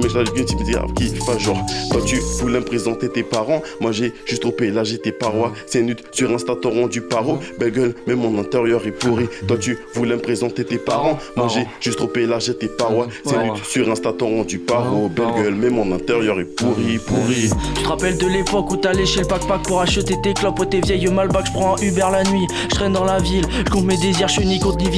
Mais 0.00 0.08
je 0.08 0.18
l'ai 0.18 0.44
tu 0.44 0.56
me 0.56 0.64
disais 0.64 0.78
qui 0.94 1.08
fait 1.08 1.38
genre. 1.38 1.58
Toi, 1.90 2.00
tu 2.04 2.16
voulais 2.40 2.60
me 2.60 2.64
présenter 2.64 3.08
tes 3.08 3.22
parents. 3.22 3.62
Moi, 3.80 3.92
j'ai 3.92 4.12
juste 4.24 4.42
trop 4.42 4.54
j'ai 4.84 4.98
tes 4.98 5.12
parois. 5.12 5.52
C'est 5.66 5.82
nut 5.82 5.96
sur 6.12 6.32
Insta, 6.32 6.54
t'as 6.60 6.68
rendu 6.68 7.00
paro. 7.00 7.38
Belle 7.58 7.72
gueule, 7.72 7.94
mais 8.06 8.14
mon 8.14 8.38
intérieur 8.38 8.86
est 8.86 8.92
pourri. 8.92 9.28
Toi, 9.46 9.56
tu 9.58 9.78
voulais 9.94 10.16
me 10.16 10.20
présenter 10.20 10.64
tes 10.64 10.78
parents. 10.78 11.18
Moi, 11.36 11.48
j'ai 11.48 11.66
juste 11.80 11.98
trop 11.98 12.10
j'ai 12.38 12.56
tes 12.56 12.68
parois. 12.68 13.08
C'est 13.24 13.42
nut 13.42 13.52
sur 13.64 13.90
Insta, 13.90 14.12
t'as 14.16 14.24
rendu 14.24 14.58
paro. 14.58 15.08
Belle 15.08 15.34
gueule, 15.36 15.54
mais 15.54 15.70
mon 15.70 15.90
intérieur 15.92 16.40
est 16.40 16.44
pourri, 16.44 16.98
pourri. 16.98 17.50
Tu 17.74 17.82
te 17.82 17.88
rappelles 17.88 18.18
de 18.18 18.26
l'époque 18.26 18.70
où 18.70 18.76
t'allais 18.76 19.06
chez 19.06 19.20
le 19.20 19.26
pack-pack 19.26 19.62
pour 19.62 19.80
acheter 19.80 20.14
tes 20.22 20.34
clopes 20.34 20.58
ou 20.60 20.64
tes 20.64 20.80
vieilles 20.80 21.08
Malbac? 21.08 21.46
Je 21.46 21.52
prends 21.52 21.76
un 21.76 21.82
Uber 21.82 22.06
la 22.12 22.24
nuit, 22.24 22.46
je 22.70 22.74
traîne 22.74 22.92
dans 22.92 23.04
la 23.04 23.18
ville 23.18 23.44
Je 23.66 23.70
compte 23.70 23.84
mes 23.84 23.96
désirs, 23.96 24.28
je 24.28 24.34
suis 24.34 24.46
ni 24.46 24.58
contre 24.58 24.78
ni 24.78 24.88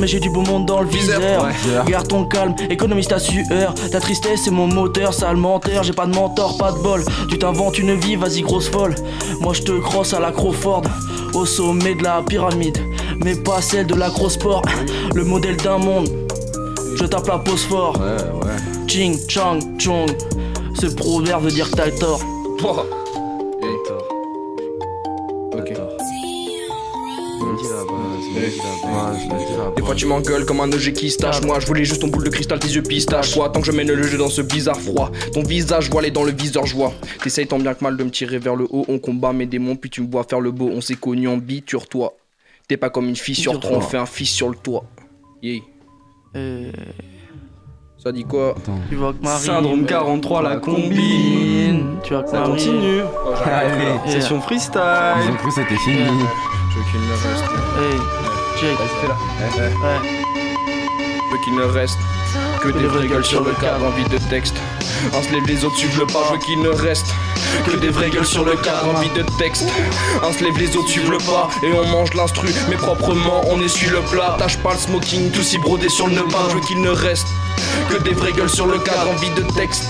Mais 0.00 0.06
j'ai 0.06 0.20
du 0.20 0.30
beau 0.30 0.42
monde 0.42 0.66
dans 0.66 0.80
le 0.80 0.88
viseur 0.88 1.48
Garde 1.86 2.08
ton 2.08 2.24
calme, 2.24 2.54
économise 2.68 3.08
ta 3.08 3.18
sueur. 3.18 3.74
Ta 3.90 4.00
tristesse 4.00 4.42
c'est 4.44 4.50
mon 4.50 4.66
moteur, 4.66 5.14
sale 5.14 5.36
menteur. 5.36 5.82
J'ai 5.82 5.92
pas 5.92 6.06
de 6.06 6.14
mentor, 6.14 6.56
pas 6.58 6.72
de 6.72 6.78
bol. 6.78 7.04
Tu 7.28 7.38
t'inventes 7.38 7.78
une 7.78 7.94
vie, 7.94 8.16
vas-y 8.16 8.42
grosse 8.42 8.68
folle. 8.68 8.94
Moi 9.40 9.54
je 9.54 9.62
te 9.62 9.72
crosse 9.80 10.14
à 10.14 10.20
la 10.20 10.32
Crawford 10.32 10.82
Au 11.34 11.46
sommet 11.46 11.94
de 11.94 12.02
la 12.02 12.22
pyramide. 12.22 12.78
Mais 13.24 13.34
pas 13.34 13.60
celle 13.60 13.86
de 13.86 13.94
la 13.94 14.10
grosse 14.10 14.34
sport 14.34 14.62
Le 15.14 15.24
modèle 15.24 15.56
d'un 15.56 15.78
monde. 15.78 16.08
Je 16.96 17.04
tape 17.04 17.28
la 17.28 17.38
pose 17.38 17.64
fort. 17.64 17.96
Ching, 18.86 19.18
chang, 19.28 19.58
chong. 19.78 20.10
Ce 20.74 20.86
proverbe 20.86 21.44
veut 21.44 21.50
dire 21.50 21.70
que 21.70 21.76
t'as 21.76 21.90
tort 21.90 22.20
Des 29.76 29.82
fois 29.82 29.94
tu 29.94 30.06
m'engueules 30.06 30.44
comme 30.44 30.60
un 30.60 30.70
EG 30.70 30.92
qui 30.92 31.10
se 31.10 31.18
tâche 31.18 31.40
Moi 31.42 31.60
je 31.60 31.66
voulais 31.66 31.84
juste 31.84 32.00
ton 32.00 32.08
boule 32.08 32.24
de 32.24 32.30
cristal, 32.30 32.58
tes 32.58 32.68
yeux 32.68 32.82
pistache 32.82 33.34
Quoi, 33.34 33.48
tant 33.50 33.60
que 33.60 33.66
je 33.66 33.72
mène 33.72 33.88
le 33.88 34.02
jeu 34.02 34.18
dans 34.18 34.28
ce 34.28 34.42
bizarre 34.42 34.80
froid. 34.80 35.10
Ton 35.32 35.42
visage 35.42 35.90
voilé 35.90 36.10
dans 36.10 36.24
le 36.24 36.32
viseur 36.32 36.66
je 36.66 36.74
vois. 36.74 36.92
T'essayes 37.22 37.46
tant 37.46 37.58
bien 37.58 37.74
que 37.74 37.82
mal 37.84 37.96
de 37.96 38.04
me 38.04 38.10
tirer 38.10 38.38
vers 38.38 38.56
le 38.56 38.66
haut. 38.70 38.84
On 38.88 38.98
combat 38.98 39.32
mes 39.32 39.46
démons 39.46 39.76
puis 39.76 39.90
tu 39.90 40.02
me 40.02 40.10
vois 40.10 40.24
faire 40.24 40.40
le 40.40 40.50
beau. 40.50 40.70
On 40.72 40.80
s'est 40.80 40.94
connus 40.96 41.28
en 41.28 41.36
biture-toi 41.36 42.14
T'es 42.68 42.76
pas 42.76 42.90
comme 42.90 43.08
une 43.08 43.16
fille 43.16 43.34
sur 43.34 43.58
trois, 43.58 43.78
on 43.78 43.80
fait 43.80 43.98
un 43.98 44.06
fils 44.06 44.30
sur 44.30 44.48
le 44.48 44.54
toit. 44.56 44.84
Yeah 45.42 45.60
Ça 47.98 48.12
dit 48.12 48.24
quoi? 48.24 48.54
Tu 48.88 48.94
vois 48.96 49.12
que 49.12 49.22
Marie 49.22 49.44
Syndrome 49.44 49.84
43 49.84 50.42
la 50.42 50.56
combine. 50.56 51.96
Tu 52.04 52.14
vois 52.14 52.22
que 52.22 52.30
Ça 52.30 52.40
Marie- 52.40 52.52
continue. 52.52 53.00
Allez. 53.44 54.10
Session 54.12 54.40
freestyle. 54.40 54.80
Cru 55.38 55.48
que 55.48 55.54
c'était 55.54 55.76
fini. 55.76 55.96
J'ai 56.72 56.80
aucune 56.80 57.08
meuf, 57.08 57.26
reste. 57.26 57.44
Hey. 57.44 58.29
Check. 58.60 58.78
Ouais. 58.78 60.00
veux 61.30 61.38
qu'il 61.44 61.54
ne 61.54 61.62
reste 61.62 61.98
que 62.60 62.68
des 62.68 63.08
gueules 63.08 63.24
sur 63.24 63.42
le 63.42 63.52
cadre 63.52 63.86
envie 63.86 64.04
de 64.04 64.18
texte. 64.28 64.56
On 65.12 65.22
se 65.22 65.30
lève 65.30 65.46
les 65.46 65.64
autres 65.64 65.76
suivent 65.76 65.98
le 65.98 66.06
pas, 66.06 66.20
je 66.28 66.32
veux 66.32 66.38
qu'il 66.38 66.60
ne 66.60 66.68
reste 66.68 67.06
que 67.66 67.76
des 67.76 67.88
vraies 67.88 68.10
gueules 68.10 68.26
sur 68.26 68.44
le 68.44 68.56
cadre 68.56 68.94
envie 68.94 69.10
de 69.10 69.24
texte. 69.38 69.66
On 70.22 70.32
se 70.32 70.42
lève 70.44 70.56
les 70.58 70.76
autres 70.76 70.88
suivent 70.88 71.10
le 71.10 71.18
pas 71.18 71.48
et 71.62 71.72
on 71.72 71.86
mange 71.86 72.14
l'instru, 72.14 72.48
mais 72.68 72.76
proprement 72.76 73.42
on 73.48 73.60
essuie 73.60 73.90
le 73.90 74.00
plat. 74.00 74.36
Tâche 74.38 74.58
pas 74.58 74.72
le 74.72 74.78
smoking, 74.78 75.30
tout 75.30 75.42
si 75.42 75.58
brodé 75.58 75.88
sur 75.88 76.06
le 76.06 76.14
nœud 76.14 76.24
je 76.50 76.54
veux 76.54 76.60
qu'il 76.60 76.80
ne 76.80 76.90
reste 76.90 77.26
que 77.88 78.02
des 78.02 78.14
vraies 78.14 78.32
gueules 78.32 78.50
sur 78.50 78.66
le 78.66 78.78
cadre 78.78 79.10
envie 79.10 79.30
de 79.30 79.42
texte. 79.52 79.84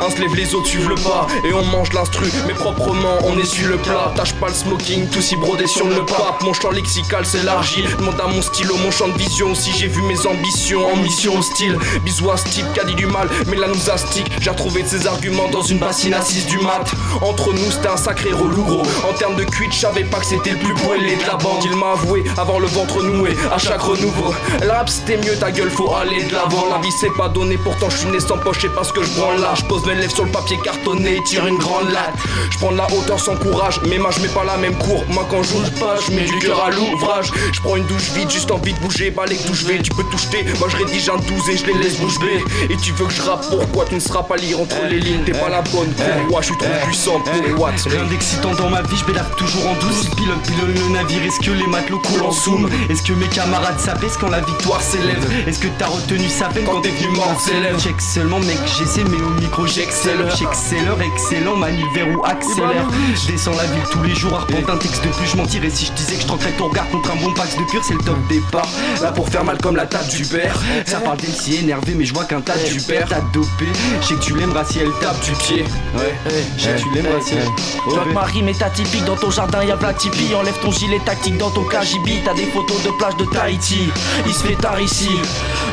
On 0.00 0.10
se 0.10 0.20
lève 0.20 0.34
les 0.34 0.54
autres 0.54 0.66
suivent 0.66 0.88
le 0.88 0.96
pas 0.96 1.26
et 1.44 1.52
on 1.52 1.64
mange 1.64 1.92
l'instru, 1.92 2.26
mais 2.46 2.54
proprement 2.54 3.18
on 3.24 3.38
essuie 3.38 3.64
le 3.64 3.76
plat. 3.76 4.12
Tâche 4.16 4.34
pas 4.34 4.48
le 4.48 4.54
smoking, 4.54 5.08
tout 5.08 5.20
si 5.20 5.36
brodé 5.36 5.66
sur 5.66 5.86
le 5.86 6.04
pape. 6.04 6.42
Mon 6.42 6.52
champ 6.52 6.70
lexical 6.70 7.24
s'élargit, 7.24 7.84
demande 7.98 8.20
à 8.20 8.26
mon 8.26 8.42
stylo, 8.42 8.76
mon 8.76 8.90
champ 8.90 9.08
de 9.08 9.18
vision. 9.18 9.54
Si 9.54 9.72
j'ai 9.72 9.88
vu 9.88 10.02
mes 10.02 10.26
ambitions 10.26 10.86
en 10.92 10.96
mission 10.96 11.38
hostile, 11.38 11.78
bisous 12.04 12.30
à 12.30 12.36
ce 12.36 12.44
type 12.48 12.66
qui 12.74 12.80
a 12.80 12.84
dit 12.84 12.94
du 12.94 13.06
mal, 13.06 13.28
mais 13.46 13.56
là 13.56 13.68
nous 13.68 13.90
astique. 13.90 14.30
J'ai 14.40 14.50
retrouvé 14.50 14.84
ses 14.86 15.06
arguments 15.06 15.48
dans 15.48 15.62
une 15.62 15.78
bassine 15.78 16.14
assise 16.14 16.46
du 16.46 16.58
mat. 16.58 16.84
Entre 17.20 17.52
nous, 17.52 17.70
c'était 17.70 17.88
un 17.88 17.96
sacré 17.96 18.32
relou 18.32 18.62
gros. 18.62 18.82
En 19.08 19.12
termes 19.18 19.36
de 19.36 19.44
cuite, 19.44 19.72
je 19.72 19.80
savais 19.80 20.04
pas 20.04 20.18
que 20.18 20.26
c'était 20.26 20.50
le 20.50 20.58
plus 20.58 20.74
poêlé 20.74 21.16
de 21.16 21.26
la 21.26 21.34
bande. 21.36 21.62
Il 21.64 21.74
m'a 21.76 21.92
avoué 21.92 22.22
avant 22.36 22.58
le 22.58 22.66
ventre 22.66 23.02
noué, 23.02 23.36
à 23.52 23.58
chaque 23.58 23.80
renouveau. 23.80 24.34
Le 24.62 24.70
rap 24.70 24.88
c'était 24.88 25.16
mieux, 25.16 25.36
ta 25.36 25.50
gueule, 25.50 25.70
faut 25.70 25.92
aller 25.94 26.22
de 26.24 26.32
l'avant. 26.32 26.66
La 26.70 26.78
vie 26.78 26.92
c'est 27.00 27.14
pas 27.16 27.28
donné, 27.28 27.56
pourtant 27.56 27.90
je 27.90 27.98
suis 27.98 28.08
né 28.08 28.20
sans 28.20 28.38
poche, 28.38 28.64
et 28.64 28.68
parce 28.68 28.92
que 28.92 29.02
je 29.02 29.10
branle 29.18 29.40
là. 29.40 29.54
Je 29.54 29.64
pose 29.64 29.84
mes 29.86 29.94
lèvres 29.94 30.14
sur 30.14 30.24
le 30.24 30.30
papier 30.30 30.58
cartonné, 30.62 31.18
tire 31.24 31.46
une 31.46 31.58
grande 31.58 31.90
latte. 31.90 32.14
Je 32.50 32.58
prends 32.58 32.70
la 32.70 32.86
hauteur 32.92 33.18
sans 33.18 33.36
courage, 33.36 33.80
mais 33.88 33.98
moi 33.98 34.10
je 34.10 34.20
mets 34.20 34.28
pas 34.28 34.44
la 34.44 34.56
même 34.56 34.76
cour. 34.78 35.04
Moi 35.08 35.26
quand 35.30 35.42
joue 35.42 35.62
pas, 35.80 35.96
je 36.06 36.12
mets 36.12 36.24
du 36.24 36.38
cœur 36.38 36.62
à 36.64 36.70
l'ouvrage. 36.70 37.32
Je 37.52 37.60
prends 37.60 37.76
une 37.76 37.86
douche 37.86 38.10
vide, 38.14 38.30
juste 38.30 38.50
envie 38.50 38.74
de 38.74 38.78
bouger, 38.80 39.10
balai 39.10 39.38
d'où 39.46 39.54
je 39.54 39.66
vais. 39.66 39.78
Tu 39.78 39.90
peux 39.90 40.04
tout 40.04 40.18
jeter, 40.18 40.44
moi 40.58 40.68
je 40.68 40.76
rédige 40.76 41.08
un 41.08 41.16
12 41.16 41.48
et 41.50 41.56
je 41.56 41.66
les 41.66 41.74
laisse 41.74 41.98
bée. 41.98 42.44
Et 42.70 42.76
tu 42.76 42.92
veux 42.92 43.06
que 43.06 43.12
je 43.12 43.22
rappe, 43.22 43.44
pourquoi 43.50 43.84
tu 43.86 43.94
ne 43.94 44.00
seras 44.00 44.15
pas 44.22 44.36
lire 44.36 44.60
entre 44.60 44.76
les 44.88 45.00
lignes. 45.00 45.22
T'es 45.24 45.32
pas 45.32 45.48
la 45.48 45.62
bonne 45.62 45.92
pour 45.92 46.30
moi, 46.30 46.40
je 46.40 46.46
suis 46.46 46.56
trop 46.56 46.68
puissant 46.86 47.20
pour 47.20 47.60
what 47.60 47.72
Rien 47.86 48.04
d'excitant 48.04 48.54
dans 48.54 48.70
ma 48.70 48.82
vie, 48.82 48.96
je 48.96 49.36
toujours 49.36 49.66
en 49.68 49.74
douce. 49.74 50.04
Il 50.04 50.10
pilote, 50.10 50.42
pilote 50.42 50.74
le 50.74 50.92
navire, 50.92 51.22
est-ce 51.24 51.40
que 51.40 51.50
les 51.50 51.66
matelots 51.66 51.98
coulent 51.98 52.22
en 52.22 52.32
zoom? 52.32 52.68
Est-ce 52.88 53.02
que 53.02 53.12
mes 53.12 53.28
camarades 53.28 53.78
s'abaissent 53.78 54.16
quand 54.16 54.28
la 54.28 54.40
victoire 54.40 54.80
s'élève? 54.80 55.24
Est-ce 55.46 55.58
que 55.58 55.68
t'as 55.78 55.86
retenu 55.86 56.28
sa 56.28 56.46
peine 56.48 56.64
quand 56.64 56.80
t'es 56.80 56.90
venu 56.90 57.16
mordre 57.16 57.40
ses 57.40 57.60
lèvres 57.60 57.78
J'excelle 57.78 58.26
mec, 58.26 58.58
j'essaie, 58.78 59.04
mais 59.04 59.16
au 59.16 59.40
micro 59.40 59.66
j'excelle. 59.66 60.24
J'excelleur, 60.38 60.98
excellent, 61.00 61.56
manivère 61.56 62.08
ou 62.16 62.24
accélère. 62.24 62.86
Je 63.14 63.32
descends 63.32 63.56
la 63.56 63.64
ville 63.64 63.84
tous 63.90 64.02
les 64.02 64.14
jours, 64.14 64.34
arpente 64.34 64.68
un 64.68 64.76
texte 64.76 65.04
de 65.04 65.08
plus, 65.08 65.26
je 65.26 65.36
mentirais. 65.36 65.70
Si 65.70 65.86
je 65.86 65.92
disais 65.92 66.16
que 66.16 66.22
je 66.22 66.26
tranquerais 66.26 66.52
ton 66.52 66.68
regard 66.68 66.88
contre 66.90 67.10
un 67.10 67.16
bon 67.16 67.32
pax 67.32 67.56
de 67.56 67.64
pur, 67.70 67.82
c'est 67.84 67.94
le 67.94 68.00
top 68.00 68.18
départ. 68.28 68.68
Là 69.02 69.12
pour 69.12 69.28
faire 69.28 69.44
mal 69.44 69.58
comme 69.58 69.76
la 69.76 69.86
table 69.86 70.08
du 70.08 70.24
père. 70.24 70.58
Ça 70.84 71.00
parle 71.00 71.18
d'MC 71.18 71.62
énervé, 71.62 71.94
mais 71.94 72.04
je 72.04 72.14
vois 72.14 72.24
qu'un 72.24 72.40
tas 72.40 72.56
du 72.56 72.80
père 72.80 73.08
t'a 73.08 73.20
dopé. 73.32 73.66
Je 74.06 74.10
sais 74.14 74.20
que 74.20 74.24
tu 74.24 74.36
l'aimeras 74.36 74.64
si 74.64 74.78
elle 74.78 74.92
tape 75.00 75.20
du 75.24 75.32
pied. 75.32 75.64
Ouais, 75.96 76.14
je 76.56 76.62
sais 76.62 76.74
que 76.74 76.80
tu 76.80 76.90
l'aimeras 76.94 77.20
si 77.20 77.34
elle. 77.34 77.44
Toi 77.90 78.04
que 78.04 78.12
ma 78.12 78.22
rime 78.22 78.48
est 78.48 78.62
atypique 78.62 79.04
dans 79.04 79.16
ton 79.16 79.32
jardin 79.32 79.64
y'a 79.64 79.74
Vlad 79.74 79.96
Tipeee 79.96 80.32
Enlève 80.32 80.56
ton 80.62 80.70
gilet 80.70 81.00
tactique 81.04 81.36
dans 81.38 81.50
ton 81.50 81.64
KGB 81.64 82.22
T'as 82.24 82.34
des 82.34 82.46
photos 82.46 82.80
de 82.84 82.90
plage 82.90 83.16
de 83.16 83.24
Tahiti. 83.24 83.90
Il 84.24 84.32
se 84.32 84.44
fait 84.44 84.54
tard 84.54 84.80
ici. 84.80 85.10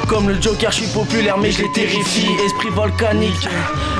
Comme 0.08 0.30
le 0.30 0.42
Joker 0.42 0.72
je 0.72 0.78
suis 0.78 0.88
populaire 0.88 1.38
mais 1.38 1.52
je 1.52 1.62
les 1.62 1.72
terrifie. 1.74 2.28
Esprit 2.44 2.70
volcanique 2.70 3.48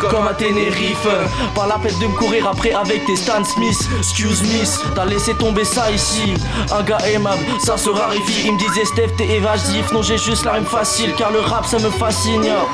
Comme 0.10 0.28
à 0.28 0.34
Tenerife. 0.34 1.08
Pas 1.54 1.68
la 1.68 1.78
peine 1.78 2.00
de 2.00 2.08
me 2.08 2.16
courir 2.18 2.48
après 2.48 2.72
avec 2.72 3.06
tes 3.06 3.16
Stan 3.16 3.44
Smith. 3.44 3.88
Excuse 4.00 4.42
me 4.42 4.96
T'as 4.96 5.06
laissé 5.06 5.36
tomber 5.36 5.64
ça 5.64 5.92
ici. 5.92 6.34
Un 6.72 6.82
gars 6.82 7.06
aimable 7.14 7.44
ça 7.60 7.78
se 7.78 7.92
raréfie. 7.92 8.46
Il 8.46 8.54
me 8.54 8.58
disait 8.58 8.86
Steph 8.86 9.10
t'es 9.16 9.28
évasif. 9.28 9.92
Non 9.92 10.02
j'ai 10.02 10.18
juste 10.18 10.44
la 10.44 10.54
rime 10.54 10.66
facile 10.66 11.14
car 11.20 11.32
le 11.32 11.40
rap 11.40 11.68
ça 11.68 11.78
me 11.78 11.92
fascine 11.92 12.44
yo. 12.44 12.68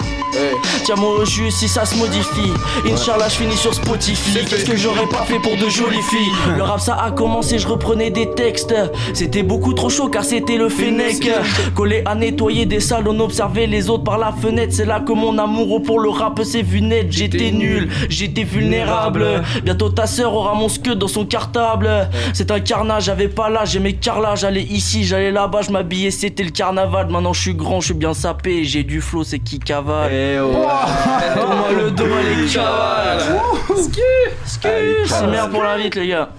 Tiens-moi 0.86 1.10
au 1.10 1.26
si 1.52 1.68
ça 1.68 1.86
se 1.86 1.96
modifie. 1.96 2.52
Inch'Allah, 2.86 3.30
je 3.30 3.36
finis 3.36 3.58
sur 3.58 3.74
Spotify. 3.74 4.46
Qu'est-ce 4.46 4.66
que 4.66 4.78
j'aurais 4.78 5.08
pas 5.08 5.24
fait 5.24 5.40
pour 5.40 5.54
de 5.54 5.70
jolies 5.70 6.02
filles? 6.02 6.56
Le 6.56 6.64
rap, 6.64 6.80
ça 6.80 6.96
a 6.96 7.12
commencé, 7.12 7.60
je 7.60 7.68
reprenais 7.68 8.10
des 8.10 8.30
textes. 8.32 8.74
C'était 9.14 9.44
beaucoup 9.44 9.74
trop 9.74 9.90
chaud 9.90 10.10
car 10.10 10.24
c'était 10.24 10.58
le 10.58 10.70
Fennec. 10.70 11.30
Collé 11.76 12.04
à 12.06 12.16
nettoyer 12.16 12.66
des 12.66 12.80
salles, 12.80 13.08
on 13.08 13.20
observait 13.20 13.68
les 13.68 13.90
autres 13.90 14.04
par 14.04 14.18
la 14.18 14.32
fenêtre. 14.32 14.74
C'est 14.74 14.86
là 14.86 15.00
que 15.00 15.14
mon 15.14 15.38
amour 15.38 15.82
pour 15.84 16.00
le 16.00 16.10
rap 16.10 16.42
s'est 16.44 16.62
vu 16.62 16.82
net. 16.82 17.08
J'étais 17.12 17.52
nul, 17.52 17.90
j'étais 18.10 18.44
vulnérable. 18.44 19.26
Bientôt 19.64 19.90
ta 19.90 20.08
sœur 20.08 20.34
aura 20.34 20.54
mon 20.54 20.70
skate 20.70 20.98
dans 20.98 21.08
son 21.08 21.26
cartable. 21.26 22.10
C'est 22.34 22.52
un 22.52 22.60
carnage, 22.60 23.04
j'avais 23.06 23.28
pas 23.28 23.50
là, 23.50 23.66
j'aimais 23.66 23.94
carrelage. 23.94 24.42
J'allais 24.42 24.64
ici, 24.64 25.04
j'allais 25.04 25.32
là-bas, 25.32 25.62
je 25.62 25.72
m'habillais, 25.72 26.12
c'était 26.12 26.44
le 26.44 26.52
carnaval. 26.52 27.10
Maintenant, 27.10 27.34
je 27.34 27.42
suis 27.42 27.54
grand, 27.54 27.80
je 27.82 27.88
suis 27.88 27.94
bien 27.94 28.14
sapé. 28.14 28.64
J'ai 28.64 28.84
du 28.84 29.02
flow, 29.02 29.24
c'est 29.24 29.40
qui 29.40 29.60
cavale. 29.60 30.12
Donne-moi 31.42 31.72
le 31.72 31.92
dos, 31.92 32.06
les 32.06 32.48
cavales. 32.52 33.40
C'est 34.46 35.28
merde 35.28 35.52
pour 35.52 35.64
l'invite, 35.64 35.96
les 35.96 36.08
gars. 36.08 36.30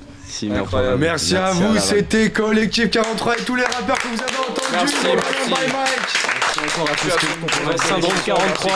Merci 0.99 1.37
à 1.37 1.51
vous, 1.51 1.79
c'était 1.79 2.31
Collectif 2.31 2.91
43 2.91 3.39
et 3.39 3.43
tous 3.43 3.57
les 3.57 3.65
rappeurs 3.65 3.99
que 3.99 4.09
vous 4.09 4.23
avez 4.23 4.37
entendus. 4.39 4.69
Merci, 4.73 4.95
merci. 5.05 5.51
Bye 5.51 5.73
Mike. 5.73 6.30
Syndrome 6.61 8.13
43. 8.25 8.71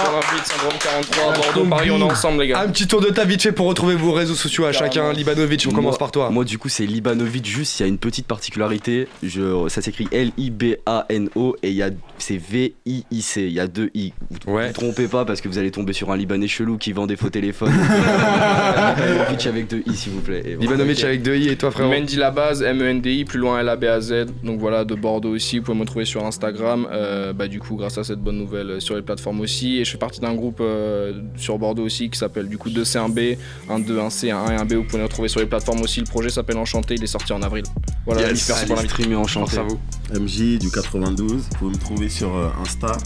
Syndrome 0.45 0.75
43, 0.81 1.33
Bordeaux, 1.35 1.69
Paris, 1.69 1.91
on 1.91 1.99
est 1.99 2.03
ensemble, 2.03 2.41
les 2.41 2.49
gars. 2.49 2.61
Un 2.61 2.69
petit 2.69 2.87
tour 2.87 3.01
de 3.01 3.09
ta 3.09 3.25
vite 3.25 3.43
fait 3.43 3.53
pour 3.53 3.67
retrouver 3.67 3.95
vos 3.95 4.13
réseaux 4.13 4.35
sociaux 4.35 4.65
à 4.65 4.73
chacun. 4.73 5.13
Libanovic, 5.13 5.67
on 5.69 5.75
commence 5.75 5.99
par 5.99 6.11
toi. 6.11 6.31
Moi, 6.31 6.45
du 6.45 6.59
coup, 6.59 6.69
c'est 6.69 6.87
Libanovic. 6.87 7.47
Juste, 7.47 7.79
il 7.79 7.83
y 7.83 7.87
a 7.87 7.89
une 7.89 7.99
petite 7.99 8.27
particularité. 8.27 9.07
Je, 9.23 9.69
ça 9.69 9.83
s'écrit 9.83 10.09
L-I-B-A-N-O 10.13 11.57
et 11.63 11.69
il 11.69 11.75
y 11.75 11.83
a, 11.83 11.91
c'est 12.19 12.39
V-I-I-C. 12.39 13.43
Il 13.43 13.53
y 13.53 13.61
a 13.61 13.67
deux 13.67 13.91
I. 13.95 14.13
Vous 14.31 14.59
ne 14.59 14.67
vous 14.67 14.73
trompez 14.73 15.09
pas 15.09 15.25
parce 15.25 15.41
que 15.41 15.49
vous 15.49 15.59
allez 15.59 15.71
tomber 15.71 15.93
sur 15.93 16.11
un 16.11 16.17
Libanais 16.17 16.49
chelou 16.49 16.79
qui 16.79 16.93
vend 16.93 17.07
des 17.07 17.17
faux 17.17 17.31
téléphones. 17.31 17.73
Libanovic 18.97 19.47
avec 19.47 19.69
deux 19.69 19.83
I, 19.87 19.95
s'il 19.95 20.13
vous 20.13 20.21
plaît. 20.21 20.43
Et. 20.47 20.57
Libanovic 20.57 21.05
avec 21.05 21.23
deux 21.23 21.37
I 21.37 21.49
et 21.49 21.57
toi, 21.57 21.71
frérot 21.71 21.91
Mendy 21.91 22.17
la 22.17 22.31
base, 22.31 22.63
M-E-N-D-I, 22.63 23.25
plus 23.25 23.39
loin 23.39 23.61
L-A-B-A-Z. 23.61 24.27
Donc 24.43 24.59
voilà, 24.59 24.85
de 24.85 24.95
Bordeaux 24.95 25.35
aussi. 25.35 25.59
Vous 25.59 25.65
pouvez 25.65 25.79
me 25.79 25.85
trouver 25.85 26.05
sur 26.05 26.25
Instagram. 26.25 26.89
Euh, 26.91 27.33
bah, 27.33 27.47
du 27.47 27.59
coup, 27.59 27.74
grâce 27.75 27.99
à 27.99 28.05
cette 28.05 28.21
bonne 28.21 28.39
nouvelle, 28.39 28.71
euh, 28.71 28.81
sur 28.81 28.97
les 28.97 29.03
plateformes 29.03 29.41
aussi. 29.41 29.79
Et 29.79 29.85
je 29.85 29.91
fais 29.91 29.99
partie 29.99 30.21
d'un 30.21 30.35
groupe 30.35 30.59
euh, 30.61 31.23
sur 31.37 31.59
Bordeaux 31.59 31.85
aussi 31.85 32.11
qui 32.11 32.19
s'appelle 32.19 32.49
du 32.49 32.59
coup 32.59 32.71
2C1B, 32.71 33.37
un 33.69 33.79
2, 33.79 33.99
un 33.99 34.11
C, 34.11 34.31
un 34.31 34.39
1 34.45 34.51
et 34.53 34.57
un 34.57 34.65
B. 34.65 34.73
Vous 34.75 34.85
pouvez 34.85 34.99
le 34.99 35.05
retrouver 35.05 35.29
sur 35.29 35.41
les 35.41 35.47
plateformes 35.47 35.81
aussi. 35.83 36.01
Le 36.01 36.07
projet 36.07 36.31
s'appelle 36.31 36.57
Enchanté, 36.59 36.95
il 36.95 37.03
est 37.05 37.07
sorti 37.07 37.33
en 37.33 37.43
avril. 37.43 37.65
Voilà, 38.07 38.23
Yes. 38.23 38.31
merci 38.31 38.47
pour 38.47 38.57
Allez, 38.57 38.69
l'invitation. 38.69 38.89
streamer 38.89 39.17
Enchanté. 39.17 39.59
À 39.59 39.63
vous. 39.63 39.79
MJ 40.21 40.59
du 40.59 40.71
92, 40.71 41.33
vous 41.33 41.41
pouvez 41.59 41.71
me 41.73 41.79
trouver 41.81 42.09
sur 42.09 42.35
euh, 42.37 42.49
Insta. 42.63 42.97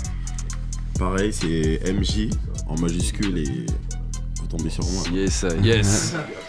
Pareil, 0.98 1.32
c'est 1.32 1.80
MJ 1.92 2.28
en 2.68 2.76
majuscule 2.80 3.38
et 3.38 3.66
vous 4.40 4.46
tombez 4.48 4.70
sur 4.70 4.84
moi. 4.84 5.02
Yes, 5.12 5.44
Yes. 5.62 6.14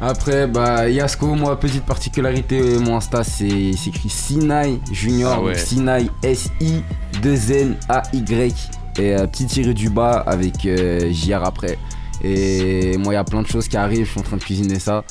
Après, 0.00 0.46
bah, 0.46 0.88
Yasko, 0.88 1.26
moi, 1.34 1.58
petite 1.58 1.84
particularité, 1.84 2.78
mon 2.78 2.96
Insta, 2.96 3.24
c'est 3.24 3.72
c'est 3.76 3.90
écrit 3.90 4.08
Sinai 4.08 4.78
Junior, 4.92 5.38
Ah 5.38 5.42
ouais. 5.42 5.58
Sinai 5.58 6.08
S-I-2-N-A-Y. 6.22 8.70
Et 8.98 9.14
euh, 9.16 9.26
petit 9.26 9.46
tiré 9.46 9.74
du 9.74 9.90
bas 9.90 10.22
avec 10.26 10.64
euh, 10.66 11.10
JR 11.12 11.44
après. 11.44 11.78
Et 12.22 12.96
moi, 12.98 13.12
il 13.12 13.16
y 13.16 13.18
a 13.18 13.24
plein 13.24 13.42
de 13.42 13.46
choses 13.46 13.68
qui 13.68 13.76
arrivent, 13.76 14.06
je 14.06 14.10
suis 14.10 14.20
en 14.20 14.24
train 14.24 14.36
de 14.36 14.42
cuisiner 14.42 14.78
ça. 14.80 15.04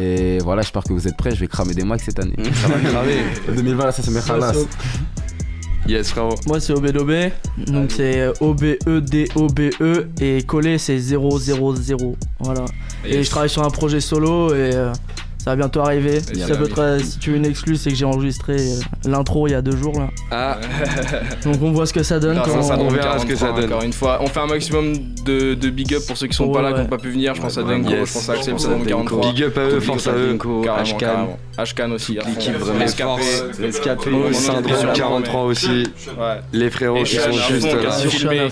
Et 0.00 0.38
voilà, 0.38 0.62
j'espère 0.62 0.82
que 0.82 0.92
vous 0.92 1.06
êtes 1.06 1.16
prêts, 1.16 1.32
je 1.32 1.38
vais 1.40 1.46
cramer 1.46 1.72
des 1.72 1.84
max 1.84 2.04
cette 2.04 2.18
année. 2.18 2.34
Ça 2.54 2.66
va 2.66 2.80
cramer. 2.80 3.18
2020, 3.56 3.84
là, 3.84 3.92
ça 3.92 4.02
se 4.02 4.10
met 4.10 4.20
khalas. 4.20 4.52
Yes, 5.86 6.10
frérot. 6.10 6.34
Moi 6.46 6.60
c'est 6.60 6.72
OBDOB, 6.72 7.12
donc 7.66 7.90
c'est 7.92 8.20
euh, 8.20 8.32
O-B-E-D-O-B-E 8.40 9.70
E, 9.80 10.08
et 10.20 10.42
collé 10.42 10.78
c'est 10.78 10.98
000. 10.98 12.16
Voilà. 12.40 12.64
Et 13.04 13.22
je 13.22 13.30
travaille 13.30 13.48
sur 13.48 13.64
un 13.64 13.70
projet 13.70 14.00
solo 14.00 14.54
et 14.54 14.74
euh, 14.74 14.92
ça 15.38 15.50
va 15.50 15.56
bientôt 15.56 15.80
arriver. 15.80 16.20
Si, 16.20 16.34
Yes. 16.38 16.48
ça 16.48 16.56
peut 16.56 16.68
te- 16.68 17.02
si 17.02 17.18
tu 17.18 17.30
veux 17.30 17.36
une 17.36 17.46
exclue, 17.46 17.76
c'est 17.76 17.90
que 17.90 17.96
j'ai 17.96 18.04
enregistré 18.04 18.56
euh, 18.58 18.80
l'intro 19.08 19.46
il 19.48 19.52
y 19.52 19.54
a 19.54 19.62
deux 19.62 19.76
jours 19.76 19.98
là. 19.98 20.08
Ah. 20.30 20.58
Donc 21.44 21.56
on 21.62 21.72
voit 21.72 21.86
ce 21.86 21.92
que 21.92 22.02
ça 22.02 22.18
donne. 22.18 22.38
On 22.38 22.88
verra 22.88 23.18
ce 23.18 23.26
que 23.26 23.34
ça 23.36 23.46
43, 23.46 23.52
donne. 23.60 23.64
Encore 23.72 23.82
une 23.84 23.92
fois, 23.92 24.18
on 24.20 24.26
fait 24.26 24.40
un 24.40 24.46
maximum 24.46 24.92
de, 25.24 25.54
de 25.54 25.70
big 25.70 25.94
up 25.94 26.02
pour 26.06 26.16
ceux 26.16 26.26
qui 26.26 26.36
sont 26.36 26.48
pas 26.50 26.58
Ouais, 26.58 26.64
là, 26.70 26.72
qui 26.72 26.80
n'ont 26.80 26.86
pas 26.86 26.98
pu 26.98 27.10
venir. 27.10 27.34
Je 27.34 27.40
pense 27.40 27.56
à 27.58 27.62
Denko, 27.62 27.88
Yes. 27.90 28.08
je 28.08 28.12
pense 28.14 28.28
à 28.28 28.32
Axel, 28.32 28.44
Je 28.46 28.50
pense 28.52 28.64
à 28.64 28.68
Syndrome 28.68 28.84
Denko. 28.86 29.16
43. 29.20 29.32
Big 29.32 29.42
up 29.44 29.58
à 29.58 29.60
eux, 29.62 29.80
force 29.80 30.06
à 30.06 30.12
eux. 30.12 30.38
Ashkan. 31.58 31.90
aussi. 31.90 32.14
L'équipe 32.14 32.54
vraiment 32.56 32.80
est 32.84 32.88
Syndrome 34.32 34.32
sur 34.74 34.86
la 34.86 34.92
43 34.92 35.42
aussi. 35.44 35.84
Les 36.52 36.70
frérots 36.70 37.02
qui 37.04 37.16
sont 37.16 37.32
juste 37.32 37.72
là. 37.72 38.48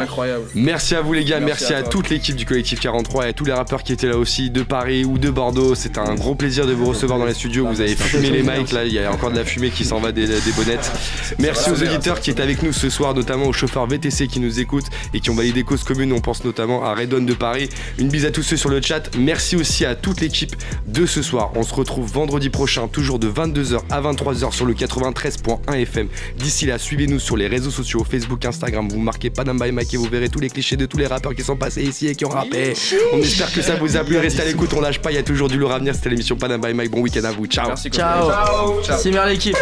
Incroyable. 0.00 0.44
Merci 0.54 0.94
à 0.94 1.00
vous 1.00 1.12
les 1.12 1.24
gars, 1.24 1.40
merci, 1.40 1.74
à 1.74 1.82
toute 1.82 2.10
l'équipe 2.10 2.36
du 2.36 2.44
collectif 2.46 2.80
43 2.80 3.26
et 3.26 3.28
à 3.30 3.32
tous 3.32 3.44
les 3.44 3.52
rappeurs 3.52 3.82
qui 3.82 3.92
étaient 3.92 4.06
là 4.08 4.16
aussi 4.16 4.50
de 4.50 4.62
Paris 4.62 5.04
ou 5.04 5.18
de 5.18 5.30
Bordeaux. 5.30 5.59
Bordeaux. 5.60 5.74
C'est 5.74 5.98
un 5.98 6.14
gros 6.14 6.34
plaisir 6.34 6.66
de 6.66 6.72
vous 6.72 6.86
recevoir 6.86 7.18
dans 7.18 7.24
les 7.24 7.34
studios. 7.34 7.66
Vous 7.66 7.80
avez 7.80 7.94
fumé 7.94 8.30
les 8.30 8.42
mics 8.42 8.72
là, 8.72 8.84
il 8.84 8.92
y 8.92 8.98
a 8.98 9.12
encore 9.12 9.30
de 9.30 9.36
la 9.36 9.44
fumée 9.44 9.70
qui 9.70 9.84
s'en 9.84 10.00
va 10.00 10.12
des, 10.12 10.26
des 10.26 10.52
bonnettes. 10.56 10.90
Merci 11.38 11.70
aux 11.70 11.82
auditeurs 11.82 12.20
qui 12.20 12.30
étaient 12.30 12.42
avec 12.42 12.62
nous 12.62 12.72
ce 12.72 12.90
soir, 12.90 13.14
notamment 13.14 13.46
aux 13.46 13.52
chauffeurs 13.52 13.86
VTC 13.86 14.26
qui 14.26 14.40
nous 14.40 14.60
écoutent 14.60 14.86
et 15.14 15.20
qui 15.20 15.30
ont 15.30 15.34
validé 15.34 15.62
cause 15.62 15.84
commune. 15.84 16.12
On 16.12 16.20
pense 16.20 16.44
notamment 16.44 16.84
à 16.84 16.94
Redon 16.94 17.22
de 17.22 17.34
Paris. 17.34 17.68
Une 17.98 18.08
bise 18.08 18.24
à 18.24 18.30
tous 18.30 18.42
ceux 18.42 18.56
sur 18.56 18.70
le 18.70 18.80
chat. 18.80 19.10
Merci 19.18 19.56
aussi 19.56 19.84
à 19.84 19.94
toute 19.94 20.20
l'équipe 20.20 20.54
de 20.86 21.06
ce 21.06 21.22
soir. 21.22 21.52
On 21.54 21.62
se 21.62 21.74
retrouve 21.74 22.10
vendredi 22.10 22.50
prochain, 22.50 22.88
toujours 22.88 23.18
de 23.18 23.28
22h 23.28 23.80
à 23.90 24.00
23h 24.00 24.52
sur 24.52 24.66
le 24.66 24.74
93.1 24.74 25.74
FM. 25.74 26.08
D'ici 26.38 26.66
là, 26.66 26.78
suivez-nous 26.78 27.18
sur 27.18 27.36
les 27.36 27.46
réseaux 27.46 27.70
sociaux, 27.70 28.04
Facebook, 28.08 28.44
Instagram. 28.44 28.88
Vous 28.88 29.00
marquez 29.00 29.30
Panam 29.30 29.58
by 29.58 29.70
et 29.92 29.96
vous 29.96 30.08
verrez 30.08 30.28
tous 30.28 30.40
les 30.40 30.50
clichés 30.50 30.76
de 30.76 30.86
tous 30.86 30.96
les 30.96 31.06
rappeurs 31.06 31.34
qui 31.34 31.42
sont 31.42 31.56
passés 31.56 31.82
ici 31.82 32.08
et 32.08 32.14
qui 32.14 32.24
ont 32.24 32.30
rappé. 32.30 32.74
On 33.12 33.18
espère 33.18 33.52
que 33.52 33.62
ça 33.62 33.76
vous 33.76 33.96
a 33.96 34.04
plu. 34.04 34.18
Restez 34.18 34.42
à 34.42 34.44
l'écoute, 34.44 34.72
on 34.74 34.80
lâche 34.80 34.98
pas. 35.00 35.10
Il 35.10 35.16
y 35.16 35.18
a 35.18 35.22
toujours 35.22 35.49
du 35.50 35.58
lourd 35.58 35.72
à 35.72 35.78
venir. 35.78 35.94
C'était 35.94 36.10
l'émission 36.10 36.36
Panam 36.36 36.60
by 36.60 36.72
Mike. 36.72 36.90
Bon 36.90 37.00
week-end 37.00 37.24
à 37.24 37.32
vous. 37.32 37.46
Ciao. 37.46 37.74
Ciao. 37.76 38.80
C'est 38.98 39.10
bien 39.10 39.26
l'équipe. 39.26 39.56